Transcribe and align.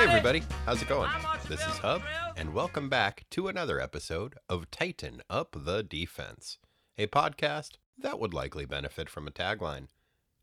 Hey 0.00 0.06
everybody, 0.06 0.42
how's 0.64 0.80
it 0.80 0.88
going? 0.88 1.10
This 1.46 1.60
is 1.60 1.76
Hub, 1.76 2.00
and 2.34 2.54
welcome 2.54 2.88
back 2.88 3.24
to 3.32 3.48
another 3.48 3.78
episode 3.78 4.34
of 4.48 4.70
Tighten 4.70 5.20
Up 5.28 5.54
the 5.54 5.82
Defense, 5.82 6.56
a 6.96 7.06
podcast 7.06 7.72
that 7.98 8.18
would 8.18 8.32
likely 8.32 8.64
benefit 8.64 9.10
from 9.10 9.28
a 9.28 9.30
tagline. 9.30 9.88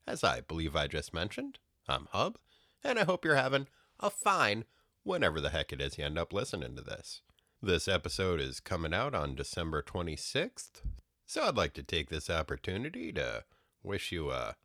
As 0.05 0.23
I 0.23 0.41
believe 0.41 0.75
I 0.75 0.86
just 0.86 1.11
mentioned, 1.11 1.57
I'm 1.89 2.07
Hub, 2.11 2.38
and 2.83 3.00
I 3.00 3.04
hope 3.04 3.25
you're 3.25 3.33
having 3.33 3.65
a 4.00 4.11
fine 4.11 4.65
whenever 5.01 5.41
the 5.41 5.50
heck 5.50 5.74
it 5.74 5.82
is 5.82 5.97
you 5.97 6.05
end 6.05 6.19
up 6.19 6.33
listening 6.33 6.75
to 6.75 6.83
this. 6.83 7.24
This 7.60 7.87
episode 7.87 8.39
is 8.39 8.60
coming 8.60 8.93
out 8.93 9.15
on 9.15 9.33
December 9.33 9.82
26th, 9.82 10.83
so 11.25 11.46
I'd 11.46 11.57
like 11.57 11.74
to 11.74 11.83
take 11.83 12.10
this 12.10 12.29
opportunity 12.29 13.11
to 13.14 13.43
wish 13.82 14.11
you 14.11 14.29
a 14.29 14.55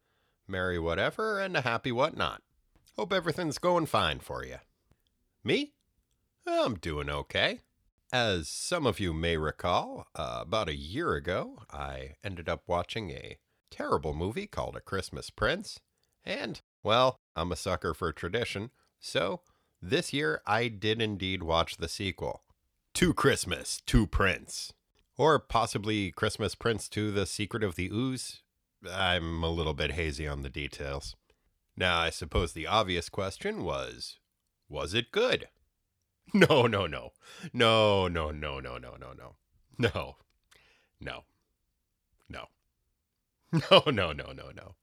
merry 0.47 0.79
whatever 0.79 1.41
and 1.41 1.57
a 1.57 1.63
happy 1.63 1.93
whatnot. 1.93 2.43
Hope 2.99 3.11
everything's 3.11 3.57
going 3.57 3.87
fine 3.87 4.19
for 4.19 4.45
you. 4.45 4.57
Me? 5.45 5.73
I'm 6.47 6.77
doing 6.77 7.11
okay. 7.11 7.61
As 8.13 8.49
some 8.49 8.87
of 8.87 9.01
you 9.01 9.13
may 9.13 9.37
recall, 9.37 10.07
uh, 10.15 10.39
about 10.43 10.69
a 10.69 10.77
year 10.77 11.15
ago, 11.15 11.59
I 11.69 12.13
ended 12.23 12.49
up 12.49 12.63
watching 12.69 13.11
a 13.11 13.39
terrible 13.71 14.15
movie 14.15 14.47
called 14.47 14.77
A 14.77 14.81
Christmas 14.81 15.31
Prince. 15.31 15.81
And, 16.25 16.61
well, 16.85 17.19
I'm 17.35 17.51
a 17.51 17.57
sucker 17.57 17.93
for 17.93 18.13
tradition, 18.13 18.71
so 19.01 19.41
this 19.81 20.13
year 20.13 20.43
I 20.47 20.69
did 20.69 21.03
indeed 21.03 21.43
watch 21.43 21.79
the 21.79 21.89
sequel 21.89 22.45
To 22.95 23.13
Christmas, 23.13 23.81
To 23.87 24.07
Prince. 24.07 24.73
Or 25.19 25.41
possibly 25.41 26.13
Christmas 26.13 26.55
Prince 26.55 26.89
to 26.91 27.11
The 27.11 27.27
Secret 27.27 27.65
of 27.65 27.75
the 27.75 27.91
Ooze. 27.93 28.43
I'm 28.89 29.43
a 29.43 29.51
little 29.51 29.75
bit 29.75 29.93
hazy 29.93 30.29
on 30.29 30.43
the 30.43 30.51
details. 30.51 31.17
Now, 31.77 31.99
I 31.99 32.11
suppose 32.11 32.53
the 32.53 32.67
obvious 32.69 33.09
question 33.09 33.65
was 33.65 34.19
was 34.73 34.95
it 34.95 35.13
good? 35.13 35.49
No, 36.35 36.67
no, 36.67 36.87
no. 36.87 37.11
No, 37.53 38.09
no, 38.09 38.31
no, 38.31 38.59
no, 38.59 38.79
no, 38.79 38.97
no, 38.99 39.13
no. 39.13 39.37
No. 39.77 40.17
No. 40.99 41.25
No. 42.29 42.47
No, 43.71 43.83
no, 43.87 44.13
no, 44.13 44.33
no, 44.33 44.51
no. 44.57 44.77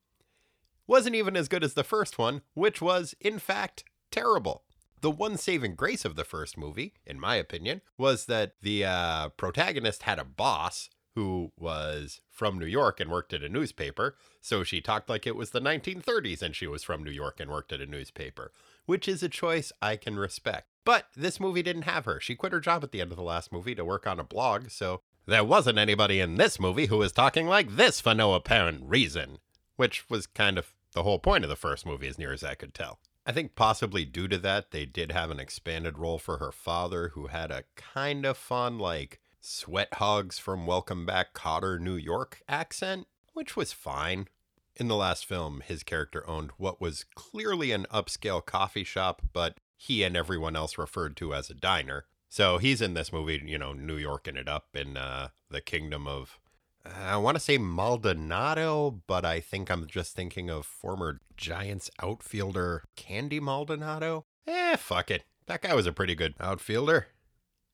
Wasn't 0.86 1.16
even 1.16 1.36
as 1.36 1.48
good 1.48 1.64
as 1.64 1.73
the 1.73 1.84
first 1.84 2.20
one, 2.20 2.42
which 2.54 2.84
was, 2.84 3.16
in 3.20 3.40
fact, 3.40 3.84
terrible. 4.12 4.64
The 5.02 5.10
one 5.10 5.38
saving 5.38 5.73
grace 5.73 6.06
of 6.06 6.16
the 6.16 6.23
first 6.23 6.56
movie, 6.56 6.94
in 7.04 7.20
my 7.20 7.36
opinion, 7.36 7.82
was 7.98 8.26
that 8.26 8.54
the 8.62 8.86
uh, 8.86 9.30
protagonist 9.30 10.04
had 10.04 10.20
a 10.20 10.26
boss 10.26 10.90
who 11.16 11.52
was 11.58 12.22
from 12.30 12.60
New 12.60 12.66
York 12.66 13.00
and 13.00 13.10
worked 13.10 13.34
at 13.34 13.44
a 13.44 13.50
newspaper. 13.50 14.16
So 14.42 14.64
she 14.64 14.82
talked 14.82 15.10
like 15.10 15.26
it 15.26 15.36
was 15.36 15.50
the 15.50 15.62
1930s 15.62 16.42
and 16.42 16.56
she 16.56 16.67
was 16.67 16.84
from 16.84 17.04
New 17.04 17.12
York 17.12 17.40
and 17.40 17.50
worked 17.50 17.73
at 17.73 17.82
a 17.82 17.86
newspaper, 17.86 18.52
which 18.90 19.08
is 19.08 19.22
a 19.22 19.30
choice 19.30 19.72
I 19.84 19.98
can 19.98 20.18
respect. 20.18 20.66
But 20.84 21.06
this 21.16 21.40
movie 21.40 21.62
didn't 21.62 21.84
have 21.84 22.06
her. 22.06 22.20
She 22.20 22.34
quit 22.34 22.54
her 22.54 22.59
job 22.59 22.84
at 22.84 22.92
the 22.92 23.02
end 23.02 23.12
of 23.12 23.18
the 23.18 23.23
last 23.23 23.52
movie 23.52 23.76
to 23.76 23.86
work 23.86 24.08
on 24.08 24.20
a 24.20 24.23
blog, 24.23 24.72
so 24.72 25.02
there 25.28 25.44
wasn't 25.44 25.78
anybody 25.78 26.20
in 26.20 26.38
this 26.38 26.59
movie 26.59 26.88
who 26.88 26.98
was 26.98 27.12
talking 27.12 27.45
like 27.45 27.76
this 27.76 28.02
for 28.02 28.16
no 28.16 28.34
apparent 28.34 28.82
reason, 28.84 29.38
which 29.76 30.10
was 30.10 30.26
kind 30.26 30.58
of 30.58 30.73
the 30.94 31.04
whole 31.04 31.20
point 31.20 31.44
of 31.44 31.52
the 31.52 31.56
first 31.56 31.86
movie, 31.86 32.08
as 32.08 32.17
near 32.17 32.34
as 32.34 32.44
I 32.44 32.56
could 32.56 32.73
tell. 32.73 32.98
I 33.28 33.32
think 33.32 33.54
possibly 33.54 34.06
due 34.06 34.28
to 34.28 34.40
that, 34.40 34.72
they 34.72 34.88
did 34.88 35.12
have 35.12 35.30
an 35.30 35.40
expanded 35.40 36.00
role 36.00 36.17
for 36.17 36.40
her 36.40 36.52
father, 36.52 37.10
who 37.10 37.28
had 37.28 37.52
a 37.52 37.66
kind 37.76 38.26
of 38.26 38.40
fun, 38.40 38.80
like, 38.80 39.20
sweat 39.40 39.94
hogs 39.94 40.40
from 40.40 40.66
Welcome 40.66 41.06
Back 41.06 41.36
Kotter, 41.36 41.80
New 41.80 41.94
York 41.94 42.42
accent, 42.50 43.06
which 43.34 43.56
was 43.56 43.72
fine. 43.72 44.28
In 44.75 44.88
the 44.88 44.95
last 44.95 45.25
film, 45.25 45.62
his 45.66 45.84
character 45.84 46.28
owned 46.30 46.52
what 46.58 46.80
was 46.80 47.06
clearly 47.16 47.71
an 47.71 47.86
upscale 47.92 48.45
coffee 48.45 48.83
shop, 48.83 49.21
but 49.33 49.60
he 49.76 50.04
and 50.04 50.16
everyone 50.16 50.55
else 50.55 50.77
referred 50.77 51.17
to 51.17 51.33
as 51.33 51.49
a 51.49 51.54
diner. 51.54 52.05
So 52.30 52.60
he's 52.60 52.82
in 52.82 52.93
this 52.93 53.11
movie, 53.11 53.42
you 53.45 53.58
know, 53.58 53.73
New 53.73 53.98
Yorking 53.98 54.38
it 54.38 54.48
up 54.48 54.67
in 54.73 54.95
uh, 54.98 55.30
the 55.49 55.61
kingdom 55.61 56.08
of, 56.08 56.39
I 56.86 57.17
want 57.17 57.36
to 57.36 57.43
say 57.43 57.58
Maldonado, 57.58 59.02
but 59.08 59.26
I 59.26 59.39
think 59.39 59.70
I'm 59.70 59.88
just 59.88 60.16
thinking 60.16 60.49
of 60.49 60.66
former 60.66 61.20
Giants 61.36 61.89
outfielder 62.02 62.83
Candy 62.95 63.39
Maldonado. 63.39 64.26
Eh, 64.45 64.76
fuck 64.76 65.10
it. 65.11 65.23
That 65.48 65.61
guy 65.61 65.73
was 65.73 65.88
a 65.88 65.92
pretty 65.92 66.16
good 66.16 66.36
outfielder. 66.39 67.08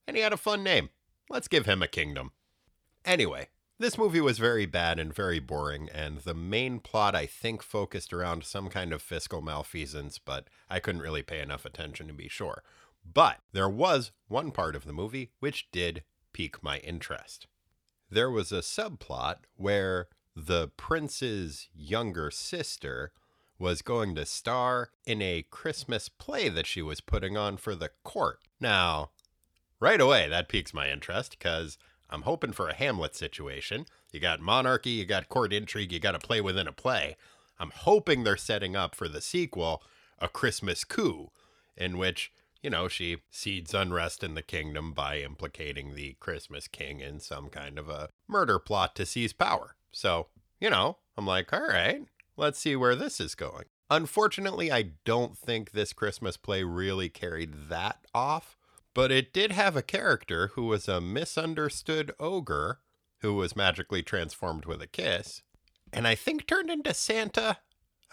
And 0.08 0.16
he 0.16 0.24
had 0.24 0.34
a 0.34 0.38
fun 0.38 0.64
name. 0.64 0.90
Let's 1.30 1.48
give 1.48 1.66
him 1.66 1.82
a 1.82 1.88
kingdom. 1.88 2.32
Anyway, 3.04 3.50
this 3.78 3.98
movie 3.98 4.22
was 4.22 4.38
very 4.38 4.66
bad 4.66 5.00
and 5.00 5.14
very 5.14 5.40
boring, 5.40 5.90
and 5.94 6.20
the 6.20 6.34
main 6.34 6.80
plot, 6.80 7.16
I 7.16 7.26
think, 7.26 7.62
focused 7.62 8.14
around 8.14 8.46
some 8.46 8.70
kind 8.70 8.94
of 8.94 9.02
fiscal 9.02 9.42
malfeasance, 9.42 10.18
but 10.18 10.48
I 10.70 10.80
couldn't 10.80 11.02
really 11.02 11.24
pay 11.24 11.42
enough 11.42 11.66
attention 11.66 12.08
to 12.08 12.14
be 12.14 12.30
sure. 12.30 12.64
But 13.14 13.40
there 13.52 13.70
was 13.70 14.12
one 14.28 14.52
part 14.52 14.76
of 14.76 14.86
the 14.86 14.94
movie 14.94 15.32
which 15.40 15.70
did 15.72 16.04
pique 16.34 16.64
my 16.64 16.78
interest. 16.80 17.48
There 18.10 18.32
was 18.32 18.52
a 18.52 18.60
subplot 18.60 19.38
where 19.56 20.08
the 20.36 20.70
prince's 20.78 21.70
younger 21.76 22.32
sister 22.32 23.12
was 23.58 23.82
going 23.82 24.16
to 24.16 24.26
star 24.26 24.90
in 25.06 25.22
a 25.22 25.46
Christmas 25.50 26.10
play 26.10 26.50
that 26.50 26.68
she 26.68 26.82
was 26.82 27.00
putting 27.00 27.38
on 27.38 27.58
for 27.58 27.74
the 27.74 27.92
court. 28.04 28.40
Now, 28.60 29.12
right 29.80 30.02
away, 30.02 30.28
that 30.28 30.50
piques 30.50 30.74
my 30.74 30.90
interest 30.90 31.38
because 31.38 31.78
I'm 32.16 32.22
hoping 32.22 32.54
for 32.54 32.70
a 32.70 32.74
Hamlet 32.74 33.14
situation. 33.14 33.86
You 34.14 34.22
got 34.22 34.40
monarchy, 34.40 34.92
you 34.92 35.06
got 35.06 35.28
court 35.28 35.52
intrigue, 35.52 35.92
you 35.92 36.00
got 36.00 36.14
to 36.14 36.26
play 36.26 36.40
within 36.40 36.66
a 36.66 36.72
play. 36.72 37.18
I'm 37.60 37.72
hoping 37.72 38.24
they're 38.24 38.38
setting 38.38 38.74
up 38.74 38.96
for 38.96 39.10
the 39.10 39.20
sequel 39.20 39.84
a 40.18 40.30
Christmas 40.30 40.86
coup, 40.86 41.32
in 41.76 41.98
which, 41.98 42.32
you 42.64 42.70
know, 42.70 42.88
she 42.88 43.18
seeds 43.30 43.74
unrest 43.74 44.24
in 44.24 44.34
the 44.34 44.42
kingdom 44.42 44.94
by 44.94 45.20
implicating 45.20 45.94
the 45.94 46.16
Christmas 46.22 46.70
king 46.70 47.02
in 47.02 47.20
some 47.20 47.50
kind 47.50 47.78
of 47.78 47.90
a 47.90 48.08
murder 48.30 48.60
plot 48.60 48.96
to 48.96 49.06
seize 49.06 49.34
power. 49.34 49.76
So, 49.92 50.28
you 50.62 50.70
know, 50.70 51.00
I'm 51.18 51.28
like, 51.28 51.52
all 51.52 51.68
right, 51.68 52.02
let's 52.38 52.60
see 52.60 52.78
where 52.78 52.96
this 52.96 53.20
is 53.20 53.36
going. 53.36 53.66
Unfortunately, 53.90 54.72
I 54.72 54.92
don't 55.04 55.38
think 55.38 55.72
this 55.72 55.92
Christmas 55.92 56.38
play 56.38 56.64
really 56.64 57.10
carried 57.10 57.68
that 57.68 57.98
off 58.14 58.56
but 58.96 59.12
it 59.12 59.34
did 59.34 59.52
have 59.52 59.76
a 59.76 59.84
character 59.84 60.48
who 60.54 60.64
was 60.64 60.88
a 60.88 61.02
misunderstood 61.02 62.14
ogre 62.20 62.80
who 63.20 63.36
was 63.36 63.56
magically 63.56 64.02
transformed 64.02 64.66
with 64.66 64.82
a 64.82 64.88
kiss, 64.88 65.44
and 65.94 66.08
I 66.08 66.16
think 66.16 66.48
turned 66.48 66.72
into 66.72 66.94
Santa. 66.94 67.58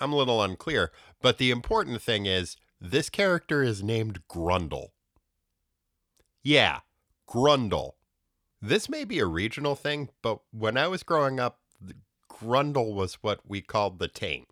I'm 0.01 0.13
a 0.13 0.17
little 0.17 0.43
unclear, 0.43 0.91
but 1.23 1.39
the 1.39 1.51
important 1.51 2.03
thing 2.03 2.27
is 2.27 2.57
this 2.81 3.09
character 3.09 3.63
is 3.63 3.83
named 3.83 4.27
Grundle. 4.29 4.89
Yeah, 6.43 6.81
Grundle. 7.29 7.93
This 8.61 8.89
may 8.89 9.05
be 9.05 9.21
a 9.21 9.27
regional 9.27 9.77
thing, 9.77 10.11
but 10.21 10.41
when 10.51 10.77
I 10.77 10.89
was 10.89 11.05
growing 11.05 11.39
up, 11.39 11.61
Grundle 12.29 12.93
was 12.93 13.15
what 13.15 13.41
we 13.47 13.61
called 13.61 14.01
the 14.01 14.09
taint. 14.09 14.52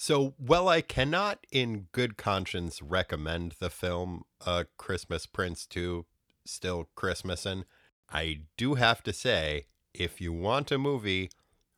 So, 0.00 0.34
while 0.38 0.68
I 0.68 0.80
cannot 0.80 1.44
in 1.50 1.88
good 1.90 2.16
conscience 2.16 2.80
recommend 2.80 3.56
the 3.58 3.68
film 3.68 4.22
A 4.46 4.66
Christmas 4.76 5.26
Prince 5.26 5.66
2, 5.66 6.06
still 6.44 6.88
Christmasin', 6.94 7.64
I 8.08 8.42
do 8.56 8.76
have 8.76 9.02
to 9.02 9.12
say, 9.12 9.66
if 9.92 10.20
you 10.20 10.32
want 10.32 10.70
a 10.70 10.78
movie 10.78 11.32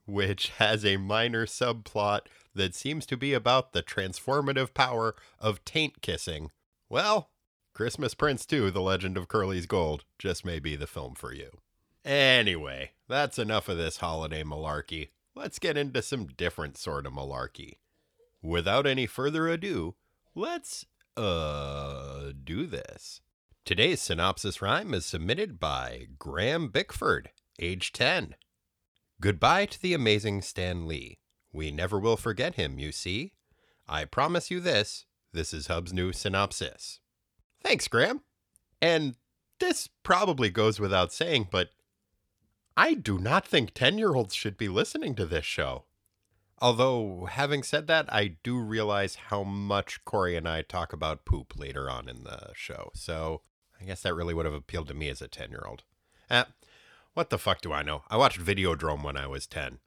which 0.05 0.51
has 0.59 0.85
a 0.85 0.99
minor 0.99 1.47
subplot 1.47 2.27
that 2.55 2.75
seems 2.75 3.07
to 3.07 3.17
be 3.17 3.33
about 3.33 3.73
the 3.73 3.83
transformative 3.83 4.75
power 4.75 5.15
of 5.39 5.65
taint 5.65 6.03
kissing, 6.03 6.51
well, 6.91 7.31
Christmas 7.73 8.13
Prince 8.13 8.45
2, 8.45 8.71
The 8.71 8.83
Legend 8.83 9.17
of 9.17 9.29
Curly's 9.29 9.65
Gold, 9.65 10.05
just 10.19 10.45
may 10.45 10.59
be 10.59 10.77
the 10.77 10.87
film 10.87 11.15
for 11.15 11.33
you. 11.33 11.49
Anyway, 12.05 12.91
that's 13.09 13.39
enough 13.39 13.71
of 13.71 13.79
this 13.79 13.97
holiday 13.97 14.43
malarkey. 14.43 15.09
Let's 15.35 15.59
get 15.59 15.79
into 15.79 16.03
some 16.03 16.27
different 16.27 16.77
sort 16.77 17.07
of 17.07 17.15
malarkey 17.15 17.77
without 18.43 18.87
any 18.87 19.07
further 19.07 19.49
ado, 19.49 19.95
let's, 20.35 20.87
uh, 21.17 22.33
do 22.45 22.67
this. 22.67 23.21
Today's 23.65 24.01
synopsis 24.01 24.63
rhyme 24.63 24.95
is 24.95 25.07
submitted 25.07 25.61
by 25.61 26.07
Graham 26.19 26.69
Bickford, 26.69 27.31
age 27.59 27.93
10. 27.93 28.35
Goodbye 29.21 29.67
to 29.67 29.81
the 29.81 29.95
amazing 29.95 30.43
Stan 30.43 30.87
Lee. 30.89 31.19
We 31.53 31.71
never 31.71 31.99
will 31.99 32.17
forget 32.17 32.55
him, 32.55 32.79
you 32.79 32.91
see. 32.91 33.33
I 33.89 34.05
promise 34.05 34.51
you 34.51 34.61
this 34.61 35.07
this 35.33 35.55
is 35.55 35.69
Hub's 35.69 35.93
new 35.93 36.13
synopsis. 36.13 37.01
Thanks, 37.63 37.87
Graham. 37.87 38.23
And 38.83 39.15
this 39.59 39.89
probably 40.03 40.51
goes 40.51 40.81
without 40.81 41.13
saying, 41.13 41.49
but 41.51 41.69
I 42.77 42.95
do 42.95 43.19
not 43.19 43.47
think 43.47 43.75
10 43.75 43.99
year 43.99 44.15
olds 44.15 44.35
should 44.35 44.57
be 44.57 44.69
listening 44.69 45.15
to 45.17 45.27
this 45.27 45.45
show. 45.45 45.85
Although, 46.61 47.27
having 47.31 47.63
said 47.63 47.87
that, 47.87 48.13
I 48.13 48.37
do 48.43 48.59
realize 48.59 49.15
how 49.15 49.43
much 49.43 50.05
Corey 50.05 50.37
and 50.37 50.47
I 50.47 50.63
talk 50.63 50.93
about 50.93 51.25
poop 51.25 51.59
later 51.59 51.89
on 51.89 52.09
in 52.09 52.25
the 52.25 52.51
show. 52.55 52.91
So 52.95 53.43
I 53.81 53.85
guess 53.85 54.03
that 54.03 54.15
really 54.15 54.35
would 54.35 54.45
have 54.45 54.55
appealed 54.55 54.89
to 54.89 54.95
me 54.95 55.09
as 55.09 55.23
a 55.23 55.29
10 55.29 55.51
year 55.51 55.65
old. 55.67 55.85
Eh, 56.29 56.45
what 57.15 57.31
the 57.31 57.39
fuck 57.39 57.63
do 57.63 57.73
I 57.73 57.83
know? 57.83 58.03
I 58.11 58.17
watched 58.19 58.39
Videodrome 58.39 59.03
when 59.03 59.17
I 59.17 59.27
was 59.27 59.47
10. 59.47 59.79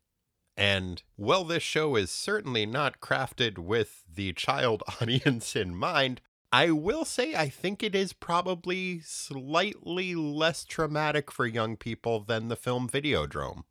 And 0.58 1.02
while 1.16 1.44
this 1.44 1.64
show 1.64 1.96
is 1.96 2.12
certainly 2.12 2.66
not 2.66 3.00
crafted 3.00 3.58
with 3.58 4.04
the 4.12 4.34
child 4.34 4.84
audience 5.02 5.56
in 5.56 5.76
mind, 5.76 6.22
I 6.52 6.72
will 6.72 7.06
say 7.06 7.34
I 7.36 7.50
think 7.50 7.82
it 7.82 7.96
is 7.96 8.14
probably 8.14 9.00
slightly 9.00 10.14
less 10.16 10.66
traumatic 10.66 11.32
for 11.32 11.48
young 11.48 11.78
people 11.78 12.20
than 12.20 12.48
the 12.48 12.56
film 12.56 12.88
Videodrome. 12.88 13.64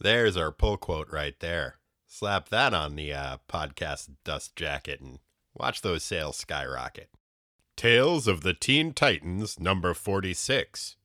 There's 0.00 0.36
our 0.36 0.50
pull 0.52 0.78
quote 0.78 1.08
right 1.10 1.38
there. 1.40 1.78
Slap 2.14 2.50
that 2.50 2.74
on 2.74 2.94
the 2.94 3.10
uh, 3.14 3.38
podcast 3.48 4.10
dust 4.22 4.54
jacket 4.54 5.00
and 5.00 5.18
watch 5.54 5.80
those 5.80 6.04
sales 6.04 6.36
skyrocket. 6.36 7.08
Tales 7.74 8.28
of 8.28 8.42
the 8.42 8.52
Teen 8.52 8.92
Titans, 8.92 9.58
number 9.58 9.94
46. 9.94 10.96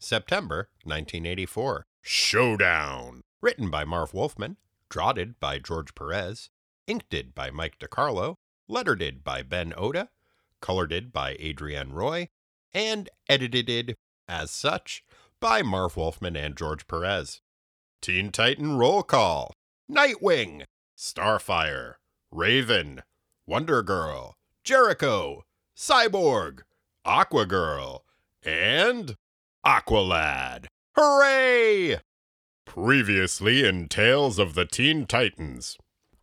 September 0.00 0.68
1984. 0.82 1.86
Showdown! 2.02 3.20
Written 3.40 3.70
by 3.70 3.84
Marv 3.84 4.12
Wolfman, 4.12 4.56
draughted 4.88 5.38
by 5.38 5.60
George 5.60 5.94
Perez, 5.94 6.50
inked 6.88 7.32
by 7.32 7.52
Mike 7.52 7.78
DeCarlo, 7.78 8.34
lettered 8.66 9.22
by 9.22 9.44
Ben 9.44 9.72
Oda, 9.76 10.08
colored 10.60 11.12
by 11.12 11.36
Adrienne 11.36 11.92
Roy, 11.92 12.28
and 12.74 13.08
edited 13.28 13.94
as 14.26 14.50
such 14.50 15.04
by 15.38 15.62
Marv 15.62 15.96
Wolfman 15.96 16.34
and 16.34 16.56
George 16.56 16.88
Perez. 16.88 17.40
Teen 18.00 18.32
Titan 18.32 18.76
Roll 18.76 19.04
Call 19.04 19.54
Nightwing, 19.90 20.62
Starfire, 20.96 21.94
Raven, 22.30 23.02
Wonder 23.44 23.82
Girl, 23.82 24.36
Jericho, 24.62 25.42
Cyborg, 25.76 26.60
Aquagirl, 27.04 28.00
and 28.44 29.16
Aqualad. 29.66 30.66
Hooray! 30.94 31.98
Previously 32.64 33.64
in 33.64 33.88
Tales 33.88 34.38
of 34.38 34.54
the 34.54 34.64
Teen 34.64 35.06
Titans. 35.06 35.76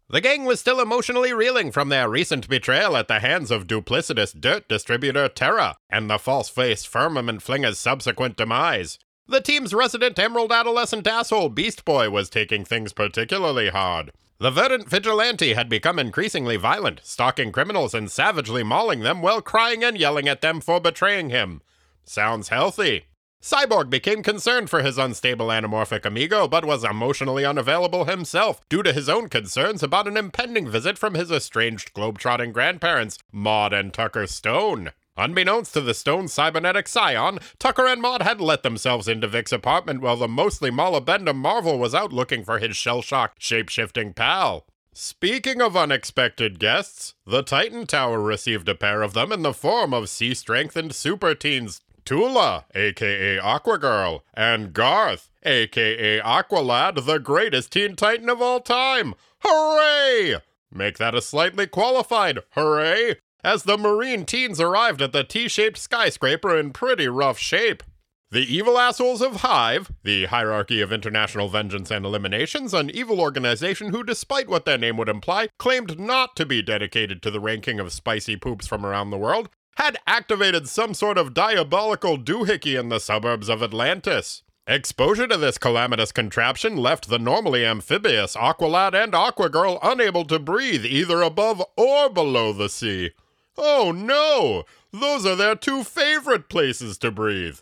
The 0.10 0.22
gang 0.22 0.46
was 0.46 0.62
still 0.62 0.80
emotionally 0.80 1.34
reeling 1.34 1.74
from 1.74 1.90
their 1.90 2.08
recent 2.08 2.48
betrayal 2.48 2.96
at 2.96 3.10
the 3.10 3.20
hands 3.20 3.52
of 3.52 3.68
duplicitous 3.68 4.40
dirt 4.40 4.70
distributor 4.70 5.28
Terra 5.28 5.76
and 5.90 6.10
the 6.10 6.18
false 6.18 6.48
faced 6.48 6.88
firmament 6.88 7.42
flinger's 7.42 7.80
subsequent 7.80 8.38
demise. 8.38 8.98
The 9.30 9.42
team's 9.42 9.74
resident 9.74 10.18
emerald 10.18 10.54
adolescent 10.54 11.06
asshole 11.06 11.50
Beast 11.50 11.84
Boy 11.84 12.10
was 12.10 12.30
taking 12.30 12.64
things 12.64 12.94
particularly 12.94 13.68
hard. 13.68 14.12
The 14.40 14.52
verdant 14.52 14.88
vigilante 14.88 15.54
had 15.54 15.68
become 15.68 16.00
increasingly 16.00 16.56
violent, 16.56 17.02
stalking 17.04 17.52
criminals 17.52 17.94
and 17.94 18.10
savagely 18.10 18.64
mauling 18.64 19.02
them 19.02 19.22
while 19.22 19.42
crying 19.42 19.84
and 19.84 19.98
yelling 19.98 20.30
at 20.30 20.40
them 20.40 20.62
for 20.62 20.80
betraying 20.80 21.30
him. 21.30 21.62
Sounds 22.06 22.48
healthy. 22.48 23.08
Cyborg 23.42 23.90
became 23.90 24.24
concerned 24.24 24.70
for 24.70 24.82
his 24.82 24.98
unstable 24.98 25.48
anamorphic 25.48 26.06
amigo, 26.06 26.48
but 26.48 26.64
was 26.64 26.86
emotionally 26.86 27.44
unavailable 27.44 28.06
himself 28.06 28.62
due 28.70 28.82
to 28.82 28.94
his 28.94 29.10
own 29.10 29.28
concerns 29.28 29.84
about 29.84 30.08
an 30.08 30.16
impending 30.16 30.70
visit 30.70 30.98
from 30.98 31.16
his 31.16 31.32
estranged 31.32 31.94
globetrotting 31.94 32.54
grandparents, 32.54 33.18
Maud 33.34 33.74
and 33.74 33.94
Tucker 33.94 34.26
Stone. 34.26 34.92
Unbeknownst 35.18 35.74
to 35.74 35.82
the 35.82 35.96
Stone 35.96 36.28
cybernetic 36.28 36.88
scion, 36.88 37.40
Tucker 37.58 37.88
and 37.88 38.02
Maud 38.02 38.22
had 38.22 38.40
let 38.40 38.62
themselves 38.62 39.08
into 39.08 39.28
Vic's 39.28 39.52
apartment 39.52 40.02
while 40.02 40.16
the 40.16 40.28
mostly 40.28 40.70
Malabenda 40.70 41.36
Marvel 41.36 41.80
was 41.80 41.96
out 41.96 42.14
looking 42.14 42.44
for 42.44 42.60
his 42.60 42.78
shell-shocked, 42.78 43.42
shape-shifting 43.42 44.14
pal. 44.14 44.68
Speaking 44.94 45.62
of 45.62 45.76
unexpected 45.76 46.60
guests, 46.60 47.16
the 47.26 47.42
Titan 47.42 47.88
Tower 47.88 48.22
received 48.22 48.70
a 48.70 48.76
pair 48.76 49.02
of 49.02 49.14
them 49.14 49.32
in 49.32 49.42
the 49.42 49.54
form 49.54 49.94
of 49.94 50.10
sea-strengthened 50.10 50.94
super 50.94 51.34
teens 51.34 51.82
Tula, 52.08 52.64
aka 52.74 53.38
Aquagirl, 53.38 54.22
and 54.34 54.72
Garth, 54.72 55.30
aka 55.44 56.22
Aqualad, 56.22 57.06
the 57.06 57.18
greatest 57.18 57.74
Teen 57.74 57.98
Titan 57.98 58.30
of 58.30 58.42
all 58.42 58.62
time. 58.62 59.14
Hooray! 59.44 60.38
Make 60.72 60.98
that 61.00 61.16
a 61.16 61.22
slightly 61.22 61.68
qualified 61.68 62.40
hooray, 62.52 63.18
as 63.44 63.64
the 63.64 63.78
Marine 63.78 64.26
teens 64.26 64.60
arrived 64.60 65.02
at 65.02 65.12
the 65.12 65.24
T 65.24 65.48
shaped 65.48 65.78
skyscraper 65.78 66.58
in 66.58 66.72
pretty 66.72 67.08
rough 67.08 67.38
shape. 67.38 67.84
The 68.30 68.42
evil 68.42 68.78
assholes 68.78 69.22
of 69.22 69.38
Hive, 69.38 69.90
the 70.04 70.26
hierarchy 70.26 70.82
of 70.82 70.92
international 70.92 71.48
vengeance 71.48 71.90
and 71.90 72.06
eliminations, 72.06 72.74
an 72.74 72.90
evil 72.90 73.22
organization 73.22 73.92
who, 73.92 74.04
despite 74.04 74.50
what 74.50 74.66
their 74.66 74.78
name 74.78 74.98
would 74.98 75.08
imply, 75.08 75.48
claimed 75.58 75.98
not 75.98 76.36
to 76.36 76.46
be 76.46 76.62
dedicated 76.62 77.22
to 77.22 77.32
the 77.32 77.40
ranking 77.40 77.80
of 77.80 77.94
spicy 77.94 78.36
poops 78.36 78.68
from 78.68 78.86
around 78.86 79.12
the 79.12 79.18
world, 79.18 79.48
had 79.78 79.98
activated 80.06 80.68
some 80.68 80.94
sort 80.94 81.18
of 81.18 81.34
diabolical 81.34 82.18
doohickey 82.18 82.78
in 82.78 82.90
the 82.90 83.00
suburbs 83.00 83.48
of 83.48 83.64
Atlantis. 83.64 84.44
Exposure 84.68 85.28
to 85.28 85.38
this 85.38 85.58
calamitous 85.58 86.12
contraption 86.12 86.76
left 86.76 87.08
the 87.08 87.20
normally 87.20 87.66
amphibious 87.66 88.36
Aqualad 88.36 88.94
and 88.94 89.14
Aquagirl 89.14 89.80
unable 89.82 90.26
to 90.26 90.38
breathe 90.38 90.84
either 90.84 91.22
above 91.22 91.64
or 91.78 92.10
below 92.10 92.52
the 92.52 92.68
sea. 92.68 93.12
Oh 93.58 93.92
no! 93.92 94.66
Those 94.92 95.26
are 95.26 95.36
their 95.36 95.56
two 95.56 95.84
favorite 95.84 96.50
places 96.50 96.98
to 97.00 97.12
breathe. 97.12 97.60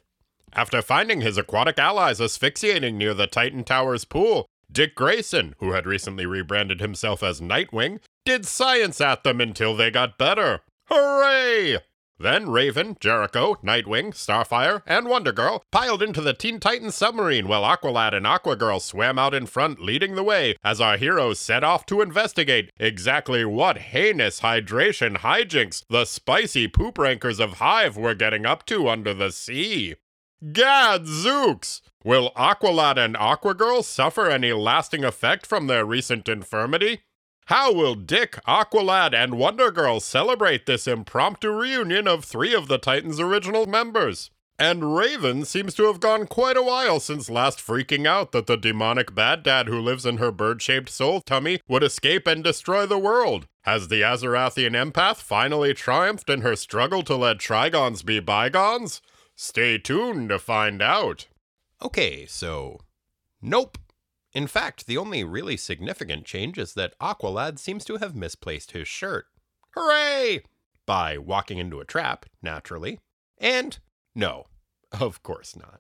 After 0.54 0.82
finding 0.82 1.22
his 1.22 1.38
aquatic 1.38 1.78
allies 1.78 2.22
asphyxiating 2.22 2.98
near 2.98 3.14
the 3.14 3.28
Titan 3.28 3.64
Tower's 3.64 4.06
pool, 4.06 4.46
Dick 4.72 4.96
Grayson, 4.96 5.56
who 5.60 5.72
had 5.72 5.86
recently 5.86 6.26
rebranded 6.26 6.80
himself 6.80 7.24
as 7.24 7.42
Nightwing, 7.42 8.00
did 8.26 8.46
science 8.46 9.00
at 9.02 9.24
them 9.24 9.42
until 9.42 9.76
they 9.76 9.92
got 9.92 10.18
better. 10.18 10.62
Hooray! 10.88 11.80
Then 12.18 12.50
Raven, 12.50 12.96
Jericho, 13.00 13.56
Nightwing, 13.64 14.14
Starfire, 14.14 14.82
and 14.86 15.08
Wonder 15.08 15.34
Girl 15.34 15.64
piled 15.72 16.02
into 16.02 16.22
the 16.22 16.34
Teen 16.34 16.60
Titans 16.60 16.96
submarine 16.96 17.48
while 17.48 17.64
Aqualad 17.64 18.14
and 18.14 18.26
Aquagirl 18.26 18.82
swam 18.82 19.20
out 19.20 19.34
in 19.34 19.46
front, 19.46 19.82
leading 19.82 20.16
the 20.16 20.24
way 20.24 20.56
as 20.64 20.80
our 20.80 20.96
heroes 20.96 21.40
set 21.40 21.64
off 21.64 21.86
to 21.88 22.02
investigate 22.02 22.70
exactly 22.80 23.44
what 23.44 23.78
heinous 23.78 24.40
hydration 24.40 25.18
hijinks 25.18 25.84
the 25.90 26.06
spicy 26.06 26.68
poop 26.68 26.98
rankers 26.98 27.40
of 27.40 27.54
Hive 27.54 27.98
were 27.98 28.16
getting 28.16 28.46
up 28.46 28.66
to 28.68 28.88
under 28.88 29.14
the 29.14 29.32
sea. 29.32 29.96
Gadzooks! 30.52 31.82
Will 32.04 32.32
Aqualad 32.38 32.98
and 32.98 33.16
Aquagirl 33.16 33.84
suffer 33.84 34.30
any 34.30 34.54
lasting 34.54 35.04
effect 35.04 35.46
from 35.46 35.68
their 35.68 35.84
recent 35.84 36.30
infirmity? 36.30 37.02
How 37.46 37.72
will 37.72 37.94
Dick, 37.94 38.40
Aqualad, 38.48 39.14
and 39.14 39.38
Wonder 39.38 39.70
Girl 39.70 40.00
celebrate 40.00 40.66
this 40.66 40.88
impromptu 40.88 41.52
reunion 41.52 42.08
of 42.08 42.26
three 42.26 42.56
of 42.56 42.68
the 42.68 42.80
Titans' 42.80 43.20
original 43.20 43.68
members? 43.68 44.32
And 44.58 44.96
Raven 44.96 45.46
seems 45.46 45.76
to 45.76 45.84
have 45.84 46.00
gone 46.00 46.26
quite 46.26 46.58
a 46.58 46.64
while 46.64 47.00
since 47.00 47.30
last 47.30 47.60
freaking 47.60 48.08
out 48.08 48.32
that 48.32 48.48
the 48.48 48.58
demonic 48.58 49.14
bad 49.14 49.44
dad 49.44 49.68
who 49.68 49.80
lives 49.80 50.08
in 50.08 50.18
her 50.18 50.32
bird 50.32 50.60
shaped 50.64 50.90
soul 50.90 51.22
tummy 51.22 51.60
would 51.68 51.84
escape 51.84 52.26
and 52.26 52.44
destroy 52.44 52.88
the 52.88 52.98
world. 52.98 53.46
Has 53.62 53.90
the 53.90 54.02
Azarathian 54.02 54.72
empath 54.72 55.18
finally 55.18 55.76
triumphed 55.76 56.32
in 56.32 56.42
her 56.42 56.56
struggle 56.56 57.04
to 57.04 57.16
let 57.16 57.38
Trigons 57.38 58.04
be 58.04 58.20
bygones? 58.20 59.04
Stay 59.36 59.78
tuned 59.78 60.30
to 60.30 60.40
find 60.40 60.82
out. 60.82 61.28
Okay, 61.80 62.26
so. 62.26 62.80
Nope. 63.40 63.78
In 64.36 64.48
fact, 64.48 64.86
the 64.86 64.98
only 64.98 65.24
really 65.24 65.56
significant 65.56 66.26
change 66.26 66.58
is 66.58 66.74
that 66.74 67.00
Aqualad 67.00 67.58
seems 67.58 67.86
to 67.86 67.98
have 67.98 68.18
misplaced 68.18 68.72
his 68.72 68.86
shirt. 68.86 69.28
Hooray! 69.76 70.42
By 70.86 71.18
walking 71.18 71.58
into 71.58 71.80
a 71.80 71.86
trap, 71.86 72.26
naturally. 72.42 73.00
And 73.38 73.80
no, 74.14 74.48
of 74.92 75.24
course 75.24 75.56
not. 75.56 75.80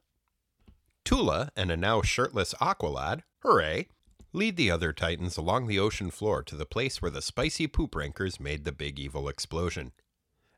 Tula 1.04 1.50
and 1.58 1.70
a 1.70 1.76
now 1.76 2.02
shirtless 2.02 2.54
Aqualad, 2.62 3.24
hooray, 3.40 3.90
lead 4.32 4.56
the 4.56 4.72
other 4.72 4.94
Titans 4.94 5.36
along 5.36 5.68
the 5.68 5.78
ocean 5.78 6.10
floor 6.10 6.42
to 6.44 6.56
the 6.56 6.66
place 6.66 7.02
where 7.02 7.12
the 7.12 7.22
spicy 7.22 7.68
poop 7.68 7.94
rankers 7.94 8.40
made 8.40 8.64
the 8.64 8.72
big 8.72 8.98
evil 9.00 9.28
explosion. 9.28 9.92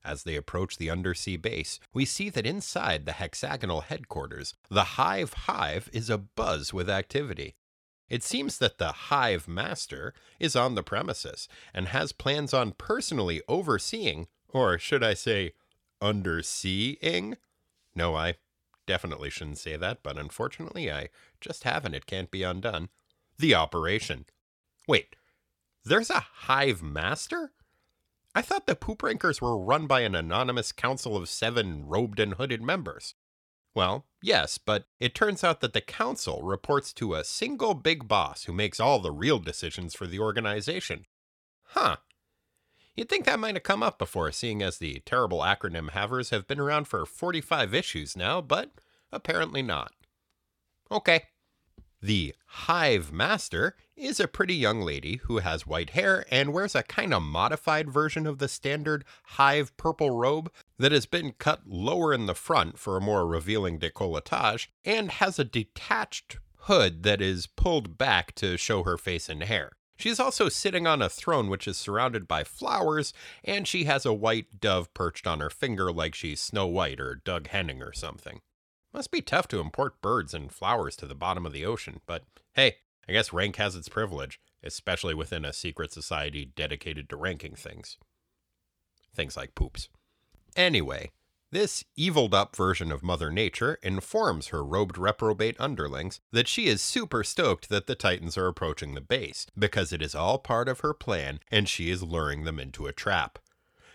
As 0.06 0.22
they 0.22 0.36
approach 0.36 0.78
the 0.78 0.92
undersea 0.92 1.36
base, 1.36 1.80
we 1.96 2.06
see 2.06 2.30
that 2.30 2.46
inside 2.46 3.06
the 3.06 3.14
hexagonal 3.14 3.82
headquarters, 3.82 4.54
the 4.70 4.84
Hive 4.84 5.34
Hive 5.34 5.90
is 5.92 6.12
abuzz 6.12 6.72
with 6.72 6.92
activity. 6.92 7.56
It 8.10 8.24
seems 8.24 8.58
that 8.60 8.78
the 8.78 8.92
Hive 8.92 9.48
Master 9.48 10.14
is 10.40 10.56
on 10.56 10.76
the 10.76 10.84
premises 10.84 11.50
and 11.74 11.90
has 11.90 12.12
plans 12.12 12.54
on 12.54 12.72
personally 12.72 13.42
overseeing, 13.48 14.28
or 14.50 14.78
should 14.80 15.04
I 15.04 15.14
say, 15.14 15.54
underseeing? 16.02 17.36
No, 17.96 18.16
I 18.16 18.36
definitely 18.86 19.30
shouldn't 19.30 19.58
say 19.58 19.76
that, 19.76 20.04
but 20.04 20.18
unfortunately 20.18 20.92
I 20.92 21.10
just 21.42 21.64
haven't. 21.64 21.96
It 21.96 22.06
can't 22.06 22.32
be 22.32 22.44
undone. 22.44 22.90
The 23.38 23.54
operation. 23.54 24.26
Wait, 24.88 25.16
there's 25.84 26.10
a 26.10 26.20
Hive 26.20 26.82
Master? 26.82 27.52
I 28.34 28.42
thought 28.42 28.68
the 28.68 28.76
Poop 28.76 29.04
Rankers 29.04 29.42
were 29.42 29.58
run 29.58 29.88
by 29.88 30.02
an 30.02 30.16
anonymous 30.16 30.72
council 30.72 31.18
of 31.18 31.28
seven 31.28 31.86
robed 31.86 32.20
and 32.20 32.36
hooded 32.36 32.62
members. 32.62 33.16
Well, 33.78 34.08
yes, 34.24 34.58
but 34.58 34.86
it 35.00 35.14
turns 35.14 35.44
out 35.44 35.62
that 35.62 35.74
the 35.74 35.82
council 35.82 36.42
reports 36.42 36.92
to 36.94 37.14
a 37.14 37.24
single 37.24 37.76
big 37.76 38.08
boss 38.08 38.46
who 38.46 38.52
makes 38.52 38.80
all 38.80 38.98
the 38.98 39.12
real 39.12 39.38
decisions 39.38 39.94
for 39.94 40.08
the 40.08 40.18
organization. 40.18 41.06
Huh. 41.62 41.98
You'd 42.96 43.08
think 43.08 43.26
that 43.26 43.38
might 43.38 43.54
have 43.54 43.62
come 43.62 43.84
up 43.84 44.00
before, 44.00 44.32
seeing 44.32 44.64
as 44.64 44.80
the 44.80 45.04
terrible 45.06 45.42
acronym 45.42 45.92
havers 45.92 46.32
have 46.32 46.48
been 46.48 46.60
around 46.60 46.88
for 46.88 47.06
45 47.06 47.76
issues 47.76 48.18
now, 48.18 48.42
but 48.42 48.72
apparently 49.12 49.62
not. 49.62 49.92
Okay. 50.90 51.26
The 52.02 52.34
Hive 52.48 53.12
Master 53.12 53.76
is 53.98 54.20
a 54.20 54.28
pretty 54.28 54.54
young 54.54 54.82
lady 54.82 55.18
who 55.24 55.40
has 55.40 55.66
white 55.66 55.90
hair 55.92 56.26
and 56.30 56.54
wears 56.54 56.76
a 56.76 56.84
kind 56.84 57.14
of 57.14 57.24
modified 57.24 57.90
version 57.90 58.28
of 58.28 58.38
the 58.38 58.48
standard 58.48 59.04
Hive 59.24 59.76
purple 59.76 60.12
robe 60.12 60.52
that 60.78 60.92
has 60.92 61.06
been 61.06 61.34
cut 61.34 61.62
lower 61.68 62.14
in 62.14 62.28
the 62.28 62.36
front 62.36 62.78
for 62.78 62.96
a 62.96 63.02
more 63.02 63.26
revealing 63.26 63.80
decolletage 63.80 64.68
and 64.86 65.12
has 65.12 65.40
a 65.40 65.44
detached 65.44 66.38
hood 66.62 67.04
that 67.04 67.22
is 67.22 67.48
pulled 67.48 67.98
back 67.98 68.36
to 68.36 68.58
show 68.58 68.84
her 68.84 68.98
face 68.98 69.30
and 69.30 69.44
hair. 69.44 69.72
She's 69.98 70.20
also 70.20 70.48
sitting 70.48 70.86
on 70.86 71.02
a 71.02 71.10
throne 71.10 71.50
which 71.50 71.68
is 71.68 71.76
surrounded 71.76 72.28
by 72.28 72.44
flowers, 72.44 73.14
and 73.44 73.68
she 73.68 73.86
has 73.86 74.06
a 74.06 74.14
white 74.14 74.60
dove 74.60 74.94
perched 74.94 75.26
on 75.26 75.40
her 75.40 75.50
finger 75.50 75.92
like 75.92 76.14
she's 76.14 76.40
Snow 76.40 76.68
White 76.68 77.00
or 77.00 77.16
Doug 77.16 77.48
Henning 77.48 77.82
or 77.82 77.94
something. 77.94 78.42
Must 78.94 79.12
be 79.12 79.22
tough 79.22 79.48
to 79.50 79.60
import 79.60 80.02
birds 80.02 80.36
and 80.36 80.52
flowers 80.52 80.96
to 80.98 81.08
the 81.08 81.16
bottom 81.16 81.46
of 81.46 81.54
the 81.54 81.66
ocean, 81.66 82.02
but 82.06 82.26
hey, 82.54 82.76
I 83.08 83.14
guess 83.14 83.34
rank 83.34 83.56
has 83.56 83.76
its 83.76 83.90
privilege, 83.90 84.40
especially 84.64 85.14
within 85.14 85.46
a 85.46 85.54
secret 85.54 85.92
society 85.92 86.46
dedicated 86.56 87.10
to 87.10 87.16
ranking 87.16 87.56
things. 87.56 87.98
Things 89.16 89.38
like 89.38 89.56
poops. 89.56 89.90
Anyway, 90.56 91.12
this 91.50 91.86
eviled 91.96 92.34
up 92.34 92.56
version 92.56 92.92
of 92.92 93.04
Mother 93.04 93.32
Nature 93.32 93.80
informs 93.82 94.48
her 94.48 94.66
robed 94.66 94.98
reprobate 94.98 95.56
underlings 95.60 96.20
that 96.32 96.48
she 96.48 96.68
is 96.68 96.82
super 96.82 97.24
stoked 97.24 97.70
that 97.70 97.88
the 97.88 97.96
Titans 97.96 98.38
are 98.38 98.48
approaching 98.48 98.94
the 98.94 99.02
base, 99.02 99.48
because 99.58 99.94
it 99.94 100.02
is 100.02 100.14
all 100.14 100.40
part 100.40 100.68
of 100.68 100.82
her 100.82 100.94
plan 100.94 101.40
and 101.50 101.70
she 101.70 101.90
is 101.90 102.04
luring 102.04 102.44
them 102.44 102.60
into 102.60 102.86
a 102.86 102.92
trap. 102.92 103.40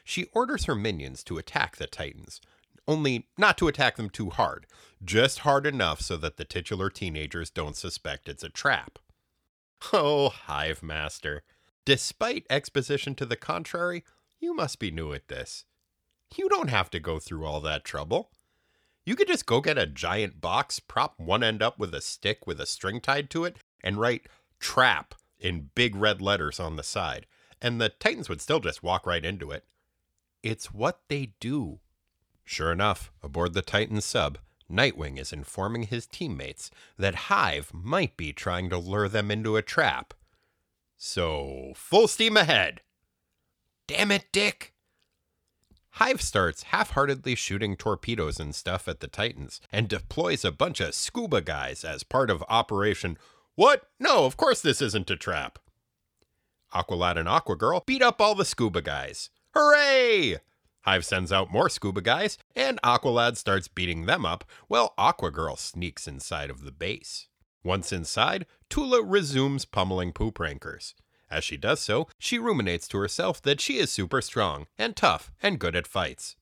She 0.02 0.24
orders 0.32 0.64
her 0.64 0.74
minions 0.74 1.22
to 1.24 1.36
attack 1.36 1.76
the 1.76 1.86
Titans, 1.86 2.40
only 2.88 3.28
not 3.38 3.56
to 3.58 3.68
attack 3.68 3.96
them 3.96 4.10
too 4.10 4.30
hard, 4.30 4.66
just 5.04 5.40
hard 5.40 5.66
enough 5.66 6.00
so 6.00 6.16
that 6.16 6.36
the 6.36 6.44
titular 6.44 6.90
teenagers 6.90 7.50
don't 7.50 7.76
suspect 7.76 8.28
it's 8.28 8.44
a 8.44 8.48
trap. 8.48 8.98
Oh, 9.92 10.28
Hive 10.28 10.82
Master. 10.82 11.42
Despite 11.84 12.46
exposition 12.48 13.14
to 13.16 13.26
the 13.26 13.36
contrary, 13.36 14.04
you 14.38 14.54
must 14.54 14.78
be 14.78 14.90
new 14.90 15.12
at 15.12 15.28
this. 15.28 15.64
You 16.36 16.48
don't 16.48 16.70
have 16.70 16.90
to 16.90 17.00
go 17.00 17.18
through 17.18 17.44
all 17.44 17.60
that 17.60 17.84
trouble. 17.84 18.30
You 19.04 19.16
could 19.16 19.26
just 19.26 19.46
go 19.46 19.60
get 19.60 19.78
a 19.78 19.86
giant 19.86 20.40
box, 20.40 20.78
prop 20.78 21.18
one 21.18 21.42
end 21.42 21.62
up 21.62 21.78
with 21.78 21.92
a 21.94 22.00
stick 22.00 22.46
with 22.46 22.60
a 22.60 22.66
string 22.66 23.00
tied 23.00 23.30
to 23.30 23.44
it, 23.44 23.56
and 23.82 23.98
write 23.98 24.28
trap 24.60 25.14
in 25.40 25.70
big 25.74 25.96
red 25.96 26.22
letters 26.22 26.60
on 26.60 26.76
the 26.76 26.84
side, 26.84 27.26
and 27.60 27.80
the 27.80 27.88
Titans 27.88 28.28
would 28.28 28.40
still 28.40 28.60
just 28.60 28.82
walk 28.82 29.04
right 29.06 29.24
into 29.24 29.50
it. 29.50 29.64
It's 30.42 30.72
what 30.72 31.00
they 31.08 31.32
do. 31.40 31.80
Sure 32.44 32.72
enough, 32.72 33.10
aboard 33.22 33.54
the 33.54 33.62
Titan 33.62 34.00
sub, 34.00 34.38
Nightwing 34.70 35.18
is 35.18 35.32
informing 35.32 35.84
his 35.84 36.06
teammates 36.06 36.70
that 36.96 37.26
Hive 37.26 37.72
might 37.74 38.16
be 38.16 38.32
trying 38.32 38.70
to 38.70 38.78
lure 38.78 39.08
them 39.08 39.30
into 39.30 39.56
a 39.56 39.62
trap. 39.62 40.14
So, 40.96 41.72
full 41.74 42.08
steam 42.08 42.36
ahead. 42.36 42.80
Damn 43.86 44.10
it, 44.10 44.26
Dick! 44.32 44.72
Hive 45.96 46.22
starts 46.22 46.62
half 46.64 46.90
heartedly 46.92 47.34
shooting 47.34 47.76
torpedoes 47.76 48.40
and 48.40 48.54
stuff 48.54 48.88
at 48.88 49.00
the 49.00 49.08
Titans 49.08 49.60
and 49.70 49.88
deploys 49.88 50.42
a 50.42 50.50
bunch 50.50 50.80
of 50.80 50.94
scuba 50.94 51.42
guys 51.42 51.84
as 51.84 52.02
part 52.02 52.30
of 52.30 52.42
Operation 52.48 53.18
What? 53.56 53.90
No, 54.00 54.24
of 54.24 54.38
course 54.38 54.62
this 54.62 54.80
isn't 54.80 55.10
a 55.10 55.16
trap. 55.16 55.58
Aqualad 56.74 57.18
and 57.18 57.28
Aquagirl 57.28 57.84
beat 57.84 58.00
up 58.00 58.22
all 58.22 58.34
the 58.34 58.46
scuba 58.46 58.80
guys. 58.80 59.28
Hooray! 59.54 60.38
Hive 60.82 61.04
sends 61.04 61.32
out 61.32 61.52
more 61.52 61.68
scuba 61.68 62.00
guys, 62.00 62.38
and 62.56 62.80
Aqualad 62.82 63.36
starts 63.36 63.68
beating 63.68 64.06
them 64.06 64.26
up 64.26 64.44
while 64.68 64.94
Aquagirl 64.98 65.58
sneaks 65.58 66.08
inside 66.08 66.50
of 66.50 66.64
the 66.64 66.72
base. 66.72 67.28
Once 67.64 67.92
inside, 67.92 68.46
Tula 68.68 69.02
resumes 69.02 69.64
pummeling 69.64 70.12
poop 70.12 70.40
rankers. 70.40 70.94
As 71.30 71.44
she 71.44 71.56
does 71.56 71.80
so, 71.80 72.08
she 72.18 72.38
ruminates 72.38 72.88
to 72.88 72.98
herself 72.98 73.40
that 73.42 73.60
she 73.60 73.78
is 73.78 73.90
super 73.90 74.20
strong 74.20 74.66
and 74.76 74.96
tough 74.96 75.30
and 75.42 75.58
good 75.58 75.76
at 75.76 75.86
fights. 75.86 76.36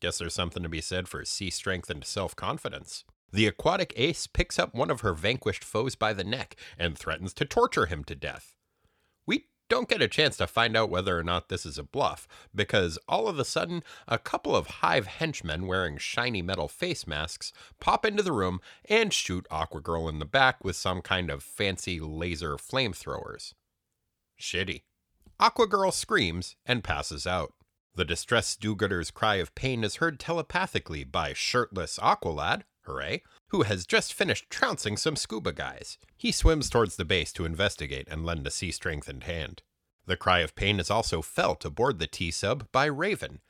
Guess 0.00 0.18
there's 0.18 0.34
something 0.34 0.62
to 0.62 0.68
be 0.68 0.80
said 0.80 1.06
for 1.06 1.24
sea 1.24 1.50
strength 1.50 1.90
and 1.90 2.04
self 2.04 2.34
confidence. 2.34 3.04
The 3.30 3.46
aquatic 3.46 3.92
ace 3.96 4.26
picks 4.26 4.58
up 4.58 4.74
one 4.74 4.90
of 4.90 5.02
her 5.02 5.12
vanquished 5.12 5.62
foes 5.62 5.94
by 5.94 6.14
the 6.14 6.24
neck 6.24 6.56
and 6.78 6.98
threatens 6.98 7.34
to 7.34 7.44
torture 7.44 7.86
him 7.86 8.02
to 8.04 8.14
death 8.14 8.54
don't 9.70 9.88
get 9.88 10.02
a 10.02 10.08
chance 10.08 10.36
to 10.36 10.46
find 10.46 10.76
out 10.76 10.90
whether 10.90 11.18
or 11.18 11.22
not 11.22 11.48
this 11.48 11.64
is 11.64 11.78
a 11.78 11.82
bluff, 11.82 12.28
because 12.54 12.98
all 13.08 13.28
of 13.28 13.38
a 13.38 13.44
sudden, 13.44 13.82
a 14.06 14.18
couple 14.18 14.54
of 14.54 14.66
Hive 14.66 15.06
henchmen 15.06 15.66
wearing 15.66 15.96
shiny 15.96 16.42
metal 16.42 16.68
face 16.68 17.06
masks 17.06 17.52
pop 17.80 18.04
into 18.04 18.22
the 18.22 18.32
room 18.32 18.60
and 18.84 19.12
shoot 19.12 19.46
Aquagirl 19.50 20.10
in 20.10 20.18
the 20.18 20.26
back 20.26 20.62
with 20.62 20.76
some 20.76 21.00
kind 21.00 21.30
of 21.30 21.42
fancy 21.42 22.00
laser 22.00 22.56
flamethrowers. 22.56 23.54
Shitty. 24.38 24.82
Aquagirl 25.40 25.92
screams 25.92 26.56
and 26.66 26.84
passes 26.84 27.26
out. 27.26 27.54
The 27.94 28.04
distressed 28.04 28.60
do 28.60 28.74
gooder's 28.74 29.10
cry 29.10 29.36
of 29.36 29.54
pain 29.54 29.84
is 29.84 29.96
heard 29.96 30.18
telepathically 30.18 31.04
by 31.04 31.32
shirtless 31.32 31.98
Aqualad, 31.98 32.62
hooray, 32.84 33.22
who 33.48 33.62
has 33.62 33.86
just 33.86 34.12
finished 34.12 34.50
trouncing 34.50 34.96
some 34.96 35.16
scuba 35.16 35.52
guys. 35.52 35.98
He 36.16 36.32
swims 36.32 36.70
towards 36.70 36.96
the 36.96 37.04
base 37.04 37.32
to 37.34 37.44
investigate 37.44 38.08
and 38.10 38.24
lend 38.24 38.46
a 38.46 38.50
sea 38.50 38.70
strengthened 38.70 39.24
hand. 39.24 39.62
The 40.06 40.16
cry 40.16 40.40
of 40.40 40.54
pain 40.54 40.80
is 40.80 40.90
also 40.90 41.22
felt 41.22 41.64
aboard 41.64 41.98
the 41.98 42.06
T 42.06 42.30
sub 42.30 42.66
by 42.72 42.86
Raven. 42.86 43.40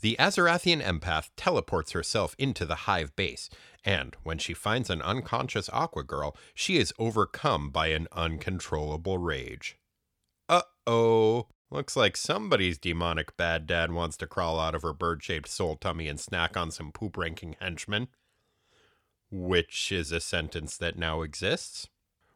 The 0.00 0.16
Azarathian 0.18 0.82
empath 0.82 1.30
teleports 1.36 1.92
herself 1.92 2.34
into 2.38 2.66
the 2.66 2.86
hive 2.86 3.14
base, 3.16 3.48
and 3.84 4.16
when 4.22 4.38
she 4.38 4.52
finds 4.52 4.90
an 4.90 5.00
unconscious 5.00 5.70
Aqua 5.72 6.04
Girl, 6.04 6.36
she 6.54 6.76
is 6.76 6.92
overcome 6.98 7.70
by 7.70 7.88
an 7.88 8.08
uncontrollable 8.12 9.18
rage. 9.18 9.78
Uh 10.48 10.62
oh. 10.86 11.46
Looks 11.70 11.96
like 11.96 12.16
somebody's 12.16 12.78
demonic 12.78 13.36
bad 13.36 13.66
dad 13.66 13.92
wants 13.92 14.16
to 14.18 14.26
crawl 14.26 14.58
out 14.58 14.74
of 14.74 14.82
her 14.82 14.92
bird 14.92 15.22
shaped 15.22 15.48
soul 15.48 15.76
tummy 15.76 16.08
and 16.08 16.18
snack 16.18 16.56
on 16.56 16.72
some 16.72 16.90
poop 16.90 17.16
ranking 17.16 17.54
henchmen 17.60 18.08
which 19.30 19.92
is 19.92 20.12
a 20.12 20.20
sentence 20.20 20.76
that 20.76 20.98
now 20.98 21.22
exists. 21.22 21.88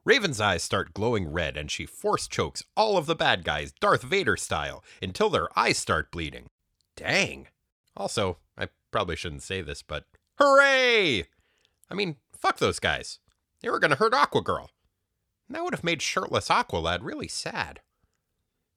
Raven's 0.04 0.40
eyes 0.40 0.62
start 0.62 0.92
glowing 0.92 1.32
red 1.32 1.56
and 1.56 1.70
she 1.70 1.86
force 1.86 2.28
chokes 2.28 2.62
all 2.76 2.96
of 2.96 3.06
the 3.06 3.14
bad 3.14 3.42
guys 3.42 3.72
Darth 3.72 4.02
Vader 4.02 4.36
style 4.36 4.84
until 5.00 5.30
their 5.30 5.48
eyes 5.58 5.78
start 5.78 6.10
bleeding. 6.10 6.46
Dang. 6.96 7.48
Also, 7.96 8.38
I 8.56 8.68
probably 8.90 9.16
shouldn't 9.16 9.42
say 9.42 9.62
this, 9.62 9.82
but 9.82 10.04
hooray! 10.38 11.24
I 11.90 11.94
mean, 11.94 12.16
fuck 12.36 12.58
those 12.58 12.78
guys. 12.78 13.18
They 13.60 13.70
were 13.70 13.78
gonna 13.78 13.96
hurt 13.96 14.12
Aquagirl. 14.12 14.68
That 15.48 15.64
would 15.64 15.74
have 15.74 15.84
made 15.84 16.02
shirtless 16.02 16.48
Aqualad 16.48 16.98
really 17.02 17.28
sad. 17.28 17.80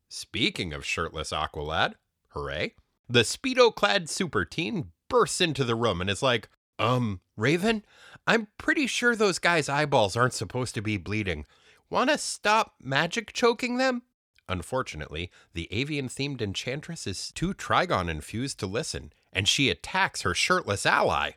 Speaking 0.10 0.74
of 0.74 0.86
shirtless 0.86 1.32
Aqualad, 1.32 1.96
hooray, 2.30 2.76
the 3.10 3.22
Speedo 3.22 3.74
clad 3.74 4.10
super 4.10 4.46
teen 4.46 4.92
bursts 5.10 5.42
into 5.42 5.64
the 5.64 5.76
room 5.76 6.00
and 6.00 6.10
is 6.10 6.24
like, 6.24 6.50
um, 6.80 7.22
Raven, 7.36 7.84
I'm 8.28 8.50
pretty 8.58 8.88
sure 8.88 9.16
those 9.16 9.40
guys' 9.40 9.70
eyeballs 9.70 10.18
aren't 10.18 10.34
supposed 10.34 10.76
to 10.76 10.82
be 10.82 10.98
bleeding. 10.98 11.46
Wanna 11.90 12.18
stop 12.18 12.76
magic 12.82 13.32
choking 13.32 13.78
them? 13.78 14.02
Unfortunately, 14.50 15.32
the 15.54 15.70
avian 15.72 16.10
themed 16.10 16.42
enchantress 16.42 17.08
is 17.08 17.32
too 17.32 17.54
Trigon 17.54 18.10
infused 18.10 18.60
to 18.60 18.68
listen, 18.68 19.14
and 19.32 19.48
she 19.48 19.70
attacks 19.70 20.22
her 20.22 20.34
shirtless 20.34 20.86
ally. 20.86 21.32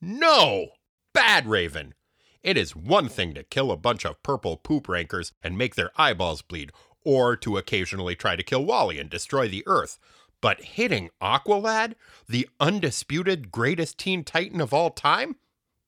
No! 0.00 0.70
Bad 1.12 1.46
Raven! 1.46 1.94
It 2.42 2.56
is 2.56 2.74
one 2.74 3.08
thing 3.08 3.34
to 3.34 3.44
kill 3.44 3.70
a 3.70 3.76
bunch 3.76 4.04
of 4.04 4.20
purple 4.24 4.56
poop 4.56 4.88
rankers 4.88 5.32
and 5.44 5.56
make 5.56 5.76
their 5.76 5.92
eyeballs 5.96 6.42
bleed, 6.42 6.72
or 7.04 7.36
to 7.36 7.56
occasionally 7.56 8.16
try 8.16 8.34
to 8.34 8.42
kill 8.42 8.64
Wally 8.64 8.98
and 8.98 9.08
destroy 9.08 9.46
the 9.46 9.62
Earth. 9.66 9.98
But 10.40 10.60
hitting 10.62 11.10
Aqualad, 11.20 11.94
the 12.28 12.48
undisputed 12.58 13.52
greatest 13.52 13.98
teen 13.98 14.24
titan 14.24 14.60
of 14.60 14.74
all 14.74 14.90
time? 14.90 15.36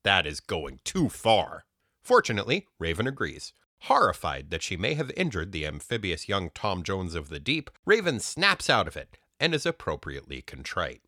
That 0.05 0.27
is 0.27 0.41
going 0.41 0.81
too 0.85 1.09
far. 1.09 1.65
Fortunately, 2.03 2.67
Raven 2.79 3.07
agrees. 3.07 3.53
Horrified 3.81 4.51
that 4.51 4.63
she 4.63 4.77
may 4.77 4.95
have 4.95 5.11
injured 5.17 5.53
the 5.53 5.67
amphibious 5.67 6.29
young 6.29 6.51
Tom 6.51 6.83
Jones 6.83 7.15
of 7.15 7.29
the 7.29 7.41
deep, 7.41 7.71
Raven 7.85 8.21
snaps 8.21 8.71
out 8.71 8.87
of 8.87 8.97
it 8.97 9.19
and 9.41 9.55
is 9.55 9.67
appropriately 9.67 10.41
contrite. 10.43 11.03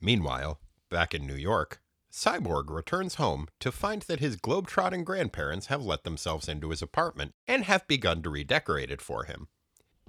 Meanwhile, 0.00 0.58
back 0.90 1.14
in 1.14 1.26
New 1.26 1.36
York, 1.36 1.80
Cyborg 2.12 2.70
returns 2.70 3.14
home 3.14 3.46
to 3.60 3.70
find 3.70 4.02
that 4.02 4.20
his 4.20 4.36
globe-trotting 4.36 5.04
grandparents 5.04 5.66
have 5.66 5.84
let 5.84 6.04
themselves 6.04 6.48
into 6.48 6.70
his 6.70 6.82
apartment 6.82 7.34
and 7.46 7.64
have 7.64 7.86
begun 7.86 8.22
to 8.22 8.30
redecorate 8.30 8.90
it 8.90 9.00
for 9.00 9.24
him. 9.24 9.48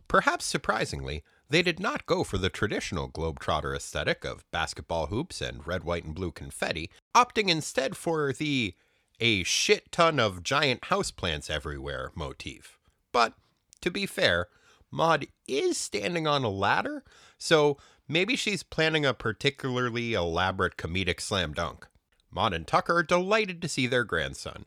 Perhaps 0.08 0.46
surprisingly, 0.46 1.24
they 1.52 1.62
did 1.62 1.82
not 1.82 2.06
go 2.06 2.24
for 2.24 2.38
the 2.38 2.50
traditional 2.50 3.10
Globetrotter 3.10 3.76
aesthetic 3.76 4.24
of 4.24 4.50
basketball 4.52 5.08
hoops 5.08 5.42
and 5.42 5.68
red, 5.68 5.84
white, 5.84 6.06
and 6.06 6.16
blue 6.16 6.32
confetti, 6.32 6.90
opting 7.14 7.50
instead 7.50 7.98
for 7.98 8.32
the 8.32 8.74
a 9.20 9.44
shit 9.44 9.92
ton 9.92 10.18
of 10.18 10.44
giant 10.44 10.84
houseplants 10.84 11.50
everywhere 11.50 12.12
motif. 12.16 12.80
But 13.12 13.34
to 13.82 13.92
be 13.92 14.06
fair, 14.06 14.48
Maud 14.90 15.28
is 15.46 15.78
standing 15.78 16.26
on 16.26 16.46
a 16.46 16.50
ladder, 16.50 17.04
so 17.38 17.78
maybe 18.08 18.38
she's 18.38 18.64
planning 18.64 19.06
a 19.06 19.14
particularly 19.14 20.14
elaborate 20.14 20.78
comedic 20.78 21.20
slam 21.20 21.54
dunk. 21.54 21.86
Maud 22.32 22.54
and 22.54 22.66
Tucker 22.66 22.96
are 22.98 23.04
delighted 23.04 23.62
to 23.62 23.68
see 23.68 23.88
their 23.88 24.06
grandson. 24.06 24.66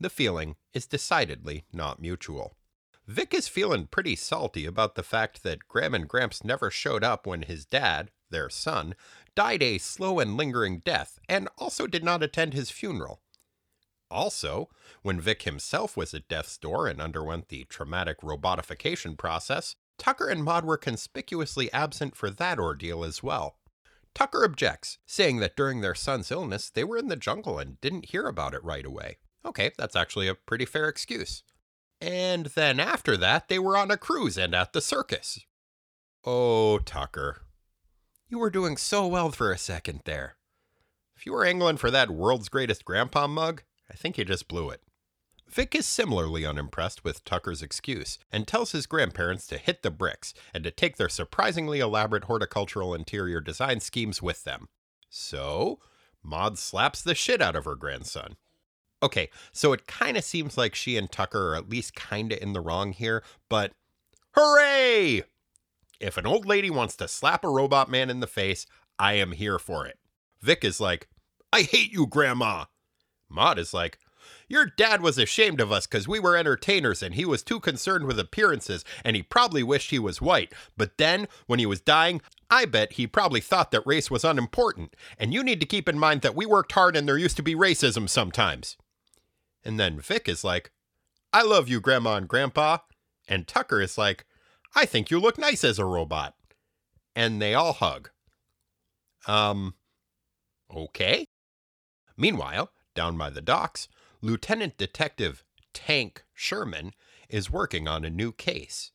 The 0.00 0.10
feeling 0.10 0.56
is 0.74 0.86
decidedly 0.86 1.64
not 1.72 2.02
mutual. 2.02 2.56
Vic 3.08 3.32
is 3.32 3.46
feeling 3.46 3.86
pretty 3.86 4.16
salty 4.16 4.66
about 4.66 4.96
the 4.96 5.02
fact 5.02 5.44
that 5.44 5.68
Gram 5.68 5.94
and 5.94 6.08
Gramps 6.08 6.42
never 6.42 6.72
showed 6.72 7.04
up 7.04 7.24
when 7.24 7.42
his 7.42 7.64
dad, 7.64 8.10
their 8.30 8.50
son, 8.50 8.96
died 9.36 9.62
a 9.62 9.78
slow 9.78 10.18
and 10.18 10.36
lingering 10.36 10.80
death 10.80 11.20
and 11.28 11.48
also 11.56 11.86
did 11.86 12.02
not 12.02 12.24
attend 12.24 12.52
his 12.52 12.70
funeral. 12.70 13.20
Also, 14.10 14.68
when 15.02 15.20
Vic 15.20 15.42
himself 15.42 15.96
was 15.96 16.14
at 16.14 16.26
death's 16.26 16.58
door 16.58 16.88
and 16.88 17.00
underwent 17.00 17.48
the 17.48 17.64
traumatic 17.64 18.22
robotification 18.22 19.16
process, 19.16 19.76
Tucker 19.98 20.28
and 20.28 20.42
Maud 20.42 20.64
were 20.64 20.76
conspicuously 20.76 21.72
absent 21.72 22.16
for 22.16 22.28
that 22.30 22.58
ordeal 22.58 23.04
as 23.04 23.22
well. 23.22 23.56
Tucker 24.14 24.44
objects, 24.44 24.98
saying 25.06 25.38
that 25.38 25.56
during 25.56 25.80
their 25.80 25.94
son's 25.94 26.32
illness, 26.32 26.70
they 26.70 26.82
were 26.82 26.98
in 26.98 27.06
the 27.06 27.16
jungle 27.16 27.58
and 27.58 27.80
didn't 27.80 28.10
hear 28.10 28.26
about 28.26 28.54
it 28.54 28.64
right 28.64 28.84
away. 28.84 29.18
Okay, 29.44 29.70
that's 29.78 29.94
actually 29.94 30.26
a 30.26 30.34
pretty 30.34 30.64
fair 30.64 30.88
excuse. 30.88 31.44
And 32.00 32.46
then 32.46 32.78
after 32.78 33.16
that, 33.16 33.48
they 33.48 33.58
were 33.58 33.76
on 33.76 33.90
a 33.90 33.96
cruise 33.96 34.36
and 34.36 34.54
at 34.54 34.72
the 34.72 34.80
circus. 34.80 35.40
Oh, 36.24 36.78
Tucker. 36.78 37.42
You 38.28 38.38
were 38.38 38.50
doing 38.50 38.76
so 38.76 39.06
well 39.06 39.30
for 39.30 39.52
a 39.52 39.58
second 39.58 40.02
there. 40.04 40.36
If 41.16 41.24
you 41.24 41.32
were 41.32 41.44
angling 41.44 41.78
for 41.78 41.90
that 41.90 42.10
world's 42.10 42.48
greatest 42.48 42.84
grandpa 42.84 43.26
mug, 43.26 43.62
I 43.90 43.94
think 43.94 44.18
you 44.18 44.24
just 44.24 44.48
blew 44.48 44.68
it. 44.70 44.82
Vic 45.48 45.74
is 45.76 45.86
similarly 45.86 46.44
unimpressed 46.44 47.04
with 47.04 47.24
Tucker's 47.24 47.62
excuse 47.62 48.18
and 48.32 48.46
tells 48.46 48.72
his 48.72 48.86
grandparents 48.86 49.46
to 49.46 49.58
hit 49.58 49.82
the 49.82 49.92
bricks 49.92 50.34
and 50.52 50.64
to 50.64 50.72
take 50.72 50.96
their 50.96 51.08
surprisingly 51.08 51.78
elaborate 51.78 52.24
horticultural 52.24 52.94
interior 52.94 53.40
design 53.40 53.80
schemes 53.80 54.20
with 54.20 54.42
them. 54.44 54.68
So, 55.08 55.78
Maud 56.22 56.58
slaps 56.58 57.00
the 57.00 57.14
shit 57.14 57.40
out 57.40 57.54
of 57.54 57.64
her 57.64 57.76
grandson. 57.76 58.36
Okay, 59.02 59.28
so 59.52 59.72
it 59.72 59.86
kind 59.86 60.16
of 60.16 60.24
seems 60.24 60.56
like 60.56 60.74
she 60.74 60.96
and 60.96 61.10
Tucker 61.10 61.52
are 61.52 61.56
at 61.56 61.68
least 61.68 61.94
kind 61.94 62.32
of 62.32 62.40
in 62.40 62.54
the 62.54 62.60
wrong 62.60 62.92
here, 62.92 63.22
but 63.48 63.72
hooray! 64.34 65.22
If 66.00 66.16
an 66.16 66.26
old 66.26 66.46
lady 66.46 66.70
wants 66.70 66.96
to 66.96 67.08
slap 67.08 67.44
a 67.44 67.48
robot 67.48 67.90
man 67.90 68.10
in 68.10 68.20
the 68.20 68.26
face, 68.26 68.66
I 68.98 69.14
am 69.14 69.32
here 69.32 69.58
for 69.58 69.86
it. 69.86 69.98
Vic 70.40 70.64
is 70.64 70.80
like, 70.80 71.08
I 71.52 71.62
hate 71.62 71.92
you, 71.92 72.06
Grandma. 72.06 72.66
Maud 73.28 73.58
is 73.58 73.74
like, 73.74 73.98
Your 74.48 74.66
dad 74.66 75.02
was 75.02 75.18
ashamed 75.18 75.60
of 75.60 75.72
us 75.72 75.86
because 75.86 76.08
we 76.08 76.20
were 76.20 76.36
entertainers 76.36 77.02
and 77.02 77.14
he 77.14 77.24
was 77.24 77.42
too 77.42 77.60
concerned 77.60 78.04
with 78.06 78.18
appearances 78.18 78.84
and 79.04 79.16
he 79.16 79.22
probably 79.22 79.62
wished 79.62 79.90
he 79.90 79.98
was 79.98 80.22
white. 80.22 80.52
But 80.76 80.98
then, 80.98 81.28
when 81.46 81.58
he 81.58 81.66
was 81.66 81.80
dying, 81.80 82.20
I 82.50 82.64
bet 82.64 82.94
he 82.94 83.06
probably 83.06 83.40
thought 83.40 83.70
that 83.72 83.86
race 83.86 84.10
was 84.10 84.24
unimportant. 84.24 84.94
And 85.18 85.34
you 85.34 85.42
need 85.42 85.60
to 85.60 85.66
keep 85.66 85.88
in 85.88 85.98
mind 85.98 86.22
that 86.22 86.36
we 86.36 86.46
worked 86.46 86.72
hard 86.72 86.96
and 86.96 87.08
there 87.08 87.18
used 87.18 87.36
to 87.36 87.42
be 87.42 87.54
racism 87.54 88.08
sometimes. 88.08 88.76
And 89.66 89.80
then 89.80 89.98
Vic 89.98 90.28
is 90.28 90.44
like, 90.44 90.70
I 91.32 91.42
love 91.42 91.68
you, 91.68 91.80
Grandma 91.80 92.14
and 92.14 92.28
Grandpa. 92.28 92.78
And 93.26 93.48
Tucker 93.48 93.80
is 93.80 93.98
like, 93.98 94.24
I 94.76 94.86
think 94.86 95.10
you 95.10 95.18
look 95.18 95.38
nice 95.38 95.64
as 95.64 95.80
a 95.80 95.84
robot. 95.84 96.36
And 97.16 97.42
they 97.42 97.52
all 97.52 97.72
hug. 97.72 98.10
Um, 99.26 99.74
okay. 100.72 101.26
Meanwhile, 102.16 102.70
down 102.94 103.18
by 103.18 103.28
the 103.28 103.42
docks, 103.42 103.88
Lieutenant 104.22 104.76
Detective 104.76 105.42
Tank 105.74 106.24
Sherman 106.32 106.92
is 107.28 107.50
working 107.50 107.88
on 107.88 108.04
a 108.04 108.10
new 108.10 108.30
case. 108.30 108.92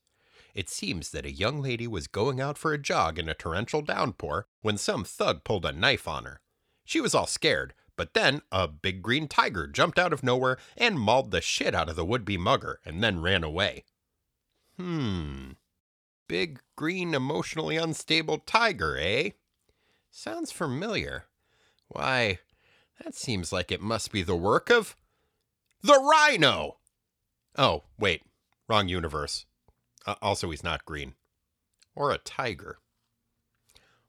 It 0.56 0.70
seems 0.70 1.12
that 1.12 1.26
a 1.26 1.32
young 1.32 1.62
lady 1.62 1.86
was 1.86 2.08
going 2.08 2.40
out 2.40 2.58
for 2.58 2.72
a 2.72 2.82
jog 2.82 3.20
in 3.20 3.28
a 3.28 3.34
torrential 3.34 3.82
downpour 3.82 4.48
when 4.62 4.78
some 4.78 5.04
thug 5.04 5.44
pulled 5.44 5.66
a 5.66 5.74
knife 5.74 6.08
on 6.08 6.24
her. 6.24 6.40
She 6.86 7.02
was 7.02 7.14
all 7.14 7.28
scared, 7.28 7.74
but 8.02 8.16
then 8.16 8.42
a 8.52 8.68
big 8.68 9.04
green 9.04 9.28
tiger 9.28 9.68
jumped 9.68 10.00
out 10.00 10.12
of 10.12 10.24
nowhere 10.24 10.58
and 10.76 11.00
mauled 11.00 11.30
the 11.30 11.40
shit 11.40 11.76
out 11.76 11.88
of 11.88 11.96
the 11.96 12.04
would 12.04 12.26
be 12.26 12.36
mugger 12.36 12.80
and 12.84 13.04
then 13.04 13.22
ran 13.22 13.44
away. 13.44 13.84
Hmm. 14.76 15.52
Big 16.28 16.62
green 16.76 17.14
emotionally 17.14 17.78
unstable 17.78 18.40
tiger, 18.40 18.98
eh? 18.98 19.30
Sounds 20.10 20.52
familiar. 20.52 21.26
Why, 21.90 22.40
that 23.04 23.14
seems 23.14 23.54
like 23.54 23.72
it 23.72 23.82
must 23.82 24.12
be 24.12 24.24
the 24.24 24.36
work 24.36 24.72
of. 24.72 24.96
The 25.84 26.00
Rhino! 26.00 26.78
Oh, 27.56 27.84
wait. 28.00 28.24
Wrong 28.68 28.88
universe. 28.88 29.46
Uh, 30.08 30.16
also, 30.24 30.50
he's 30.50 30.64
not 30.64 30.86
green. 30.86 31.14
Or 31.94 32.10
a 32.10 32.18
tiger. 32.18 32.80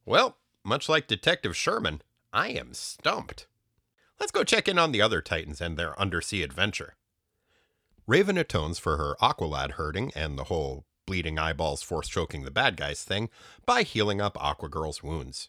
Well, 0.07 0.39
much 0.65 0.89
like 0.89 1.07
Detective 1.07 1.55
Sherman, 1.55 2.01
I 2.33 2.49
am 2.53 2.73
stumped. 2.73 3.49
Let's 4.23 4.31
go 4.31 4.45
check 4.45 4.69
in 4.69 4.79
on 4.79 4.93
the 4.93 5.03
other 5.03 5.21
Titans 5.21 5.61
and 5.61 5.77
their 5.77 5.99
undersea 6.01 6.45
adventure. 6.45 6.95
Raven 8.07 8.39
atones 8.39 8.79
for 8.79 8.97
her 8.97 9.17
Aqualad 9.21 9.73
hurting 9.73 10.13
and 10.15 10.39
the 10.39 10.45
whole 10.45 10.85
bleeding 11.09 11.41
eyeballs 11.41 11.83
force 11.83 12.07
choking 12.07 12.45
the 12.45 12.53
bad 12.53 12.77
guys 12.77 13.03
thing 13.03 13.31
by 13.67 13.83
healing 13.83 14.21
up 14.21 14.37
Aquagirl's 14.37 15.03
wounds. 15.03 15.49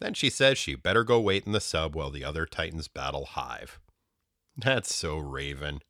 Then 0.00 0.12
she 0.12 0.28
says 0.28 0.58
she 0.58 0.74
better 0.74 1.02
go 1.02 1.18
wait 1.18 1.46
in 1.46 1.52
the 1.52 1.62
sub 1.62 1.96
while 1.96 2.10
the 2.10 2.24
other 2.24 2.44
Titans 2.44 2.88
battle 2.88 3.24
Hive. 3.24 3.80
That's 4.54 4.94
so 4.94 5.16
Raven. 5.16 5.80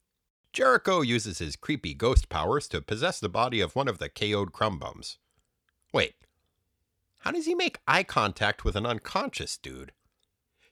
Jericho 0.53 1.01
uses 1.01 1.39
his 1.39 1.57
creepy 1.57 1.95
ghost 1.95 2.29
powers 2.29 2.69
to 2.69 2.81
possess 2.81 3.19
the 3.19 3.29
body 3.29 3.61
of 3.61 3.75
one 3.75 3.89
of 3.89 3.99
the 3.99 4.09
KO'd 4.09 4.53
Crumbums. 4.53 5.17
Wait, 5.93 6.15
how 7.23 7.33
does 7.33 7.47
he 7.47 7.57
make 7.57 7.81
eye 7.89 8.05
contact 8.05 8.65
with 8.65 8.77
an 8.77 8.87
unconscious 8.87 9.59
dude? 9.59 9.91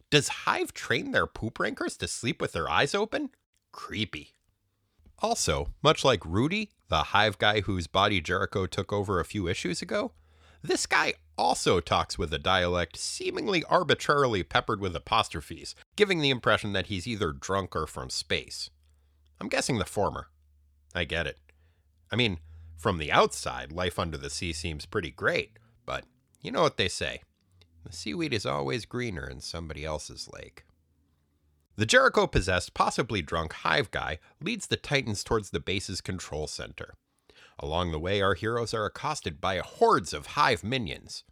Does 0.08 0.28
Hive 0.28 0.72
train 0.72 1.10
their 1.10 1.26
poop 1.26 1.58
rankers 1.58 1.96
to 1.96 2.06
sleep 2.06 2.40
with 2.40 2.52
their 2.52 2.70
eyes 2.70 2.94
open? 2.94 3.30
Creepy. 3.72 4.34
Also, 5.18 5.72
much 5.82 6.04
like 6.04 6.24
Rudy, 6.24 6.70
the 6.88 7.04
Hive 7.04 7.38
guy 7.38 7.62
whose 7.62 7.88
body 7.88 8.20
Jericho 8.20 8.66
took 8.66 8.92
over 8.92 9.18
a 9.18 9.24
few 9.24 9.48
issues 9.48 9.82
ago, 9.82 10.12
this 10.62 10.86
guy 10.86 11.14
also 11.36 11.80
talks 11.80 12.18
with 12.18 12.32
a 12.32 12.38
dialect 12.38 12.96
seemingly 12.96 13.64
arbitrarily 13.64 14.44
peppered 14.44 14.80
with 14.80 14.94
apostrophes, 14.94 15.74
giving 15.96 16.20
the 16.20 16.30
impression 16.30 16.72
that 16.72 16.86
he's 16.86 17.08
either 17.08 17.32
drunk 17.32 17.74
or 17.74 17.86
from 17.86 18.08
space. 18.08 18.70
I'm 19.40 19.48
guessing 19.48 19.78
the 19.78 19.84
former. 19.84 20.28
I 20.94 21.04
get 21.04 21.26
it. 21.26 21.38
I 22.12 22.16
mean, 22.16 22.38
from 22.76 22.98
the 22.98 23.10
outside, 23.10 23.72
life 23.72 23.98
under 23.98 24.16
the 24.16 24.30
sea 24.30 24.52
seems 24.52 24.86
pretty 24.86 25.10
great, 25.10 25.58
but 25.84 26.04
you 26.42 26.52
know 26.52 26.62
what 26.62 26.76
they 26.76 26.88
say 26.88 27.22
the 27.86 27.92
seaweed 27.92 28.32
is 28.32 28.44
always 28.44 28.84
greener 28.84 29.26
in 29.28 29.40
somebody 29.40 29.84
else's 29.84 30.28
lake. 30.32 30.64
The 31.76 31.86
Jericho 31.86 32.26
possessed, 32.26 32.74
possibly 32.74 33.22
drunk 33.22 33.52
Hive 33.52 33.90
guy 33.90 34.18
leads 34.40 34.66
the 34.66 34.76
Titans 34.76 35.22
towards 35.22 35.50
the 35.50 35.60
base's 35.60 36.00
control 36.00 36.46
center. 36.46 36.94
Along 37.58 37.92
the 37.92 37.98
way, 37.98 38.20
our 38.20 38.34
heroes 38.34 38.74
are 38.74 38.86
accosted 38.86 39.40
by 39.40 39.58
hordes 39.58 40.12
of 40.12 40.26
Hive 40.26 40.64
minions. 40.64 41.24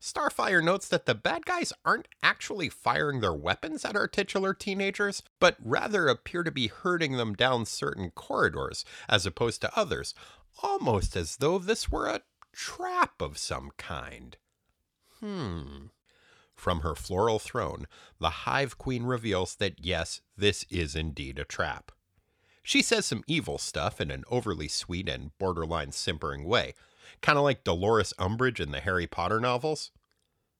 Starfire 0.00 0.62
notes 0.62 0.88
that 0.88 1.06
the 1.06 1.14
bad 1.14 1.46
guys 1.46 1.72
aren't 1.84 2.08
actually 2.24 2.68
firing 2.68 3.20
their 3.20 3.32
weapons 3.32 3.84
at 3.84 3.94
our 3.94 4.08
titular 4.08 4.52
teenagers, 4.52 5.22
but 5.38 5.56
rather 5.60 6.08
appear 6.08 6.42
to 6.42 6.50
be 6.50 6.66
herding 6.66 7.16
them 7.16 7.34
down 7.34 7.64
certain 7.64 8.10
corridors 8.10 8.84
as 9.08 9.24
opposed 9.24 9.60
to 9.60 9.78
others, 9.78 10.12
almost 10.60 11.14
as 11.14 11.36
though 11.36 11.58
this 11.58 11.88
were 11.88 12.08
a 12.08 12.22
trap 12.52 13.22
of 13.22 13.38
some 13.38 13.70
kind. 13.76 14.36
Hmm. 15.20 15.86
From 16.62 16.82
her 16.82 16.94
floral 16.94 17.40
throne, 17.40 17.88
the 18.20 18.44
Hive 18.46 18.78
Queen 18.78 19.02
reveals 19.02 19.56
that 19.56 19.84
yes, 19.84 20.20
this 20.36 20.64
is 20.70 20.94
indeed 20.94 21.40
a 21.40 21.44
trap. 21.44 21.90
She 22.62 22.82
says 22.82 23.04
some 23.04 23.24
evil 23.26 23.58
stuff 23.58 24.00
in 24.00 24.12
an 24.12 24.22
overly 24.30 24.68
sweet 24.68 25.08
and 25.08 25.36
borderline 25.38 25.90
simpering 25.90 26.44
way, 26.44 26.74
kind 27.20 27.36
of 27.36 27.42
like 27.42 27.64
Dolores 27.64 28.14
Umbridge 28.16 28.60
in 28.60 28.70
the 28.70 28.78
Harry 28.78 29.08
Potter 29.08 29.40
novels. 29.40 29.90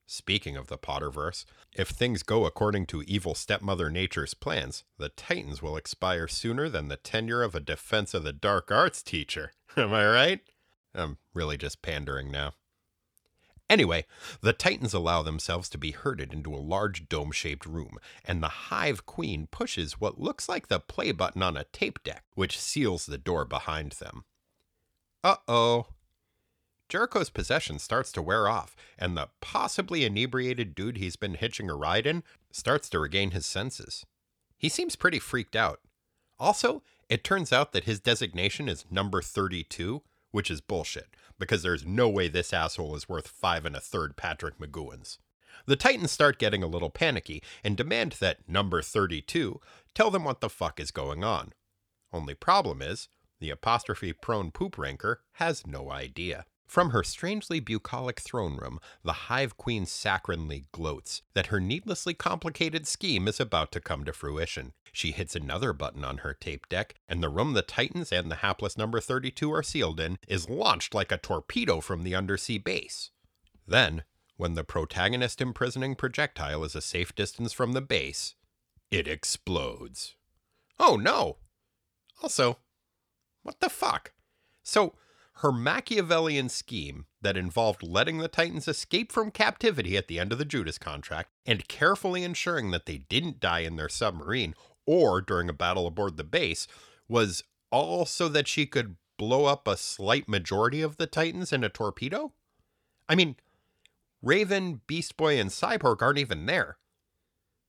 Speaking 0.05 0.57
of 0.57 0.67
the 0.67 0.77
Potterverse, 0.77 1.45
if 1.73 1.91
things 1.91 2.25
go 2.25 2.47
according 2.47 2.87
to 2.87 3.03
evil 3.03 3.37
stepmother 3.37 3.89
Nature's 3.89 4.35
plans, 4.35 4.83
the 4.99 5.11
Titans 5.11 5.63
will 5.63 5.77
expire 5.77 6.27
sooner 6.27 6.69
than 6.69 6.89
the 6.89 6.97
tenure 6.97 7.45
of 7.45 7.55
a 7.55 7.61
Defense 7.61 8.13
of 8.13 8.25
the 8.25 8.33
Dark 8.33 8.73
Arts 8.73 9.05
teacher. 9.05 9.53
Am 9.77 9.93
I 9.95 10.05
right? 10.05 10.41
I'm 10.97 11.19
really 11.33 11.57
just 11.57 11.81
pandering 11.81 12.33
now. 12.33 12.55
Anyway, 13.71 14.05
the 14.41 14.53
Titans 14.53 14.93
allow 14.93 15.23
themselves 15.23 15.69
to 15.71 15.79
be 15.79 15.93
herded 15.93 16.33
into 16.33 16.55
a 16.55 16.57
large 16.57 17.09
dome 17.09 17.33
shaped 17.33 17.65
room, 17.65 17.97
and 18.25 18.43
the 18.43 18.49
Hive 18.49 19.07
Queen 19.07 19.49
pushes 19.51 20.01
what 20.01 20.21
looks 20.21 20.49
like 20.49 20.69
the 20.69 20.79
play 20.79 21.13
button 21.13 21.43
on 21.43 21.57
a 21.57 21.65
tape 21.65 22.03
deck, 22.03 22.25
which 22.35 22.59
seals 22.59 23.07
the 23.07 23.19
door 23.19 23.45
behind 23.45 23.93
them. 23.93 24.25
Uh 25.25 25.37
oh. 25.49 25.87
Jericho's 26.89 27.31
possession 27.31 27.79
starts 27.79 28.13
to 28.13 28.21
wear 28.21 28.49
off, 28.49 28.77
and 28.99 29.17
the 29.17 29.31
possibly 29.41 30.05
inebriated 30.05 30.75
dude 30.75 30.99
he's 30.99 31.17
been 31.17 31.35
hitching 31.35 31.71
a 31.71 31.75
ride 31.75 32.07
in 32.07 32.23
starts 32.51 32.91
to 32.91 32.99
regain 32.99 33.31
his 33.31 33.47
senses. 33.47 34.05
He 34.59 34.69
seems 34.69 34.97
pretty 34.97 35.19
freaked 35.19 35.57
out. 35.57 35.81
Also, 36.39 36.83
it 37.09 37.25
turns 37.25 37.53
out 37.53 37.73
that 37.73 37.85
his 37.85 38.01
designation 38.01 38.69
is 38.69 38.85
number 38.91 39.23
32, 39.23 40.03
which 40.33 40.51
is 40.51 40.61
bullshit 40.61 41.15
because 41.39 41.63
there's 41.63 41.87
no 41.87 42.09
way 42.09 42.27
this 42.27 42.53
asshole 42.53 42.97
is 42.97 43.09
worth 43.09 43.29
five 43.29 43.65
and 43.65 43.77
a 43.77 43.81
third 43.81 44.17
Patrick 44.17 44.59
McGoohan's. 44.59 45.19
The 45.67 45.77
Titans 45.77 46.11
start 46.11 46.39
getting 46.39 46.63
a 46.63 46.69
little 46.69 46.91
panicky 46.91 47.43
and 47.63 47.77
demand 47.77 48.13
that 48.21 48.49
number 48.49 48.83
32 48.83 49.61
tell 49.95 50.11
them 50.11 50.25
what 50.25 50.41
the 50.41 50.51
fuck 50.51 50.81
is 50.81 50.91
going 50.91 51.23
on. 51.23 51.53
Only 52.13 52.35
problem 52.35 52.83
is, 52.83 53.09
the 53.41 53.51
apostrophe 53.51 54.13
prone 54.13 54.51
poop 54.51 54.79
ranker 54.79 55.21
has 55.35 55.67
no 55.67 55.91
idea. 55.91 56.47
From 56.67 56.91
her 56.91 57.03
strangely 57.03 57.61
bucolic 57.61 58.21
throne 58.21 58.57
room, 58.57 58.79
the 59.05 59.29
Hive 59.29 59.59
Queen 59.59 59.85
saccharinely 59.85 60.65
gloats 60.73 61.21
that 61.35 61.49
her 61.49 61.61
needlessly 61.61 62.15
complicated 62.15 62.87
scheme 62.87 63.29
is 63.29 63.39
about 63.39 63.73
to 63.73 63.81
come 63.81 64.05
to 64.05 64.13
fruition. 64.13 64.73
She 64.93 65.13
hits 65.13 65.35
another 65.35 65.73
button 65.73 66.05
on 66.05 66.19
her 66.19 66.35
tape 66.35 66.69
deck, 66.69 66.95
and 67.09 67.23
the 67.23 67.31
room 67.31 67.55
the 67.55 67.63
Titans 67.63 68.13
and 68.13 68.31
the 68.31 68.37
hapless 68.37 68.77
number 68.77 69.01
32 69.01 69.51
are 69.53 69.63
sealed 69.63 69.99
in 69.99 70.19
is 70.29 70.51
launched 70.51 70.95
like 70.95 71.11
a 71.11 71.17
torpedo 71.17 71.81
from 71.81 72.05
the 72.05 72.15
undersea 72.15 72.59
base. 72.59 73.11
Then, 73.67 74.05
when 74.37 74.55
the 74.55 74.65
protagonist 74.65 75.41
imprisoning 75.41 75.95
projectile 75.95 76.63
is 76.65 76.75
a 76.75 76.83
safe 76.83 77.15
distance 77.15 77.53
from 77.53 77.73
the 77.73 77.81
base, 77.81 78.35
it 78.91 79.09
explodes. 79.09 80.15
Oh 80.79 80.97
no! 80.97 81.39
Also, 82.23 82.59
what 83.43 83.61
the 83.61 83.71
fuck? 83.71 84.13
So, 84.63 84.95
her 85.37 85.53
Machiavellian 85.53 86.49
scheme 86.49 87.07
that 87.21 87.37
involved 87.37 87.83
letting 87.83 88.19
the 88.19 88.29
Titans 88.29 88.69
escape 88.69 89.11
from 89.11 89.31
captivity 89.31 89.97
at 89.97 90.07
the 90.07 90.19
end 90.19 90.33
of 90.33 90.39
the 90.39 90.45
Judas 90.45 90.79
contract 90.79 91.31
and 91.47 91.67
carefully 91.67 92.23
ensuring 92.23 92.71
that 92.71 92.87
they 92.87 92.99
didn't 92.99 93.41
die 93.41 93.61
in 93.61 93.77
their 93.77 93.89
submarine 93.89 94.55
or 94.87 95.21
during 95.21 95.49
a 95.49 95.55
battle 95.55 95.87
aboard 95.87 96.17
the 96.17 96.25
base 96.25 96.67
was 97.09 97.45
all 97.71 98.05
so 98.05 98.29
that 98.29 98.49
she 98.49 98.67
could 98.67 98.97
blow 99.19 99.45
up 99.45 99.69
a 99.69 99.77
slight 99.77 100.29
majority 100.29 100.83
of 100.83 100.97
the 100.97 101.07
Titans 101.07 101.53
in 101.53 101.63
a 101.63 101.69
torpedo? 101.69 102.33
I 103.09 103.15
mean, 103.15 103.37
Raven, 104.23 104.81
Beast 104.87 105.17
Boy, 105.17 105.39
and 105.39 105.51
Cyborg 105.51 106.01
aren't 106.01 106.19
even 106.19 106.47
there. 106.47 106.79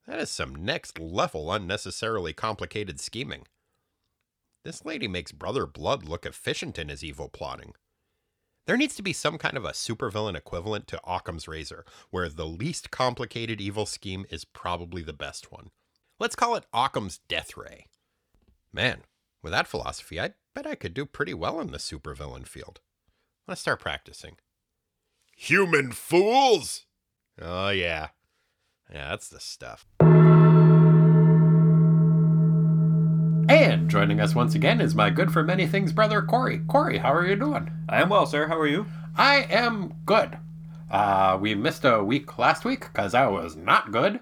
That 0.08 0.20
is 0.20 0.30
some 0.30 0.56
next 0.56 1.00
level 1.00 1.52
unnecessarily 1.52 2.34
complicated 2.34 3.00
scheming. 3.00 3.44
This 4.64 4.86
lady 4.86 5.08
makes 5.08 5.32
Brother 5.32 5.66
Blood 5.66 6.06
look 6.06 6.26
efficient 6.26 6.78
in 6.78 6.90
his 6.90 7.04
evil 7.04 7.30
plotting. 7.30 7.74
There 8.66 8.78
needs 8.78 8.96
to 8.96 9.04
be 9.04 9.12
some 9.12 9.38
kind 9.38 9.58
of 9.58 9.66
a 9.66 9.72
supervillain 9.72 10.38
equivalent 10.38 10.88
to 10.88 11.02
Occam's 11.06 11.48
razor, 11.48 11.84
where 12.12 12.30
the 12.30 12.46
least 12.46 12.92
complicated 12.92 13.60
evil 13.60 13.86
scheme 13.86 14.26
is 14.30 14.46
probably 14.46 15.02
the 15.02 15.12
best 15.12 15.52
one. 15.52 15.72
Let's 16.24 16.38
call 16.38 16.56
it 16.56 16.64
Occam's 16.74 17.20
death 17.28 17.58
ray. 17.58 17.88
Man, 18.72 19.00
with 19.42 19.52
that 19.52 19.68
philosophy, 19.68 20.22
I 20.22 20.36
bet 20.56 20.66
I 20.66 20.76
could 20.76 20.94
do 20.94 21.06
pretty 21.06 21.34
well 21.34 21.60
in 21.60 21.72
the 21.72 21.78
supervillain 21.78 22.48
field. 22.48 22.80
Let's 23.46 23.60
start 23.60 23.82
practicing. 23.82 24.38
Human 25.36 25.92
fools! 25.92 26.86
Oh, 27.42 27.72
yeah. 27.72 28.08
Yeah, 28.90 29.10
that's 29.10 29.28
the 29.28 29.42
stuff. 29.42 29.86
And 33.50 33.90
joining 33.90 34.22
us 34.22 34.34
once 34.34 34.56
again 34.56 34.80
is 34.80 34.96
my 34.96 35.10
good 35.10 35.30
for 35.30 35.44
many 35.44 35.68
things 35.68 35.92
brother 35.92 36.22
Corey. 36.22 36.60
Corey, 36.70 37.00
how 37.00 37.14
are 37.14 37.28
you 37.28 37.36
doing? 37.36 37.70
I 37.90 38.02
am 38.02 38.08
well, 38.08 38.28
sir. 38.28 38.48
How 38.48 38.58
are 38.58 38.66
you? 38.66 38.86
I 39.18 39.42
am 39.50 39.96
good. 40.06 40.38
Uh, 40.90 41.38
we 41.42 41.54
missed 41.54 41.84
a 41.84 42.02
week 42.02 42.38
last 42.38 42.64
week 42.64 42.80
because 42.94 43.14
I 43.14 43.28
was 43.28 43.58
not 43.58 43.92
good, 43.92 44.22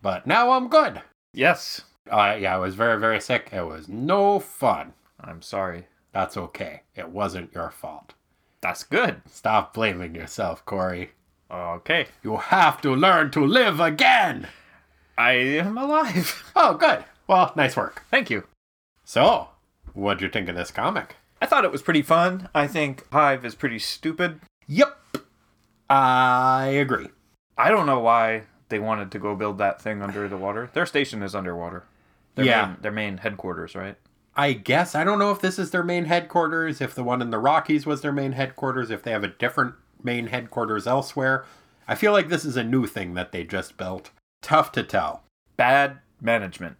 but 0.00 0.26
now 0.26 0.52
I'm 0.52 0.68
good. 0.68 1.02
Yes. 1.32 1.82
Uh, 2.10 2.36
yeah, 2.38 2.54
I 2.54 2.58
was 2.58 2.74
very, 2.74 2.98
very 2.98 3.20
sick. 3.20 3.48
It 3.52 3.66
was 3.66 3.88
no 3.88 4.38
fun. 4.38 4.92
I'm 5.20 5.40
sorry. 5.42 5.86
That's 6.12 6.36
okay. 6.36 6.82
It 6.94 7.08
wasn't 7.08 7.54
your 7.54 7.70
fault. 7.70 8.14
That's 8.60 8.84
good. 8.84 9.22
Stop 9.30 9.74
blaming 9.74 10.14
yourself, 10.14 10.64
Corey. 10.64 11.12
Okay. 11.50 12.06
You 12.22 12.36
have 12.36 12.80
to 12.82 12.94
learn 12.94 13.30
to 13.32 13.44
live 13.44 13.80
again. 13.80 14.48
I 15.16 15.32
am 15.32 15.76
alive. 15.78 16.50
Oh, 16.56 16.74
good. 16.74 17.04
Well, 17.26 17.52
nice 17.56 17.76
work. 17.76 18.04
Thank 18.10 18.28
you. 18.28 18.44
So, 19.04 19.48
what'd 19.94 20.20
you 20.20 20.28
think 20.28 20.48
of 20.48 20.54
this 20.54 20.70
comic? 20.70 21.16
I 21.40 21.46
thought 21.46 21.64
it 21.64 21.72
was 21.72 21.82
pretty 21.82 22.02
fun. 22.02 22.48
I 22.54 22.66
think 22.66 23.06
Hive 23.10 23.44
is 23.44 23.54
pretty 23.54 23.78
stupid. 23.78 24.40
Yep. 24.66 24.96
I 25.88 26.66
agree. 26.66 27.08
I 27.56 27.70
don't 27.70 27.86
know 27.86 28.00
why 28.00 28.44
they 28.72 28.78
wanted 28.80 29.12
to 29.12 29.18
go 29.18 29.36
build 29.36 29.58
that 29.58 29.80
thing 29.80 30.00
under 30.02 30.26
the 30.26 30.36
water. 30.38 30.70
Their 30.72 30.86
station 30.86 31.22
is 31.22 31.34
underwater. 31.34 31.84
Their 32.34 32.46
Yeah. 32.46 32.66
Main, 32.66 32.76
their 32.80 32.90
main 32.90 33.18
headquarters, 33.18 33.74
right? 33.74 33.96
I 34.34 34.54
guess 34.54 34.94
I 34.94 35.04
don't 35.04 35.18
know 35.18 35.30
if 35.30 35.40
this 35.42 35.58
is 35.58 35.70
their 35.72 35.82
main 35.82 36.06
headquarters, 36.06 36.80
if 36.80 36.94
the 36.94 37.04
one 37.04 37.20
in 37.20 37.28
the 37.28 37.38
Rockies 37.38 37.84
was 37.84 38.00
their 38.00 38.12
main 38.12 38.32
headquarters, 38.32 38.90
if 38.90 39.02
they 39.02 39.10
have 39.10 39.24
a 39.24 39.28
different 39.28 39.74
main 40.02 40.28
headquarters 40.28 40.86
elsewhere. 40.86 41.44
I 41.86 41.94
feel 41.94 42.12
like 42.12 42.28
this 42.30 42.46
is 42.46 42.56
a 42.56 42.64
new 42.64 42.86
thing 42.86 43.12
that 43.12 43.30
they 43.32 43.44
just 43.44 43.76
built. 43.76 44.10
Tough 44.40 44.72
to 44.72 44.82
tell. 44.82 45.22
Bad 45.58 45.98
management. 46.20 46.76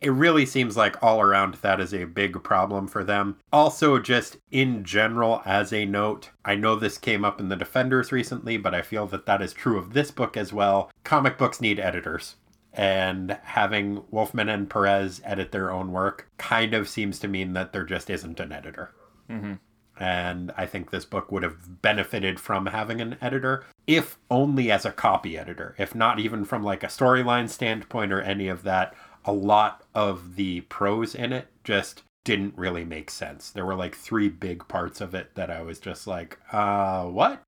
It 0.00 0.10
really 0.10 0.46
seems 0.46 0.78
like 0.78 1.02
all 1.02 1.20
around 1.20 1.54
that 1.56 1.78
is 1.78 1.92
a 1.92 2.04
big 2.04 2.42
problem 2.42 2.88
for 2.88 3.04
them. 3.04 3.36
Also, 3.52 3.98
just 3.98 4.38
in 4.50 4.82
general, 4.82 5.42
as 5.44 5.72
a 5.74 5.84
note, 5.84 6.30
I 6.44 6.54
know 6.54 6.74
this 6.74 6.96
came 6.96 7.24
up 7.24 7.38
in 7.38 7.50
the 7.50 7.56
Defenders 7.56 8.10
recently, 8.10 8.56
but 8.56 8.74
I 8.74 8.80
feel 8.80 9.06
that 9.08 9.26
that 9.26 9.42
is 9.42 9.52
true 9.52 9.78
of 9.78 9.92
this 9.92 10.10
book 10.10 10.38
as 10.38 10.52
well. 10.52 10.90
Comic 11.04 11.36
books 11.36 11.60
need 11.60 11.78
editors. 11.78 12.36
And 12.72 13.36
having 13.42 14.02
Wolfman 14.10 14.48
and 14.48 14.70
Perez 14.70 15.20
edit 15.24 15.52
their 15.52 15.70
own 15.70 15.92
work 15.92 16.30
kind 16.38 16.72
of 16.72 16.88
seems 16.88 17.18
to 17.18 17.28
mean 17.28 17.52
that 17.52 17.72
there 17.72 17.84
just 17.84 18.08
isn't 18.08 18.40
an 18.40 18.52
editor. 18.52 18.92
Mm-hmm. 19.28 19.54
And 20.02 20.50
I 20.56 20.64
think 20.64 20.90
this 20.90 21.04
book 21.04 21.30
would 21.30 21.42
have 21.42 21.82
benefited 21.82 22.40
from 22.40 22.64
having 22.66 23.02
an 23.02 23.18
editor, 23.20 23.66
if 23.86 24.16
only 24.30 24.70
as 24.70 24.86
a 24.86 24.92
copy 24.92 25.36
editor, 25.36 25.74
if 25.76 25.94
not 25.94 26.18
even 26.18 26.46
from 26.46 26.62
like 26.62 26.82
a 26.82 26.86
storyline 26.86 27.50
standpoint 27.50 28.10
or 28.10 28.22
any 28.22 28.48
of 28.48 28.62
that. 28.62 28.94
A 29.24 29.32
lot 29.32 29.84
of 29.94 30.36
the 30.36 30.62
prose 30.62 31.14
in 31.14 31.32
it 31.32 31.48
just 31.64 32.02
didn't 32.24 32.56
really 32.56 32.84
make 32.84 33.10
sense. 33.10 33.50
There 33.50 33.66
were 33.66 33.74
like 33.74 33.94
three 33.94 34.28
big 34.28 34.66
parts 34.68 35.00
of 35.00 35.14
it 35.14 35.34
that 35.34 35.50
I 35.50 35.62
was 35.62 35.78
just 35.78 36.06
like, 36.06 36.38
uh, 36.52 37.04
what? 37.04 37.42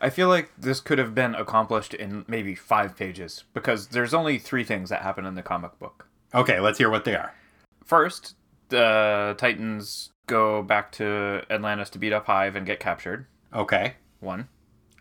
I 0.00 0.10
feel 0.10 0.28
like 0.28 0.50
this 0.58 0.80
could 0.80 0.98
have 0.98 1.14
been 1.14 1.34
accomplished 1.34 1.94
in 1.94 2.24
maybe 2.26 2.54
five 2.54 2.96
pages 2.96 3.44
because 3.54 3.88
there's 3.88 4.14
only 4.14 4.38
three 4.38 4.64
things 4.64 4.90
that 4.90 5.02
happen 5.02 5.26
in 5.26 5.36
the 5.36 5.42
comic 5.42 5.78
book. 5.78 6.08
Okay, 6.34 6.58
let's 6.58 6.78
hear 6.78 6.90
what 6.90 7.04
they 7.04 7.14
are. 7.14 7.32
First, 7.84 8.34
the 8.68 9.34
Titans 9.38 10.10
go 10.26 10.62
back 10.62 10.90
to 10.92 11.42
Atlantis 11.50 11.90
to 11.90 11.98
beat 11.98 12.12
up 12.12 12.26
Hive 12.26 12.56
and 12.56 12.66
get 12.66 12.80
captured. 12.80 13.26
Okay. 13.54 13.94
One. 14.20 14.48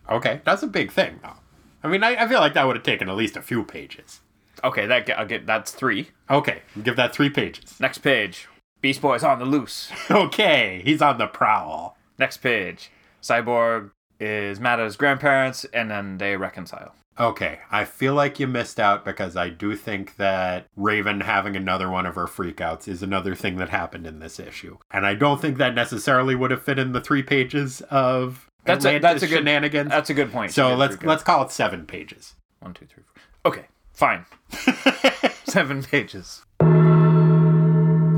Okay. 0.09 0.41
That's 0.43 0.63
a 0.63 0.67
big 0.67 0.91
thing, 0.91 1.19
though. 1.23 1.37
I 1.83 1.87
mean, 1.87 2.03
I, 2.03 2.15
I 2.15 2.27
feel 2.27 2.39
like 2.39 2.53
that 2.53 2.67
would 2.67 2.75
have 2.75 2.85
taken 2.85 3.09
at 3.09 3.15
least 3.15 3.37
a 3.37 3.41
few 3.41 3.63
pages. 3.63 4.21
Okay, 4.63 4.85
that 4.87 5.09
I'll 5.17 5.25
get 5.25 5.45
that's 5.45 5.71
three. 5.71 6.09
Okay, 6.29 6.61
give 6.83 6.95
that 6.95 7.13
three 7.13 7.29
pages. 7.29 7.79
Next 7.79 7.99
page. 7.99 8.47
Beast 8.81 9.01
Boy's 9.01 9.23
on 9.23 9.39
the 9.39 9.45
loose. 9.45 9.91
Okay, 10.11 10.81
he's 10.83 11.01
on 11.01 11.17
the 11.17 11.27
prowl. 11.27 11.97
Next 12.17 12.37
page. 12.37 12.91
Cyborg 13.21 13.91
is 14.19 14.59
mad 14.59 14.79
at 14.79 14.85
his 14.85 14.95
grandparents 14.97 15.65
and 15.73 15.89
then 15.91 16.17
they 16.17 16.35
reconcile. 16.35 16.93
Okay, 17.19 17.59
I 17.69 17.85
feel 17.85 18.13
like 18.15 18.39
you 18.39 18.47
missed 18.47 18.79
out 18.79 19.05
because 19.05 19.35
I 19.35 19.49
do 19.49 19.75
think 19.75 20.15
that 20.15 20.65
Raven 20.75 21.21
having 21.21 21.55
another 21.55 21.89
one 21.89 22.05
of 22.05 22.15
her 22.15 22.25
freakouts 22.25 22.87
is 22.87 23.03
another 23.03 23.35
thing 23.35 23.57
that 23.57 23.69
happened 23.69 24.07
in 24.07 24.19
this 24.19 24.39
issue. 24.39 24.77
And 24.89 25.05
I 25.05 25.13
don't 25.13 25.39
think 25.41 25.57
that 25.57 25.75
necessarily 25.75 26.33
would 26.35 26.51
have 26.51 26.63
fit 26.63 26.79
in 26.79 26.93
the 26.93 27.01
three 27.01 27.21
pages 27.21 27.81
of 27.91 28.47
That's 28.65 28.85
a, 28.85 28.95
Atlantis 28.95 29.21
that's 29.21 29.23
a 29.23 29.27
good 29.27 29.39
shenanigans. 29.39 29.89
That's 29.89 30.09
a 30.09 30.13
good 30.15 30.31
point. 30.31 30.51
so 30.51 30.75
let's 30.75 31.01
let's 31.03 31.21
call 31.23 31.43
it 31.43 31.51
seven 31.51 31.85
pages. 31.85 32.35
one, 32.59 32.73
two, 32.73 32.85
three, 32.87 33.03
four. 33.03 33.51
Okay, 33.51 33.65
fine. 34.01 34.25
Seven 35.43 35.83
pages. 35.83 36.43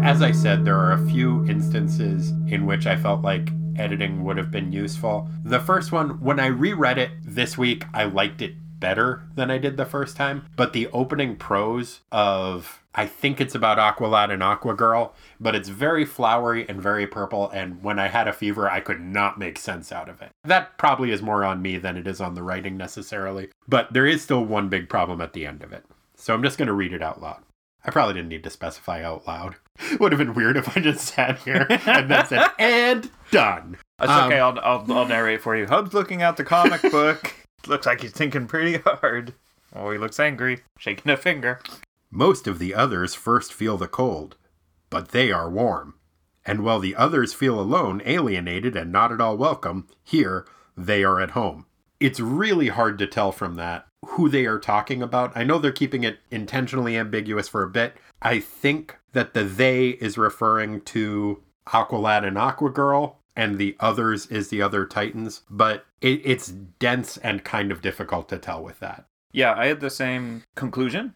As 0.02 0.22
I 0.22 0.32
said, 0.32 0.64
there 0.64 0.80
are 0.80 0.94
a 0.94 1.10
few 1.10 1.46
instances 1.46 2.30
in 2.48 2.66
which 2.66 2.88
I 2.88 2.96
felt 2.96 3.22
like 3.22 3.50
editing 3.76 4.24
would 4.24 4.38
have 4.38 4.50
been 4.50 4.72
useful. 4.72 5.30
The 5.44 5.60
first 5.60 5.92
one, 5.92 6.22
when 6.22 6.40
I 6.40 6.46
reread 6.46 6.98
it 7.00 7.12
this 7.26 7.58
week, 7.58 7.84
I 7.94 8.06
liked 8.06 8.42
it 8.42 8.54
better 8.84 9.24
than 9.36 9.50
I 9.50 9.58
did 9.58 9.78
the 9.78 9.86
first 9.86 10.18
time. 10.18 10.46
But 10.58 10.74
the 10.74 10.88
opening 10.88 11.38
prose 11.38 12.02
of, 12.12 12.84
I 12.94 13.06
think 13.06 13.40
it's 13.40 13.56
about 13.56 13.78
Aqualad 13.78 14.30
and 14.30 14.42
Aquagirl, 14.42 15.12
but 15.40 15.56
it's 15.56 15.70
very 15.70 16.04
flowery 16.04 16.68
and 16.68 16.82
very 16.82 17.08
purple. 17.08 17.50
And 17.52 17.82
when 17.82 17.98
I 17.98 18.10
had 18.10 18.28
a 18.28 18.34
fever, 18.34 18.70
I 18.70 18.82
could 18.82 19.00
not 19.00 19.40
make 19.40 19.58
sense 19.58 19.94
out 19.94 20.10
of 20.10 20.22
it. 20.22 20.32
That 20.44 20.78
probably 20.78 21.12
is 21.12 21.22
more 21.22 21.46
on 21.46 21.62
me 21.62 21.78
than 21.78 21.96
it 21.96 22.06
is 22.08 22.20
on 22.20 22.36
the 22.36 22.44
writing 22.44 22.76
necessarily. 22.76 23.48
But 23.70 23.94
there 23.94 24.06
is 24.06 24.22
still 24.22 24.44
one 24.44 24.68
big 24.68 24.90
problem 24.90 25.22
at 25.22 25.32
the 25.32 25.46
end 25.46 25.64
of 25.64 25.72
it. 25.72 25.86
So 26.18 26.34
I'm 26.34 26.44
just 26.44 26.58
going 26.58 26.68
to 26.68 26.74
read 26.74 26.92
it 26.92 27.02
out 27.02 27.22
loud. 27.22 27.42
I 27.86 27.92
probably 27.92 28.16
didn't 28.16 28.30
need 28.30 28.44
to 28.44 28.50
specify 28.50 29.02
out 29.02 29.26
loud. 29.26 29.56
Would 30.02 30.12
have 30.12 30.20
been 30.20 30.34
weird 30.34 30.58
if 30.58 30.76
I 30.78 30.82
just 30.82 31.06
sat 31.16 31.40
here 31.40 31.66
and 31.70 32.12
then 32.12 32.26
said, 32.26 32.48
and 32.60 33.10
done. 33.32 33.78
That's 33.98 34.12
Um, 34.12 34.28
okay. 34.28 34.40
I'll, 34.40 34.60
I'll 34.60 34.86
I'll 34.92 35.08
narrate 35.08 35.42
for 35.42 35.56
you. 35.56 35.68
Hub's 35.68 35.94
looking 35.94 36.22
at 36.22 36.36
the 36.36 36.44
comic 36.44 36.82
book. 36.92 37.34
Looks 37.68 37.86
like 37.86 38.02
he's 38.02 38.12
thinking 38.12 38.48
pretty 38.48 38.78
hard. 38.86 39.34
Oh, 39.76 39.92
he 39.92 39.98
looks 39.98 40.20
angry, 40.20 40.60
shaking 40.78 41.12
a 41.12 41.18
finger. 41.18 41.60
Most 42.12 42.48
of 42.48 42.60
the 42.60 42.76
others 42.76 43.16
first 43.16 43.54
feel 43.54 43.78
the 43.78 43.88
cold, 43.88 44.36
but 44.90 45.10
they 45.10 45.32
are 45.32 45.50
warm. 45.50 45.96
And 46.46 46.64
while 46.64 46.80
the 46.80 46.96
others 46.96 47.34
feel 47.34 47.60
alone, 47.60 48.02
alienated, 48.06 48.76
and 48.76 48.92
not 48.92 49.12
at 49.12 49.22
all 49.22 49.38
welcome, 49.38 49.88
here 50.04 50.46
they 50.78 51.04
are 51.04 51.20
at 51.20 51.32
home. 51.32 51.66
It's 52.00 52.20
really 52.20 52.68
hard 52.68 53.00
to 53.00 53.08
tell 53.08 53.32
from 53.32 53.56
that 53.56 53.88
who 54.06 54.30
they 54.30 54.46
are 54.46 54.60
talking 54.60 55.02
about. 55.02 55.32
I 55.36 55.44
know 55.44 55.58
they're 55.58 55.72
keeping 55.72 56.04
it 56.04 56.20
intentionally 56.30 56.98
ambiguous 56.98 57.48
for 57.48 57.64
a 57.64 57.70
bit. 57.70 57.96
I 58.22 58.40
think 58.40 58.98
that 59.14 59.34
the 59.34 59.44
they 59.44 59.90
is 59.90 60.18
referring 60.18 60.82
to 60.82 61.42
Aqualad 61.68 62.26
and 62.28 62.38
Aquagirl, 62.38 63.16
and 63.36 63.58
the 63.58 63.76
others 63.80 64.26
is 64.28 64.50
the 64.50 64.62
other 64.62 64.86
Titans, 64.86 65.42
but 65.50 65.86
it, 66.04 66.22
it's 66.24 66.50
dense 66.50 67.18
and 67.18 67.44
kind 67.44 67.72
of 67.72 67.82
difficult 67.82 68.30
to 68.30 68.38
tell 68.38 68.62
with 68.62 68.80
that. 68.82 69.06
Yeah, 69.32 69.56
I 69.58 69.66
had 69.68 69.80
the 69.80 69.90
same 69.90 70.44
conclusion 70.56 71.16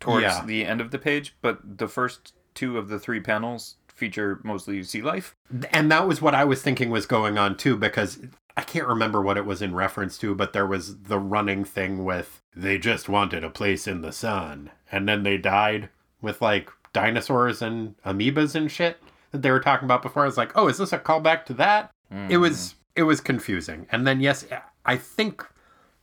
towards 0.00 0.22
Yeah. 0.22 0.44
the 0.46 0.64
end 0.64 0.80
of 0.80 0.90
the 0.90 0.98
page, 0.98 1.36
but 1.42 1.78
the 1.78 1.88
first 1.88 2.32
two 2.54 2.78
of 2.78 2.88
the 2.88 2.98
three 2.98 3.20
panels 3.20 3.76
feature 3.88 4.40
mostly 4.44 4.82
sea 4.84 5.02
life. 5.02 5.34
And 5.72 5.90
that 5.90 6.06
was 6.06 6.22
what 6.22 6.34
I 6.34 6.44
was 6.44 6.62
thinking 6.62 6.88
was 6.88 7.04
going 7.04 7.36
on 7.36 7.56
too, 7.56 7.76
because 7.76 8.20
I 8.56 8.62
can't 8.62 8.86
remember 8.86 9.20
what 9.20 9.36
it 9.36 9.44
was 9.44 9.60
in 9.60 9.74
reference 9.74 10.16
to, 10.18 10.34
but 10.34 10.52
there 10.52 10.66
was 10.66 11.02
the 11.02 11.18
running 11.18 11.64
thing 11.64 12.04
with 12.04 12.40
they 12.56 12.78
just 12.78 13.08
wanted 13.08 13.44
a 13.44 13.50
place 13.50 13.86
in 13.86 14.00
the 14.00 14.12
sun, 14.12 14.70
and 14.90 15.08
then 15.08 15.24
they 15.24 15.36
died 15.36 15.90
with 16.22 16.40
like 16.40 16.70
dinosaurs 16.92 17.60
and 17.60 17.96
amoebas 18.04 18.54
and 18.54 18.70
shit 18.70 18.98
that 19.32 19.42
they 19.42 19.50
were 19.50 19.60
talking 19.60 19.84
about 19.84 20.02
before. 20.02 20.22
I 20.22 20.26
was 20.26 20.36
like, 20.36 20.52
oh, 20.56 20.68
is 20.68 20.78
this 20.78 20.92
a 20.92 20.98
callback 20.98 21.44
to 21.46 21.54
that? 21.54 21.90
It 22.30 22.38
was 22.38 22.72
hmm. 22.72 22.78
It 22.96 23.04
was 23.04 23.20
confusing. 23.20 23.86
And 23.90 24.06
then 24.06 24.20
yes, 24.20 24.44
I 24.84 24.96
think 24.96 25.46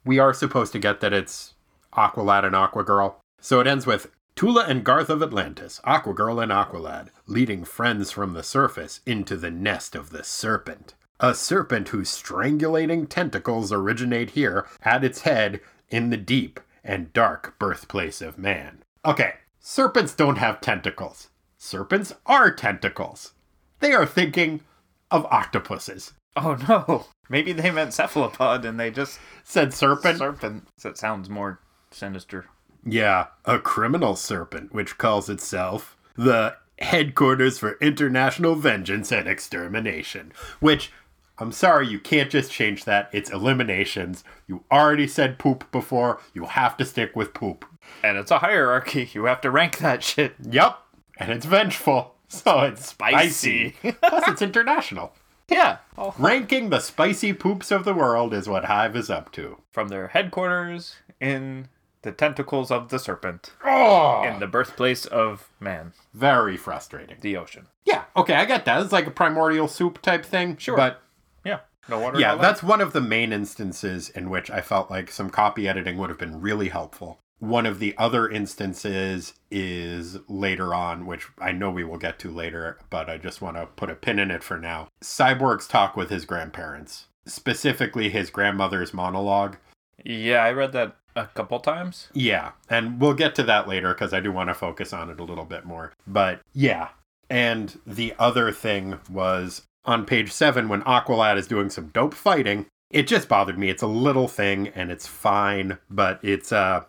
we 0.04 0.19
are 0.19 0.34
supposed 0.34 0.71
to 0.74 0.80
get 0.80 1.02
that 1.02 1.13
it's 1.13 1.56
Aqualad 1.93 2.45
and 2.45 2.56
Aquagirl. 2.56 3.15
So 3.39 3.60
it 3.60 3.67
ends 3.67 3.86
with 3.86 4.12
Tula 4.36 4.65
and 4.67 4.84
Garth 4.84 5.10
of 5.10 5.24
Atlantis, 5.24 5.80
Aquagirl 5.86 6.43
and 6.43 6.52
Aqualad, 6.52 7.08
leading 7.26 7.63
friends 7.63 8.12
from 8.12 8.34
the 8.34 8.43
surface 8.43 9.00
into 9.06 9.38
the 9.38 9.52
nest 9.52 9.95
of 9.95 10.10
the 10.10 10.24
serpent. 10.24 10.93
A 11.21 11.34
serpent 11.34 11.89
whose 11.89 12.10
strangulating 12.10 13.08
tentacles 13.08 13.71
originate 13.71 14.32
here 14.32 14.67
at 14.82 15.04
its 15.06 15.21
head 15.21 15.62
in 15.89 16.10
the 16.10 16.17
deep 16.17 16.60
and 16.84 17.13
dark 17.13 17.58
birthplace 17.58 18.21
of 18.21 18.38
man. 18.38 18.84
Okay, 19.06 19.36
serpents 19.60 20.13
don't 20.13 20.38
have 20.38 20.60
tentacles. 20.60 21.30
Serpents 21.58 22.13
are 22.26 22.52
tentacles. 22.52 23.34
They 23.80 23.93
are 23.93 24.06
thinking 24.06 24.62
of 25.10 25.26
octopuses. 25.28 26.13
Oh 26.36 26.56
no! 26.69 27.06
Maybe 27.30 27.54
they 27.54 27.71
meant 27.71 27.93
cephalopod 27.93 28.65
and 28.65 28.80
they 28.80 28.91
just 28.91 29.19
Said 29.43 29.74
serpent. 29.74 30.17
serpent. 30.19 30.67
That 30.84 30.98
sounds 30.98 31.30
more 31.30 31.60
sinister. 31.91 32.45
Yeah, 32.86 33.28
a 33.45 33.58
criminal 33.60 34.15
serpent 34.15 34.74
which 34.74 34.98
calls 34.98 35.30
itself 35.30 35.98
the 36.15 36.56
Headquarters 36.80 37.58
for 37.58 37.78
International 37.82 38.54
Vengeance 38.56 39.12
and 39.12 39.28
Extermination. 39.28 40.34
Which, 40.60 40.91
I'm 41.39 41.52
sorry, 41.52 41.88
you 41.88 42.00
can't 42.00 42.30
just 42.30 42.52
change 42.52 42.84
that. 42.86 43.10
It's 43.13 43.30
eliminations. 43.32 44.24
You 44.48 44.63
already 44.71 45.08
said 45.08 45.39
poop 45.39 45.71
before. 45.71 46.19
You 46.34 46.45
have 46.45 46.76
to 46.78 46.86
stick 46.86 47.15
with 47.15 47.34
poop. 47.34 47.65
And 48.04 48.17
it's 48.17 48.32
a 48.32 48.39
hierarchy. 48.39 49.10
You 49.13 49.26
have 49.26 49.41
to 49.41 49.52
rank 49.52 49.78
that 49.80 50.04
shit. 50.04 50.36
Yep. 50.48 50.78
And 51.17 51.32
it's 51.32 51.45
vengeful. 51.45 52.15
So 52.28 52.60
it's 52.62 52.88
Spicy. 52.89 53.71
spicy. 53.80 53.98
Plus, 54.02 54.28
it's 54.28 54.41
international. 54.41 55.13
Yeah. 55.49 55.77
Oh. 55.97 56.13
Ranking 56.17 56.69
the 56.69 56.79
spicy 56.79 57.31
poops 57.34 57.71
of 57.71 57.86
the 57.86 57.93
world 57.93 58.34
is 58.34 58.49
what 58.49 58.65
Hive 58.65 58.95
is 58.95 59.10
up 59.10 59.31
to. 59.34 59.58
From 59.71 59.89
their 59.89 60.08
headquarters 60.10 60.95
in 61.19 61.67
the 62.01 62.12
tentacles 62.12 62.69
of 62.71 62.89
the 62.89 62.99
serpent, 62.99 63.51
Oh, 63.63 64.23
in 64.23 64.39
the 64.39 64.47
birthplace 64.47 65.05
of 65.05 65.49
man, 65.60 65.93
very 66.13 66.55
frustrating. 66.58 67.17
the 67.21 67.36
ocean. 67.38 67.67
Yeah, 67.84 68.03
okay, 68.15 68.36
I 68.36 68.45
get 68.45 68.65
that. 68.65 68.81
It's 68.81 68.91
like 68.91 69.08
a 69.08 69.12
primordial 69.12 69.67
soup 69.67 70.01
type 70.01 70.23
thing. 70.25 70.58
Sure. 70.58 70.75
But 70.77 71.01
Yeah. 71.43 71.60
No 71.88 71.99
water. 71.99 72.19
yeah, 72.19 72.34
no 72.36 72.41
that's 72.41 72.63
one 72.63 72.81
of 72.81 72.93
the 72.93 73.01
main 73.01 73.31
instances 73.31 74.10
in 74.10 74.29
which 74.31 74.49
I 74.49 74.62
felt 74.62 74.89
like 74.89 75.12
some 75.12 75.29
copy 75.29 75.67
editing 75.67 75.97
would 75.97 76.10
have 76.10 76.17
been 76.19 76.41
really 76.41 76.69
helpful. 76.69 77.19
One 77.39 77.65
of 77.65 77.80
the 77.80 77.95
other 77.98 78.30
instances 78.30 79.34
is 79.52 80.17
later 80.28 80.74
on, 80.74 81.06
which 81.06 81.28
I 81.39 81.52
know 81.52 81.69
we 81.69 81.84
will 81.84 81.98
get 81.98 82.17
to 82.19 82.32
later, 82.32 82.80
but 82.89 83.10
I 83.10 83.17
just 83.17 83.41
want 83.41 83.58
to 83.58 83.65
put 83.65 83.89
a 83.89 83.95
pin 83.95 84.19
in 84.19 84.32
it 84.32 84.43
for 84.43 84.58
now. 84.58 84.88
Cyborg's 85.04 85.67
talk 85.67 85.98
with 85.98 86.10
his 86.10 86.26
grandparents, 86.26 87.08
specifically 87.26 88.10
his 88.10 88.30
grandmother's 88.30 88.93
monologue. 88.93 89.58
Yeah, 90.04 90.43
I 90.43 90.52
read 90.52 90.71
that 90.74 90.95
a 91.15 91.28
couple 91.28 91.60
times. 91.60 92.10
Yeah, 92.13 92.52
and 92.69 93.00
we'll 93.00 93.13
get 93.13 93.36
to 93.36 93.43
that 93.43 93.67
later 93.67 93.93
because 93.93 94.13
I 94.13 94.19
do 94.19 94.32
want 94.32 94.50
to 94.50 94.54
focus 94.54 94.93
on 94.93 95.10
it 95.10 95.19
a 95.19 95.24
little 95.24 95.45
bit 95.45 95.65
more. 95.65 95.93
But 96.06 96.41
yeah, 96.54 96.89
and 97.30 97.80
the 97.86 98.13
other 98.19 98.52
thing 98.52 99.00
was 99.10 99.63
on 99.86 100.06
page 100.06 100.32
seven 100.32 100.67
when 100.67 100.82
Aqualad 100.84 101.38
is 101.38 101.48
doing 101.48 101.69
some 101.69 101.89
dope 101.89 102.13
fighting. 102.13 102.65
It 102.91 103.08
just 103.08 103.28
bothered 103.28 103.58
me. 103.58 103.69
It's 103.69 103.82
a 103.82 103.88
little 103.88 104.28
thing 104.28 104.69
and 104.69 104.91
it's 104.91 105.08
fine, 105.08 105.80
but 105.89 106.19
it's 106.24 106.52
uh 106.52 106.84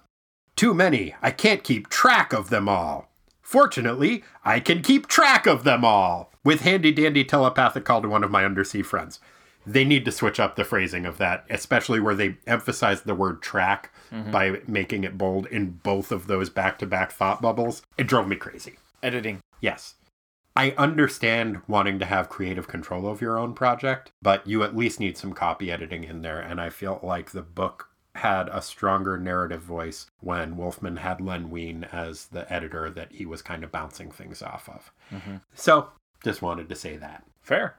too 0.57 0.75
many. 0.75 1.15
I 1.23 1.31
can't 1.31 1.63
keep 1.63 1.89
track 1.89 2.33
of 2.33 2.51
them 2.51 2.69
all. 2.69 3.11
Fortunately, 3.43 4.25
I 4.45 4.59
can 4.59 4.83
keep 4.83 5.07
track 5.07 5.47
of 5.47 5.63
them 5.63 5.85
all. 5.85 6.33
With 6.43 6.63
handy 6.63 6.93
dandy 6.93 7.25
telepathic 7.25 7.85
call 7.85 8.03
to 8.03 8.09
one 8.09 8.25
of 8.25 8.31
my 8.31 8.45
undersea 8.45 8.83
friends. 8.83 9.21
They 9.67 9.85
need 9.85 10.05
to 10.05 10.13
switch 10.13 10.39
up 10.39 10.55
the 10.55 10.65
phrasing 10.65 11.05
of 11.07 11.19
that, 11.19 11.45
especially 11.51 11.99
where 11.99 12.15
they 12.15 12.39
emphasize 12.47 13.03
the 13.03 13.17
word 13.17 13.43
track 13.43 13.93
mm-hmm. 14.13 14.31
by 14.31 14.61
making 14.67 15.05
it 15.05 15.19
bold 15.19 15.47
in 15.47 15.81
both 15.83 16.13
of 16.13 16.29
those 16.29 16.49
back 16.49 16.79
to 16.79 16.87
back 16.87 17.11
thought 17.11 17.43
bubbles. 17.43 17.83
It 17.99 18.07
drove 18.07 18.29
me 18.29 18.37
crazy. 18.37 18.77
Editing. 19.03 19.41
Yes. 19.61 19.95
I 20.55 20.71
understand 20.79 21.63
wanting 21.69 21.99
to 21.99 22.07
have 22.07 22.29
creative 22.29 22.69
control 22.69 23.07
of 23.07 23.21
your 23.21 23.39
own 23.39 23.55
project, 23.55 24.11
but 24.23 24.47
you 24.47 24.63
at 24.63 24.77
least 24.77 25.01
need 25.01 25.19
some 25.19 25.33
copy 25.33 25.71
editing 25.71 26.05
in 26.05 26.23
there. 26.23 26.41
And 26.41 26.61
I 26.61 26.71
feel 26.71 27.01
like 27.03 27.33
the 27.33 27.43
book 27.43 27.91
had 28.17 28.49
a 28.49 28.63
stronger 28.63 29.17
narrative 29.17 29.63
voice 29.63 30.07
when 30.21 30.57
Wolfman 30.57 30.97
had 30.99 31.21
Len 31.21 31.51
Wein 31.51 31.85
as 31.93 32.27
the 32.27 32.51
editor 32.53 32.91
that 32.91 33.13
he 33.13 33.27
was 33.27 33.43
kind 33.43 33.63
of 33.65 33.73
bouncing 33.73 34.11
things 34.11 34.43
off 34.43 34.69
of. 34.69 34.93
Mm-hmm. 35.13 35.37
So, 35.55 35.89
just 36.25 36.43
wanted 36.43 36.69
to 36.69 36.75
say 36.75 36.97
that. 36.97 37.25
Fair. 37.43 37.77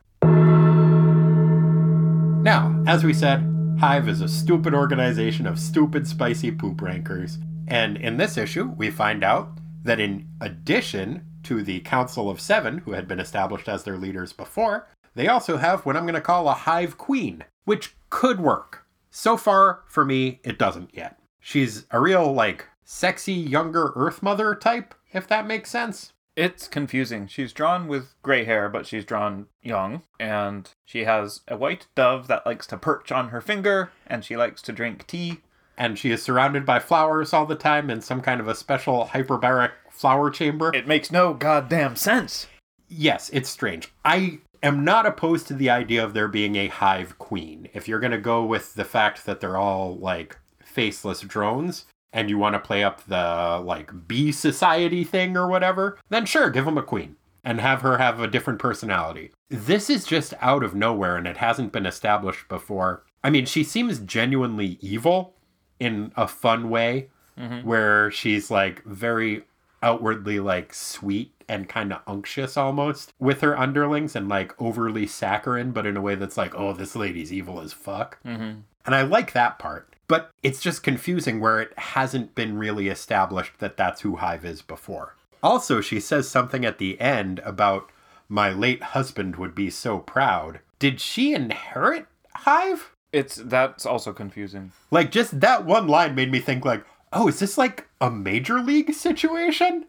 Now, 2.44 2.82
as 2.88 3.04
we 3.04 3.14
said, 3.14 3.44
Hive 3.80 4.08
is 4.08 4.22
a 4.22 4.30
stupid 4.30 4.74
organization 4.74 5.46
of 5.46 5.60
stupid, 5.60 6.08
spicy 6.08 6.52
poop 6.52 6.82
rankers. 6.82 7.38
And 7.68 7.98
in 7.98 8.18
this 8.18 8.38
issue, 8.38 8.74
we 8.78 8.90
find 8.90 9.24
out 9.24 9.50
that 9.84 10.00
in 10.00 10.28
addition 10.42 11.26
to 11.44 11.62
the 11.62 11.82
Council 11.82 12.30
of 12.30 12.42
Seven, 12.42 12.80
who 12.80 12.94
had 12.94 13.08
been 13.08 13.20
established 13.20 13.68
as 13.68 13.84
their 13.84 13.98
leaders 13.98 14.34
before, 14.34 14.88
they 15.16 15.28
also 15.28 15.58
have 15.58 15.86
what 15.86 15.96
I'm 15.96 16.04
going 16.04 16.16
to 16.16 16.22
call 16.22 16.48
a 16.48 16.54
Hive 16.54 16.98
Queen, 16.98 17.44
which 17.66 17.96
could 18.10 18.40
work. 18.40 18.86
So 19.20 19.36
far, 19.36 19.80
for 19.88 20.06
me, 20.06 20.40
it 20.44 20.60
doesn't 20.60 20.94
yet. 20.94 21.18
She's 21.40 21.88
a 21.90 22.00
real, 22.00 22.32
like, 22.32 22.68
sexy 22.86 23.34
younger 23.34 23.92
Earth 23.96 24.22
Mother 24.22 24.54
type, 24.54 24.94
if 25.12 25.28
that 25.28 25.48
makes 25.48 25.72
sense. 25.72 26.14
It's 26.36 26.68
confusing. 26.68 27.26
She's 27.26 27.52
drawn 27.52 27.88
with 27.88 28.14
gray 28.22 28.44
hair, 28.44 28.70
but 28.70 28.86
she's 28.86 29.04
drawn 29.04 29.48
young, 29.64 30.04
and 30.20 30.70
she 30.86 31.06
has 31.06 31.42
a 31.48 31.58
white 31.58 31.88
dove 31.96 32.28
that 32.28 32.46
likes 32.46 32.68
to 32.68 32.78
perch 32.78 33.12
on 33.12 33.30
her 33.30 33.42
finger, 33.42 33.92
and 34.06 34.24
she 34.24 34.38
likes 34.38 34.62
to 34.62 34.72
drink 34.72 35.08
tea. 35.08 35.42
And 35.80 35.98
she 35.98 36.12
is 36.12 36.22
surrounded 36.22 36.64
by 36.64 36.78
flowers 36.78 37.34
all 37.34 37.48
the 37.48 37.56
time 37.56 37.90
in 37.90 38.02
some 38.02 38.22
kind 38.22 38.40
of 38.40 38.48
a 38.48 38.54
special 38.54 39.08
hyperbaric 39.14 39.72
flower 39.90 40.30
chamber. 40.30 40.72
It 40.76 40.88
makes 40.88 41.12
no 41.12 41.34
goddamn 41.34 41.96
sense. 41.96 42.46
yes, 42.88 43.32
it's 43.34 43.50
strange. 43.50 43.92
I 44.06 44.40
am 44.64 44.84
not 44.84 45.06
opposed 45.06 45.48
to 45.48 45.54
the 45.54 45.70
idea 45.70 46.04
of 46.04 46.14
there 46.14 46.28
being 46.28 46.56
a 46.56 46.68
hive 46.68 47.18
queen. 47.18 47.70
If 47.74 47.88
you're 47.88 48.00
going 48.00 48.12
to 48.12 48.18
go 48.18 48.44
with 48.44 48.74
the 48.76 48.86
fact 48.86 49.26
that 49.26 49.40
they're 49.40 49.58
all 49.58 49.98
like 49.98 50.38
faceless 50.64 51.22
drones 51.22 51.86
and 52.14 52.30
you 52.30 52.38
want 52.38 52.56
to 52.56 52.60
play 52.60 52.84
up 52.84 53.04
the 53.06 53.62
like 53.64 54.08
bee 54.08 54.32
society 54.32 55.04
thing 55.04 55.36
or 55.36 55.48
whatever, 55.48 55.98
then 56.10 56.26
sure, 56.26 56.50
give 56.50 56.66
them 56.66 56.78
a 56.78 56.84
queen 56.84 57.16
and 57.44 57.62
have 57.62 57.82
her 57.82 57.98
have 57.98 58.20
a 58.20 58.28
different 58.28 58.60
personality. 58.60 59.32
This 59.50 59.90
is 59.90 60.06
just 60.06 60.34
out 60.42 60.64
of 60.64 60.76
nowhere 60.76 61.16
and 61.16 61.28
it 61.28 61.38
hasn't 61.38 61.72
been 61.72 61.86
established 61.86 62.48
before. 62.50 63.04
I 63.24 63.30
mean, 63.30 63.46
she 63.46 63.64
seems 63.64 64.00
genuinely 64.00 64.78
evil 64.82 65.34
in 65.80 66.12
a 66.16 66.28
fun 66.28 66.70
way 66.70 67.10
mm-hmm. 67.38 67.68
where 67.68 68.12
she's 68.12 68.52
like 68.52 68.84
very 68.84 69.44
outwardly 69.88 70.40
like 70.40 70.74
sweet 70.74 71.32
and 71.48 71.70
kind 71.70 71.94
of 71.94 72.02
unctuous 72.06 72.58
almost 72.58 73.14
with 73.20 73.40
her 73.40 73.58
underlings 73.58 74.18
and 74.18 74.28
like 74.28 74.60
overly 74.62 75.08
saccharine, 75.08 75.72
but 75.72 75.86
in 75.86 75.96
a 75.96 76.02
way 76.02 76.16
that's 76.16 76.36
like, 76.36 76.54
oh, 76.56 76.74
this 76.74 76.94
lady's 76.96 77.32
evil 77.32 77.62
as 77.62 77.72
fuck. 77.72 78.22
Mm-hmm. 78.26 78.60
And 78.86 78.96
I 78.96 79.02
like 79.04 79.32
that 79.32 79.58
part. 79.58 79.96
But 80.10 80.32
it's 80.44 80.62
just 80.62 80.84
confusing 80.84 81.40
where 81.40 81.62
it 81.62 81.78
hasn't 81.78 82.36
been 82.36 82.58
really 82.58 82.90
established 82.90 83.60
that 83.60 83.78
that's 83.78 84.02
who 84.02 84.18
Hive 84.18 84.46
is 84.46 84.62
before. 84.62 85.16
Also, 85.42 85.80
she 85.82 86.00
says 86.00 86.28
something 86.28 86.66
at 86.66 86.78
the 86.78 87.00
end 87.00 87.40
about 87.40 87.90
my 88.28 88.52
late 88.52 88.84
husband 88.84 89.38
would 89.38 89.56
be 89.56 89.70
so 89.70 90.00
proud. 90.00 90.60
Did 90.80 91.00
she 91.00 91.34
inherit 91.34 92.08
Hive? 92.36 92.92
It's 93.14 93.36
that's 93.36 93.86
also 93.86 94.12
confusing. 94.12 94.74
Like 94.92 95.12
just 95.12 95.40
that 95.40 95.66
one 95.66 95.88
line 95.88 96.14
made 96.16 96.32
me 96.32 96.40
think 96.40 96.66
like, 96.66 96.84
oh, 97.14 97.28
is 97.28 97.40
this 97.40 97.58
like 97.58 97.88
a 98.02 98.10
major 98.12 98.60
league 98.60 98.94
situation? 98.94 99.86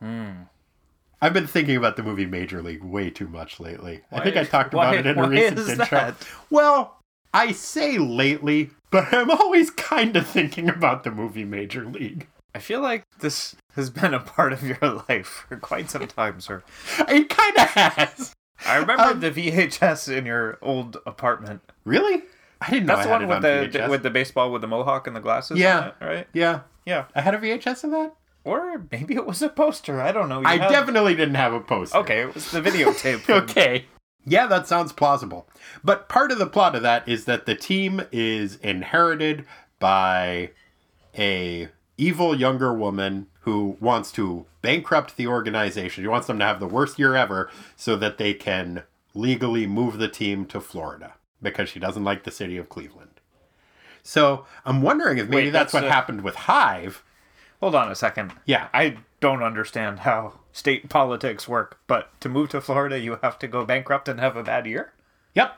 Hmm. 0.00 0.30
I've 1.22 1.34
been 1.34 1.46
thinking 1.46 1.76
about 1.76 1.96
the 1.96 2.02
movie 2.02 2.24
Major 2.24 2.62
League 2.62 2.82
way 2.82 3.10
too 3.10 3.28
much 3.28 3.60
lately. 3.60 4.00
I 4.10 4.20
think 4.24 4.36
I 4.36 4.40
Why- 4.40 4.46
talked 4.46 4.72
why- 4.74 4.94
about 4.94 5.06
it 5.06 5.06
in 5.06 5.18
a 5.18 5.28
recent 5.28 5.68
intro. 5.80 6.14
Well, 6.48 6.96
I 7.34 7.52
say 7.52 7.98
lately, 7.98 8.70
but 8.90 9.12
I'm 9.12 9.30
always 9.30 9.70
kind 9.70 10.16
of 10.16 10.26
thinking 10.26 10.68
about 10.68 11.04
the 11.04 11.10
movie 11.10 11.44
Major 11.44 11.84
League. 11.84 12.26
I 12.54 12.58
feel 12.58 12.80
like 12.80 13.04
this 13.20 13.54
has 13.76 13.90
been 13.90 14.14
a 14.14 14.18
part 14.20 14.52
of 14.54 14.62
your 14.66 14.78
life 15.08 15.44
for 15.48 15.56
quite 15.58 15.90
some 15.90 16.06
time, 16.08 16.40
sir. 16.40 16.62
It 17.00 17.28
kind 17.28 17.56
of 17.58 17.68
has. 17.68 18.32
I 18.66 18.76
remember 18.76 19.02
Um, 19.04 19.20
the 19.20 19.30
VHS 19.30 20.14
in 20.16 20.24
your 20.26 20.58
old 20.62 20.96
apartment. 21.06 21.60
Really? 21.84 22.22
I 22.60 22.70
didn't 22.70 22.86
know 22.86 22.94
That's 22.96 23.06
the 23.06 23.10
one 23.12 23.26
with 23.26 23.36
on 23.36 23.42
the 23.42 23.48
VHS. 23.72 23.88
with 23.90 24.02
the 24.02 24.10
baseball 24.10 24.50
with 24.52 24.60
the 24.62 24.68
mohawk 24.68 25.06
and 25.06 25.16
the 25.16 25.20
glasses. 25.20 25.58
Yeah. 25.58 25.88
it, 25.88 25.94
right. 26.04 26.26
Yeah, 26.32 26.60
Yeah, 26.84 27.06
I 27.14 27.20
had 27.22 27.34
a 27.34 27.38
VHS 27.38 27.84
of 27.84 27.90
that. 27.92 28.12
or 28.44 28.84
maybe 28.90 29.14
it 29.14 29.24
was 29.26 29.40
a 29.42 29.48
poster. 29.48 30.00
I 30.00 30.12
don't 30.12 30.28
know. 30.28 30.40
You 30.40 30.46
I 30.46 30.58
had- 30.58 30.68
definitely 30.70 31.14
didn't 31.14 31.36
have 31.36 31.52
a 31.52 31.60
poster. 31.60 31.98
Okay, 31.98 32.20
it 32.22 32.34
was 32.34 32.50
the 32.50 32.60
videotape. 32.60 33.28
okay. 33.42 33.86
Yeah, 34.26 34.46
that 34.48 34.66
sounds 34.68 34.92
plausible. 34.92 35.48
But 35.82 36.08
part 36.08 36.30
of 36.32 36.38
the 36.38 36.46
plot 36.46 36.74
of 36.74 36.82
that 36.82 37.08
is 37.08 37.24
that 37.24 37.46
the 37.46 37.54
team 37.54 38.02
is 38.12 38.56
inherited 38.56 39.46
by 39.78 40.50
a 41.18 41.68
evil 41.96 42.34
younger 42.38 42.72
woman 42.72 43.26
who 43.40 43.76
wants 43.80 44.12
to 44.12 44.44
bankrupt 44.62 45.16
the 45.16 45.26
organization. 45.26 46.04
She 46.04 46.08
wants 46.08 46.26
them 46.26 46.38
to 46.38 46.44
have 46.44 46.60
the 46.60 46.66
worst 46.66 46.98
year 46.98 47.16
ever 47.16 47.50
so 47.76 47.96
that 47.96 48.18
they 48.18 48.34
can 48.34 48.82
legally 49.14 49.66
move 49.66 49.96
the 49.98 50.08
team 50.08 50.44
to 50.46 50.60
Florida 50.60 51.14
because 51.42 51.68
she 51.68 51.78
doesn't 51.80 52.04
like 52.04 52.24
the 52.24 52.30
city 52.30 52.56
of 52.56 52.68
Cleveland. 52.68 53.20
So 54.02 54.46
I'm 54.64 54.82
wondering 54.82 55.18
if 55.18 55.28
maybe 55.28 55.46
Wait, 55.46 55.50
that's, 55.50 55.72
that's 55.72 55.82
what 55.82 55.88
a- 55.90 55.92
happened 55.92 56.22
with 56.22 56.34
Hive. 56.34 57.02
Hold 57.60 57.74
on 57.74 57.90
a 57.90 57.94
second. 57.94 58.32
Yeah. 58.46 58.68
I 58.72 58.96
don't 59.20 59.42
understand 59.42 60.00
how 60.00 60.40
state 60.52 60.88
politics 60.88 61.46
work, 61.46 61.78
but 61.86 62.18
to 62.20 62.28
move 62.28 62.48
to 62.50 62.60
Florida, 62.60 62.98
you 62.98 63.18
have 63.22 63.38
to 63.40 63.46
go 63.46 63.64
bankrupt 63.66 64.08
and 64.08 64.18
have 64.18 64.36
a 64.36 64.42
bad 64.42 64.66
year? 64.66 64.92
Yep. 65.34 65.56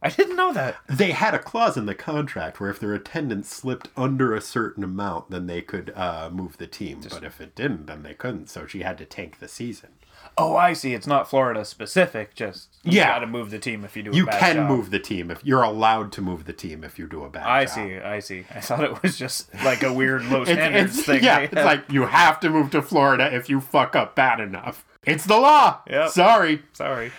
I 0.00 0.10
didn't 0.10 0.36
know 0.36 0.52
that. 0.52 0.76
They 0.88 1.10
had 1.10 1.34
a 1.34 1.38
clause 1.40 1.76
in 1.76 1.86
the 1.86 1.94
contract 1.94 2.60
where 2.60 2.70
if 2.70 2.78
their 2.78 2.94
attendance 2.94 3.48
slipped 3.52 3.88
under 3.96 4.32
a 4.34 4.40
certain 4.40 4.84
amount, 4.84 5.30
then 5.30 5.46
they 5.48 5.60
could 5.60 5.92
uh, 5.96 6.30
move 6.32 6.56
the 6.58 6.68
team. 6.68 7.00
But 7.10 7.24
if 7.24 7.40
it 7.40 7.54
didn't, 7.56 7.86
then 7.86 8.04
they 8.04 8.14
couldn't. 8.14 8.48
So 8.48 8.66
she 8.66 8.82
had 8.82 8.96
to 8.98 9.04
tank 9.04 9.40
the 9.40 9.48
season. 9.48 9.90
Oh, 10.36 10.54
I 10.54 10.72
see. 10.72 10.94
It's 10.94 11.06
not 11.06 11.28
Florida 11.28 11.64
specific. 11.64 12.34
Just 12.36 12.68
you 12.84 12.92
Yeah. 12.98 13.08
got 13.08 13.18
to 13.20 13.26
move 13.26 13.50
the 13.50 13.58
team 13.58 13.84
if 13.84 13.96
you 13.96 14.04
do. 14.04 14.12
A 14.12 14.14
You 14.14 14.26
can 14.26 14.56
job. 14.56 14.68
move 14.68 14.90
the 14.90 15.00
team 15.00 15.32
if 15.32 15.44
you're 15.44 15.62
allowed 15.62 16.12
to 16.12 16.20
move 16.20 16.44
the 16.44 16.52
team 16.52 16.84
if 16.84 16.96
you 16.98 17.08
do 17.08 17.24
a 17.24 17.28
bad 17.30 17.46
I 17.46 17.64
job. 17.64 17.74
see. 17.74 17.96
I 17.98 18.18
see. 18.20 18.44
I 18.54 18.60
thought 18.60 18.84
it 18.84 19.02
was 19.02 19.16
just 19.18 19.52
like 19.64 19.82
a 19.82 19.92
weird 19.92 20.24
low 20.26 20.44
standards 20.44 20.92
it's- 20.98 21.06
thing. 21.06 21.24
yeah, 21.24 21.38
it's 21.40 21.54
like 21.54 21.90
you 21.90 22.06
have 22.06 22.38
to 22.40 22.50
move 22.50 22.70
to 22.70 22.82
Florida 22.82 23.34
if 23.34 23.48
you 23.48 23.60
fuck 23.60 23.96
up 23.96 24.14
bad 24.14 24.38
enough. 24.38 24.84
It's 25.04 25.24
the 25.24 25.38
law. 25.38 25.80
Yep. 25.88 26.10
Sorry. 26.10 26.62
sorry. 26.72 27.10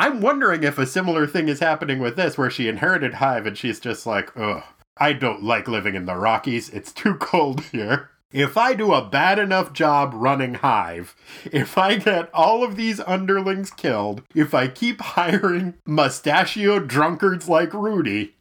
I'm 0.00 0.22
wondering 0.22 0.64
if 0.64 0.78
a 0.78 0.86
similar 0.86 1.26
thing 1.26 1.48
is 1.48 1.60
happening 1.60 1.98
with 1.98 2.16
this, 2.16 2.38
where 2.38 2.48
she 2.48 2.68
inherited 2.68 3.12
Hive 3.12 3.44
and 3.44 3.58
she's 3.58 3.78
just 3.78 4.06
like, 4.06 4.34
ugh, 4.34 4.62
I 4.96 5.12
don't 5.12 5.42
like 5.42 5.68
living 5.68 5.94
in 5.94 6.06
the 6.06 6.16
Rockies. 6.16 6.70
It's 6.70 6.90
too 6.90 7.16
cold 7.16 7.60
here. 7.64 8.08
If 8.32 8.56
I 8.56 8.72
do 8.72 8.94
a 8.94 9.06
bad 9.06 9.38
enough 9.38 9.74
job 9.74 10.12
running 10.14 10.54
Hive, 10.54 11.14
if 11.52 11.76
I 11.76 11.96
get 11.96 12.30
all 12.32 12.64
of 12.64 12.76
these 12.76 12.98
underlings 13.00 13.70
killed, 13.70 14.22
if 14.34 14.54
I 14.54 14.68
keep 14.68 15.02
hiring 15.02 15.74
mustachioed 15.84 16.88
drunkards 16.88 17.46
like 17.46 17.74
Rudy, 17.74 18.36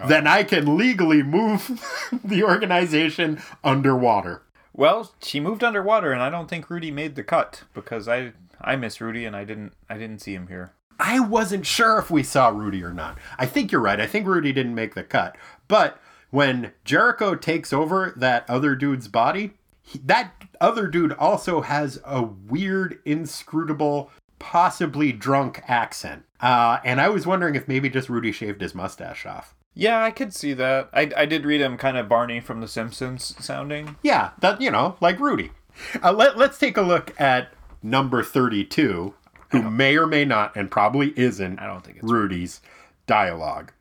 oh. 0.00 0.06
then 0.06 0.28
I 0.28 0.44
can 0.44 0.76
legally 0.76 1.24
move 1.24 1.80
the 2.24 2.44
organization 2.44 3.42
underwater. 3.64 4.42
Well, 4.72 5.10
she 5.20 5.40
moved 5.40 5.64
underwater, 5.64 6.12
and 6.12 6.22
I 6.22 6.30
don't 6.30 6.48
think 6.48 6.70
Rudy 6.70 6.92
made 6.92 7.16
the 7.16 7.24
cut 7.24 7.64
because 7.74 8.06
I 8.06 8.34
I 8.60 8.76
miss 8.76 9.00
Rudy, 9.00 9.24
and 9.24 9.34
I 9.34 9.42
didn't 9.42 9.72
I 9.88 9.98
didn't 9.98 10.20
see 10.20 10.34
him 10.34 10.46
here. 10.46 10.70
I 11.00 11.18
wasn't 11.18 11.66
sure 11.66 11.98
if 11.98 12.10
we 12.10 12.22
saw 12.22 12.48
Rudy 12.48 12.84
or 12.84 12.92
not. 12.92 13.18
I 13.38 13.46
think 13.46 13.72
you're 13.72 13.80
right. 13.80 13.98
I 13.98 14.06
think 14.06 14.26
Rudy 14.26 14.52
didn't 14.52 14.74
make 14.74 14.94
the 14.94 15.02
cut. 15.02 15.36
But 15.66 15.98
when 16.30 16.72
Jericho 16.84 17.34
takes 17.34 17.72
over 17.72 18.12
that 18.16 18.48
other 18.48 18.76
dude's 18.76 19.08
body, 19.08 19.52
he, 19.82 19.98
that 20.00 20.32
other 20.60 20.86
dude 20.86 21.12
also 21.12 21.62
has 21.62 22.00
a 22.04 22.22
weird, 22.22 22.98
inscrutable, 23.06 24.10
possibly 24.38 25.10
drunk 25.10 25.62
accent. 25.66 26.24
Uh, 26.38 26.78
and 26.84 27.00
I 27.00 27.08
was 27.08 27.26
wondering 27.26 27.54
if 27.54 27.66
maybe 27.66 27.88
just 27.88 28.10
Rudy 28.10 28.30
shaved 28.30 28.60
his 28.60 28.74
mustache 28.74 29.24
off. 29.24 29.54
Yeah, 29.74 30.02
I 30.02 30.10
could 30.10 30.34
see 30.34 30.52
that. 30.54 30.90
I, 30.92 31.10
I 31.16 31.26
did 31.26 31.46
read 31.46 31.62
him 31.62 31.78
kind 31.78 31.96
of 31.96 32.08
Barney 32.08 32.40
from 32.40 32.60
The 32.60 32.68
Simpsons 32.68 33.34
sounding. 33.42 33.96
Yeah, 34.02 34.32
that 34.40 34.60
you 34.60 34.70
know, 34.70 34.96
like 35.00 35.18
Rudy. 35.18 35.52
Uh, 36.02 36.12
let, 36.12 36.36
let's 36.36 36.58
take 36.58 36.76
a 36.76 36.82
look 36.82 37.18
at 37.18 37.54
number 37.82 38.22
32, 38.22 39.14
who 39.52 39.62
may 39.70 39.96
or 39.96 40.06
may 40.06 40.24
not, 40.24 40.54
and 40.56 40.70
probably 40.70 41.12
isn't, 41.18 41.58
I 41.58 41.66
don't 41.66 41.84
think 41.84 41.98
it's 41.98 42.10
Rudy's 42.10 42.60
dialogue 43.06 43.72